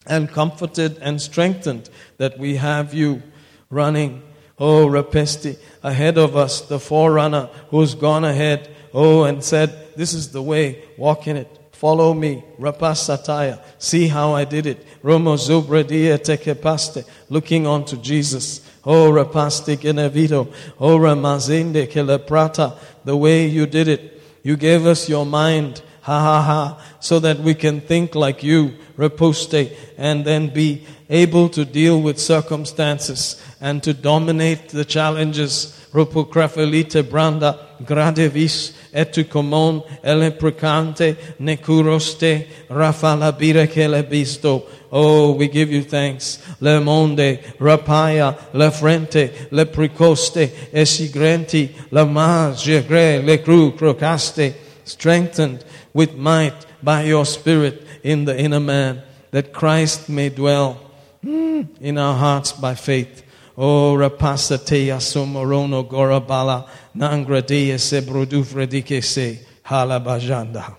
and 0.06 0.30
comforted 0.30 0.98
and 0.98 1.20
strengthened 1.20 1.90
that 2.16 2.38
we 2.38 2.56
have 2.56 2.94
you 2.94 3.22
running, 3.68 4.22
oh 4.58 4.86
Rapesti, 4.86 5.58
ahead 5.82 6.18
of 6.18 6.36
us, 6.36 6.62
the 6.62 6.80
forerunner 6.80 7.48
who's 7.68 7.94
gone 7.94 8.24
ahead, 8.24 8.74
oh, 8.92 9.24
and 9.24 9.42
said, 9.44 9.94
This 9.96 10.14
is 10.14 10.32
the 10.32 10.42
way, 10.42 10.82
walk 10.96 11.26
in 11.26 11.36
it. 11.36 11.58
Follow 11.72 12.12
me, 12.12 12.44
rapasataya. 12.58 13.62
See 13.78 14.08
how 14.08 14.34
I 14.34 14.44
did 14.44 14.66
it. 14.66 14.86
Romo 15.02 15.36
zubradia 15.38 16.18
tekepaste, 16.18 17.08
looking 17.30 17.66
onto 17.66 17.96
Jesus. 17.96 18.60
Oh, 18.84 19.10
rapasti 19.10 19.78
genevito. 19.78 20.52
Oh, 20.78 20.98
ramazinde 20.98 21.86
keleprata, 21.90 22.76
the 23.04 23.16
way 23.16 23.46
you 23.46 23.66
did 23.66 23.88
it. 23.88 24.19
You 24.42 24.56
gave 24.56 24.86
us 24.86 25.08
your 25.08 25.26
mind, 25.26 25.82
ha 26.02 26.20
ha 26.20 26.42
ha, 26.42 26.86
so 27.00 27.18
that 27.20 27.40
we 27.40 27.54
can 27.54 27.80
think 27.80 28.14
like 28.14 28.42
you, 28.42 28.74
reposte, 28.96 29.72
and 29.98 30.24
then 30.24 30.48
be 30.48 30.86
able 31.08 31.48
to 31.50 31.64
deal 31.64 32.00
with 32.00 32.18
circumstances 32.18 33.42
and 33.60 33.82
to 33.82 33.92
dominate 33.92 34.68
the 34.68 34.84
challenges. 34.84 35.76
Ropokrafelite 35.92 37.02
branda, 37.02 37.58
gradevis, 37.84 38.72
etukomon, 38.92 39.86
eleprecante, 40.02 41.16
necuroste, 41.40 42.46
rafalabire 42.68 43.66
bisto. 44.08 44.66
Oh, 44.92 45.32
we 45.32 45.48
give 45.48 45.70
you 45.70 45.82
thanks. 45.82 46.42
Le 46.60 46.80
monde, 46.80 47.38
rapaya, 47.58 48.36
le 48.52 48.70
frente, 48.70 49.48
le 49.50 49.64
precoste, 49.66 50.50
esigrenti, 50.72 51.70
la 51.92 52.04
magre, 52.04 53.24
le 53.24 53.38
cru 53.38 53.72
crocaste, 53.72 54.54
strengthened 54.84 55.64
with 55.92 56.16
might 56.16 56.66
by 56.82 57.02
your 57.02 57.24
spirit 57.24 57.86
in 58.02 58.24
the 58.24 58.36
inner 58.36 58.60
man, 58.60 59.02
that 59.30 59.52
Christ 59.52 60.08
may 60.08 60.28
dwell 60.28 60.74
hmm, 61.22 61.62
in 61.80 61.98
our 61.98 62.16
hearts 62.16 62.52
by 62.52 62.74
faith. 62.74 63.24
Oh, 63.56 63.94
rapasatea 63.94 64.98
somorono 65.00 65.88
gorabala, 65.88 66.66
se 66.94 68.00
brodufredike 68.00 69.02
se, 69.02 69.38
halabajanda. 69.62 70.76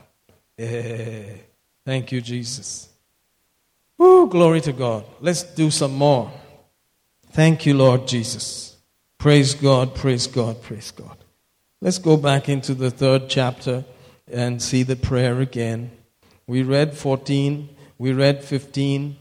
Thank 1.85 2.11
you, 2.11 2.21
Jesus. 2.21 2.89
Oh, 3.97 4.27
glory 4.27 4.61
to 4.61 4.73
God. 4.73 5.05
Let's 5.19 5.43
do 5.43 5.69
some 5.71 5.95
more. 5.95 6.31
Thank 7.31 7.65
you, 7.65 7.75
Lord 7.75 8.07
Jesus. 8.07 8.75
Praise 9.17 9.53
God, 9.53 9.95
praise 9.95 10.27
God, 10.27 10.61
praise 10.61 10.91
God. 10.91 11.17
Let's 11.79 11.99
go 11.99 12.17
back 12.17 12.49
into 12.49 12.73
the 12.73 12.91
third 12.91 13.29
chapter 13.29 13.85
and 14.31 14.61
see 14.61 14.83
the 14.83 14.95
prayer 14.95 15.39
again. 15.39 15.91
We 16.47 16.63
read 16.63 16.97
14, 16.97 17.69
we 17.97 18.13
read 18.13 18.43
15. 18.43 19.15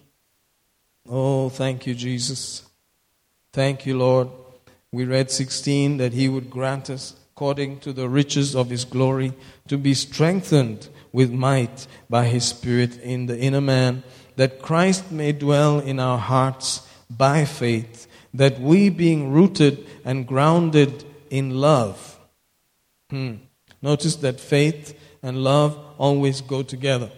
Oh, 1.09 1.49
thank 1.49 1.87
you, 1.87 1.95
Jesus. 1.95 2.63
Thank 3.53 3.87
you, 3.87 3.99
Lord. 3.99 4.29
We 4.93 5.05
read 5.05 5.31
16 5.31 5.99
that 5.99 6.13
He 6.13 6.29
would 6.29 6.51
grant 6.51 6.91
us, 6.91 7.15
according 7.33 7.81
to 7.81 7.93
the 7.93 8.09
riches 8.09 8.57
of 8.57 8.71
His 8.71 8.85
glory, 8.85 9.35
to 9.69 9.79
be 9.79 9.95
strengthened 9.95 10.89
with 11.13 11.31
might 11.31 11.87
by 12.09 12.27
His 12.27 12.45
Spirit 12.45 12.99
in 12.99 13.27
the 13.27 13.39
inner 13.39 13.61
man 13.61 14.03
that 14.37 14.63
Christ 14.63 15.13
may 15.13 15.33
dwell 15.33 15.81
in 15.81 16.01
our 16.01 16.19
hearts 16.19 16.89
by 17.11 17.45
faith, 17.45 18.07
that 18.33 18.59
we, 18.59 18.89
being 18.89 19.33
rooted 19.33 19.87
and 20.05 20.27
grounded 20.27 21.05
in 21.29 21.51
love, 21.51 22.19
hmm. 23.11 23.35
notice 23.83 24.17
that 24.17 24.41
faith 24.41 24.99
and 25.23 25.45
love 25.45 25.79
always 25.99 26.41
go 26.41 26.63
together. 26.63 27.11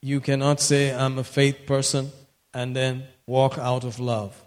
You 0.00 0.20
cannot 0.20 0.60
say, 0.60 0.94
I'm 0.94 1.18
a 1.18 1.24
faith 1.24 1.66
person, 1.66 2.10
and 2.54 2.74
then 2.74 3.04
walk 3.26 3.58
out 3.58 3.84
of 3.84 4.00
love. 4.00 4.42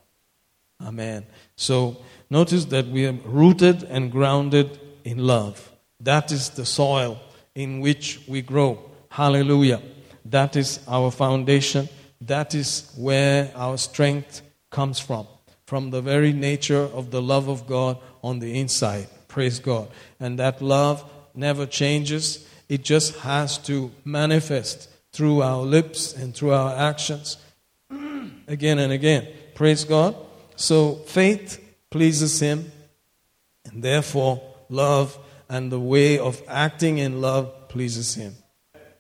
Amen. 0.82 1.26
So, 1.56 1.98
notice 2.30 2.66
that 2.66 2.88
we 2.88 3.06
are 3.06 3.14
rooted 3.26 3.84
and 3.84 4.12
grounded 4.12 4.80
in 5.04 5.20
love. 5.20 5.72
That 6.00 6.32
is 6.32 6.50
the 6.50 6.66
soil 6.66 7.20
in 7.54 7.80
which 7.80 8.22
we 8.28 8.42
grow. 8.42 8.80
Hallelujah. 9.10 9.82
That 10.26 10.56
is 10.56 10.80
our 10.88 11.12
foundation. 11.12 11.88
That 12.22 12.54
is 12.54 12.92
where 12.98 13.52
our 13.56 13.78
strength 13.78 14.42
comes 14.70 15.00
from. 15.00 15.28
From 15.66 15.90
the 15.90 16.02
very 16.02 16.34
nature 16.34 16.90
of 16.94 17.12
the 17.12 17.22
love 17.22 17.48
of 17.48 17.66
God 17.66 17.98
on 18.24 18.40
the 18.40 18.60
inside. 18.60 19.08
Praise 19.28 19.60
God. 19.60 19.90
And 20.20 20.38
that 20.40 20.62
love 20.62 21.04
never 21.34 21.66
changes. 21.66 22.48
It 22.68 22.84
just 22.84 23.16
has 23.20 23.58
to 23.60 23.92
manifest 24.04 24.90
through 25.12 25.42
our 25.42 25.62
lips 25.64 26.14
and 26.14 26.36
through 26.36 26.54
our 26.54 26.76
actions 26.76 27.38
again 28.48 28.80
and 28.80 28.92
again. 28.92 29.28
Praise 29.54 29.84
God. 29.84 30.16
So 30.56 30.96
faith 30.96 31.62
pleases 31.90 32.40
Him, 32.40 32.72
and 33.66 33.84
therefore 33.84 34.42
love 34.70 35.18
and 35.50 35.72
the 35.72 35.80
way 35.80 36.18
of 36.18 36.42
acting 36.48 36.98
in 36.98 37.22
love 37.22 37.70
pleases 37.70 38.16
Him. 38.16 38.36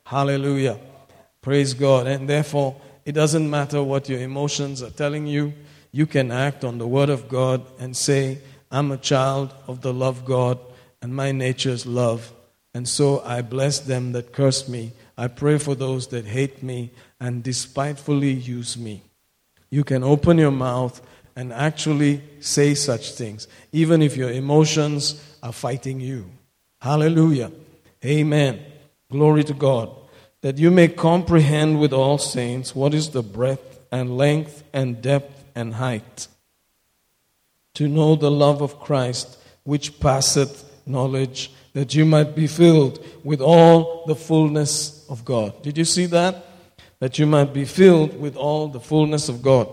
Hallelujah. 0.05 0.79
Praise 1.41 1.73
God. 1.73 2.07
And 2.07 2.29
therefore, 2.29 2.75
it 3.05 3.13
doesn't 3.13 3.49
matter 3.49 3.81
what 3.83 4.09
your 4.09 4.19
emotions 4.19 4.83
are 4.83 4.89
telling 4.91 5.27
you. 5.27 5.53
You 5.91 6.05
can 6.05 6.31
act 6.31 6.63
on 6.63 6.77
the 6.77 6.87
Word 6.87 7.09
of 7.09 7.29
God 7.29 7.65
and 7.79 7.95
say, 7.95 8.39
I'm 8.71 8.91
a 8.91 8.97
child 8.97 9.53
of 9.67 9.81
the 9.81 9.93
love 9.93 10.25
God, 10.25 10.59
and 11.01 11.15
my 11.15 11.31
nature 11.31 11.69
is 11.69 11.85
love. 11.85 12.33
And 12.73 12.87
so 12.87 13.21
I 13.23 13.41
bless 13.41 13.79
them 13.79 14.11
that 14.11 14.33
curse 14.33 14.67
me. 14.67 14.91
I 15.17 15.27
pray 15.27 15.57
for 15.57 15.75
those 15.75 16.07
that 16.07 16.25
hate 16.25 16.61
me 16.61 16.91
and 17.19 17.41
despitefully 17.41 18.31
use 18.31 18.77
me. 18.77 19.01
you 19.69 19.83
can 19.83 20.03
open 20.03 20.37
your 20.37 20.51
mouth 20.51 21.01
and 21.35 21.51
actually 21.51 22.21
say 22.39 22.73
such 22.73 23.11
things, 23.11 23.47
even 23.71 24.01
if 24.01 24.15
your 24.15 24.31
emotions 24.31 25.21
are 25.43 25.51
fighting 25.51 25.99
you. 25.99 26.29
Hallelujah. 26.81 27.51
Amen. 28.03 28.59
Glory 29.11 29.43
to 29.43 29.53
God. 29.53 29.89
That 30.41 30.57
you 30.57 30.71
may 30.71 30.87
comprehend 30.87 31.79
with 31.79 31.91
all 31.91 32.17
saints 32.17 32.75
what 32.75 32.93
is 32.93 33.09
the 33.09 33.23
breadth 33.23 33.79
and 33.91 34.17
length 34.17 34.63
and 34.73 35.01
depth 35.01 35.45
and 35.55 35.73
height. 35.73 36.27
To 37.75 37.87
know 37.87 38.15
the 38.15 38.31
love 38.31 38.61
of 38.61 38.79
Christ, 38.79 39.37
which 39.63 39.99
passeth 39.99 40.71
knowledge, 40.85 41.51
that 41.73 41.93
you 41.93 42.05
might 42.05 42.35
be 42.35 42.47
filled 42.47 43.03
with 43.23 43.41
all 43.41 44.05
the 44.05 44.15
fullness 44.15 45.05
of 45.09 45.25
God. 45.25 45.61
Did 45.61 45.77
you 45.77 45.85
see 45.85 46.05
that? 46.05 46.45
That 46.99 47.19
you 47.19 47.25
might 47.25 47.53
be 47.53 47.65
filled 47.65 48.19
with 48.19 48.37
all 48.37 48.69
the 48.69 48.79
fullness 48.79 49.27
of 49.27 49.41
God. 49.41 49.67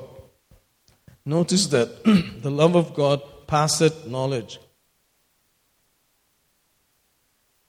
Notice 1.25 1.67
that 1.69 2.05
the 2.43 2.51
love 2.51 2.75
of 2.75 2.95
God 2.95 3.23
passeth 3.47 4.07
knowledge. 4.07 4.59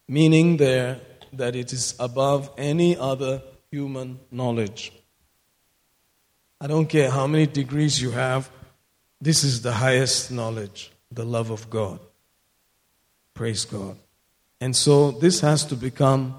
Meaning 0.07 0.57
there 0.57 0.99
that 1.33 1.55
it 1.55 1.73
is 1.73 1.95
above 1.99 2.49
any 2.57 2.97
other 2.97 3.41
human 3.71 4.19
knowledge. 4.31 4.91
I 6.61 6.67
don't 6.67 6.87
care 6.87 7.09
how 7.09 7.27
many 7.27 7.47
degrees 7.47 8.01
you 8.01 8.11
have, 8.11 8.49
this 9.19 9.43
is 9.43 9.61
the 9.61 9.73
highest 9.73 10.31
knowledge, 10.31 10.91
the 11.11 11.25
love 11.25 11.49
of 11.49 11.69
God. 11.69 11.99
Praise 13.33 13.65
God. 13.65 13.97
And 14.61 14.75
so 14.75 15.11
this 15.11 15.41
has 15.41 15.65
to 15.65 15.75
become 15.75 16.35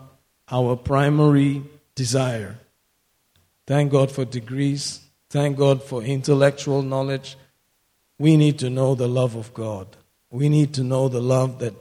our 0.50 0.76
primary 0.76 1.62
desire. 1.94 2.58
Thank 3.66 3.92
God 3.92 4.10
for 4.10 4.24
degrees. 4.24 5.03
Thank 5.34 5.58
God 5.58 5.82
for 5.82 6.00
intellectual 6.00 6.80
knowledge. 6.80 7.36
We 8.20 8.36
need 8.36 8.56
to 8.60 8.70
know 8.70 8.94
the 8.94 9.08
love 9.08 9.34
of 9.34 9.52
God. 9.52 9.88
We 10.30 10.48
need 10.48 10.72
to 10.74 10.84
know 10.84 11.08
the 11.08 11.20
love 11.20 11.58
that 11.58 11.74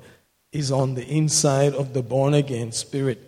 is 0.52 0.72
on 0.72 0.96
the 0.96 1.06
inside 1.06 1.76
of 1.76 1.94
the 1.94 2.02
born 2.02 2.34
again 2.34 2.72
spirit 2.72 3.20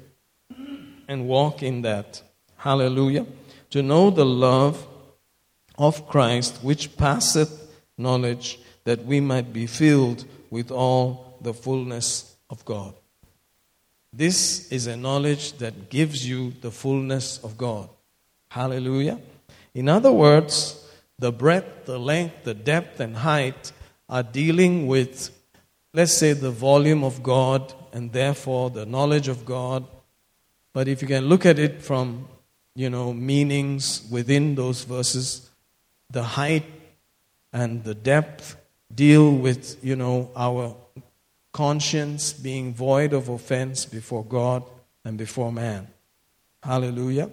and 1.08 1.28
walk 1.28 1.62
in 1.62 1.84
that. 1.84 2.24
Hallelujah. 2.58 3.28
To 3.70 3.84
know 3.84 4.10
the 4.10 4.26
love 4.26 4.88
of 5.78 6.08
Christ 6.08 6.58
which 6.64 6.98
passeth 6.98 7.72
knowledge, 7.96 8.60
that 8.84 9.06
we 9.06 9.20
might 9.20 9.54
be 9.54 9.68
filled 9.68 10.26
with 10.50 10.72
all 10.72 11.38
the 11.40 11.54
fullness 11.54 12.36
of 12.50 12.66
God. 12.66 12.96
This 14.12 14.72
is 14.72 14.88
a 14.88 14.98
knowledge 14.98 15.54
that 15.60 15.92
gives 15.92 16.28
you 16.28 16.54
the 16.62 16.72
fullness 16.72 17.38
of 17.44 17.60
God. 17.60 17.90
Hallelujah. 18.50 19.20
In 19.76 19.90
other 19.90 20.12
words, 20.12 20.82
the 21.20 21.34
breadth, 21.34 21.86
the 21.86 22.00
length, 22.00 22.46
the 22.46 22.54
depth, 22.54 23.02
and 23.02 23.18
height 23.18 23.74
are 24.08 24.24
dealing 24.24 24.88
with, 24.88 25.30
let's 25.94 26.14
say, 26.14 26.32
the 26.32 26.50
volume 26.50 27.04
of 27.04 27.22
God 27.22 27.74
and 27.92 28.12
therefore 28.12 28.70
the 28.70 28.86
knowledge 28.86 29.28
of 29.28 29.46
God. 29.46 29.86
But 30.74 30.88
if 30.88 31.02
you 31.02 31.08
can 31.10 31.26
look 31.26 31.46
at 31.46 31.60
it 31.60 31.82
from, 31.84 32.28
you 32.74 32.90
know, 32.90 33.14
meanings 33.14 34.08
within 34.10 34.56
those 34.56 34.86
verses, 34.86 35.50
the 36.10 36.24
height 36.24 36.66
and 37.52 37.84
the 37.84 37.96
depth 37.96 38.56
deal 38.94 39.32
with, 39.32 39.84
you 39.84 39.98
know, 39.98 40.32
our 40.38 40.76
conscience 41.52 42.32
being 42.32 42.74
void 42.74 43.12
of 43.12 43.28
offense 43.28 43.86
before 43.86 44.24
God 44.24 44.64
and 45.04 45.18
before 45.18 45.52
man. 45.52 45.88
Hallelujah. 46.64 47.30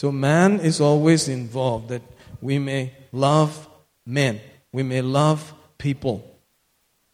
So 0.00 0.10
man 0.10 0.60
is 0.60 0.80
always 0.80 1.28
involved 1.28 1.90
that 1.90 2.00
we 2.40 2.58
may 2.58 2.94
love 3.12 3.68
men, 4.06 4.40
we 4.72 4.82
may 4.82 5.02
love 5.02 5.52
people. 5.76 6.24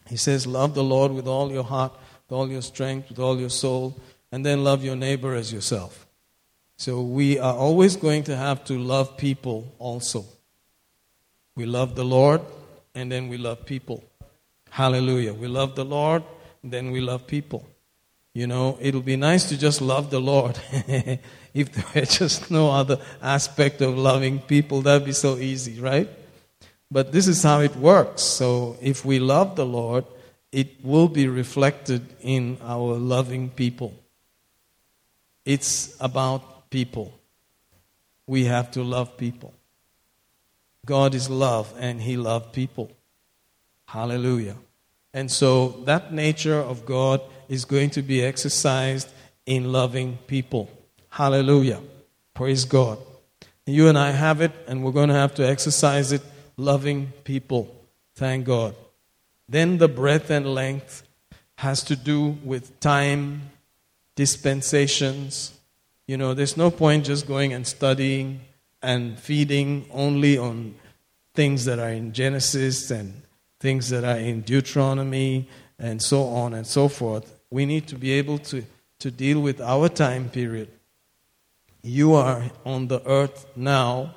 He 0.06 0.16
says, 0.16 0.46
Love 0.46 0.76
the 0.76 0.84
Lord 0.84 1.10
with 1.10 1.26
all 1.26 1.50
your 1.50 1.64
heart, 1.64 1.90
with 1.90 2.38
all 2.38 2.48
your 2.48 2.62
strength, 2.62 3.08
with 3.08 3.18
all 3.18 3.40
your 3.40 3.50
soul, 3.50 4.00
and 4.30 4.46
then 4.46 4.62
love 4.62 4.84
your 4.84 4.94
neighbor 4.94 5.34
as 5.34 5.52
yourself. 5.52 6.06
So 6.76 7.00
we 7.00 7.40
are 7.40 7.56
always 7.56 7.96
going 7.96 8.22
to 8.22 8.36
have 8.36 8.64
to 8.66 8.78
love 8.78 9.16
people 9.16 9.74
also. 9.80 10.24
We 11.56 11.66
love 11.66 11.96
the 11.96 12.04
Lord, 12.04 12.40
and 12.94 13.10
then 13.10 13.26
we 13.26 13.36
love 13.36 13.66
people. 13.66 14.04
Hallelujah. 14.70 15.34
We 15.34 15.48
love 15.48 15.74
the 15.74 15.84
Lord, 15.84 16.22
and 16.62 16.72
then 16.72 16.92
we 16.92 17.00
love 17.00 17.26
people. 17.26 17.66
You 18.36 18.46
know, 18.46 18.76
it'll 18.82 19.00
be 19.00 19.16
nice 19.16 19.48
to 19.48 19.56
just 19.56 19.80
love 19.80 20.10
the 20.10 20.20
Lord. 20.20 20.58
if 21.54 21.72
there 21.72 21.84
were 21.94 22.04
just 22.06 22.50
no 22.50 22.70
other 22.70 22.98
aspect 23.22 23.80
of 23.80 23.96
loving 23.96 24.40
people, 24.40 24.82
that'd 24.82 25.06
be 25.06 25.12
so 25.12 25.38
easy, 25.38 25.80
right? 25.80 26.06
But 26.90 27.12
this 27.12 27.28
is 27.28 27.42
how 27.42 27.60
it 27.60 27.74
works. 27.76 28.20
So 28.20 28.76
if 28.82 29.06
we 29.06 29.20
love 29.20 29.56
the 29.56 29.64
Lord, 29.64 30.04
it 30.52 30.84
will 30.84 31.08
be 31.08 31.28
reflected 31.28 32.02
in 32.20 32.58
our 32.60 32.98
loving 32.98 33.48
people. 33.48 33.94
It's 35.46 35.96
about 35.98 36.68
people. 36.68 37.18
We 38.26 38.44
have 38.44 38.70
to 38.72 38.82
love 38.82 39.16
people. 39.16 39.54
God 40.84 41.14
is 41.14 41.30
love, 41.30 41.72
and 41.78 42.02
He 42.02 42.18
loved 42.18 42.52
people. 42.52 42.90
Hallelujah. 43.86 44.56
And 45.14 45.30
so 45.30 45.68
that 45.86 46.12
nature 46.12 46.60
of 46.60 46.84
God 46.84 47.22
is 47.48 47.64
going 47.64 47.90
to 47.90 48.02
be 48.02 48.22
exercised 48.22 49.08
in 49.44 49.72
loving 49.72 50.18
people. 50.26 50.70
Hallelujah. 51.08 51.80
Praise 52.34 52.64
God. 52.64 52.98
You 53.64 53.88
and 53.88 53.98
I 53.98 54.10
have 54.10 54.40
it, 54.40 54.52
and 54.68 54.84
we're 54.84 54.92
going 54.92 55.08
to 55.08 55.14
have 55.14 55.34
to 55.36 55.46
exercise 55.46 56.12
it 56.12 56.22
loving 56.56 57.12
people. 57.24 57.74
Thank 58.14 58.46
God. 58.46 58.74
Then 59.48 59.78
the 59.78 59.88
breadth 59.88 60.30
and 60.30 60.54
length 60.54 61.02
has 61.58 61.82
to 61.84 61.96
do 61.96 62.36
with 62.44 62.78
time, 62.80 63.50
dispensations. 64.14 65.52
You 66.06 66.16
know, 66.16 66.34
there's 66.34 66.56
no 66.56 66.70
point 66.70 67.06
just 67.06 67.26
going 67.26 67.52
and 67.52 67.66
studying 67.66 68.40
and 68.82 69.18
feeding 69.18 69.86
only 69.92 70.38
on 70.38 70.74
things 71.34 71.64
that 71.64 71.78
are 71.78 71.90
in 71.90 72.12
Genesis 72.12 72.90
and 72.90 73.22
things 73.60 73.90
that 73.90 74.04
are 74.04 74.18
in 74.18 74.42
Deuteronomy 74.42 75.48
and 75.78 76.02
so 76.02 76.24
on 76.24 76.54
and 76.54 76.66
so 76.66 76.88
forth. 76.88 77.35
We 77.50 77.66
need 77.66 77.86
to 77.88 77.94
be 77.94 78.12
able 78.12 78.38
to, 78.38 78.64
to 79.00 79.10
deal 79.10 79.40
with 79.40 79.60
our 79.60 79.88
time 79.88 80.28
period. 80.28 80.68
You 81.82 82.14
are 82.14 82.42
on 82.64 82.88
the 82.88 83.06
earth 83.06 83.46
now, 83.54 84.14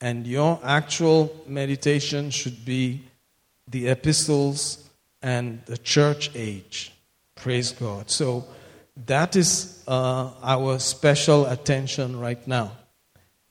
and 0.00 0.26
your 0.26 0.58
actual 0.64 1.36
meditation 1.46 2.30
should 2.30 2.64
be 2.64 3.02
the 3.68 3.88
epistles 3.88 4.88
and 5.22 5.62
the 5.66 5.76
church 5.76 6.30
age. 6.34 6.92
Praise 7.34 7.72
God. 7.72 8.10
So 8.10 8.46
that 9.06 9.36
is 9.36 9.82
uh, 9.86 10.30
our 10.42 10.78
special 10.78 11.46
attention 11.46 12.18
right 12.18 12.46
now. 12.46 12.72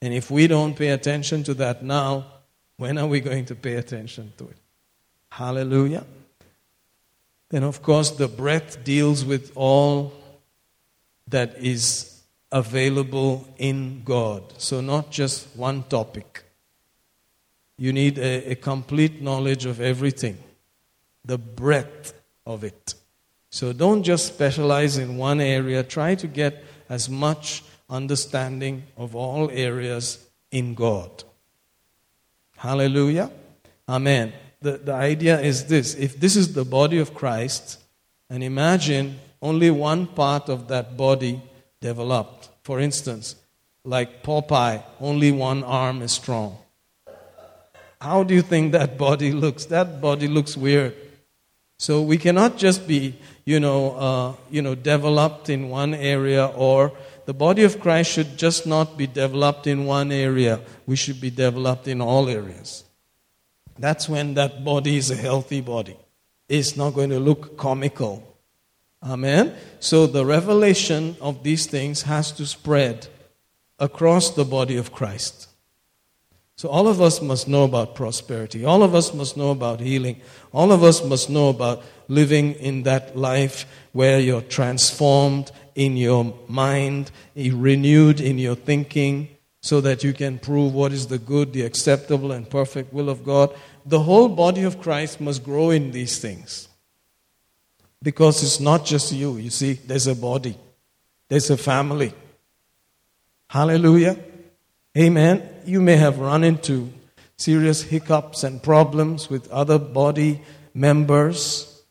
And 0.02 0.14
if 0.14 0.32
we 0.32 0.48
don't 0.48 0.76
pay 0.76 0.90
attention 0.90 1.44
to 1.44 1.54
that 1.56 1.84
now, 1.84 2.26
when 2.78 2.98
are 2.98 3.08
we 3.08 3.20
going 3.20 3.46
to 3.46 3.56
pay 3.56 3.76
attention 3.76 4.32
to 4.38 4.46
it? 4.46 4.58
Hallelujah. 5.30 6.06
Then, 7.50 7.64
of 7.64 7.82
course, 7.82 8.12
the 8.12 8.28
breadth 8.28 8.84
deals 8.84 9.26
with 9.26 9.52
all 9.56 10.14
that 11.28 11.58
is 11.58 12.22
available 12.52 13.48
in 13.58 14.04
God. 14.04 14.54
So, 14.58 14.82
not 14.82 15.12
just 15.12 15.48
one 15.56 15.84
topic. 15.84 16.44
You 17.78 17.94
need 17.94 18.18
a, 18.20 18.52
a 18.52 18.56
complete 18.56 19.22
knowledge 19.22 19.66
of 19.66 19.82
everything, 19.82 20.38
the 21.26 21.38
breadth 21.38 22.14
of 22.46 22.64
it. 22.64 22.94
So, 23.50 23.74
don't 23.74 24.04
just 24.04 24.28
specialize 24.28 24.98
in 24.98 25.18
one 25.18 25.42
area. 25.42 25.84
Try 25.84 26.16
to 26.16 26.28
get 26.28 26.64
as 26.88 27.10
much 27.10 27.64
understanding 27.90 28.84
of 28.96 29.16
all 29.16 29.50
areas 29.50 30.24
in 30.52 30.76
God. 30.76 31.24
Hallelujah. 32.58 33.32
Amen 33.88 34.34
the, 34.62 34.78
the 34.78 34.94
idea 34.94 35.40
is 35.40 35.66
this 35.66 35.96
if 35.96 36.20
this 36.20 36.36
is 36.36 36.54
the 36.54 36.66
body 36.66 37.00
of 37.00 37.14
Christ, 37.14 37.80
and 38.30 38.44
imagine 38.44 39.20
only 39.42 39.72
one 39.72 40.08
part 40.08 40.50
of 40.50 40.68
that 40.68 40.98
body 40.98 41.42
developed. 41.82 42.50
For 42.64 42.80
instance, 42.80 43.36
like 43.84 44.22
Popeye, 44.24 44.84
only 45.00 45.32
one 45.32 45.64
arm 45.64 46.02
is 46.02 46.12
strong. 46.12 46.58
How 48.02 48.24
do 48.24 48.34
you 48.34 48.42
think 48.42 48.74
that 48.74 48.98
body 48.98 49.32
looks? 49.32 49.66
That 49.66 50.00
body 50.02 50.28
looks 50.28 50.56
weird. 50.56 50.96
So 51.78 52.02
we 52.02 52.18
cannot 52.18 52.58
just 52.58 52.88
be, 52.88 53.16
you 53.46 53.60
know, 53.60 53.92
uh, 53.96 54.34
you 54.52 54.62
know, 54.62 54.76
developed 54.76 55.50
in 55.50 55.70
one 55.70 55.94
area, 55.94 56.46
or 56.46 56.92
the 57.26 57.34
body 57.34 57.64
of 57.64 57.80
Christ 57.80 58.12
should 58.12 58.38
just 58.38 58.68
not 58.68 58.98
be 58.98 59.08
developed 59.08 59.68
in 59.68 59.86
one 59.86 60.12
area. 60.12 60.60
We 60.86 60.98
should 60.98 61.22
be 61.22 61.30
developed 61.30 61.88
in 61.88 62.02
all 62.02 62.28
areas. 62.28 62.84
That's 63.80 64.10
when 64.10 64.34
that 64.34 64.64
body 64.64 64.98
is 64.98 65.10
a 65.10 65.16
healthy 65.16 65.62
body. 65.62 65.98
It's 66.48 66.76
not 66.76 66.94
going 66.94 67.12
to 67.12 67.20
look 67.20 67.58
comical. 67.58 68.38
Amen. 69.02 69.56
So 69.80 70.06
the 70.06 70.26
revelation 70.26 71.16
of 71.22 71.44
these 71.44 71.66
things 71.66 72.02
has 72.02 72.32
to 72.34 72.46
spread 72.46 73.08
across 73.80 74.32
the 74.32 74.44
body 74.44 74.76
of 74.76 74.92
Christ. 74.92 75.48
So 76.58 76.68
all 76.68 76.90
of 76.90 77.00
us 77.00 77.22
must 77.22 77.48
know 77.48 77.64
about 77.64 77.96
prosperity. 77.96 78.66
All 78.66 78.84
of 78.84 78.94
us 78.94 79.14
must 79.14 79.38
know 79.38 79.52
about 79.52 79.80
healing. 79.80 80.20
All 80.52 80.74
of 80.74 80.84
us 80.84 81.02
must 81.02 81.30
know 81.30 81.48
about 81.48 81.82
living 82.10 82.56
in 82.56 82.84
that 82.84 83.16
life 83.16 83.66
where 83.94 84.20
you're 84.20 84.42
transformed 84.42 85.54
in 85.76 85.96
your 85.96 86.38
mind, 86.50 87.12
renewed 87.34 88.20
in 88.20 88.38
your 88.38 88.56
thinking, 88.56 89.30
so 89.62 89.82
that 89.82 90.04
you 90.04 90.14
can 90.14 90.40
prove 90.40 90.74
what 90.74 90.92
is 90.92 91.08
the 91.08 91.18
good, 91.18 91.54
the 91.54 91.64
acceptable, 91.64 92.32
and 92.32 92.50
perfect 92.50 92.94
will 92.94 93.10
of 93.10 93.26
God. 93.26 93.54
The 93.86 94.00
whole 94.00 94.30
body 94.30 94.64
of 94.64 94.82
Christ 94.82 95.20
must 95.20 95.44
grow 95.44 95.70
in 95.70 95.92
these 95.92 96.20
things. 96.20 96.70
Because 98.02 98.42
it's 98.42 98.60
not 98.60 98.86
just 98.86 99.12
you. 99.12 99.38
You 99.38 99.50
see, 99.50 99.74
there's 99.74 100.08
a 100.08 100.16
body, 100.16 100.58
there's 101.28 101.50
a 101.50 101.58
family. 101.58 102.14
Hallelujah. 103.50 104.18
Amen. 104.98 105.48
You 105.66 105.82
may 105.82 105.98
have 105.98 106.20
run 106.20 106.44
into 106.44 106.92
serious 107.38 107.82
hiccups 107.82 108.44
and 108.44 108.62
problems 108.62 109.30
with 109.30 109.50
other 109.50 109.80
body 109.80 110.42
members 110.74 111.84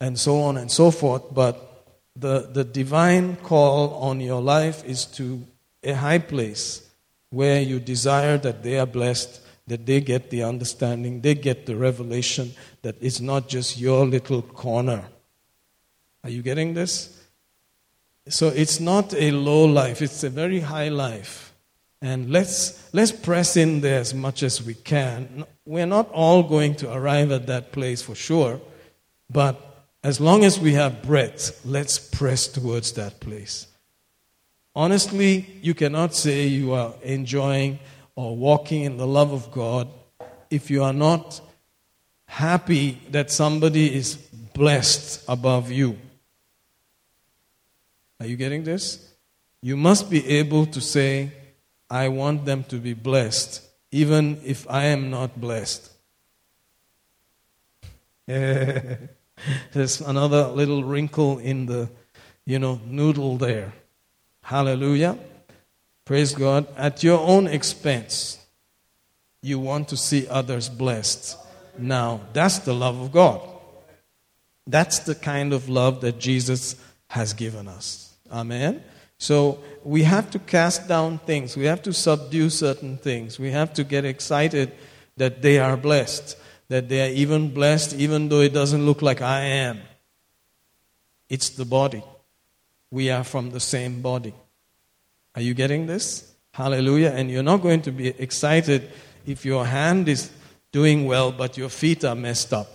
and 0.00 0.18
so 0.18 0.40
on 0.42 0.56
and 0.56 0.70
so 0.70 0.90
forth, 0.90 1.22
but 1.32 1.86
the, 2.14 2.48
the 2.52 2.64
divine 2.64 3.36
call 3.36 3.94
on 3.94 4.20
your 4.20 4.40
life 4.40 4.84
is 4.84 5.04
to 5.06 5.42
a 5.82 5.92
high 5.92 6.18
place 6.18 6.85
where 7.30 7.60
you 7.60 7.80
desire 7.80 8.38
that 8.38 8.62
they 8.62 8.78
are 8.78 8.86
blessed, 8.86 9.40
that 9.66 9.86
they 9.86 10.00
get 10.00 10.30
the 10.30 10.42
understanding, 10.42 11.20
they 11.20 11.34
get 11.34 11.66
the 11.66 11.76
revelation 11.76 12.52
that 12.82 12.96
it's 13.00 13.20
not 13.20 13.48
just 13.48 13.78
your 13.78 14.06
little 14.06 14.42
corner. 14.42 15.04
Are 16.22 16.30
you 16.30 16.42
getting 16.42 16.74
this? 16.74 17.24
So 18.28 18.48
it's 18.48 18.80
not 18.80 19.14
a 19.14 19.30
low 19.30 19.64
life, 19.64 20.02
it's 20.02 20.24
a 20.24 20.30
very 20.30 20.60
high 20.60 20.88
life. 20.88 21.54
And 22.02 22.30
let's, 22.30 22.92
let's 22.92 23.12
press 23.12 23.56
in 23.56 23.80
there 23.80 24.00
as 24.00 24.12
much 24.12 24.42
as 24.42 24.62
we 24.62 24.74
can. 24.74 25.44
We're 25.64 25.86
not 25.86 26.10
all 26.10 26.42
going 26.42 26.74
to 26.76 26.92
arrive 26.92 27.32
at 27.32 27.46
that 27.46 27.72
place 27.72 28.02
for 28.02 28.14
sure, 28.14 28.60
but 29.30 29.86
as 30.04 30.20
long 30.20 30.44
as 30.44 30.60
we 30.60 30.74
have 30.74 31.02
breath, 31.02 31.64
let's 31.64 31.98
press 31.98 32.46
towards 32.46 32.92
that 32.92 33.18
place. 33.18 33.66
Honestly, 34.76 35.46
you 35.62 35.72
cannot 35.72 36.14
say 36.14 36.46
you 36.46 36.74
are 36.74 36.92
enjoying 37.02 37.78
or 38.14 38.36
walking 38.36 38.82
in 38.82 38.98
the 38.98 39.06
love 39.06 39.32
of 39.32 39.50
God 39.50 39.88
if 40.50 40.70
you 40.70 40.84
are 40.84 40.92
not 40.92 41.40
happy 42.26 43.00
that 43.10 43.30
somebody 43.30 43.94
is 43.94 44.16
blessed 44.52 45.24
above 45.28 45.70
you. 45.70 45.96
Are 48.20 48.26
you 48.26 48.36
getting 48.36 48.64
this? 48.64 49.14
You 49.62 49.78
must 49.78 50.10
be 50.10 50.28
able 50.28 50.66
to 50.66 50.80
say, 50.82 51.32
I 51.88 52.08
want 52.08 52.44
them 52.44 52.62
to 52.64 52.76
be 52.76 52.92
blessed, 52.92 53.62
even 53.92 54.38
if 54.44 54.68
I 54.68 54.84
am 54.84 55.08
not 55.08 55.40
blessed. 55.40 55.90
There's 58.26 59.08
another 60.02 60.48
little 60.48 60.84
wrinkle 60.84 61.38
in 61.38 61.64
the, 61.64 61.88
you 62.44 62.58
know, 62.58 62.78
noodle 62.84 63.38
there. 63.38 63.72
Hallelujah. 64.46 65.18
Praise 66.04 66.32
God. 66.32 66.68
At 66.76 67.02
your 67.02 67.18
own 67.18 67.48
expense, 67.48 68.38
you 69.42 69.58
want 69.58 69.88
to 69.88 69.96
see 69.96 70.28
others 70.28 70.68
blessed. 70.68 71.36
Now, 71.76 72.20
that's 72.32 72.60
the 72.60 72.72
love 72.72 73.00
of 73.00 73.10
God. 73.10 73.40
That's 74.64 75.00
the 75.00 75.16
kind 75.16 75.52
of 75.52 75.68
love 75.68 76.00
that 76.02 76.20
Jesus 76.20 76.76
has 77.08 77.32
given 77.32 77.66
us. 77.66 78.14
Amen. 78.30 78.84
So 79.18 79.58
we 79.82 80.04
have 80.04 80.30
to 80.30 80.38
cast 80.38 80.86
down 80.86 81.18
things. 81.18 81.56
We 81.56 81.64
have 81.64 81.82
to 81.82 81.92
subdue 81.92 82.48
certain 82.50 82.98
things. 82.98 83.40
We 83.40 83.50
have 83.50 83.74
to 83.74 83.82
get 83.82 84.04
excited 84.04 84.70
that 85.16 85.42
they 85.42 85.58
are 85.58 85.76
blessed, 85.76 86.38
that 86.68 86.88
they 86.88 87.04
are 87.04 87.12
even 87.12 87.52
blessed, 87.52 87.94
even 87.94 88.28
though 88.28 88.42
it 88.42 88.52
doesn't 88.52 88.86
look 88.86 89.02
like 89.02 89.20
I 89.20 89.40
am. 89.40 89.80
It's 91.28 91.48
the 91.48 91.64
body. 91.64 92.04
We 92.90 93.10
are 93.10 93.24
from 93.24 93.50
the 93.50 93.60
same 93.60 94.00
body. 94.00 94.34
Are 95.34 95.42
you 95.42 95.54
getting 95.54 95.86
this? 95.86 96.34
Hallelujah. 96.52 97.10
And 97.10 97.30
you're 97.30 97.42
not 97.42 97.62
going 97.62 97.82
to 97.82 97.92
be 97.92 98.08
excited 98.08 98.90
if 99.26 99.44
your 99.44 99.66
hand 99.66 100.08
is 100.08 100.30
doing 100.72 101.06
well, 101.06 101.32
but 101.32 101.58
your 101.58 101.68
feet 101.68 102.04
are 102.04 102.14
messed 102.14 102.52
up. 102.52 102.68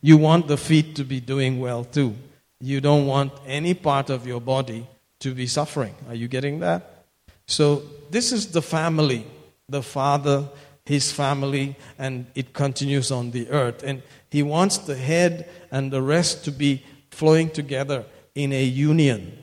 You 0.00 0.16
want 0.16 0.48
the 0.48 0.56
feet 0.56 0.96
to 0.96 1.04
be 1.04 1.20
doing 1.20 1.60
well 1.60 1.84
too. 1.84 2.16
You 2.60 2.80
don't 2.80 3.06
want 3.06 3.32
any 3.46 3.74
part 3.74 4.10
of 4.10 4.26
your 4.26 4.40
body 4.40 4.86
to 5.20 5.32
be 5.32 5.46
suffering. 5.46 5.94
Are 6.08 6.14
you 6.14 6.28
getting 6.28 6.60
that? 6.60 7.04
So, 7.46 7.82
this 8.10 8.32
is 8.32 8.48
the 8.48 8.62
family 8.62 9.26
the 9.68 9.82
Father, 9.82 10.48
His 10.84 11.10
family, 11.10 11.76
and 11.98 12.26
it 12.34 12.52
continues 12.52 13.10
on 13.10 13.30
the 13.30 13.48
earth. 13.48 13.82
And 13.82 14.02
He 14.30 14.42
wants 14.42 14.78
the 14.78 14.96
head 14.96 15.48
and 15.70 15.90
the 15.90 16.02
rest 16.02 16.44
to 16.44 16.52
be 16.52 16.84
flowing 17.12 17.50
together 17.50 18.04
in 18.34 18.52
a 18.52 18.64
union. 18.64 19.38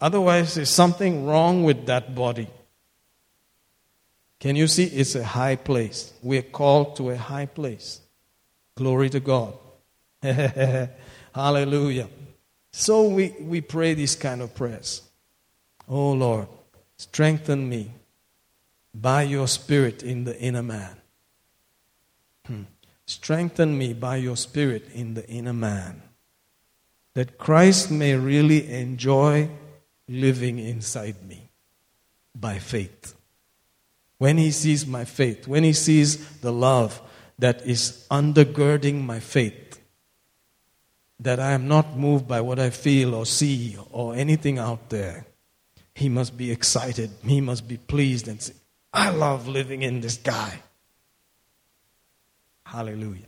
Otherwise, 0.00 0.54
there's 0.54 0.70
something 0.70 1.26
wrong 1.26 1.64
with 1.64 1.86
that 1.86 2.14
body. 2.14 2.48
Can 4.38 4.54
you 4.54 4.68
see? 4.68 4.84
It's 4.84 5.14
a 5.16 5.24
high 5.24 5.56
place. 5.56 6.12
We're 6.22 6.42
called 6.42 6.96
to 6.96 7.10
a 7.10 7.16
high 7.16 7.46
place. 7.46 8.00
Glory 8.76 9.10
to 9.10 9.20
God. 9.20 9.54
Hallelujah. 11.34 12.08
So 12.70 13.08
we, 13.08 13.34
we 13.40 13.60
pray 13.60 13.94
these 13.94 14.14
kind 14.14 14.42
of 14.42 14.54
prayers. 14.54 15.02
Oh 15.88 16.12
Lord, 16.12 16.46
strengthen 16.96 17.68
me 17.68 17.92
by 18.94 19.22
your 19.22 19.48
spirit 19.48 20.02
in 20.02 20.24
the 20.24 20.38
inner 20.38 20.62
man. 20.62 20.96
Hmm. 22.46 22.62
Strengthen 23.06 23.76
me 23.76 23.94
by 23.94 24.16
your 24.16 24.36
spirit 24.36 24.90
in 24.92 25.14
the 25.14 25.26
inner 25.28 25.54
man. 25.54 26.02
That 27.18 27.36
Christ 27.36 27.90
may 27.90 28.14
really 28.14 28.70
enjoy 28.70 29.50
living 30.06 30.60
inside 30.60 31.20
me 31.26 31.50
by 32.32 32.60
faith. 32.60 33.16
When 34.18 34.38
he 34.38 34.52
sees 34.52 34.86
my 34.86 35.04
faith, 35.04 35.48
when 35.48 35.64
he 35.64 35.72
sees 35.72 36.38
the 36.38 36.52
love 36.52 37.02
that 37.40 37.66
is 37.66 38.06
undergirding 38.08 39.04
my 39.04 39.18
faith, 39.18 39.80
that 41.18 41.40
I 41.40 41.54
am 41.54 41.66
not 41.66 41.96
moved 41.96 42.28
by 42.28 42.40
what 42.40 42.60
I 42.60 42.70
feel 42.70 43.16
or 43.16 43.26
see 43.26 43.76
or 43.90 44.14
anything 44.14 44.60
out 44.60 44.88
there. 44.88 45.26
He 45.94 46.08
must 46.08 46.36
be 46.36 46.52
excited. 46.52 47.10
He 47.24 47.40
must 47.40 47.66
be 47.66 47.78
pleased 47.78 48.28
and 48.28 48.40
say, 48.40 48.54
I 48.92 49.10
love 49.10 49.48
living 49.48 49.82
in 49.82 50.02
this 50.02 50.18
guy. 50.18 50.62
Hallelujah. 52.62 53.26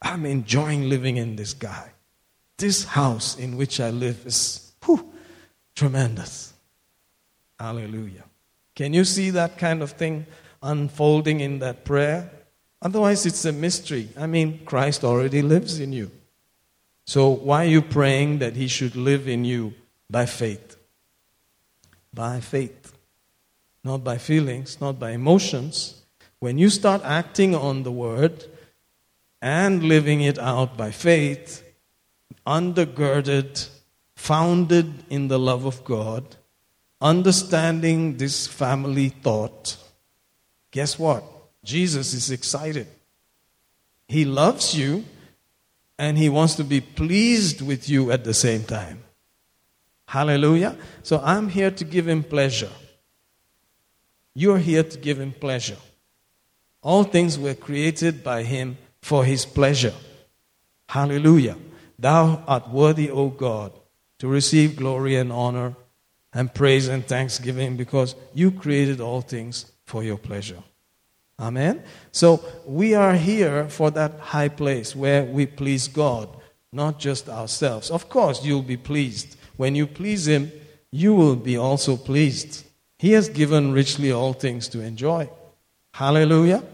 I'm 0.00 0.24
enjoying 0.24 0.88
living 0.88 1.16
in 1.16 1.34
this 1.34 1.52
guy. 1.52 1.90
This 2.62 2.84
house 2.84 3.36
in 3.36 3.56
which 3.56 3.80
I 3.80 3.90
live 3.90 4.24
is 4.24 4.70
whew, 4.84 5.12
tremendous. 5.74 6.52
Hallelujah. 7.58 8.22
Can 8.76 8.94
you 8.94 9.04
see 9.04 9.30
that 9.30 9.58
kind 9.58 9.82
of 9.82 9.90
thing 9.90 10.26
unfolding 10.62 11.40
in 11.40 11.58
that 11.58 11.84
prayer? 11.84 12.30
Otherwise, 12.80 13.26
it's 13.26 13.44
a 13.46 13.50
mystery. 13.50 14.10
I 14.16 14.28
mean, 14.28 14.64
Christ 14.64 15.02
already 15.02 15.42
lives 15.42 15.80
in 15.80 15.92
you. 15.92 16.12
So, 17.04 17.30
why 17.30 17.64
are 17.64 17.68
you 17.68 17.82
praying 17.82 18.38
that 18.38 18.54
He 18.54 18.68
should 18.68 18.94
live 18.94 19.26
in 19.26 19.44
you 19.44 19.74
by 20.08 20.26
faith? 20.26 20.76
By 22.14 22.38
faith. 22.38 22.96
Not 23.82 24.04
by 24.04 24.18
feelings, 24.18 24.80
not 24.80 25.00
by 25.00 25.10
emotions. 25.10 26.00
When 26.38 26.58
you 26.58 26.70
start 26.70 27.02
acting 27.02 27.56
on 27.56 27.82
the 27.82 27.90
Word 27.90 28.44
and 29.40 29.82
living 29.82 30.20
it 30.20 30.38
out 30.38 30.76
by 30.76 30.92
faith, 30.92 31.64
undergirded, 32.46 33.68
founded 34.16 35.04
in 35.10 35.28
the 35.28 35.38
love 35.38 35.64
of 35.64 35.84
God, 35.84 36.36
understanding 37.00 38.16
this 38.16 38.46
family 38.46 39.08
thought, 39.08 39.76
guess 40.70 40.98
what? 40.98 41.24
Jesus 41.64 42.14
is 42.14 42.30
excited. 42.30 42.86
He 44.08 44.24
loves 44.24 44.74
you 44.74 45.04
and 45.98 46.18
He 46.18 46.28
wants 46.28 46.54
to 46.56 46.64
be 46.64 46.80
pleased 46.80 47.60
with 47.60 47.88
you 47.88 48.10
at 48.10 48.24
the 48.24 48.34
same 48.34 48.64
time. 48.64 49.02
Hallelujah. 50.06 50.76
So 51.02 51.20
I'm 51.24 51.48
here 51.48 51.70
to 51.70 51.84
give 51.84 52.08
Him 52.08 52.22
pleasure. 52.22 52.70
You're 54.34 54.58
here 54.58 54.82
to 54.82 54.98
give 54.98 55.20
Him 55.20 55.32
pleasure. 55.32 55.78
All 56.82 57.04
things 57.04 57.38
were 57.38 57.54
created 57.54 58.24
by 58.24 58.42
Him 58.42 58.76
for 59.00 59.24
His 59.24 59.46
pleasure. 59.46 59.94
Hallelujah. 60.88 61.56
Thou 62.02 62.42
art 62.48 62.68
worthy, 62.68 63.08
O 63.12 63.28
God, 63.28 63.72
to 64.18 64.26
receive 64.26 64.74
glory 64.74 65.14
and 65.14 65.30
honor 65.30 65.76
and 66.34 66.52
praise 66.52 66.88
and 66.88 67.06
thanksgiving 67.06 67.76
because 67.76 68.16
you 68.34 68.50
created 68.50 69.00
all 69.00 69.20
things 69.20 69.70
for 69.86 70.02
your 70.02 70.18
pleasure. 70.18 70.64
Amen. 71.38 71.84
So 72.10 72.44
we 72.66 72.94
are 72.94 73.14
here 73.14 73.68
for 73.68 73.92
that 73.92 74.18
high 74.18 74.48
place 74.48 74.96
where 74.96 75.24
we 75.24 75.46
please 75.46 75.86
God, 75.86 76.28
not 76.72 76.98
just 76.98 77.28
ourselves. 77.28 77.88
Of 77.88 78.08
course, 78.08 78.44
you'll 78.44 78.62
be 78.62 78.76
pleased. 78.76 79.36
When 79.56 79.76
you 79.76 79.86
please 79.86 80.26
Him, 80.26 80.50
you 80.90 81.14
will 81.14 81.36
be 81.36 81.56
also 81.56 81.96
pleased. 81.96 82.64
He 82.98 83.12
has 83.12 83.28
given 83.28 83.72
richly 83.72 84.10
all 84.10 84.32
things 84.32 84.66
to 84.70 84.80
enjoy. 84.80 85.30
Hallelujah. 85.94 86.64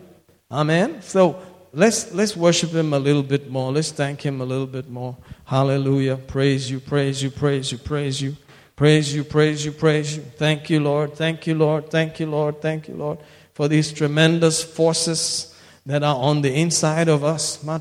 Amen. 0.51 1.03
So 1.03 1.43
let's 1.79 2.13
let's 2.13 2.37
worship 2.37 2.71
him 2.71 2.93
a 2.93 2.99
little 2.99 3.23
bit 3.23 3.51
more. 3.51 3.73
Let's 3.73 3.93
thank 3.93 4.21
him 4.21 4.41
a 4.41 4.45
little 4.45 4.67
bit 4.67 4.91
more. 4.91 5.17
Hallelujah. 5.45 6.17
Praise 6.17 6.69
you, 6.71 6.81
praise 6.81 7.23
you, 7.23 7.31
praise 7.31 7.71
you, 7.73 7.79
praise 7.79 8.21
you. 8.21 8.37
Praise 8.75 9.15
you, 9.15 9.25
praise 9.25 9.65
you, 9.65 9.73
praise 9.73 10.17
you. 10.17 10.23
Thank 10.23 10.71
you, 10.71 10.81
Lord. 10.81 11.15
Thank 11.15 11.47
you, 11.47 11.55
Lord. 11.55 11.91
Thank 11.91 12.21
you, 12.21 12.27
Lord. 12.27 12.61
Thank 12.61 12.89
you, 12.89 12.95
Lord, 12.95 13.19
for 13.53 13.67
these 13.67 13.93
tremendous 13.93 14.63
forces 14.63 15.55
that 15.87 16.03
are 16.03 16.17
on 16.17 16.43
the 16.43 16.55
inside 16.55 17.09
of 17.09 17.25
us. 17.25 17.57
The 17.57 17.73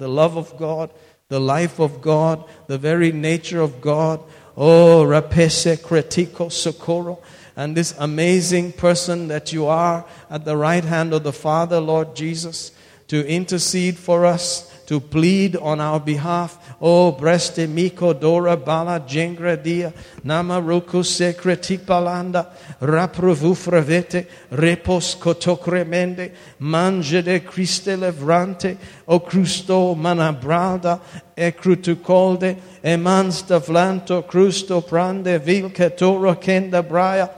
love 0.00 0.36
of 0.36 0.56
God, 0.56 0.90
the 1.28 1.40
life 1.40 1.80
of 1.80 2.00
God, 2.00 2.44
the 2.68 2.78
very 2.78 3.10
nature 3.10 3.60
of 3.60 3.80
God. 3.80 4.22
Oh, 4.56 5.04
rapese 5.04 5.76
cretico 5.76 6.52
socorro. 6.52 7.20
And 7.56 7.76
this 7.76 7.94
amazing 7.98 8.72
person 8.72 9.28
that 9.28 9.52
you 9.52 9.66
are 9.66 10.04
at 10.28 10.44
the 10.44 10.56
right 10.56 10.84
hand 10.84 11.12
of 11.12 11.22
the 11.22 11.32
Father, 11.32 11.78
Lord 11.78 12.16
Jesus, 12.16 12.72
to 13.08 13.26
intercede 13.26 13.96
for 13.96 14.24
us 14.24 14.70
to 14.86 15.00
plead 15.00 15.56
on 15.56 15.80
our 15.80 16.00
behalf. 16.00 16.58
Oh, 16.80 17.12
breste 17.12 17.68
miko 17.68 18.12
dora 18.12 18.56
bala 18.56 19.00
jengra 19.00 19.62
dia, 19.62 19.92
nama 20.22 20.60
roku 20.60 21.02
secreti 21.02 21.78
palanda, 21.78 22.52
raprovu 22.80 23.54
fravete, 23.54 24.26
repos 24.50 25.14
kotokramente, 25.16 26.32
mange 26.58 27.22
de 27.22 27.40
Christe 27.40 27.96
levrante, 27.96 28.76
o 29.06 29.20
crusto 29.20 29.94
manabrada, 29.94 31.00
e 31.36 31.50
crutucolde, 31.52 32.56
e 32.82 32.96
mansta 32.96 33.60
flanto, 33.60 34.22
crusto 34.22 34.82
prande, 34.82 35.38
vil 35.38 35.70
toro 35.96 36.34
kenda 36.34 36.82
braia, 36.82 37.30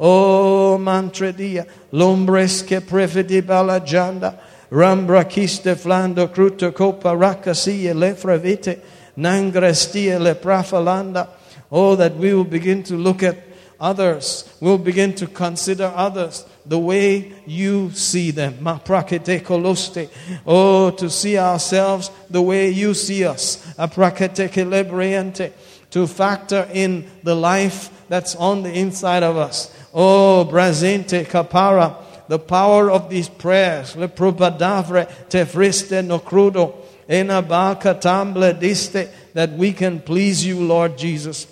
o 0.00 0.78
mantredia, 0.78 1.66
lombresque 1.92 2.80
prefedi 2.80 3.46
bala 3.46 3.80
janda, 3.80 4.38
Rambrakiste 4.70 5.74
flando 5.74 6.28
cruto 6.28 6.72
copa 6.72 7.08
rakasia 7.08 7.92
lefravite 7.92 8.80
nangrestia 9.18 10.20
le 10.20 10.36
prafalanda. 10.36 11.28
Oh, 11.72 11.96
that 11.96 12.16
we 12.16 12.32
will 12.32 12.44
begin 12.44 12.82
to 12.84 12.96
look 12.96 13.22
at 13.22 13.36
others. 13.80 14.56
We'll 14.60 14.78
begin 14.78 15.14
to 15.14 15.26
consider 15.26 15.92
others 15.94 16.44
the 16.64 16.78
way 16.78 17.32
you 17.46 17.90
see 17.90 18.30
them. 18.30 18.58
Ma 18.60 18.78
prakete 18.78 19.40
koloste. 19.40 20.08
Oh, 20.46 20.90
to 20.92 21.10
see 21.10 21.36
ourselves 21.36 22.10
the 22.28 22.42
way 22.42 22.70
you 22.70 22.94
see 22.94 23.24
us. 23.24 23.56
Aprakete 23.76 24.48
kelebriente. 24.48 25.52
To 25.90 26.06
factor 26.06 26.68
in 26.72 27.10
the 27.24 27.34
life 27.34 27.90
that's 28.08 28.36
on 28.36 28.62
the 28.62 28.72
inside 28.72 29.24
of 29.24 29.36
us. 29.36 29.74
Oh, 29.92 30.48
brazente 30.50 31.26
kapara 31.26 31.96
the 32.30 32.38
power 32.38 32.92
of 32.92 33.10
these 33.10 33.28
prayers. 33.28 33.96
Le 33.96 34.06
probadavre 34.06 35.08
te 35.28 35.44
friste 35.44 36.04
no 36.04 36.20
crudo. 36.20 36.74
Tamble 37.08 38.54
diste. 38.54 39.08
That 39.34 39.52
we 39.54 39.72
can 39.72 40.00
please 40.00 40.46
you, 40.46 40.60
Lord 40.60 40.96
Jesus. 40.96 41.48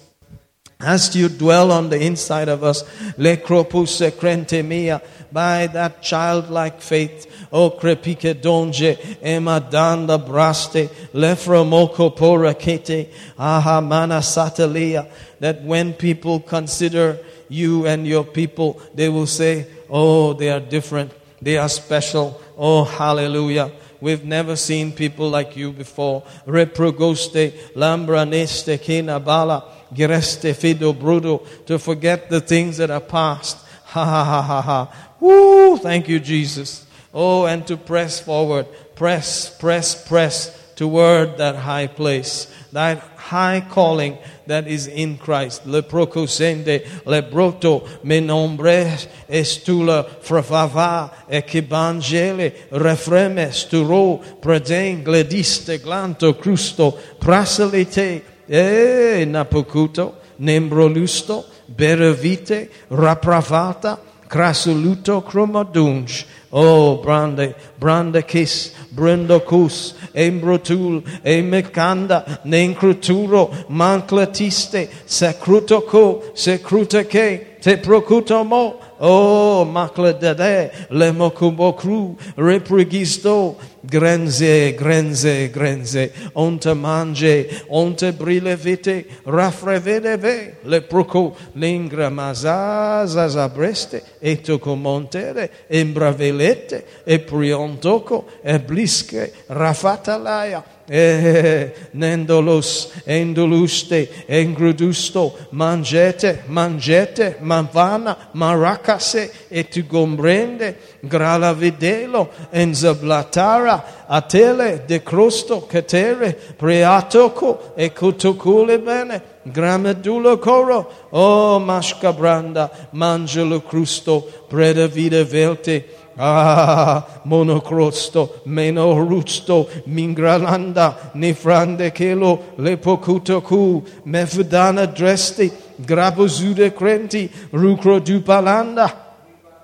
As 0.81 1.16
you 1.16 1.28
dwell 1.28 1.73
on 1.73 1.90
the 1.90 2.01
inside 2.01 2.48
of 2.48 2.62
us, 2.62 2.85
le 3.19 3.36
cropuse 3.39 4.12
crente 4.12 4.65
mia, 4.65 5.02
by 5.32 5.66
that 5.66 6.01
childlike 6.01 6.81
faith, 6.81 7.27
o 7.51 7.70
crepike 7.70 8.40
donge, 8.40 8.97
emadanda 9.20 10.24
braste, 10.24 10.89
lefromoko 11.12 12.16
porakete, 12.16 13.12
aha 13.36 13.81
mana 13.81 14.23
satelia, 14.23 15.09
that 15.40 15.62
when 15.65 15.93
people 15.93 16.39
consider 16.39 17.19
you 17.48 17.86
and 17.86 18.06
your 18.06 18.24
people, 18.24 18.80
they 18.94 19.08
will 19.08 19.26
say, 19.26 19.66
Oh, 19.88 20.32
they 20.32 20.50
are 20.50 20.60
different. 20.60 21.12
They 21.40 21.56
are 21.56 21.68
special. 21.68 22.40
Oh, 22.56 22.84
hallelujah. 22.84 23.72
We've 24.00 24.24
never 24.24 24.54
seen 24.54 24.92
people 24.92 25.28
like 25.28 25.56
you 25.56 25.72
before. 25.72 26.22
Reprogoste, 26.46 27.52
lambraneste, 27.74 28.78
kinabala, 28.78 29.64
gereste, 29.92 30.54
fido, 30.54 30.92
brudo, 30.92 31.46
to 31.66 31.78
forget 31.78 32.30
the 32.30 32.40
things 32.40 32.76
that 32.76 32.90
are 32.90 33.00
past. 33.00 33.58
Ha 33.88 34.04
ha 34.04 34.22
ha 34.22 34.42
ha 34.42 34.60
ha. 34.60 35.14
Woo! 35.18 35.78
Thank 35.78 36.10
you, 36.10 36.20
Jesus. 36.20 36.86
Oh, 37.14 37.46
and 37.46 37.66
to 37.68 37.78
press 37.78 38.20
forward. 38.20 38.66
Press, 38.94 39.48
press, 39.58 40.06
press 40.06 40.54
toward 40.76 41.38
that 41.38 41.56
high 41.56 41.86
place. 41.86 42.52
That 42.72 43.02
high 43.28 43.60
calling 43.60 44.16
that 44.46 44.66
is 44.66 44.86
in 44.86 45.18
Christ. 45.18 45.66
Le 45.66 45.82
procosende, 45.82 46.82
le 47.05 47.22
broto, 47.22 47.86
me 48.02 48.20
nombre 48.20 48.96
estula 49.28 50.05
fravava, 50.22 51.10
ekibangele, 51.28 52.52
refreme, 52.70 53.52
sturo, 53.52 54.18
preden, 54.40 55.05
glediste, 55.05 55.78
glanto, 55.78 56.32
crusto, 56.34 56.96
prasalite, 57.18 58.22
e 58.48 59.26
napocuto, 59.26 60.14
nembrolusto, 60.38 61.44
beravite, 61.66 62.70
rapravata, 62.88 63.98
crasuluto, 64.28 65.22
chromodunge, 65.22 66.24
Oh, 66.50 67.02
brande, 67.02 67.55
brande 67.78 68.22
kis, 68.26 68.72
brindocus, 68.94 69.92
embrotul, 70.14 71.02
emecanda, 71.22 72.40
nencruturo, 72.46 73.68
manclatiste, 73.68 74.88
secrutoco, 75.06 76.34
secrutaque, 76.34 77.60
te 77.60 77.76
procutomo, 77.76 78.80
Oh, 79.00 79.64
macladade, 79.64 80.72
le 80.90 81.12
mocubocru, 81.12 82.16
reprigisto, 82.36 83.56
grenze, 83.80 84.74
grenze, 84.74 85.48
grenze, 85.50 86.12
onte 86.34 86.74
mange, 86.74 87.62
onte 87.68 88.12
brille 88.12 88.56
vite, 88.56 89.04
raffrevedeve, 89.24 90.58
le 90.64 90.80
proco, 90.80 91.36
lingra 91.54 92.10
mazaza 92.10 93.28
zabreste, 93.28 94.02
e 94.18 94.40
toco 94.40 94.74
montere, 94.74 95.50
embravelete, 95.68 96.84
e 97.04 97.20
priontoco, 97.20 98.26
e 98.42 98.58
blisque, 98.58 99.32
rafatalaia, 99.46 100.77
eh, 100.89 101.73
nendolos, 101.93 102.90
endoluste, 103.06 104.09
engrudusto, 104.28 105.35
mangete, 105.52 106.44
mangete, 106.48 107.36
manvana, 107.40 108.16
maracase, 108.35 109.31
et 109.51 109.70
tu 109.70 109.82
gombrende, 109.82 110.77
grala 111.02 111.52
videlo, 111.52 112.28
enzablatara, 112.52 113.85
atele, 114.09 114.86
de 114.86 115.01
crosto, 115.01 115.60
catere, 115.60 116.32
preatoco, 116.56 117.74
e 117.77 117.90
cutucule 117.90 118.78
bene, 118.78 119.23
gramedulo 119.44 120.39
coro, 120.39 120.90
oh, 121.12 121.59
mascabranda, 121.60 122.70
mangelo 122.93 123.60
crusto, 123.60 124.23
preda 124.48 124.89
vida 124.89 125.24
velte, 125.24 125.85
Ah, 126.20 127.06
monocrosto, 127.24 128.42
menorusto, 128.46 129.68
mingralanda, 129.86 131.12
nifrande 131.14 131.92
kelo, 131.92 132.56
lepocuto 132.58 133.40
cu, 133.40 133.84
mefudana 134.04 134.86
dresti, 134.86 135.52
grabozude 135.78 136.74
crenti, 136.74 137.30
rucro 137.52 138.00
dupalanda. 138.00 139.06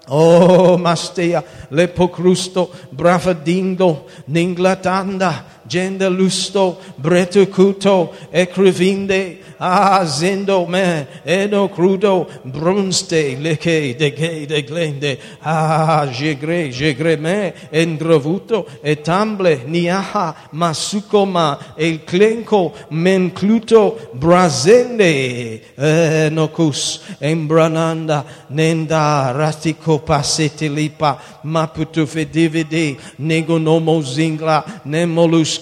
Oh, 0.06 0.76
mastea, 0.78 1.42
lepocrusto, 1.70 2.70
brafadindo, 2.92 4.04
ninglatanda, 4.28 5.44
gendelusto, 5.68 6.78
bretucuto, 6.98 8.12
ecrivinde, 8.32 9.38
ah, 9.58 10.04
zendo 10.04 10.66
me, 10.66 11.06
eno 11.24 11.68
crudo, 11.68 12.26
brunste, 12.44 13.36
leke, 13.40 13.94
dege, 13.98 14.46
de 14.46 14.62
glende, 14.62 15.18
ah, 15.42 16.06
jegre, 16.06 16.70
jegre 16.70 17.16
me, 17.16 17.54
endrovuto, 17.72 18.66
etamble, 18.82 19.64
niaha, 19.66 20.34
masukoma, 20.52 21.58
el 21.76 22.00
clenco, 22.04 22.72
mencluto, 22.90 23.98
brazende, 24.14 25.62
enocus, 25.76 27.00
embrananda, 27.20 28.24
nenda, 28.50 29.32
ratico, 29.32 29.98
pasete 30.04 30.68
lipa, 30.68 31.18
maputu 31.44 32.06
fedivide, 32.06 32.98
negonomo 33.18 34.02
zingla, 34.02 34.64
nemolus 34.84 35.53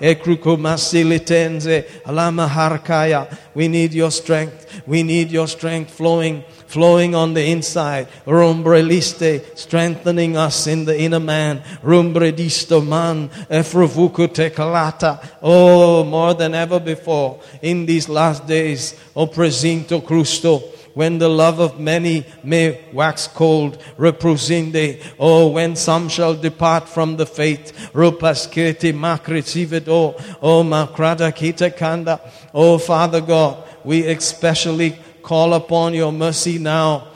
ekrukomasilitenze, 0.00 1.84
alama 2.04 2.46
harkaya. 2.48 3.26
We 3.54 3.68
need 3.68 3.94
your 3.94 4.10
strength. 4.10 4.82
We 4.86 5.02
need 5.02 5.30
your 5.30 5.48
strength 5.48 5.90
flowing, 5.90 6.44
flowing 6.66 7.14
on 7.14 7.34
the 7.34 7.44
inside. 7.50 8.08
Rumbreliste, 8.26 9.56
strengthening 9.58 10.36
us 10.36 10.66
in 10.66 10.84
the 10.84 10.98
inner 10.98 11.20
man. 11.20 11.62
Rumbredisto 11.82 12.80
man, 12.86 13.28
efrovuku 13.50 14.28
tekalata. 14.28 15.18
Oh, 15.42 16.04
more 16.04 16.34
than 16.34 16.54
ever 16.54 16.80
before 16.80 17.40
in 17.62 17.86
these 17.86 18.08
last 18.08 18.46
days. 18.46 18.94
Oh, 19.14 19.26
presinto 19.26 20.00
crusto. 20.00 20.77
When 20.98 21.18
the 21.18 21.28
love 21.28 21.60
of 21.60 21.78
many 21.78 22.26
may 22.42 22.76
wax 22.92 23.28
cold, 23.28 23.78
reprosinde, 23.96 25.00
oh, 25.16 25.46
when 25.46 25.76
some 25.76 26.08
shall 26.08 26.34
depart 26.34 26.88
from 26.88 27.16
the 27.16 27.24
faith, 27.24 27.72
rupasketi 27.92 28.92
makritivido, 28.92 30.20
oh, 30.42 30.64
makrada 30.64 31.30
kita 31.30 31.70
kanda, 31.70 32.20
oh, 32.52 32.78
Father 32.78 33.20
God, 33.20 33.62
we 33.84 34.08
especially 34.08 34.98
call 35.22 35.54
upon 35.54 35.94
your 35.94 36.10
mercy 36.10 36.58
now 36.58 37.06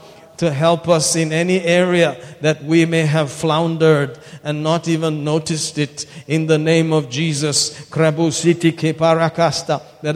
to 0.42 0.50
help 0.50 0.88
us 0.88 1.14
in 1.14 1.32
any 1.32 1.60
area 1.60 2.16
that 2.40 2.64
we 2.64 2.84
may 2.84 3.06
have 3.06 3.30
floundered 3.30 4.18
and 4.42 4.60
not 4.60 4.88
even 4.88 5.22
noticed 5.22 5.78
it 5.78 6.04
in 6.26 6.48
the 6.48 6.58
name 6.58 6.92
of 6.92 7.08
Jesus. 7.08 7.86
That 7.86 8.56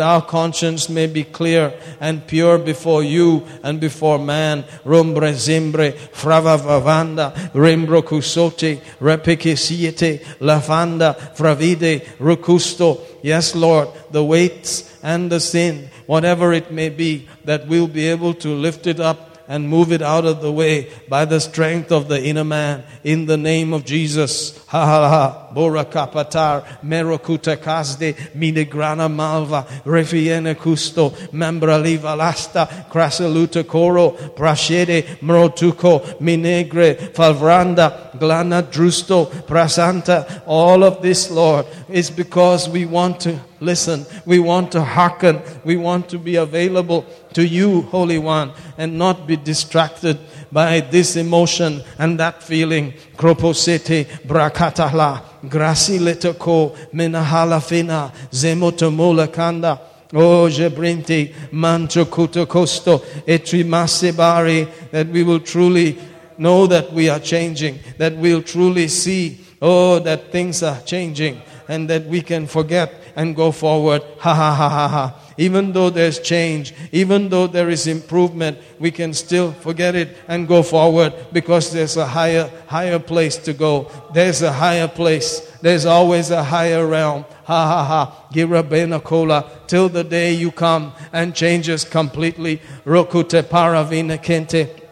our 0.00 0.22
conscience 0.22 0.88
may 0.88 1.06
be 1.06 1.22
clear 1.22 1.72
and 2.00 2.26
pure 2.26 2.58
before 2.58 3.04
you 3.04 3.46
and 3.62 3.80
before 3.80 4.18
man. 4.18 4.64
Rumbre 4.84 5.32
zimbre, 5.34 5.92
fravavavanda, 5.92 7.52
rimbro 7.52 8.02
kusote, 8.02 8.80
repikisiete, 8.98 10.24
lavanda, 10.40 11.14
fravide, 11.36 12.04
rukusto. 12.18 13.00
Yes, 13.22 13.54
Lord, 13.54 13.90
the 14.10 14.24
weights 14.24 14.98
and 15.04 15.30
the 15.30 15.38
sin, 15.38 15.88
whatever 16.06 16.52
it 16.52 16.72
may 16.72 16.88
be, 16.88 17.28
that 17.44 17.68
we'll 17.68 17.86
be 17.86 18.08
able 18.08 18.34
to 18.34 18.48
lift 18.48 18.88
it 18.88 18.98
up 18.98 19.25
and 19.48 19.68
move 19.68 19.92
it 19.92 20.02
out 20.02 20.24
of 20.24 20.42
the 20.42 20.52
way 20.52 20.90
by 21.08 21.24
the 21.24 21.40
strength 21.40 21.92
of 21.92 22.08
the 22.08 22.22
inner 22.22 22.44
man. 22.44 22.84
In 23.04 23.26
the 23.26 23.36
name 23.36 23.72
of 23.72 23.84
Jesus. 23.84 24.56
Ha 24.66 24.84
ha 24.84 25.08
ha. 25.08 25.52
Bora 25.54 25.84
kapatar, 25.84 26.64
merokuta 26.84 27.56
kasde, 27.56 28.14
minegrana 28.34 29.12
malva, 29.12 29.66
refiene 29.84 30.54
custo, 30.54 31.10
membraliva 31.32 32.16
lasta, 32.16 32.68
crasaluta 32.90 33.66
coro, 33.66 34.10
prashede, 34.10 35.18
mrotuko, 35.20 36.20
minegre, 36.20 37.14
falvranda, 37.14 38.12
glana 38.18 38.62
drusto, 38.62 39.26
prasanta. 39.46 40.42
All 40.46 40.84
of 40.84 41.00
this, 41.00 41.30
Lord, 41.30 41.66
is 41.88 42.10
because 42.10 42.68
we 42.68 42.84
want 42.84 43.20
to 43.20 43.40
listen. 43.60 44.06
We 44.24 44.38
want 44.38 44.72
to 44.72 44.82
hearken. 44.82 45.42
We 45.64 45.76
want 45.76 46.08
to 46.10 46.18
be 46.18 46.36
available 46.36 47.06
to 47.34 47.46
you, 47.46 47.82
Holy 47.82 48.18
One, 48.18 48.52
and 48.78 48.98
not 48.98 49.26
be 49.26 49.36
distracted 49.36 50.18
by 50.52 50.80
this 50.80 51.16
emotion 51.16 51.82
and 51.98 52.18
that 52.20 52.42
feeling. 52.42 52.92
Kroposete 53.16 54.04
brakatala, 54.26 55.22
grasi 55.42 55.98
letoko, 55.98 56.76
menahala 56.92 57.62
fina, 57.62 58.12
zemotomola 58.30 59.32
kanda. 59.32 59.80
Oh, 60.12 60.48
Jebrinti, 60.48 61.34
Mancho 61.50 62.04
Kutokosto, 62.04 63.00
Etrimasebari, 63.26 64.90
that 64.92 65.08
we 65.08 65.24
will 65.24 65.40
truly 65.40 65.98
know 66.38 66.68
that 66.68 66.92
we 66.92 67.08
are 67.08 67.18
changing, 67.18 67.80
that 67.98 68.16
we'll 68.16 68.42
truly 68.42 68.86
see, 68.86 69.40
oh, 69.60 69.98
that 69.98 70.30
things 70.30 70.62
are 70.62 70.80
changing, 70.82 71.42
and 71.68 71.90
that 71.90 72.04
we 72.06 72.22
can 72.22 72.46
forget 72.46 72.94
and 73.16 73.34
go 73.34 73.50
forward. 73.50 74.02
Ha 74.18 74.34
ha 74.34 74.54
ha 74.54 74.68
ha 74.68 74.88
ha. 74.88 75.20
Even 75.38 75.72
though 75.72 75.90
there's 75.90 76.20
change, 76.20 76.72
even 76.92 77.28
though 77.28 77.46
there 77.46 77.68
is 77.68 77.86
improvement, 77.86 78.58
we 78.78 78.90
can 78.90 79.12
still 79.12 79.52
forget 79.52 79.94
it 79.94 80.16
and 80.28 80.46
go 80.46 80.62
forward 80.62 81.12
because 81.32 81.72
there's 81.72 81.96
a 81.96 82.06
higher, 82.06 82.50
higher 82.66 82.98
place 82.98 83.36
to 83.38 83.52
go. 83.52 83.90
There's 84.14 84.42
a 84.42 84.52
higher 84.52 84.88
place. 84.88 85.40
There's 85.60 85.84
always 85.84 86.30
a 86.30 86.44
higher 86.44 86.86
realm. 86.86 87.24
Ha 87.44 87.66
ha 87.66 87.84
ha. 87.84 88.28
Girabena 88.32 89.02
kola. 89.02 89.50
Till 89.66 89.88
the 89.88 90.04
day 90.04 90.32
you 90.32 90.50
come 90.50 90.92
and 91.12 91.34
changes 91.34 91.84
completely. 91.84 92.60
Rokute 92.84 93.42
paravina 93.42 94.22
kente. 94.22 94.85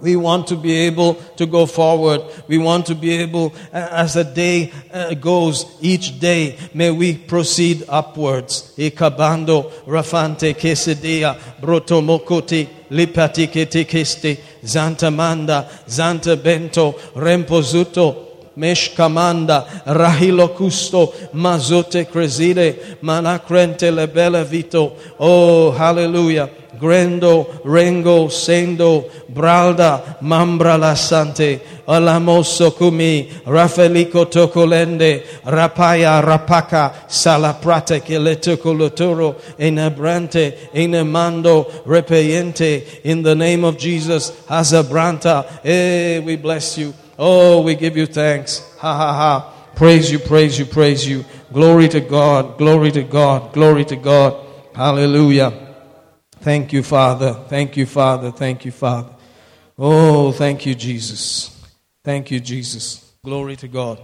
We 0.00 0.16
want 0.16 0.46
to 0.48 0.56
be 0.56 0.72
able 0.72 1.14
to 1.36 1.46
go 1.46 1.66
forward. 1.66 2.22
We 2.48 2.58
want 2.58 2.86
to 2.86 2.94
be 2.94 3.12
able, 3.12 3.52
as 3.72 4.14
the 4.14 4.24
day 4.24 4.72
uh, 4.92 5.14
goes, 5.14 5.66
each 5.80 6.18
day, 6.20 6.58
may 6.74 6.90
we 6.90 7.16
proceed 7.16 7.84
upwards. 7.88 8.74
Ikabando, 8.76 9.70
Rafante, 9.84 10.54
Kesedia, 10.54 11.38
Lipati 12.90 13.46
Ketekeste, 13.46 14.40
Zanta 14.62 15.14
Manda, 15.14 15.68
Zanta 15.86 16.42
Bento, 16.42 16.92
Rempozuto, 17.14 18.29
Meshkamanda, 18.56 19.66
Rahilo 19.84 20.54
Custo, 20.54 21.12
Mazote 21.32 22.10
Creside, 22.10 22.98
Manacrente 23.02 23.90
Lebele 23.90 24.44
Vito. 24.44 24.96
Oh, 25.18 25.70
hallelujah. 25.70 26.50
Grendo, 26.80 27.62
Rengo, 27.62 28.30
Sendo, 28.30 29.10
Bralda, 29.28 30.18
Mambra 30.22 30.78
la 30.78 30.94
Sante, 30.94 31.60
Alamoso 31.86 32.74
Kumi, 32.74 33.28
Rafelico 33.44 34.24
Tocolende, 34.24 35.22
Rapaya, 35.44 36.22
Rapaka, 36.22 37.06
Salaprate, 37.06 38.00
Keletocolotoro, 38.00 39.38
Enabrante, 39.58 40.70
Enemando, 40.72 41.84
Repeyente, 41.84 43.00
in 43.04 43.22
the 43.22 43.34
name 43.34 43.64
of 43.64 43.76
Jesus, 43.76 44.30
Azabranta, 44.48 45.60
eh, 45.62 46.20
we 46.20 46.36
bless 46.36 46.78
you. 46.78 46.94
Oh, 47.22 47.60
we 47.60 47.74
give 47.74 47.98
you 47.98 48.06
thanks. 48.06 48.60
Ha 48.78 48.96
ha 48.96 49.12
ha. 49.12 49.52
Praise 49.76 50.10
you, 50.10 50.18
praise 50.18 50.58
you, 50.58 50.64
praise 50.64 51.06
you. 51.06 51.26
Glory 51.52 51.86
to 51.88 52.00
God, 52.00 52.56
glory 52.56 52.90
to 52.92 53.02
God, 53.02 53.52
glory 53.52 53.84
to 53.84 53.96
God. 53.96 54.46
Hallelujah. 54.74 55.52
Thank 56.40 56.72
you, 56.72 56.82
Father. 56.82 57.34
Thank 57.34 57.76
you, 57.76 57.84
Father. 57.84 58.30
Thank 58.30 58.64
you, 58.64 58.72
Father. 58.72 59.10
Oh, 59.78 60.32
thank 60.32 60.64
you, 60.64 60.74
Jesus. 60.74 61.62
Thank 62.02 62.30
you, 62.30 62.40
Jesus. 62.40 63.12
Glory 63.22 63.56
to 63.56 63.68
God. 63.68 64.00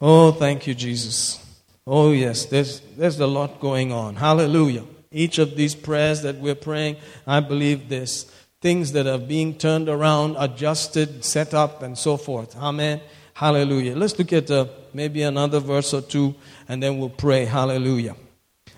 Oh, 0.00 0.30
thank 0.30 0.68
you, 0.68 0.74
Jesus. 0.74 1.44
Oh, 1.84 2.12
yes, 2.12 2.44
there's, 2.44 2.78
there's 2.96 3.18
a 3.18 3.26
lot 3.26 3.58
going 3.58 3.90
on. 3.90 4.14
Hallelujah. 4.14 4.84
Each 5.10 5.38
of 5.38 5.56
these 5.56 5.74
prayers 5.74 6.22
that 6.22 6.36
we're 6.36 6.54
praying, 6.54 6.98
I 7.26 7.40
believe 7.40 7.88
there's 7.88 8.30
things 8.60 8.92
that 8.92 9.06
are 9.06 9.18
being 9.18 9.54
turned 9.54 9.88
around, 9.88 10.36
adjusted, 10.38 11.24
set 11.24 11.54
up, 11.54 11.82
and 11.82 11.96
so 11.96 12.16
forth. 12.16 12.56
Amen. 12.56 13.00
Hallelujah. 13.34 13.94
Let's 13.94 14.18
look 14.18 14.32
at 14.32 14.50
uh, 14.50 14.66
maybe 14.92 15.22
another 15.22 15.60
verse 15.60 15.94
or 15.94 16.00
two, 16.00 16.34
and 16.68 16.82
then 16.82 16.98
we'll 16.98 17.08
pray. 17.08 17.44
Hallelujah. 17.44 18.16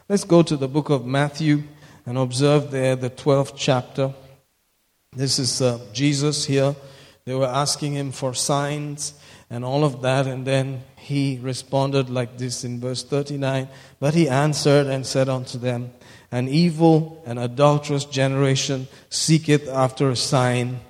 Let's 0.09 0.25
go 0.25 0.43
to 0.43 0.57
the 0.57 0.69
book 0.69 0.91
of 0.91 1.07
Matthew 1.07 1.63
and 2.05 2.19
observe 2.19 2.71
there 2.71 2.95
the 2.97 3.09
12th 3.09 3.55
chapter. 3.57 4.13
This 5.13 5.39
is 5.39 5.63
uh, 5.63 5.81
Jesus 5.93 6.45
here. 6.45 6.77
They 7.25 7.35
were 7.35 7.47
asking 7.47 7.95
him 7.95 8.13
for 8.13 8.35
signs 8.35 9.15
and 9.49 9.65
all 9.65 9.85
of 9.85 10.03
that, 10.03 10.27
and 10.27 10.47
then 10.47 10.83
he 10.97 11.39
responded 11.43 12.11
like 12.11 12.37
this 12.39 12.63
in 12.63 12.81
verse 12.81 13.03
39 13.03 13.69
But 13.99 14.15
he 14.15 14.29
answered 14.29 14.87
and 14.87 15.07
said 15.07 15.29
unto 15.29 15.59
them, 15.59 15.93
An 16.33 16.49
evil 16.49 17.23
and 17.27 17.39
adulterous 17.39 18.05
generation 18.05 18.87
seeketh 19.09 19.69
after 19.69 20.11
a 20.11 20.17
sign. 20.17 20.81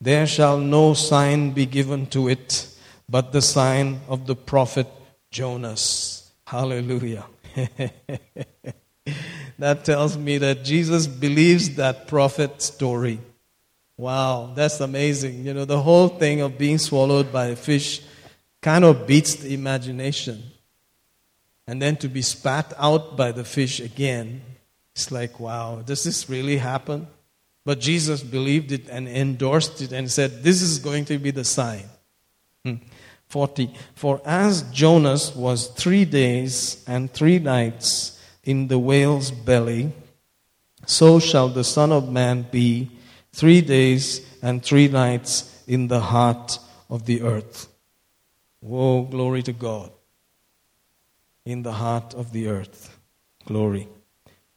There 0.00 0.26
shall 0.26 0.58
no 0.58 0.94
sign 0.94 1.50
be 1.50 1.66
given 1.66 2.06
to 2.06 2.28
it, 2.28 2.68
but 3.08 3.32
the 3.32 3.42
sign 3.42 4.00
of 4.08 4.26
the 4.26 4.36
prophet 4.36 4.86
Jonas. 5.30 6.30
Hallelujah. 6.46 7.24
that 9.58 9.84
tells 9.84 10.16
me 10.16 10.38
that 10.38 10.64
Jesus 10.64 11.06
believes 11.06 11.74
that 11.76 12.06
prophet 12.06 12.62
story. 12.62 13.18
Wow, 13.96 14.52
that's 14.54 14.80
amazing. 14.80 15.44
You 15.44 15.54
know, 15.54 15.64
the 15.64 15.80
whole 15.80 16.08
thing 16.08 16.40
of 16.40 16.58
being 16.58 16.78
swallowed 16.78 17.32
by 17.32 17.46
a 17.46 17.56
fish 17.56 18.00
kind 18.60 18.84
of 18.84 19.06
beats 19.06 19.36
the 19.36 19.54
imagination. 19.54 20.42
And 21.66 21.80
then 21.80 21.96
to 21.96 22.08
be 22.08 22.22
spat 22.22 22.72
out 22.76 23.16
by 23.16 23.32
the 23.32 23.44
fish 23.44 23.80
again, 23.80 24.42
it's 24.94 25.10
like, 25.10 25.40
wow, 25.40 25.82
does 25.84 26.04
this 26.04 26.28
really 26.30 26.56
happen? 26.56 27.08
But 27.64 27.80
Jesus 27.80 28.22
believed 28.22 28.70
it 28.72 28.88
and 28.88 29.08
endorsed 29.08 29.80
it 29.82 29.92
and 29.92 30.10
said, 30.10 30.42
this 30.42 30.62
is 30.62 30.78
going 30.78 31.06
to 31.06 31.18
be 31.18 31.30
the 31.30 31.44
sign. 31.44 31.84
Hmm. 32.64 32.74
40. 33.28 33.74
For 33.94 34.20
as 34.24 34.62
Jonas 34.70 35.34
was 35.34 35.68
three 35.68 36.04
days 36.04 36.84
and 36.86 37.12
three 37.12 37.38
nights 37.40 38.22
in 38.44 38.68
the 38.68 38.78
whale's 38.78 39.30
belly, 39.32 39.92
so 40.86 41.18
shall 41.18 41.48
the 41.48 41.64
Son 41.64 41.90
of 41.90 42.08
Man 42.12 42.46
be 42.52 42.90
three 43.32 43.62
days 43.62 44.24
and 44.42 44.62
three 44.62 44.86
nights 44.86 45.64
in 45.66 45.88
the 45.88 46.00
heart 46.00 46.58
of 46.88 47.06
the 47.06 47.22
earth. 47.22 47.66
Whoa, 48.60 49.02
glory 49.02 49.42
to 49.42 49.52
God. 49.52 49.90
In 51.44 51.62
the 51.62 51.72
heart 51.72 52.14
of 52.14 52.32
the 52.32 52.48
earth. 52.48 52.96
Glory. 53.46 53.88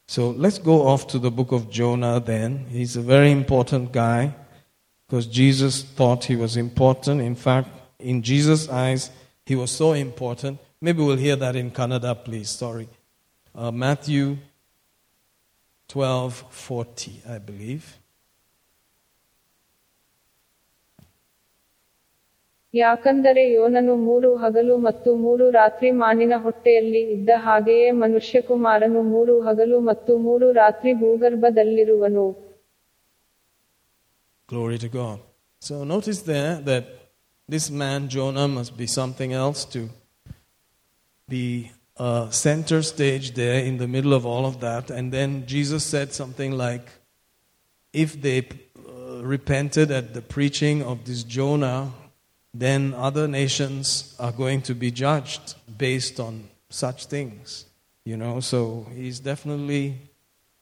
So 0.08 0.30
let's 0.30 0.58
go 0.58 0.88
off 0.88 1.06
to 1.08 1.20
the 1.20 1.30
book 1.30 1.52
of 1.52 1.70
Jonah 1.70 2.18
then. 2.18 2.66
He's 2.70 2.96
a 2.96 3.02
very 3.02 3.30
important 3.30 3.92
guy 3.92 4.34
because 5.06 5.26
Jesus 5.26 5.84
thought 5.84 6.24
he 6.24 6.34
was 6.34 6.56
important. 6.56 7.20
In 7.20 7.36
fact, 7.36 7.68
in 8.00 8.22
Jesus' 8.22 8.68
eyes, 8.68 9.10
he 9.46 9.54
was 9.54 9.70
so 9.70 9.92
important. 9.92 10.58
Maybe 10.80 11.02
we'll 11.02 11.16
hear 11.16 11.36
that 11.36 11.54
in 11.54 11.70
Kannada, 11.70 12.24
please. 12.24 12.48
Sorry 12.50 12.88
uh, 13.58 13.72
Matthew 13.72 14.38
12 15.88 16.44
40, 16.50 17.22
I 17.28 17.38
believe. 17.38 17.97
ಯಾಕಂದರೆ 22.77 23.41
ಯೋನನು 23.57 23.95
ಮೂರು 24.05 24.29
ಹಗಲು 24.43 24.75
ಮತ್ತು 24.85 25.09
ಮೂರು 25.25 25.45
ರಾತ್ರಿ 25.59 25.89
ಮಾನಿನ 26.03 26.33
ಹೊಟ್ಟೆಯಲ್ಲಿ 26.45 27.01
ಇದ್ದ 27.15 27.29
ಹಾಗೆಯೇ 27.47 27.89
ಮನುಷ್ಯಕುಮಾರನು 28.03 29.01
ಮೂರು 29.13 29.35
ಹಗಲು 29.47 29.79
ಮತ್ತು 29.89 30.15
ಮೂರು 30.27 30.49
ರಾತ್ರಿ 30.63 30.93
ಭೂಗರ್ಭದಲ್ಲಿರುವನು 31.03 32.25
Glory 34.49 34.77
to 34.77 34.89
God. 34.89 35.19
So 35.61 35.83
notice 35.83 36.21
there 36.21 36.55
that 36.61 36.85
this 37.49 37.69
man, 37.81 38.09
Jonah, 38.09 38.47
must 38.47 38.77
be 38.77 38.87
something 38.87 39.31
else 39.33 39.61
to 39.65 39.81
be 41.29 41.45
uh, 41.97 42.29
center 42.29 42.81
stage 42.81 43.33
there 43.33 43.59
in 43.63 43.77
the 43.77 43.87
middle 43.87 44.13
of 44.13 44.25
all 44.25 44.45
of 44.45 44.59
that. 44.59 44.91
And 44.91 45.11
then 45.11 45.45
Jesus 45.45 45.83
said 45.85 46.13
something 46.13 46.51
like, 46.51 46.87
if 47.93 48.21
they 48.21 48.39
uh, 48.41 49.23
repented 49.23 49.91
at 49.91 50.13
the 50.13 50.21
preaching 50.21 50.83
of 50.83 51.05
this 51.05 51.23
Jonah, 51.23 51.79
then 52.54 52.94
other 52.94 53.28
nations 53.28 54.16
are 54.18 54.32
going 54.32 54.62
to 54.62 54.74
be 54.74 54.90
judged 54.90 55.54
based 55.76 56.18
on 56.18 56.48
such 56.70 57.06
things. 57.06 57.66
You 58.04 58.16
know, 58.16 58.40
so 58.40 58.86
he's 58.94 59.20
definitely 59.20 59.98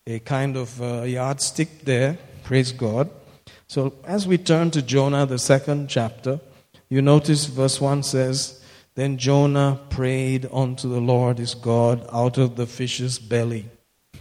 a 0.07 0.19
kind 0.21 0.57
of 0.57 0.81
uh, 0.83 1.03
yardstick 1.03 1.85
there. 1.85 2.19
Praise 2.45 2.73
God. 2.73 3.11
So 3.69 3.95
as 4.05 4.27
we 4.27 4.39
turn 4.39 4.71
to 4.73 4.83
Jonah, 4.83 5.27
the 5.27 5.39
second 5.39 5.89
chapter, 5.89 6.41
you 6.89 7.03
notice 7.03 7.47
verse 7.47 7.81
1 7.81 8.03
says, 8.03 8.63
Then 8.95 9.19
Jonah 9.19 9.81
prayed 9.91 10.49
unto 10.53 10.89
the 10.89 11.01
Lord 11.01 11.39
his 11.39 11.55
God 11.55 12.07
out 12.13 12.39
of 12.39 12.57
the 12.57 12.67
fish's 12.67 13.19
belly 13.19 13.67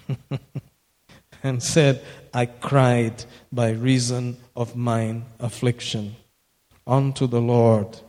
and 1.43 1.61
said, 1.61 2.03
I 2.33 2.47
cried 2.47 3.25
by 3.51 3.71
reason 3.71 4.37
of 4.55 4.75
mine 4.75 5.25
affliction 5.39 6.15
unto 6.87 7.27
the 7.27 7.41
Lord. 7.41 7.99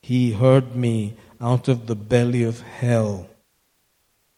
He 0.00 0.32
heard 0.32 0.76
me 0.76 1.16
out 1.40 1.68
of 1.68 1.86
the 1.86 1.96
belly 1.96 2.42
of 2.42 2.60
hell, 2.60 3.28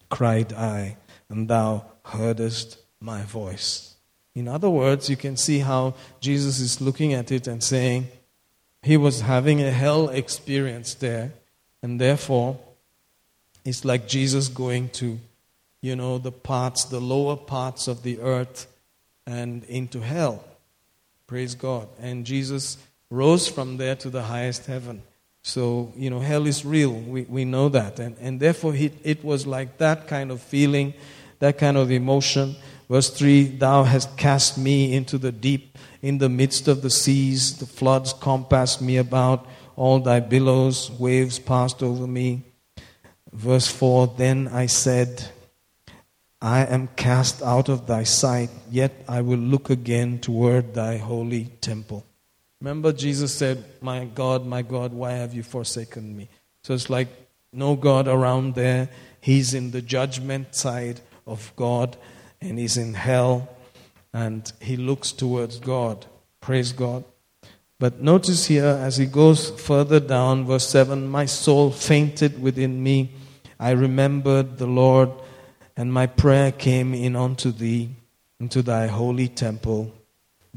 cried 0.09 0.53
I, 0.53 0.97
and 1.29 1.49
thou 1.49 1.85
heardest 2.05 2.79
my 3.01 3.23
voice. 3.23 3.97
In 4.35 4.49
other 4.49 4.71
words, 4.71 5.11
you 5.11 5.17
can 5.17 5.37
see 5.37 5.59
how 5.61 5.95
Jesus 6.21 6.61
is 6.61 6.81
looking 6.81 7.13
at 7.13 7.31
it 7.33 7.47
and 7.47 7.63
saying, 7.63 8.09
he 8.83 8.97
was 8.97 9.23
having 9.23 9.61
a 9.61 9.71
hell 9.71 10.09
experience 10.09 10.95
there, 10.95 11.33
and 11.83 12.01
therefore, 12.01 12.59
it's 13.65 13.85
like 13.85 14.09
Jesus 14.09 14.49
going 14.49 14.89
to, 14.91 15.19
you 15.81 15.97
know, 15.97 16.19
the 16.19 16.33
parts, 16.33 16.85
the 16.85 17.01
lower 17.01 17.37
parts 17.37 17.89
of 17.89 18.03
the 18.03 18.21
earth 18.21 18.67
and 19.27 19.65
into 19.65 20.01
hell. 20.01 20.43
Praise 21.27 21.55
God. 21.55 21.89
And 22.01 22.25
Jesus 22.25 22.79
rose 23.11 23.49
from 23.49 23.77
there 23.77 23.95
to 23.97 24.11
the 24.11 24.23
highest 24.23 24.67
heaven. 24.67 25.03
So, 25.43 25.93
you 25.97 26.11
know, 26.11 26.21
hell 26.21 26.47
is 26.47 26.65
real. 26.65 26.93
We, 26.93 27.23
we 27.23 27.45
know 27.45 27.69
that. 27.71 27.99
And, 27.99 28.17
and 28.21 28.39
therefore, 28.39 28.75
it, 28.75 28.93
it 29.03 29.25
was 29.25 29.47
like 29.47 29.79
that 29.79 30.07
kind 30.07 30.31
of 30.31 30.43
feeling, 30.43 30.95
that 31.39 31.59
kind 31.59 31.77
of 31.77 31.91
emotion. 31.91 32.57
Verse 32.91 33.11
3 33.11 33.57
Thou 33.57 33.85
hast 33.85 34.17
cast 34.17 34.59
me 34.59 34.95
into 34.95 35.17
the 35.17 35.33
deep, 35.33 35.79
in 36.03 36.19
the 36.19 36.29
midst 36.29 36.69
of 36.69 36.83
the 36.83 36.91
seas. 36.91 37.59
The 37.59 37.67
floods 37.67 38.13
compassed 38.13 38.83
me 38.83 38.97
about. 38.99 39.47
All 39.77 40.01
thy 40.01 40.21
billows, 40.21 40.91
waves 40.91 41.39
passed 41.39 41.83
over 41.83 42.07
me. 42.07 42.43
Verse 43.33 43.69
4 43.69 44.15
Then 44.19 44.49
I 44.49 44.67
said, 44.67 45.31
I 46.43 46.65
am 46.67 46.89
cast 46.89 47.43
out 47.43 47.69
of 47.69 47.87
thy 47.87 48.03
sight, 48.05 48.51
yet 48.71 48.93
I 49.09 49.23
will 49.23 49.39
look 49.39 49.71
again 49.71 50.19
toward 50.19 50.75
thy 50.75 50.99
holy 50.99 51.47
temple. 51.61 52.05
Remember, 52.61 52.93
Jesus 52.93 53.35
said, 53.35 53.65
My 53.81 54.05
God, 54.05 54.45
my 54.45 54.63
God, 54.63 54.93
why 54.93 55.13
have 55.13 55.33
you 55.33 55.43
forsaken 55.43 56.17
me? 56.17 56.29
So 56.65 56.75
it's 56.75 56.91
like 56.91 57.09
no 57.53 57.77
God 57.77 58.09
around 58.09 58.55
there. 58.55 58.89
He's 59.21 59.55
in 59.55 59.71
the 59.71 59.83
judgment 59.83 60.55
side 60.55 61.01
of 61.27 61.53
God 61.57 61.97
and 62.41 62.59
he's 62.59 62.77
in 62.77 62.95
hell 62.95 63.49
and 64.13 64.51
he 64.61 64.77
looks 64.77 65.13
towards 65.13 65.59
God. 65.59 66.07
Praise 66.41 66.73
God. 66.73 67.05
But 67.79 68.01
notice 68.01 68.47
here 68.47 68.65
as 68.67 68.97
he 68.97 69.07
goes 69.07 69.51
further 69.51 70.01
down, 70.01 70.47
verse 70.47 70.69
7 70.69 71.07
My 71.07 71.27
soul 71.27 71.71
fainted 71.71 72.43
within 72.43 72.83
me. 72.83 73.13
I 73.61 73.71
remembered 73.71 74.59
the 74.59 74.67
Lord, 74.67 75.11
and 75.77 75.93
my 75.93 76.07
prayer 76.07 76.51
came 76.51 76.95
in 76.95 77.15
unto 77.15 77.53
thee, 77.53 77.91
into 78.41 78.63
thy 78.63 78.89
holy 78.89 79.29
temple. 79.29 79.93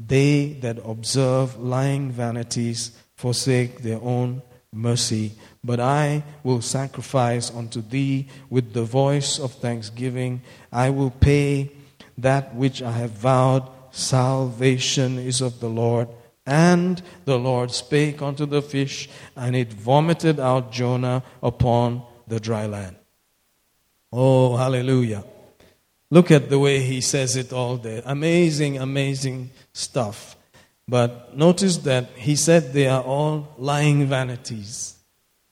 They 0.06 0.54
that 0.60 0.78
observe 0.84 1.58
lying 1.58 2.10
vanities 2.10 2.92
forsake 3.14 3.82
their 3.82 4.00
own 4.00 4.42
mercy. 4.72 5.32
But 5.62 5.80
I 5.80 6.24
will 6.42 6.62
sacrifice 6.62 7.54
unto 7.54 7.82
thee 7.82 8.28
with 8.50 8.72
the 8.72 8.84
voice 8.84 9.38
of 9.38 9.52
thanksgiving. 9.52 10.42
I 10.72 10.90
will 10.90 11.10
pay 11.10 11.70
that 12.18 12.54
which 12.54 12.82
I 12.82 12.92
have 12.92 13.10
vowed. 13.10 13.68
Salvation 13.90 15.18
is 15.18 15.40
of 15.40 15.60
the 15.60 15.68
Lord. 15.68 16.08
And 16.46 17.00
the 17.24 17.38
Lord 17.38 17.70
spake 17.70 18.20
unto 18.20 18.46
the 18.46 18.62
fish, 18.62 19.08
and 19.36 19.54
it 19.54 19.72
vomited 19.72 20.40
out 20.40 20.72
Jonah 20.72 21.22
upon 21.42 22.02
the 22.26 22.40
dry 22.40 22.66
land. 22.66 22.96
Oh, 24.12 24.56
hallelujah. 24.56 25.24
Look 26.12 26.30
at 26.30 26.50
the 26.50 26.58
way 26.58 26.80
he 26.80 27.00
says 27.00 27.36
it 27.36 27.54
all 27.54 27.78
there. 27.78 28.02
Amazing, 28.04 28.76
amazing 28.76 29.48
stuff. 29.72 30.36
But 30.86 31.34
notice 31.34 31.78
that 31.88 32.10
he 32.16 32.36
said 32.36 32.74
they 32.74 32.86
are 32.86 33.00
all 33.02 33.48
lying 33.56 34.04
vanities. 34.08 34.96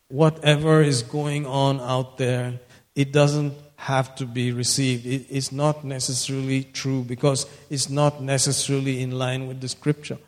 Whatever 0.09 0.83
is 0.83 1.03
going 1.03 1.47
on 1.47 1.81
out 1.81 2.19
there, 2.19 2.61
it 2.95 3.11
doesn't 3.11 3.55
have 3.77 4.15
to 4.17 4.27
be 4.27 4.53
received. 4.53 5.07
It 5.07 5.31
is 5.31 5.51
not 5.51 5.83
necessarily 5.83 6.65
true 6.65 7.05
because 7.05 7.47
it's 7.71 7.89
not 7.89 8.21
necessarily 8.21 9.01
in 9.01 9.13
line 9.13 9.49
with 9.49 9.63
the 9.63 9.69
scripture. 9.69 10.19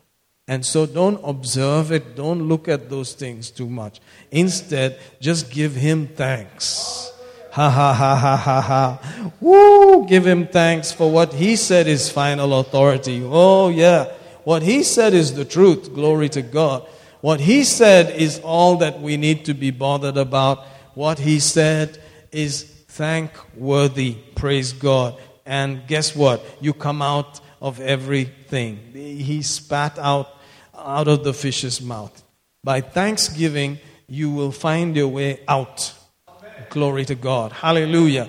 And 0.47 0.65
so 0.65 0.87
don't 0.87 1.21
observe 1.23 1.91
it, 1.91 2.15
don't 2.15 2.49
look 2.49 2.67
at 2.67 2.89
those 2.89 3.13
things 3.13 3.51
too 3.51 3.69
much. 3.69 4.01
Instead, 4.31 4.99
just 5.21 5.51
give 5.51 5.75
him 5.75 6.07
thanks. 6.07 7.12
Ha 7.53 7.69
ha 7.69 7.93
ha 7.93 8.15
ha 8.15 8.35
ha 8.35 8.61
ha. 8.61 9.31
Woo! 9.39 10.07
Give 10.07 10.25
him 10.25 10.47
thanks 10.47 10.91
for 10.91 11.11
what 11.11 11.33
he 11.33 11.55
said 11.55 11.85
is 11.87 12.09
final 12.09 12.59
authority. 12.59 13.21
Oh, 13.23 13.69
yeah. 13.69 14.11
What 14.43 14.63
he 14.63 14.81
said 14.81 15.13
is 15.13 15.35
the 15.35 15.45
truth. 15.45 15.93
Glory 15.93 16.29
to 16.29 16.41
God. 16.41 16.87
What 17.21 17.39
he 17.39 17.63
said 17.63 18.15
is 18.15 18.39
all 18.39 18.77
that 18.77 19.01
we 19.01 19.17
need 19.17 19.45
to 19.45 19.53
be 19.53 19.69
bothered 19.69 20.17
about. 20.17 20.65
What 20.95 21.19
he 21.19 21.39
said 21.39 22.01
is 22.31 22.63
thankworthy. 22.63 24.15
Praise 24.33 24.73
God. 24.73 25.15
And 25.45 25.85
guess 25.85 26.15
what? 26.15 26.43
You 26.59 26.73
come 26.73 27.03
out 27.03 27.39
of 27.61 27.79
everything. 27.79 28.79
He 28.93 29.43
spat 29.43 29.99
out 29.99 30.27
out 30.75 31.07
of 31.07 31.23
the 31.23 31.33
fish's 31.33 31.81
mouth. 31.81 32.23
By 32.63 32.81
thanksgiving, 32.81 33.77
you 34.07 34.31
will 34.31 34.51
find 34.51 34.95
your 34.95 35.09
way 35.09 35.41
out. 35.47 35.93
Glory 36.73 37.05
to 37.05 37.13
God. 37.13 37.51
Hallelujah. 37.51 38.27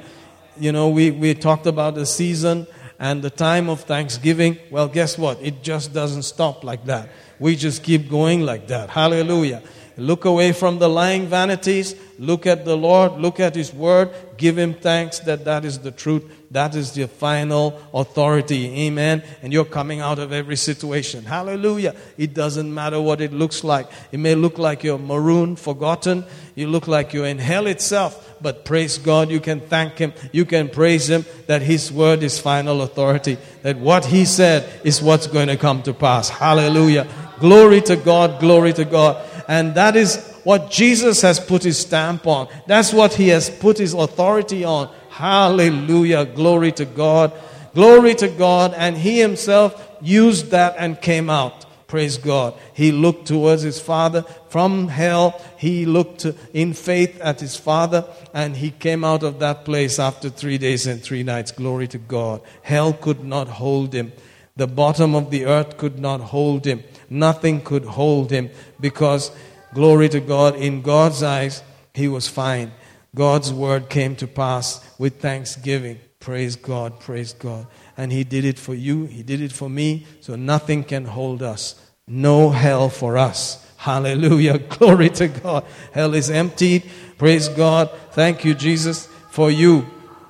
You 0.60 0.70
know, 0.70 0.90
we, 0.90 1.10
we 1.10 1.32
talked 1.32 1.66
about 1.66 1.94
the 1.94 2.04
season 2.04 2.66
and 2.98 3.22
the 3.22 3.30
time 3.30 3.70
of 3.70 3.80
thanksgiving. 3.80 4.58
Well, 4.70 4.86
guess 4.86 5.16
what? 5.16 5.40
It 5.40 5.62
just 5.62 5.94
doesn't 5.94 6.24
stop 6.24 6.62
like 6.62 6.84
that. 6.84 7.08
We 7.38 7.56
just 7.56 7.82
keep 7.82 8.10
going 8.10 8.42
like 8.42 8.66
that. 8.66 8.90
Hallelujah. 8.90 9.62
Look 9.96 10.26
away 10.26 10.52
from 10.52 10.78
the 10.78 10.90
lying 10.90 11.26
vanities. 11.26 11.96
Look 12.18 12.46
at 12.46 12.66
the 12.66 12.76
Lord. 12.76 13.12
Look 13.12 13.40
at 13.40 13.54
His 13.54 13.72
Word. 13.72 14.10
Give 14.36 14.58
Him 14.58 14.74
thanks 14.74 15.20
that 15.20 15.46
that 15.46 15.64
is 15.64 15.78
the 15.78 15.90
truth. 15.90 16.30
That 16.55 16.76
is 16.76 16.93
the 16.93 17.09
final 17.09 17.82
authority. 17.93 18.86
Amen. 18.86 19.24
And 19.43 19.52
you're 19.52 19.64
coming 19.64 19.98
out 19.98 20.20
of 20.20 20.32
every 20.32 20.55
situation. 20.55 21.24
Hallelujah. 21.24 21.97
It 22.16 22.32
doesn't 22.32 22.72
matter 22.72 23.01
what 23.01 23.20
it 23.20 23.32
looks 23.32 23.64
like. 23.64 23.90
It 24.12 24.20
may 24.20 24.36
look 24.36 24.56
like 24.56 24.85
you're 24.85 24.97
marooned, 24.97 25.59
forgotten. 25.59 26.24
You 26.55 26.68
look 26.68 26.86
like 26.86 27.12
you're 27.12 27.26
in 27.26 27.39
hell 27.39 27.66
itself. 27.66 28.36
But 28.40 28.64
praise 28.64 28.98
God, 28.98 29.31
you 29.31 29.40
can 29.40 29.62
thank 29.62 29.98
Him. 29.98 30.12
You 30.31 30.44
can 30.44 30.68
praise 30.68 31.10
Him 31.10 31.24
that 31.48 31.60
His 31.60 31.90
Word 31.90 32.22
is 32.22 32.39
final 32.39 32.82
authority. 32.82 33.36
That 33.62 33.78
what 33.78 34.05
He 34.05 34.24
said 34.24 34.81
is 34.85 35.02
what's 35.02 35.26
going 35.26 35.48
to 35.48 35.56
come 35.56 35.82
to 35.82 35.93
pass. 35.93 36.28
Hallelujah. 36.28 37.09
Glory 37.40 37.81
to 37.81 37.97
God. 37.97 38.39
Glory 38.39 38.72
to 38.74 38.85
God. 38.85 39.28
And 39.48 39.74
that 39.74 39.97
is 39.97 40.35
what 40.44 40.70
Jesus 40.70 41.22
has 41.22 41.40
put 41.40 41.64
his 41.64 41.78
stamp 41.78 42.26
on. 42.26 42.48
That's 42.66 42.93
what 42.93 43.14
he 43.14 43.28
has 43.28 43.51
put 43.51 43.78
his 43.78 43.94
authority 43.94 44.62
on. 44.64 44.94
Hallelujah. 45.16 46.24
Glory 46.24 46.73
to 46.73 46.85
God. 46.85 47.32
Glory 47.74 48.15
to 48.16 48.28
God. 48.28 48.74
And 48.74 48.97
he 48.97 49.20
himself 49.20 49.81
used 50.01 50.51
that 50.51 50.74
and 50.78 51.01
came 51.01 51.31
out. 51.31 51.66
Praise 51.86 52.19
God. 52.19 52.55
He 52.73 52.91
looked 52.91 53.27
towards 53.27 53.62
his 53.62 53.81
father 53.81 54.23
from 54.49 54.89
hell. 54.89 55.41
He 55.57 55.86
looked 55.86 56.27
in 56.53 56.74
faith 56.74 57.20
at 57.20 57.41
his 57.41 57.57
father 57.57 58.05
and 58.32 58.57
he 58.57 58.70
came 58.70 59.05
out 59.05 59.23
of 59.23 59.39
that 59.39 59.65
place 59.65 59.99
after 59.99 60.28
three 60.28 60.59
days 60.59 60.86
and 60.86 61.03
three 61.03 61.23
nights. 61.23 61.53
Glory 61.53 61.86
to 61.89 61.99
God. 61.99 62.41
Hell 62.62 62.93
could 62.93 63.24
not 63.24 63.49
hold 63.49 63.93
him. 63.93 64.12
The 64.57 64.66
bottom 64.66 65.15
of 65.15 65.31
the 65.31 65.47
earth 65.47 65.77
could 65.77 65.99
not 65.99 66.20
hold 66.20 66.65
him. 66.65 66.82
Nothing 67.11 67.61
could 67.61 67.85
hold 67.85 68.31
him 68.31 68.51
because 68.81 69.31
Glory 69.74 70.09
to 70.11 70.20
God. 70.20 70.55
In 70.55 70.82
God's 70.82 71.23
eyes, 71.23 71.62
he 71.93 72.07
was 72.07 72.28
fine. 72.28 72.70
God's 73.15 73.53
word 73.53 73.89
came 73.89 74.16
to 74.16 74.27
pass 74.27 74.85
with 74.99 75.20
thanksgiving. 75.20 76.01
Praise 76.19 76.57
God, 76.57 77.01
praise 77.01 77.32
God. 77.32 77.66
And 77.97 78.11
he 78.11 78.24
did 78.24 78.45
it 78.45 78.59
for 78.59 78.74
you, 78.74 79.05
he 79.05 79.23
did 79.23 79.41
it 79.41 79.53
for 79.53 79.69
me, 79.69 80.07
so 80.20 80.35
nothing 80.35 80.82
can 80.82 81.05
hold 81.05 81.43
us. 81.43 81.81
No 82.07 82.51
hell 82.51 82.89
for 82.89 83.16
us. 83.16 83.65
Hallelujah. 83.77 84.59
Glory 84.78 85.11
to 85.11 85.28
God. 85.28 85.65
Hell 85.93 86.15
is 86.15 86.31
emptied. 86.31 86.91
Praise 87.19 87.49
God. 87.49 87.91
Thank 88.12 88.45
you, 88.45 88.55
Jesus, 88.55 89.07
for 89.31 89.51
you. 89.51 89.86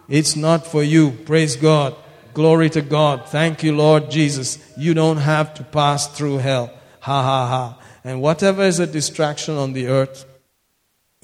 It's 0.08 0.36
not 0.36 0.66
for 0.66 0.82
you. 0.82 1.12
Praise 1.12 1.56
God. 1.56 1.94
Glory 2.34 2.68
to 2.70 2.82
God. 2.82 3.28
Thank 3.28 3.62
you, 3.62 3.76
Lord 3.76 4.10
Jesus. 4.10 4.58
You 4.76 4.92
don't 4.92 5.18
have 5.18 5.54
to 5.54 5.64
pass 5.64 6.08
through 6.08 6.38
hell. 6.38 6.66
Ha 7.00 7.22
ha 7.22 7.46
ha. 7.46 7.80
And 8.02 8.20
whatever 8.20 8.62
is 8.62 8.80
a 8.80 8.86
distraction 8.86 9.56
on 9.56 9.72
the 9.72 9.86
earth, 9.86 10.26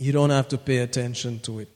you 0.00 0.12
don't 0.12 0.30
have 0.30 0.48
to 0.48 0.58
pay 0.58 0.78
attention 0.78 1.40
to 1.40 1.60
it. 1.60 1.68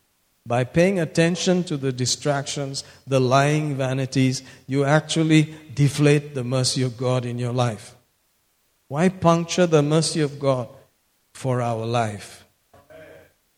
By 0.47 0.65
paying 0.65 1.01
attention 1.01 1.65
to 1.65 1.77
the 1.77 1.93
distractions, 1.93 2.85
the 3.07 3.21
lying 3.21 3.77
vanities, 3.77 4.43
you 4.67 4.85
actually 4.85 5.55
deflate 5.73 6.35
the 6.35 6.45
mercy 6.45 6.83
of 6.83 6.97
God 6.97 7.25
in 7.25 7.39
your 7.39 7.53
life. 7.53 7.95
Why 8.89 9.09
puncture 9.09 9.67
the 9.67 9.83
mercy 9.83 10.21
of 10.21 10.39
God 10.39 10.69
for 11.33 11.63
our 11.63 11.87
life? 11.87 12.45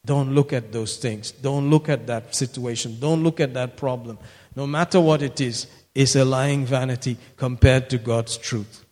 Don't 0.05 0.35
look 0.35 0.53
at 0.53 0.71
those 0.71 0.99
things. 0.99 1.33
Don't 1.33 1.69
look 1.69 1.89
at 1.89 2.07
that 2.07 2.35
situation. 2.35 3.01
Don't 3.01 3.25
look 3.25 3.41
at 3.41 3.55
that 3.55 3.77
problem 3.77 4.19
no 4.57 4.67
matter 4.67 4.99
what 5.01 5.23
it 5.23 5.41
is, 5.41 5.67
it's 5.95 6.17
a 6.17 6.25
lying 6.25 6.65
vanity 6.65 7.19
compared 7.37 7.91
to 7.91 7.99
God's 7.99 8.39
truth. 8.39 8.85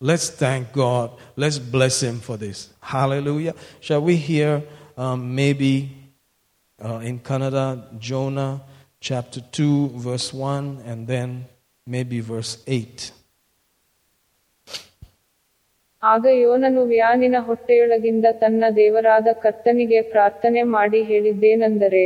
Let's 0.00 0.30
thank 0.30 0.72
God. 0.72 1.12
Let's 1.36 1.58
bless 1.58 2.02
Him 2.02 2.20
for 2.20 2.38
this. 2.38 2.70
Hallelujah. 2.80 3.54
Shall 3.80 4.00
we 4.00 4.16
hear 4.16 4.62
um, 4.96 5.34
maybe 5.34 5.92
uh, 6.78 6.98
in 6.98 7.18
Canada, 7.20 7.88
Jonah 7.98 8.62
chapter 9.00 9.40
2, 9.52 9.88
verse 9.96 10.32
1, 10.32 10.82
and 10.86 11.06
then 11.06 11.46
maybe 11.86 12.20
verse 12.20 12.62
8. 12.66 13.12
ಆಗ 16.02 16.26
ಯೋನನು 16.32 16.82
ವ್ಯಾನಿನ 16.86 17.36
ಹೊಟ್ಟೆಯೊಳಗಿಂದ 17.38 18.26
ತನ್ನ 18.32 18.64
ದೇವರಾದ 18.76 19.28
ಕರ್ತನಿಗೆ 19.42 20.02
ಪ್ರಾರ್ಥನೆ 20.02 20.62
ಮಾಡಿ 20.62 21.02
ಹೇಳಿದ್ದೇನೆಂದರೆ 21.02 22.04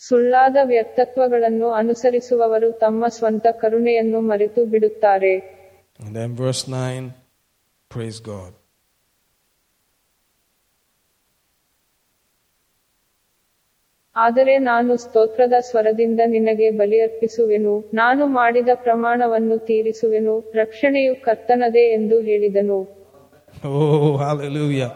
ಸುಳ್ಳಾದ 0.00 0.56
ವ್ಯಕ್ತತ್ವಗಳನ್ನು 0.62 1.70
ಅನುಸರಿಸುವವರು 1.72 2.72
ತಮ್ಮ 2.72 3.04
ಸ್ವಂತ 3.08 3.46
ಕರುಣೆಯನ್ನು 3.60 4.20
ಮರೆತು 4.20 4.64
ಬಿಡುತ್ತಾರೆ 4.64 5.34
And 5.99 6.15
then 6.15 6.35
verse 6.35 6.67
9, 6.67 7.13
praise 7.91 8.19
God. 8.21 8.51
ಆದರೆ 14.15 14.53
ನಾನು 14.69 14.93
ಸ್ತೋತ್ರದ 15.03 15.55
ಸ್ವರದಿಂದ 15.67 16.21
ನಿನಗೆ 16.35 16.67
ಬಲಿಯರ್ಪಿಸುವೆನು 16.79 17.73
ನಾನು 17.99 18.23
ಮಾಡಿದ 18.37 18.71
ಪ್ರಮಾಣವನ್ನು 18.85 19.57
ತೀರಿಸುವೆನು 19.67 20.35
ರಕ್ಷಣೆಯು 20.61 21.13
ಕರ್ತನದೇ 21.27 21.85
ಎಂದು 21.97 22.17
ಹೇಳಿದನು 22.29 22.79
Oh, 23.63 24.17
hallelujah. 24.17 24.89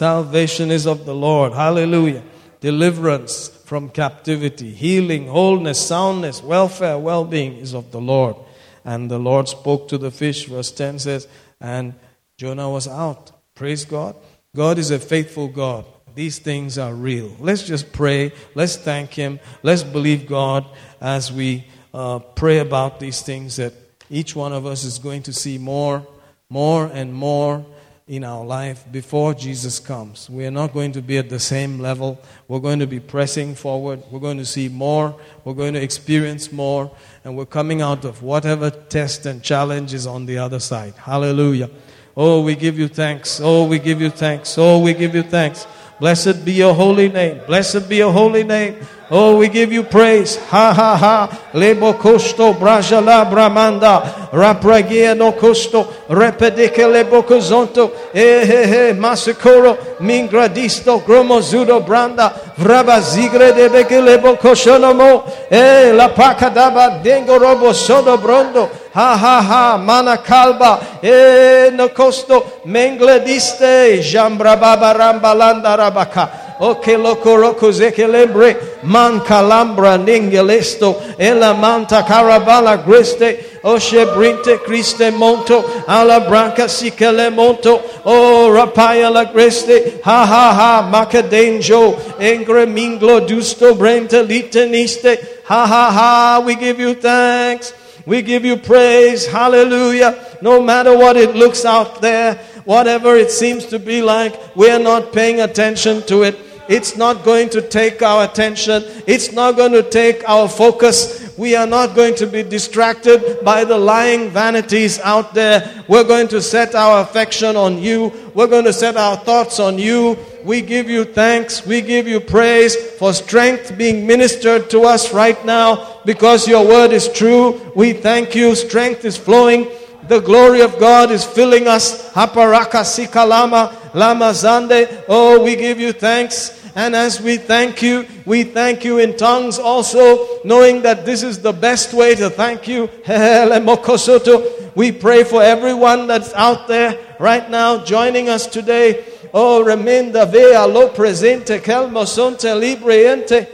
Salvation 0.00 0.70
is 0.70 0.84
of 0.86 0.98
the 1.06 1.14
Lord. 1.14 1.50
Hallelujah. 1.54 2.22
Deliverance 2.60 3.34
from 3.70 3.88
captivity, 4.02 4.70
healing, 4.84 5.26
wholeness, 5.28 5.80
soundness, 5.92 6.42
welfare, 6.54 6.98
well 6.98 7.24
being 7.24 7.54
is 7.58 7.72
of 7.80 7.86
the 7.90 8.02
Lord. 8.12 8.36
And 8.85 9.09
the 9.09 9.19
Lord 9.19 9.47
spoke 9.47 9.87
to 9.89 9.97
the 9.97 10.11
fish, 10.11 10.45
verse 10.45 10.71
10 10.71 10.99
says, 10.99 11.27
and 11.59 11.93
Jonah 12.37 12.69
was 12.69 12.87
out. 12.87 13.31
Praise 13.55 13.85
God. 13.85 14.15
God 14.55 14.77
is 14.77 14.91
a 14.91 14.99
faithful 14.99 15.47
God. 15.47 15.85
These 16.15 16.39
things 16.39 16.77
are 16.77 16.93
real. 16.93 17.35
Let's 17.39 17.63
just 17.63 17.91
pray. 17.91 18.33
Let's 18.53 18.75
thank 18.75 19.13
Him. 19.13 19.39
Let's 19.63 19.83
believe 19.83 20.27
God 20.27 20.65
as 21.01 21.31
we 21.31 21.65
uh, 21.93 22.19
pray 22.19 22.59
about 22.59 22.99
these 22.99 23.21
things 23.21 23.55
that 23.55 23.73
each 24.09 24.35
one 24.35 24.53
of 24.53 24.65
us 24.65 24.83
is 24.83 24.99
going 24.99 25.23
to 25.23 25.33
see 25.33 25.57
more, 25.57 26.05
more 26.49 26.85
and 26.85 27.13
more 27.13 27.65
in 28.05 28.23
our 28.25 28.43
life 28.43 28.83
before 28.91 29.33
Jesus 29.33 29.79
comes. 29.79 30.29
We 30.29 30.45
are 30.45 30.51
not 30.51 30.73
going 30.73 30.91
to 30.91 31.01
be 31.01 31.17
at 31.17 31.29
the 31.29 31.39
same 31.39 31.79
level. 31.79 32.21
We're 32.49 32.59
going 32.59 32.79
to 32.79 32.87
be 32.87 32.99
pressing 32.99 33.55
forward. 33.55 34.03
We're 34.11 34.19
going 34.19 34.39
to 34.39 34.45
see 34.45 34.67
more. 34.67 35.15
We're 35.45 35.53
going 35.53 35.73
to 35.75 35.81
experience 35.81 36.51
more. 36.51 36.91
And 37.23 37.37
we're 37.37 37.45
coming 37.45 37.81
out 37.81 38.03
of 38.03 38.21
whatever 38.21 38.69
test 38.69 39.25
and 39.25 39.41
challenge 39.41 39.93
is 39.93 40.05
on 40.05 40.25
the 40.25 40.37
other 40.37 40.59
side. 40.59 40.95
Hallelujah. 40.95 41.69
Oh, 42.15 42.41
we 42.41 42.55
give 42.55 42.77
you 42.77 42.89
thanks. 42.89 43.39
Oh, 43.41 43.65
we 43.65 43.79
give 43.79 44.01
you 44.01 44.09
thanks. 44.09 44.57
Oh, 44.57 44.79
we 44.79 44.93
give 44.93 45.15
you 45.15 45.23
thanks. 45.23 45.65
Blessed 45.99 46.43
be 46.43 46.53
your 46.53 46.73
holy 46.73 47.09
name. 47.09 47.41
Blessed 47.45 47.87
be 47.87 47.97
your 47.97 48.11
holy 48.11 48.43
name. 48.43 48.75
Oh, 49.11 49.37
we 49.37 49.47
give 49.47 49.71
you 49.71 49.83
praise. 49.83 50.37
Ha 50.49 50.73
ha 50.73 50.97
ha. 50.97 51.49
Lebo 51.53 51.93
costo 51.93 52.53
brajala 52.53 53.29
bramanda. 53.29 54.31
Rapragia 54.31 55.15
no 55.15 55.33
costo. 55.33 55.83
Repedike 56.09 56.87
lebo 56.91 57.21
cozonto. 57.21 57.91
Eh 58.13 58.43
he 58.43 58.65
he. 58.65 58.93
Masicoro. 58.93 59.77
Mingradisto. 59.99 61.05
Gromozudo 61.05 61.85
branda. 61.85 62.33
Vraba 62.57 62.99
zigre 63.01 63.53
de 63.53 63.69
beke 63.69 64.01
lebo 64.01 64.35
koshonomo. 64.35 65.23
Eh 65.51 65.93
la 65.93 66.09
pacadaba 66.09 67.03
dengo 67.03 67.37
robo 67.37 67.71
sodo 67.71 68.17
brondo. 68.17 68.67
Ha 68.93 69.17
ha 69.17 69.41
ha. 69.41 69.77
Mana 69.77 70.17
calba. 70.17 70.79
Eh 71.01 71.71
no 71.73 71.89
costo. 71.89 72.61
Menglediste. 72.65 73.99
Jambrababa 74.01 74.93
rambalanda 74.93 75.75
rabaka. 75.75 76.29
O 76.59 76.79
che 76.79 76.95
loco 76.95 77.35
roco 77.35 77.71
zekelembre 77.71 78.79
man 78.83 79.21
calambra 79.21 79.97
ningelesto 79.97 81.01
ela 81.17 81.53
manta 81.53 82.03
carabala 82.03 82.77
greste 82.77 83.59
o 83.63 83.79
shebrinte 83.79 84.61
criste 84.61 85.09
monto 85.11 85.63
alla 85.85 86.19
branca 86.19 86.67
sikele 86.67 87.29
monto 87.29 87.81
o 88.03 88.51
rapaya 88.51 89.09
la 89.09 89.25
greste 89.25 89.99
ha 90.03 90.23
ha 90.23 90.51
ha 90.51 90.81
macadenjo 90.81 91.97
engre 92.19 92.65
minglo 92.65 93.19
dusto 93.21 93.73
brente 93.75 94.21
liteniste 94.21 95.41
ha 95.43 95.65
ha 95.65 95.89
ha 95.91 96.39
we 96.39 96.55
give 96.55 96.79
you 96.79 96.93
thanks 96.93 97.73
we 98.05 98.21
give 98.21 98.45
you 98.45 98.57
praise 98.57 99.25
hallelujah 99.25 100.37
no 100.41 100.61
matter 100.61 100.97
what 100.97 101.15
it 101.17 101.35
looks 101.35 101.65
out 101.65 102.01
there 102.01 102.39
whatever 102.65 103.15
it 103.15 103.31
seems 103.31 103.65
to 103.67 103.79
be 103.79 104.01
like, 104.01 104.55
we're 104.55 104.79
not 104.79 105.13
paying 105.13 105.41
attention 105.41 106.01
to 106.03 106.23
it. 106.23 106.37
It's 106.69 106.95
not 106.95 107.25
going 107.25 107.49
to 107.49 107.61
take 107.61 108.01
our 108.01 108.23
attention. 108.23 108.83
It's 109.05 109.33
not 109.33 109.57
going 109.57 109.73
to 109.73 109.83
take 109.83 110.27
our 110.29 110.47
focus. 110.47 111.37
We 111.37 111.57
are 111.57 111.67
not 111.67 111.93
going 111.93 112.15
to 112.15 112.25
be 112.25 112.41
distracted 112.41 113.39
by 113.43 113.65
the 113.65 113.77
lying 113.77 114.29
vanities 114.29 114.97
out 115.01 115.33
there. 115.33 115.83
We're 115.89 116.05
going 116.05 116.29
to 116.29 116.41
set 116.41 116.73
our 116.73 117.01
affection 117.01 117.57
on 117.57 117.79
you. 117.79 118.13
We're 118.33 118.47
going 118.47 118.63
to 118.63 118.71
set 118.71 118.95
our 118.95 119.17
thoughts 119.17 119.59
on 119.59 119.77
you. 119.77 120.17
We 120.43 120.61
give 120.61 120.89
you 120.89 121.05
thanks. 121.05 121.65
We 121.65 121.81
give 121.81 122.07
you 122.07 122.19
praise 122.19 122.75
for 122.75 123.13
strength 123.13 123.77
being 123.77 124.05
ministered 124.05 124.69
to 124.71 124.81
us 124.81 125.13
right 125.13 125.43
now 125.45 126.01
because 126.05 126.47
your 126.47 126.67
word 126.67 126.91
is 126.91 127.07
true. 127.07 127.71
We 127.75 127.93
thank 127.93 128.35
you. 128.35 128.55
Strength 128.55 129.05
is 129.05 129.15
flowing. 129.15 129.67
The 130.09 130.19
glory 130.19 130.61
of 130.61 130.77
God 130.79 131.11
is 131.11 131.23
filling 131.23 131.67
us. 131.67 132.11
Haparaka 132.11 132.83
sikalama 132.83 133.93
lama 133.93 134.31
zande. 134.33 135.05
Oh, 135.07 135.41
we 135.43 135.55
give 135.55 135.79
you 135.79 135.93
thanks. 135.93 136.59
And 136.75 136.95
as 136.95 137.21
we 137.21 137.37
thank 137.37 137.81
you, 137.81 138.05
we 138.25 138.43
thank 138.43 138.83
you 138.83 138.97
in 138.97 139.15
tongues 139.15 139.59
also, 139.59 140.41
knowing 140.43 140.81
that 140.81 141.05
this 141.05 141.21
is 141.21 141.39
the 141.39 141.53
best 141.53 141.93
way 141.93 142.15
to 142.15 142.29
thank 142.29 142.67
you. 142.67 142.89
We 144.75 144.91
pray 144.91 145.23
for 145.23 145.43
everyone 145.43 146.07
that's 146.07 146.33
out 146.33 146.67
there 146.67 146.97
right 147.19 147.47
now 147.47 147.83
joining 147.85 148.27
us 148.27 148.47
today. 148.47 149.05
Oh, 149.33 149.63
remenda 149.65 150.25
vea 150.29 150.65
lo 150.65 150.89
presente, 150.89 151.59
calmo 151.61 152.05
sonte 152.05 152.53
libriente. 152.53 153.47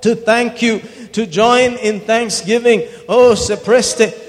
To 0.00 0.14
thank 0.14 0.62
you, 0.62 0.80
to 1.12 1.26
join 1.26 1.74
in 1.76 2.00
thanksgiving. 2.00 2.82
Oh, 3.08 3.34
se 3.34 3.56
preste 3.56 4.24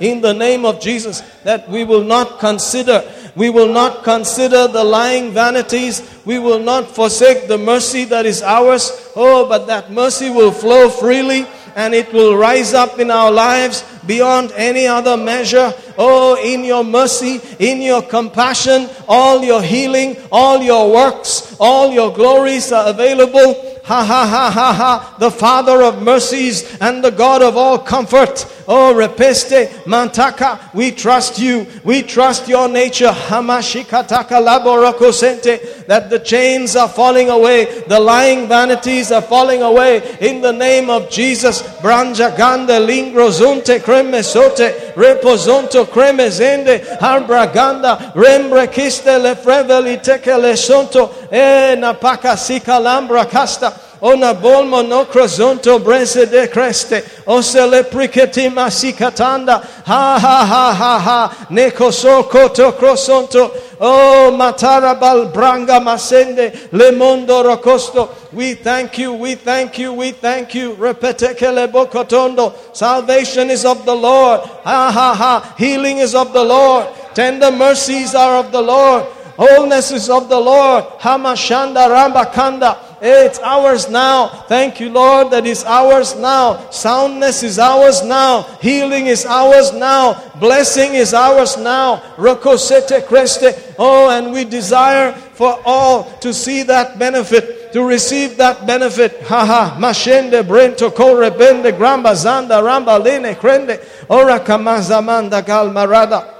in 0.00 0.20
the 0.20 0.32
name 0.32 0.64
of 0.64 0.80
Jesus 0.80 1.20
that 1.44 1.68
we 1.68 1.84
will 1.84 2.04
not 2.04 2.38
consider 2.38 3.04
we 3.36 3.50
will 3.50 3.72
not 3.72 4.02
consider 4.02 4.66
the 4.66 4.82
lying 4.82 5.32
vanities 5.32 6.02
we 6.24 6.38
will 6.38 6.58
not 6.58 6.88
forsake 6.94 7.48
the 7.48 7.58
mercy 7.58 8.04
that 8.04 8.26
is 8.26 8.42
ours 8.42 9.10
oh 9.16 9.48
but 9.48 9.66
that 9.66 9.90
mercy 9.90 10.30
will 10.30 10.52
flow 10.52 10.88
freely 10.88 11.46
and 11.76 11.94
it 11.94 12.12
will 12.12 12.36
rise 12.36 12.74
up 12.74 12.98
in 12.98 13.10
our 13.10 13.30
lives 13.30 13.84
beyond 14.06 14.52
any 14.52 14.86
other 14.86 15.16
measure. 15.16 15.72
Oh, 15.98 16.36
in 16.42 16.64
your 16.64 16.84
mercy, 16.84 17.40
in 17.58 17.82
your 17.82 18.02
compassion, 18.02 18.88
all 19.06 19.44
your 19.44 19.62
healing, 19.62 20.16
all 20.32 20.62
your 20.62 20.92
works, 20.92 21.56
all 21.60 21.92
your 21.92 22.12
glories 22.12 22.72
are 22.72 22.88
available. 22.88 23.54
Ha 23.84 24.04
ha 24.04 24.26
ha 24.26 24.50
ha 24.50 24.72
ha. 24.72 25.16
The 25.18 25.30
Father 25.30 25.82
of 25.82 26.02
mercies 26.02 26.78
and 26.80 27.02
the 27.02 27.10
God 27.10 27.42
of 27.42 27.56
all 27.56 27.78
comfort 27.78 28.46
Oh, 28.68 28.94
repeste 28.94 29.68
mantaka. 29.84 30.58
We 30.74 30.92
trust 30.92 31.38
you. 31.38 31.66
We 31.84 32.02
trust 32.02 32.48
your 32.48 32.68
nature. 32.68 33.08
Hamashikataka 33.08 34.40
laborokosente. 34.40 35.86
That 35.86 36.10
the 36.10 36.18
chains 36.18 36.76
are 36.76 36.88
falling 36.88 37.30
away. 37.30 37.82
The 37.86 37.98
lying 37.98 38.48
vanities 38.48 39.12
are 39.12 39.22
falling 39.22 39.62
away. 39.62 40.16
In 40.20 40.40
the 40.40 40.52
name 40.52 40.90
of 40.90 41.10
Jesus. 41.10 41.62
Branja 41.80 42.36
gande 42.36 42.80
lingrozunte 42.80 43.82
creme 43.82 44.22
sote. 44.22 44.94
Reposonto 44.94 45.90
creme 45.90 46.30
zende. 46.30 46.84
Harbraganda. 46.98 48.12
Rembre 48.14 48.66
kiste 48.68 49.20
le 49.20 49.34
freveli 49.34 50.02
teke 50.02 50.40
le 50.40 50.56
sonto. 50.56 51.12
E 51.32 51.76
napaka 51.76 52.36
sika 52.36 52.72
lambra 52.72 53.28
casta. 53.28 53.89
Ona 54.02 54.34
bolmo 54.34 54.86
no 54.86 55.04
crozonto 55.04 55.78
brese 55.78 56.26
de 56.30 56.48
creste. 56.48 57.04
O 57.26 57.42
se 57.42 57.66
le 57.66 57.82
priketi 57.84 58.48
masikatanda. 58.48 59.62
Ha 59.84 60.18
ha 60.18 60.44
ha 60.44 60.72
ha 60.72 60.98
ha. 60.98 61.46
Neko 61.50 61.92
so 61.92 62.22
koto 62.22 62.72
crosonto. 62.72 63.50
Oh 63.78 64.34
matarabal 64.36 65.32
branga 65.32 65.80
masende. 65.80 66.72
Le 66.72 66.92
mondo 66.92 67.42
rocosto. 67.42 68.08
We 68.32 68.54
thank 68.54 68.96
you, 68.98 69.12
we 69.12 69.34
thank 69.34 69.78
you, 69.78 69.92
we 69.92 70.12
thank 70.12 70.54
you. 70.54 70.74
Repetekele 70.76 71.70
bokotondo. 71.70 72.54
Salvation 72.74 73.50
is 73.50 73.66
of 73.66 73.84
the 73.84 73.94
Lord. 73.94 74.40
Ha 74.40 74.90
ha 74.90 75.14
ha. 75.14 75.54
Healing 75.58 75.98
is 75.98 76.14
of 76.14 76.32
the 76.32 76.42
Lord. 76.42 76.86
Tender 77.14 77.50
mercies 77.50 78.14
are 78.14 78.36
of 78.36 78.50
the 78.50 78.62
Lord. 78.62 79.04
Wholeness 79.36 79.90
is 79.90 80.08
of 80.08 80.28
the 80.28 80.38
Lord. 80.38 80.84
Hamashanda 81.00 81.88
Rambakanda. 81.88 82.89
It's 83.02 83.38
ours 83.38 83.88
now. 83.88 84.28
Thank 84.46 84.78
you, 84.78 84.90
Lord, 84.90 85.30
that 85.30 85.46
is 85.46 85.64
ours 85.64 86.14
now. 86.16 86.68
Soundness 86.70 87.42
is 87.42 87.58
ours 87.58 88.02
now. 88.02 88.42
Healing 88.60 89.06
is 89.06 89.24
ours 89.24 89.72
now. 89.72 90.20
Blessing 90.38 90.94
is 90.94 91.14
ours 91.14 91.56
now. 91.56 91.96
Rokosete 92.16 93.06
creste. 93.06 93.74
Oh, 93.78 94.10
and 94.10 94.32
we 94.32 94.44
desire 94.44 95.12
for 95.12 95.58
all 95.64 96.04
to 96.18 96.34
see 96.34 96.62
that 96.64 96.98
benefit, 96.98 97.72
to 97.72 97.82
receive 97.82 98.36
that 98.36 98.66
benefit. 98.66 99.22
Haha, 99.22 99.78
mashende 99.78 100.42
brento 100.42 100.90
korebende 100.90 101.72
gramba 101.72 102.12
zanda 102.12 102.60
ramba 102.60 103.02
lene 103.02 103.34
krende. 103.34 103.80
Ora 104.10 104.40
kamazamanda 104.40 105.42
galmarada. 105.42 106.39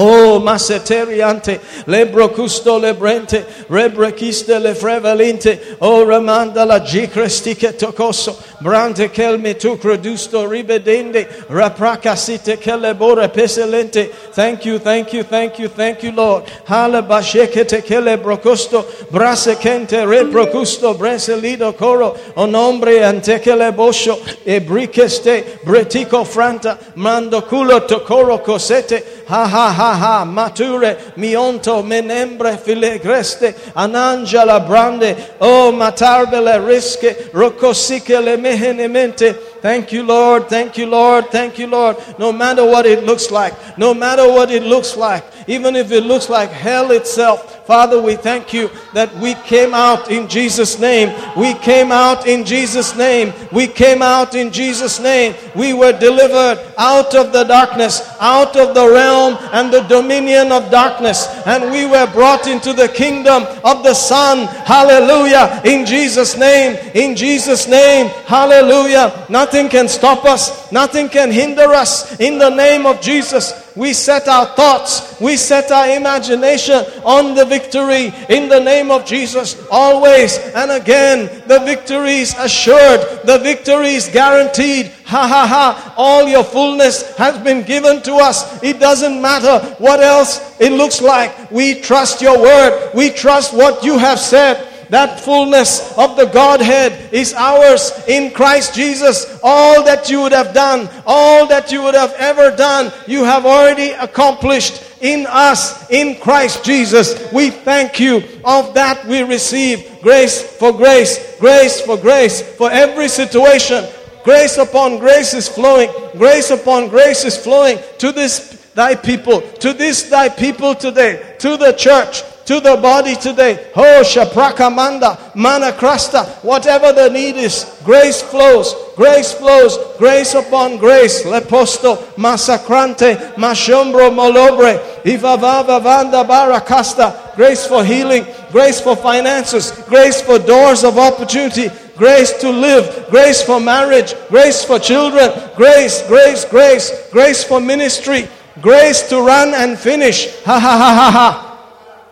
Oh, 0.00 0.38
maseteriante, 0.38 1.60
lebro 1.86 2.30
custo 2.30 2.78
lebrente, 2.78 3.44
rebrechiste 3.68 4.56
le 4.60 4.72
frevalente, 4.72 5.76
oh, 5.78 6.04
ramanda 6.04 6.64
la 6.64 6.80
gicresti 6.80 7.56
che 7.56 7.74
tocosso, 7.74 8.38
brante 8.60 9.08
kelme 9.08 9.54
tu 9.58 9.76
credusto 9.76 10.46
ribedende, 10.46 11.26
rapracasite 11.48 12.56
kelebore 12.56 13.28
peselente. 13.28 14.10
Thank 14.32 14.64
you, 14.66 14.78
thank 14.78 15.12
you, 15.12 15.22
thank 15.22 15.58
you, 15.58 15.68
thank 15.68 16.02
you, 16.02 16.12
Lord. 16.12 16.44
Halabashekete 16.66 17.82
kelebrocusto, 17.82 18.84
brasekente 19.10 20.04
reprocusto, 20.04 20.94
breselido 20.94 21.76
coro, 21.76 22.16
onombre 22.36 23.00
antekele 23.04 23.72
bosho, 23.74 24.18
e 24.44 24.60
briqueste, 24.60 25.60
bretico 25.64 26.24
franta, 26.24 26.78
mando 26.96 27.42
culo 27.42 27.80
tocoro 27.86 28.38
cosete, 28.38 29.18
ha 29.28 29.46
ha 29.46 29.70
ha 29.70 29.92
ha 29.94 30.24
mature 30.24 30.96
mionto 31.16 31.82
menembre 31.82 32.56
filegreste 32.56 33.54
anangela 33.74 34.58
brande 34.66 35.14
oh 35.40 35.70
matarbele 35.70 36.58
riske 36.66 37.30
rocosike 37.32 38.18
le 38.24 38.36
Thank 38.56 39.92
you, 39.92 40.02
Lord. 40.02 40.48
Thank 40.48 40.78
you, 40.78 40.86
Lord. 40.86 41.30
Thank 41.30 41.58
you, 41.58 41.66
Lord. 41.66 41.96
No 42.18 42.32
matter 42.32 42.64
what 42.64 42.86
it 42.86 43.04
looks 43.04 43.30
like, 43.30 43.54
no 43.76 43.92
matter 43.92 44.26
what 44.28 44.50
it 44.50 44.62
looks 44.62 44.96
like, 44.96 45.24
even 45.48 45.74
if 45.74 45.90
it 45.90 46.04
looks 46.04 46.28
like 46.28 46.50
hell 46.50 46.92
itself, 46.92 47.66
Father, 47.66 48.00
we 48.00 48.16
thank 48.16 48.54
you 48.54 48.70
that 48.94 49.14
we 49.16 49.34
came 49.34 49.74
out 49.74 50.10
in 50.10 50.26
Jesus' 50.26 50.78
name. 50.78 51.12
We 51.36 51.52
came 51.52 51.92
out 51.92 52.26
in 52.26 52.46
Jesus' 52.46 52.96
name. 52.96 53.34
We 53.52 53.66
came 53.66 54.00
out 54.00 54.34
in 54.34 54.50
Jesus' 54.50 54.98
name. 54.98 55.34
We 55.54 55.74
were 55.74 55.92
delivered 55.92 56.64
out 56.78 57.14
of 57.14 57.30
the 57.30 57.44
darkness, 57.44 58.00
out 58.20 58.56
of 58.56 58.74
the 58.74 58.88
realm 58.88 59.36
and 59.52 59.70
the 59.70 59.82
dominion 59.82 60.50
of 60.50 60.70
darkness, 60.70 61.26
and 61.44 61.70
we 61.70 61.84
were 61.84 62.10
brought 62.12 62.46
into 62.46 62.72
the 62.72 62.88
kingdom 62.88 63.44
of 63.64 63.82
the 63.82 63.92
Son. 63.92 64.46
Hallelujah. 64.64 65.60
In 65.64 65.84
Jesus' 65.84 66.38
name. 66.38 66.76
In 66.94 67.16
Jesus' 67.16 67.68
name. 67.68 68.08
Hallelujah. 68.26 69.26
Nothing 69.28 69.68
can 69.68 69.88
stop 69.88 70.24
us. 70.24 70.72
Nothing 70.72 71.10
can 71.10 71.30
hinder 71.30 71.74
us. 71.74 72.18
In 72.18 72.38
the 72.38 72.50
name 72.50 72.86
of 72.86 73.02
Jesus. 73.02 73.67
We 73.78 73.92
set 73.92 74.26
our 74.26 74.46
thoughts, 74.56 75.20
we 75.20 75.36
set 75.36 75.70
our 75.70 75.88
imagination 75.96 76.84
on 77.04 77.36
the 77.36 77.44
victory 77.44 78.12
in 78.28 78.48
the 78.48 78.58
name 78.58 78.90
of 78.90 79.06
Jesus. 79.06 79.56
Always 79.70 80.36
and 80.36 80.72
again, 80.72 81.44
the 81.46 81.60
victory 81.60 82.16
is 82.18 82.34
assured, 82.38 83.22
the 83.24 83.38
victory 83.38 83.94
is 83.94 84.08
guaranteed. 84.08 84.92
Ha 85.04 85.28
ha 85.28 85.46
ha. 85.46 85.94
All 85.96 86.26
your 86.26 86.42
fullness 86.42 87.16
has 87.16 87.38
been 87.38 87.62
given 87.62 88.02
to 88.02 88.14
us. 88.16 88.60
It 88.64 88.80
doesn't 88.80 89.22
matter 89.22 89.64
what 89.78 90.00
else 90.00 90.60
it 90.60 90.72
looks 90.72 91.00
like. 91.00 91.50
We 91.52 91.80
trust 91.80 92.20
your 92.20 92.36
word, 92.36 92.90
we 92.94 93.10
trust 93.10 93.54
what 93.54 93.84
you 93.84 93.96
have 93.96 94.18
said. 94.18 94.67
That 94.90 95.20
fullness 95.20 95.96
of 95.98 96.16
the 96.16 96.26
Godhead 96.26 97.12
is 97.12 97.34
ours 97.34 97.92
in 98.08 98.32
Christ 98.32 98.74
Jesus. 98.74 99.38
All 99.42 99.84
that 99.84 100.08
you 100.08 100.22
would 100.22 100.32
have 100.32 100.54
done, 100.54 100.88
all 101.06 101.46
that 101.48 101.70
you 101.70 101.82
would 101.82 101.94
have 101.94 102.14
ever 102.14 102.54
done, 102.56 102.92
you 103.06 103.24
have 103.24 103.44
already 103.44 103.90
accomplished 103.90 104.82
in 105.00 105.26
us, 105.28 105.88
in 105.90 106.18
Christ 106.20 106.64
Jesus. 106.64 107.32
We 107.32 107.50
thank 107.50 108.00
you. 108.00 108.22
Of 108.44 108.74
that 108.74 109.04
we 109.06 109.22
receive 109.22 110.00
grace 110.00 110.42
for 110.42 110.72
grace, 110.72 111.36
grace 111.38 111.80
for 111.80 111.96
grace, 111.96 112.42
for 112.56 112.70
every 112.70 113.08
situation. 113.08 113.84
Grace 114.24 114.58
upon 114.58 114.98
grace 114.98 115.34
is 115.34 115.48
flowing. 115.48 115.90
Grace 116.16 116.50
upon 116.50 116.88
grace 116.88 117.24
is 117.24 117.36
flowing 117.36 117.78
to 117.98 118.12
this 118.12 118.58
thy 118.74 118.94
people, 118.94 119.40
to 119.40 119.72
this 119.72 120.04
thy 120.04 120.28
people 120.28 120.74
today, 120.74 121.36
to 121.40 121.56
the 121.56 121.72
church, 121.72 122.22
to 122.48 122.60
the 122.60 122.78
body 122.78 123.14
today. 123.14 123.70
Oh, 123.76 124.00
Shaprakamanda, 124.02 125.34
Manakrasta, 125.34 126.24
whatever 126.42 126.94
the 126.94 127.10
need 127.10 127.36
is, 127.36 127.78
grace 127.84 128.22
flows, 128.22 128.74
grace 128.96 129.34
flows, 129.34 129.76
grace 129.98 130.32
upon 130.32 130.78
grace. 130.78 131.24
Leposto, 131.24 131.96
Masacrante, 132.16 133.34
Mashombro 133.34 134.08
Molobre, 134.10 134.78
Ivavava 135.02 135.78
Vanda 135.82 136.24
Barakasta, 136.24 137.36
grace 137.36 137.66
for 137.66 137.84
healing, 137.84 138.24
grace 138.50 138.80
for 138.80 138.96
finances, 138.96 139.70
grace 139.86 140.22
for 140.22 140.38
doors 140.38 140.84
of 140.84 140.96
opportunity, 140.96 141.68
grace 141.98 142.32
to 142.40 142.48
live, 142.48 143.10
grace 143.10 143.42
for 143.42 143.60
marriage, 143.60 144.14
grace 144.30 144.64
for 144.64 144.78
children, 144.78 145.30
grace, 145.54 146.00
grace, 146.08 146.46
grace, 146.46 147.10
grace 147.12 147.44
for 147.44 147.60
ministry, 147.60 148.26
grace 148.62 149.06
to 149.06 149.20
run 149.20 149.52
and 149.52 149.78
finish. 149.78 150.34
Ha 150.44 150.58
ha 150.58 150.78
ha 150.78 150.94
ha 150.94 151.10
ha. 151.10 151.47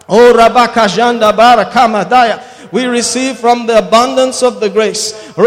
Oh, 0.09 0.33
Rabakajanda 0.33 1.33
Barakamadaya. 1.33 2.70
We 2.73 2.85
receive 2.86 3.39
from 3.39 3.67
the 3.67 3.78
abundance 3.78 4.43
of 4.43 4.60
the 4.60 4.68
grace. 4.68 5.25
We 5.36 5.44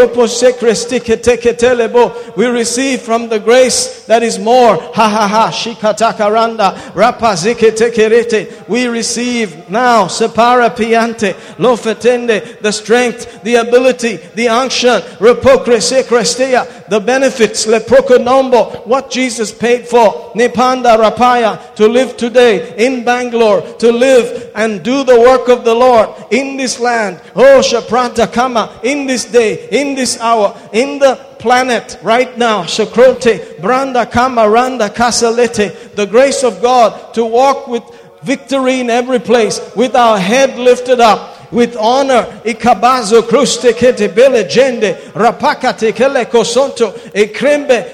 receive 2.46 3.02
from 3.02 3.28
the 3.28 3.40
grace 3.40 4.06
that 4.06 4.22
is 4.22 4.38
more. 4.38 4.76
Ha 4.76 5.08
ha 5.08 5.26
ha. 5.26 5.50
Shikatakaranda. 5.50 6.92
Rapaziketekerete. 6.92 8.68
We 8.68 8.86
receive 8.86 9.68
now. 9.68 10.04
Separa 10.04 10.70
piante. 10.70 11.34
Lofetende. 11.56 12.60
The 12.60 12.70
strength, 12.70 13.42
the 13.42 13.56
ability, 13.56 14.18
the 14.36 14.46
unction. 14.48 15.00
Repokresekrestea. 15.18 16.88
The 16.88 17.00
benefits. 17.00 17.66
Le 17.66 17.80
Leprokonombo. 17.80 18.86
What 18.86 19.10
Jesus 19.10 19.50
paid 19.50 19.88
for. 19.88 20.30
Nipanda 20.34 20.96
Rapaya. 20.96 21.74
To 21.74 21.88
live 21.88 22.16
today 22.16 22.76
in 22.76 23.02
Bangalore. 23.04 23.62
To 23.78 23.90
live 23.90 24.52
and 24.54 24.84
do 24.84 25.02
the 25.02 25.18
work 25.18 25.48
of 25.48 25.64
the 25.64 25.74
Lord 25.74 26.10
in 26.30 26.56
this 26.56 26.78
land. 26.78 27.20
Oh, 27.34 27.60
Shapranta 27.60 28.32
Kama. 28.32 28.78
In 28.84 29.06
this 29.06 29.24
day. 29.24 29.79
In 29.80 29.94
this 29.94 30.20
hour. 30.20 30.56
In 30.72 30.98
the 30.98 31.16
planet 31.38 31.98
right 32.02 32.36
now. 32.36 32.64
Shakrote. 32.64 33.60
Branda 33.60 34.10
Kama 34.10 34.48
Randa 34.48 34.88
Kasalete. 34.88 35.94
The 35.94 36.06
grace 36.06 36.42
of 36.44 36.60
God 36.60 37.14
to 37.14 37.24
walk 37.24 37.68
with 37.68 37.82
victory 38.22 38.80
in 38.80 38.90
every 38.90 39.18
place. 39.18 39.60
With 39.74 39.94
our 39.96 40.18
head 40.18 40.58
lifted 40.58 41.00
up 41.00 41.40
with 41.50 41.76
honor. 41.76 42.24
Ikabazo 42.44 43.22
kruste 43.22 43.72
kete 43.72 44.14
bele 44.14 44.44
gende, 44.44 44.94
rapakate 45.12 45.94
kele 45.94 46.24
kosonto, 46.26 46.94
e 47.14 47.26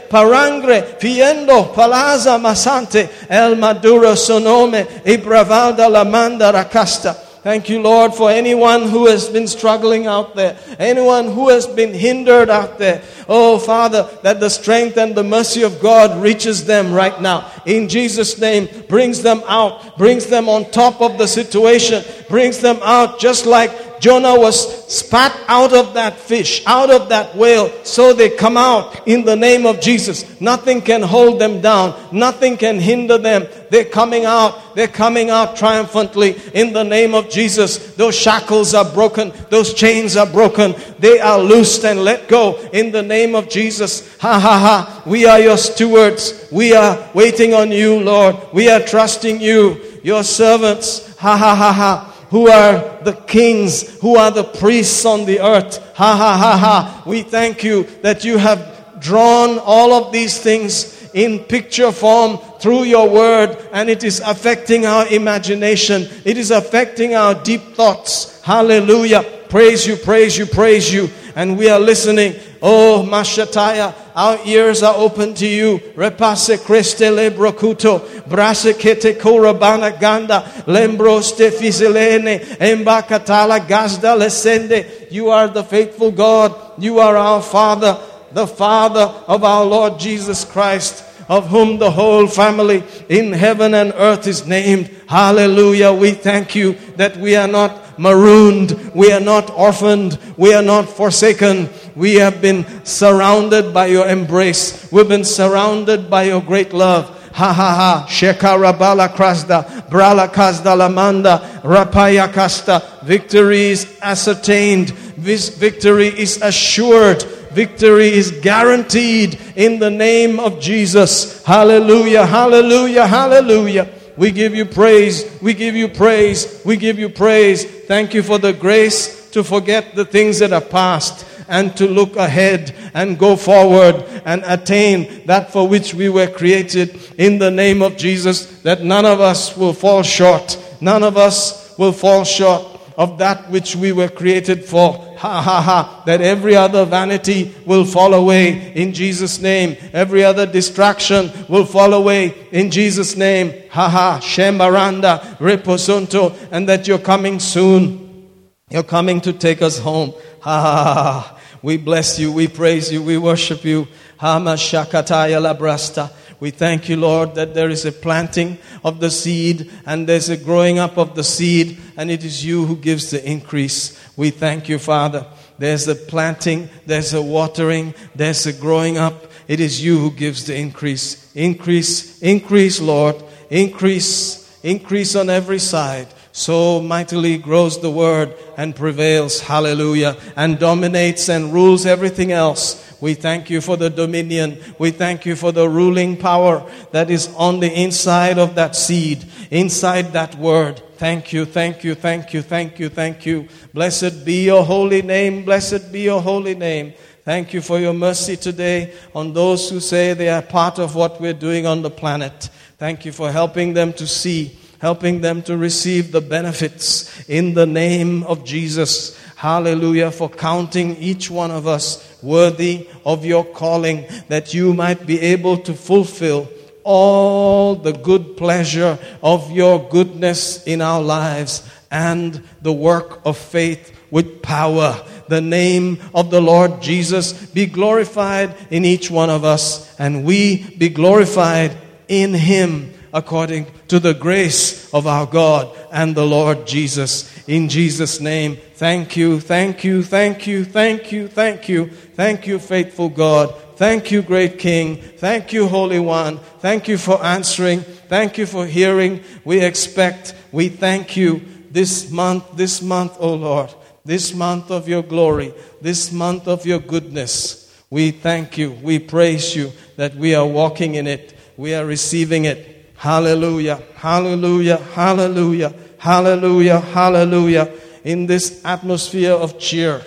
parangre, 0.09 0.99
fiendo 1.01 1.75
palaza 1.75 2.39
masante, 2.39 3.09
el 3.29 3.57
maduro 3.57 4.15
sonome, 4.15 4.87
e 5.05 5.17
la 5.17 6.05
manda 6.05 6.53
rakasta. 6.53 7.26
Thank 7.47 7.69
you, 7.69 7.81
Lord, 7.81 8.13
for 8.13 8.29
anyone 8.29 8.89
who 8.89 9.07
has 9.07 9.29
been 9.29 9.47
struggling 9.47 10.09
out 10.09 10.35
there, 10.35 10.59
anyone 10.81 11.27
who 11.27 11.49
has 11.51 11.65
been 11.65 11.95
hindered 11.95 12.51
out 12.51 12.77
there. 12.77 13.05
Oh, 13.29 13.61
Father, 13.61 14.11
that 14.25 14.41
the 14.41 14.51
strength 14.51 14.97
and 14.97 15.15
the 15.15 15.23
mercy 15.23 15.63
of 15.63 15.81
God 15.81 16.21
reaches 16.21 16.67
them 16.67 16.93
right 16.93 17.21
now. 17.21 17.49
In 17.65 17.89
Jesus' 17.89 18.37
name, 18.41 18.69
brings 18.89 19.23
them 19.23 19.45
out, 19.47 19.97
brings 19.97 20.27
them 20.27 20.49
on 20.49 20.69
top 20.73 21.01
of 21.01 21.19
the 21.19 21.29
situation, 21.29 22.03
brings 22.29 22.59
them 22.59 22.81
out 22.83 23.21
just 23.21 23.47
like 23.47 23.71
Jonah 24.07 24.39
was 24.39 24.87
spat 24.87 25.37
out 25.49 25.73
of 25.75 25.95
that 25.95 26.17
fish, 26.17 26.65
out 26.65 26.91
of 26.91 27.09
that 27.09 27.35
whale, 27.35 27.73
so 27.83 28.13
they 28.13 28.31
come 28.31 28.57
out 28.57 29.05
in 29.09 29.25
the 29.25 29.35
name 29.35 29.67
of 29.67 29.81
Jesus. 29.81 30.41
Nothing 30.41 30.81
can 30.81 31.03
hold 31.03 31.41
them 31.41 31.61
down, 31.61 31.93
nothing 32.13 32.57
can 32.57 32.79
hinder 32.79 33.19
them. 33.19 33.49
They're 33.69 33.85
coming 33.85 34.25
out, 34.25 34.77
they're 34.77 34.87
coming 34.87 35.29
out 35.31 35.57
triumphantly 35.57 36.41
in 36.55 36.73
the 36.73 36.85
name 36.85 37.17
of 37.17 37.29
Jesus. 37.29 37.97
Those 37.97 38.15
shackles 38.17 38.75
are 38.75 38.85
broken, 38.85 39.33
those 39.51 39.75
chains 39.75 40.17
are 40.17 40.31
broken, 40.31 40.77
they 41.01 41.19
are 41.19 41.41
loosed 41.41 41.85
and 41.85 42.05
let 42.05 42.29
go 42.29 42.61
in 42.73 42.93
the 42.93 43.03
name 43.03 43.35
of 43.35 43.49
Jesus. 43.49 44.17
Ha 44.19 44.39
ha 44.39 44.59
ha. 44.61 45.03
We 45.05 45.27
are 45.27 45.41
your 45.41 45.57
stewards, 45.57 46.47
we 46.53 46.77
are 46.77 47.11
waiting 47.13 47.55
on 47.55 47.73
you, 47.73 47.99
Lord. 47.99 48.37
We 48.53 48.71
are 48.71 48.79
trusting 48.79 49.41
you, 49.41 49.81
your 50.05 50.23
servants. 50.23 51.17
Ha 51.17 51.37
ha 51.37 51.57
ha 51.57 51.73
ha 51.73 52.13
who 52.31 52.49
are 52.49 53.03
the 53.03 53.13
kings, 53.27 53.99
who 54.01 54.17
are 54.17 54.31
the 54.31 54.45
priests 54.45 55.05
on 55.05 55.25
the 55.27 55.41
earth. 55.41 55.79
Ha 55.95 56.17
ha 56.17 56.37
ha 56.37 56.57
ha. 56.57 57.03
We 57.07 57.23
thank 57.23 57.63
you 57.63 57.85
that 58.03 58.25
you 58.25 58.39
have 58.39 58.99
drawn 59.01 59.59
all 59.59 59.93
of 59.93 60.13
these 60.13 60.39
things 60.41 60.97
in 61.15 61.39
picture 61.39 61.93
form 61.93 62.39
through 62.61 62.85
your 62.85 63.09
word 63.09 63.57
and 63.73 63.89
it 63.89 64.05
is 64.05 64.21
affecting 64.21 64.85
our 64.85 65.07
imagination. 65.09 66.09
It 66.25 66.37
is 66.37 66.51
affecting 66.51 67.15
our 67.15 67.35
deep 67.35 67.63
thoughts. 67.75 68.43
Hallelujah. 68.43 69.23
Praise 69.49 69.87
you, 69.87 69.97
praise 69.97 70.37
you, 70.37 70.47
praise 70.47 70.93
you. 70.93 71.09
And 71.35 71.57
we 71.57 71.69
are 71.69 71.81
listening. 71.81 72.35
Oh, 72.61 73.07
Mashataya, 73.09 73.95
our 74.17 74.39
ears 74.47 74.83
are 74.83 74.95
open 74.97 75.35
to 75.35 75.47
you. 75.47 75.79
Repase 75.95 76.57
creste 76.57 77.11
lebrocuto, 77.15 78.01
brase 78.27 78.73
kete 78.73 79.13
korabana 79.21 80.01
ganda, 80.01 80.43
lembros 80.67 80.97
lembro 80.97 81.21
stefiselene, 81.21 82.41
embakatala 82.57 83.69
gazda 83.69 84.17
lesende. 84.17 85.13
You 85.13 85.29
are 85.29 85.49
the 85.49 85.63
faithful 85.63 86.11
God. 86.11 86.83
You 86.83 86.99
are 86.99 87.15
our 87.15 87.43
Father, 87.43 88.01
the 88.33 88.47
Father 88.47 89.03
of 89.29 89.45
our 89.45 89.67
Lord 89.67 89.99
Jesus 89.99 90.47
Christ 90.47 91.05
of 91.29 91.49
whom 91.49 91.79
the 91.79 91.91
whole 91.91 92.27
family 92.27 92.85
in 93.09 93.33
heaven 93.33 93.75
and 93.75 93.93
earth 93.97 94.27
is 94.27 94.47
named. 94.47 94.87
Hallelujah. 95.09 95.93
We 95.93 96.13
thank 96.13 96.55
you 96.55 96.75
that 96.97 97.17
we 97.17 97.37
are 97.37 97.49
not 97.49 97.99
marooned, 97.99 98.93
we 98.95 99.13
are 99.13 99.21
not 99.21 99.51
orphaned, 99.51 100.19
we 100.37 100.55
are 100.55 100.63
not 100.63 100.89
forsaken. 100.89 101.69
We 101.97 102.17
have 102.17 102.43
been 102.43 102.85
surrounded 102.85 103.73
by 103.73 103.87
your 103.87 104.07
embrace. 104.07 104.93
We've 104.93 105.09
been 105.09 105.25
surrounded 105.25 106.11
by 106.11 106.25
your 106.25 106.43
great 106.43 106.75
love. 106.75 107.09
Ha 107.33 107.53
ha 107.53 107.75
ha. 107.75 108.07
Shekarabala 108.07 109.09
krasda. 109.15 109.89
Brala 109.89 110.29
kasda 110.29 110.77
lamanda. 110.77 111.63
Rapaya 111.63 112.31
kasta. 112.31 113.03
Victory 113.03 113.69
is 113.69 113.99
ascertained. 114.03 114.89
This 115.17 115.49
victory 115.49 116.09
is 116.09 116.41
assured. 116.43 117.23
Victory 117.53 118.09
is 118.09 118.31
guaranteed 118.43 119.41
in 119.57 119.79
the 119.79 119.91
name 119.91 120.39
of 120.39 120.61
Jesus. 120.61 121.43
Hallelujah, 121.45 122.27
hallelujah, 122.27 123.07
hallelujah. 123.07 123.89
We 124.19 124.33
give 124.33 124.55
you 124.55 124.67
praise. 124.67 125.25
We 125.41 125.55
give 125.55 125.75
you 125.75 125.89
praise. 125.89 126.61
We 126.67 126.77
give 126.77 126.99
you 126.99 127.09
praise. 127.09 127.65
Thank 127.65 128.13
you 128.13 128.23
for 128.23 128.39
the 128.39 128.53
grace 128.53 129.31
to 129.31 129.43
forget 129.43 129.95
the 129.95 130.05
things 130.05 130.41
that 130.41 130.53
are 130.53 130.61
past 130.61 131.25
and 131.49 131.77
to 131.77 131.87
look 131.87 132.17
ahead 132.17 132.75
and 132.95 133.19
go 133.19 133.37
forward 133.37 134.05
and 134.25 134.43
attain 134.47 135.27
that 135.27 135.53
for 135.53 135.69
which 135.69 135.95
we 135.95 136.09
were 136.09 136.27
created 136.27 136.99
in 137.19 137.39
the 137.39 137.51
name 137.51 137.83
of 137.83 137.97
Jesus, 137.97 138.61
that 138.63 138.83
none 138.83 139.05
of 139.05 139.21
us 139.21 139.57
will 139.57 139.73
fall 139.73 140.03
short. 140.03 140.59
None 140.81 141.03
of 141.03 141.17
us 141.17 141.77
will 141.79 141.93
fall 141.93 142.25
short 142.25 142.77
of 142.97 143.19
that 143.19 143.51
which 143.51 143.77
we 143.77 143.93
were 143.93 144.09
created 144.09 144.65
for. 144.65 144.95
Ha 145.19 145.43
ha 145.43 145.61
ha. 145.61 146.03
That 146.07 146.21
every 146.21 146.57
other 146.57 146.85
vanity 146.85 147.55
will 147.67 147.85
fall 147.85 148.15
away 148.15 148.73
in 148.75 148.93
Jesus' 148.93 149.39
name. 149.39 149.77
Every 149.93 150.25
other 150.25 150.47
distraction 150.47 151.31
will 151.49 151.67
fall 151.67 151.95
away 151.95 152.49
in 152.53 152.71
Jesus' 152.71 153.17
name. 153.17 153.53
Ha 153.71 153.89
ha. 153.89 154.21
Shembaranda, 154.23 155.21
Reposunto. 155.39 156.35
And 156.51 156.69
that 156.69 156.89
you're 156.89 156.99
coming 156.99 157.39
soon. 157.39 158.29
You're 158.71 158.83
coming 158.83 159.21
to 159.23 159.33
take 159.33 159.63
us 159.63 159.79
home. 159.79 160.15
Ha 160.41 160.61
ha 160.61 160.95
ha. 160.95 161.36
We 161.63 161.77
bless 161.77 162.19
you. 162.19 162.33
We 162.33 162.49
praise 162.49 162.93
you. 162.93 163.03
We 163.03 163.19
worship 163.19 163.65
you. 163.65 163.89
Hama 164.19 164.55
Shakataya 164.55 165.41
Labrasta. 165.41 166.13
We 166.39 166.51
thank 166.51 166.89
you, 166.89 166.97
Lord, 166.97 167.35
that 167.37 167.55
there 167.55 167.71
is 167.71 167.87
a 167.87 167.93
planting 167.93 168.59
of 168.85 169.01
the 169.01 169.11
seed 169.11 169.71
and 169.87 170.07
there's 170.07 170.29
a 170.29 170.37
growing 170.37 170.79
up 170.79 170.99
of 170.99 171.15
the 171.15 171.25
seed, 171.25 171.79
and 171.97 172.11
it 172.11 172.23
is 172.25 172.45
you 172.45 172.67
who 172.67 172.77
gives 172.77 173.11
the 173.11 173.27
increase. 173.27 173.99
We 174.17 174.31
thank 174.31 174.69
you, 174.69 174.79
Father. 174.79 175.27
There's 175.59 175.89
a 175.89 175.95
planting, 175.95 176.69
there's 176.85 177.15
a 177.15 177.23
watering, 177.23 177.95
there's 178.15 178.47
a 178.47 178.53
growing 178.53 178.99
up. 178.99 179.15
It 179.49 179.61
is 179.61 179.83
you 179.83 179.99
who 179.99 180.11
gives 180.11 180.45
the 180.45 180.57
increase. 180.57 181.35
Increase, 181.35 182.21
increase, 182.21 182.81
Lord. 182.81 183.17
Increase, 183.49 184.61
increase 184.63 185.17
on 185.17 185.31
every 185.31 185.59
side. 185.59 186.09
So 186.37 186.83
mightily 186.83 187.39
grows 187.39 187.81
the 187.81 187.91
word 187.91 188.35
and 188.59 188.77
prevails, 188.77 189.41
hallelujah, 189.41 190.19
and 190.37 190.59
dominates 190.59 191.31
and 191.31 191.51
rules 191.51 191.87
everything 191.87 192.31
else. 192.31 192.85
We 193.01 193.15
thank 193.15 193.49
you 193.49 193.63
for 193.63 193.79
the 193.79 193.89
dominion. 193.89 194.59
We 194.79 194.91
thank 194.91 195.25
you 195.25 195.35
for 195.35 195.51
the 195.51 195.67
ruling 195.67 196.19
power 196.19 196.71
that 196.93 197.11
is 197.11 197.35
on 197.37 197.61
the 197.61 197.73
inside 197.73 198.39
of 198.39 198.55
that 198.57 198.77
seed, 198.77 199.25
inside 199.51 200.13
that 200.13 200.35
word. 200.35 200.83
Thank 200.99 201.33
you, 201.33 201.47
thank 201.47 201.83
you, 201.83 201.95
thank 201.95 202.35
you, 202.35 202.43
thank 202.43 202.79
you, 202.79 202.91
thank 202.91 203.25
you. 203.25 203.49
Blessed 203.73 204.27
be 204.27 204.45
your 204.45 204.63
holy 204.63 205.01
name. 205.01 205.43
Blessed 205.43 205.91
be 205.91 206.03
your 206.03 206.21
holy 206.21 206.55
name. 206.55 206.93
Thank 207.25 207.55
you 207.55 207.63
for 207.63 207.79
your 207.81 207.95
mercy 207.95 208.37
today 208.37 208.93
on 209.15 209.33
those 209.33 209.71
who 209.71 209.81
say 209.81 210.13
they 210.13 210.29
are 210.29 210.43
part 210.43 210.79
of 210.79 210.95
what 210.95 211.19
we're 211.19 211.33
doing 211.33 211.65
on 211.65 211.81
the 211.81 211.91
planet. 211.91 212.51
Thank 212.77 213.07
you 213.07 213.13
for 213.13 213.33
helping 213.33 213.73
them 213.73 213.95
to 213.95 214.07
see, 214.07 214.59
helping 214.81 215.21
them 215.21 215.43
to 215.43 215.57
receive 215.57 216.13
the 216.13 216.21
benefits 216.21 217.29
in 217.29 217.55
the 217.55 217.67
name 217.67 218.23
of 218.25 218.45
Jesus. 218.45 219.19
Hallelujah, 219.37 220.11
for 220.11 220.29
counting 220.29 220.97
each 220.97 221.31
one 221.31 221.51
of 221.51 221.67
us 221.67 222.03
worthy 222.23 222.89
of 223.05 223.25
your 223.25 223.45
calling, 223.45 224.07
that 224.29 224.55
you 224.55 224.75
might 224.75 225.07
be 225.07 225.21
able 225.21 225.59
to 225.59 225.75
fulfill 225.75 226.49
all 226.85 227.75
the 227.75 227.93
good 227.93 228.37
pleasure 228.37 228.99
of 229.23 229.51
your 229.51 229.89
goodness 229.89 230.65
in 230.67 230.81
our 230.81 231.03
lives 231.03 231.69
and 231.91 232.43
the 232.63 232.73
work 232.73 233.21
of 233.25 233.37
faith 233.37 233.93
with 234.11 234.41
power. 234.43 235.05
The 235.29 235.41
name 235.41 235.99
of 236.15 236.31
the 236.31 236.41
Lord 236.41 236.81
Jesus 236.81 237.33
be 237.33 237.67
glorified 237.67 238.55
in 238.71 238.85
each 238.85 239.11
one 239.11 239.31
of 239.31 239.45
us, 239.45 239.99
and 239.99 240.25
we 240.25 240.63
be 240.77 240.89
glorified 240.89 241.77
in 242.09 242.33
Him 242.33 242.93
according 243.17 243.67
to 243.89 243.99
the 243.99 244.13
grace 244.13 244.93
of 244.93 245.07
our 245.07 245.25
God 245.25 245.75
and 245.91 246.15
the 246.15 246.27
Lord 246.27 246.67
Jesus. 246.67 247.33
In 247.49 247.71
Jesus' 247.71 248.21
name, 248.21 248.59
thank 248.75 249.17
you, 249.17 249.41
thank 249.41 249.85
you, 249.85 250.03
thank 250.03 250.47
you, 250.47 250.67
thank 250.67 251.11
you, 251.11 251.27
thank 251.27 251.67
you, 251.67 251.87
thank 251.89 252.47
you, 252.47 252.59
faithful 252.59 253.09
God. 253.09 253.55
Thank 253.77 254.11
you, 254.11 254.21
great 254.21 254.59
King. 254.59 254.97
Thank 254.97 255.55
you, 255.55 255.67
Holy 255.67 255.99
One. 255.99 256.39
Thank 256.61 256.89
you 256.89 256.99
for 256.99 257.23
answering. 257.25 257.81
Thank 257.81 258.37
you 258.37 258.45
for 258.45 258.67
hearing. 258.67 259.25
We 259.45 259.65
expect, 259.65 260.35
we 260.53 260.69
thank 260.69 261.17
you 261.17 261.41
this 261.71 262.11
month, 262.11 262.45
this 262.55 262.83
month, 262.83 263.17
O 263.19 263.33
Lord, 263.33 263.73
this 264.05 264.35
month 264.35 264.71
of 264.71 264.89
your 264.89 265.03
glory, 265.03 265.55
this 265.81 266.13
month 266.13 266.49
of 266.49 266.67
your 266.67 266.81
goodness. 266.81 267.67
We 267.89 268.11
thank 268.11 268.59
you. 268.59 268.73
We 268.73 268.99
praise 268.99 269.57
you 269.57 269.73
that 269.97 270.15
we 270.17 270.35
are 270.35 270.47
walking 270.47 270.97
in 270.97 271.07
it. 271.07 271.35
We 271.57 271.75
are 271.75 271.87
receiving 271.87 272.45
it. 272.45 272.76
Hallelujah, 272.97 273.83
hallelujah, 273.95 274.79
hallelujah, 274.79 275.75
hallelujah, 275.99 276.81
hallelujah. 276.81 277.73
In 278.05 278.27
this 278.27 278.65
atmosphere 278.65 279.33
of 279.33 279.59
cheer, 279.59 280.03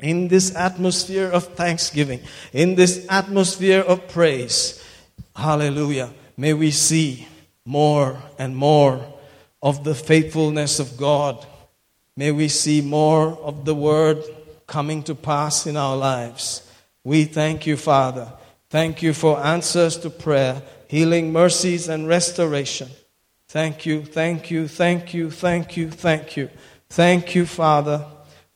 in 0.00 0.28
this 0.28 0.54
atmosphere 0.56 1.28
of 1.28 1.44
thanksgiving, 1.54 2.20
in 2.52 2.74
this 2.74 3.06
atmosphere 3.08 3.80
of 3.80 4.08
praise, 4.08 4.82
hallelujah, 5.36 6.10
may 6.36 6.52
we 6.52 6.70
see 6.70 7.28
more 7.64 8.18
and 8.38 8.56
more 8.56 9.00
of 9.62 9.84
the 9.84 9.94
faithfulness 9.94 10.78
of 10.78 10.96
God. 10.96 11.46
May 12.16 12.32
we 12.32 12.48
see 12.48 12.80
more 12.80 13.38
of 13.38 13.64
the 13.64 13.74
word 13.74 14.22
coming 14.66 15.02
to 15.04 15.14
pass 15.14 15.66
in 15.66 15.76
our 15.76 15.96
lives. 15.96 16.68
We 17.02 17.24
thank 17.24 17.66
you, 17.66 17.76
Father. 17.76 18.32
Thank 18.68 19.02
you 19.02 19.14
for 19.14 19.38
answers 19.38 19.96
to 19.98 20.10
prayer 20.10 20.60
healing, 20.94 21.32
mercies, 21.32 21.88
and 21.88 22.06
restoration. 22.06 22.88
Thank 23.48 23.84
you, 23.84 24.04
thank 24.04 24.48
you, 24.52 24.68
thank 24.68 25.12
you, 25.12 25.28
thank 25.28 25.76
you, 25.76 25.90
thank 25.90 26.36
you. 26.36 26.48
Thank 26.88 27.34
you, 27.34 27.46
Father, 27.46 28.06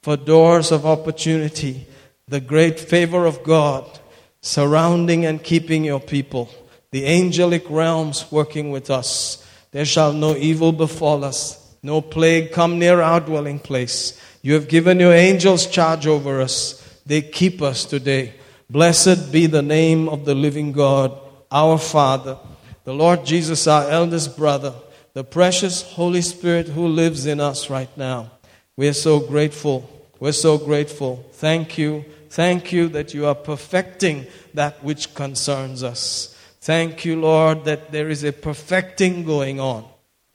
for 0.04 0.16
doors 0.16 0.70
of 0.70 0.86
opportunity, 0.86 1.88
the 2.28 2.38
great 2.38 2.78
favor 2.78 3.26
of 3.26 3.42
God 3.42 3.98
surrounding 4.40 5.26
and 5.26 5.42
keeping 5.42 5.84
your 5.84 5.98
people, 5.98 6.48
the 6.92 7.08
angelic 7.08 7.68
realms 7.68 8.30
working 8.30 8.70
with 8.70 8.88
us. 8.88 9.44
There 9.72 9.84
shall 9.84 10.12
no 10.12 10.36
evil 10.36 10.70
befall 10.70 11.24
us, 11.24 11.76
no 11.82 12.00
plague 12.00 12.52
come 12.52 12.78
near 12.78 13.00
our 13.00 13.18
dwelling 13.18 13.58
place. 13.58 14.16
You 14.42 14.54
have 14.54 14.68
given 14.68 15.00
your 15.00 15.12
angels 15.12 15.66
charge 15.66 16.06
over 16.06 16.40
us. 16.40 17.00
They 17.04 17.20
keep 17.20 17.60
us 17.62 17.84
today. 17.84 18.34
Blessed 18.70 19.32
be 19.32 19.46
the 19.46 19.62
name 19.62 20.08
of 20.08 20.24
the 20.24 20.36
living 20.36 20.70
God, 20.70 21.18
our 21.50 21.78
Father, 21.78 22.38
the 22.84 22.94
Lord 22.94 23.24
Jesus, 23.24 23.66
our 23.66 23.88
eldest 23.90 24.36
brother, 24.36 24.74
the 25.14 25.24
precious 25.24 25.82
Holy 25.82 26.22
Spirit 26.22 26.68
who 26.68 26.86
lives 26.86 27.26
in 27.26 27.40
us 27.40 27.70
right 27.70 27.90
now. 27.96 28.30
We 28.76 28.88
are 28.88 28.92
so 28.94 29.20
grateful. 29.20 29.88
We're 30.20 30.32
so 30.32 30.58
grateful. 30.58 31.24
Thank 31.32 31.78
you. 31.78 32.04
Thank 32.30 32.72
you 32.72 32.88
that 32.88 33.14
you 33.14 33.26
are 33.26 33.34
perfecting 33.34 34.26
that 34.54 34.82
which 34.84 35.14
concerns 35.14 35.82
us. 35.82 36.34
Thank 36.60 37.04
you, 37.04 37.20
Lord, 37.20 37.64
that 37.64 37.92
there 37.92 38.10
is 38.10 38.24
a 38.24 38.32
perfecting 38.32 39.24
going 39.24 39.60
on. 39.60 39.84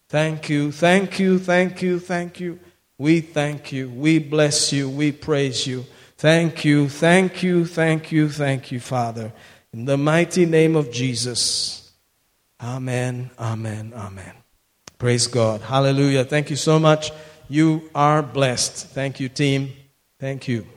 Thank 0.09 0.50
you, 0.50 0.72
thank 0.72 1.19
you, 1.19 1.40
thank 1.40 1.82
you, 1.82 2.00
thank 2.00 2.40
you. 2.40 2.59
We 2.98 3.22
thank 3.22 3.72
you. 3.72 3.90
We 3.90 4.19
bless 4.19 4.72
you. 4.72 4.90
We 4.90 5.11
praise 5.11 5.66
you. 5.66 5.85
Thank 6.17 6.64
you, 6.64 6.88
thank 6.88 7.43
you, 7.43 7.66
thank 7.66 8.11
you, 8.11 8.30
thank 8.30 8.72
you, 8.72 8.80
Father. 8.80 9.33
In 9.74 9.85
the 9.85 9.98
mighty 9.98 10.45
name 10.45 10.76
of 10.76 10.92
Jesus. 10.92 11.92
Amen, 12.61 13.32
amen, 13.40 13.92
amen. 13.95 14.34
Praise 15.00 15.26
God. 15.26 15.61
Hallelujah. 15.61 16.24
Thank 16.24 16.52
you 16.52 16.56
so 16.56 16.80
much. 16.80 17.11
You 17.50 17.90
are 17.95 18.22
blessed. 18.22 18.88
Thank 18.90 19.19
you, 19.19 19.30
team. 19.30 19.74
Thank 20.19 20.48
you. 20.48 20.68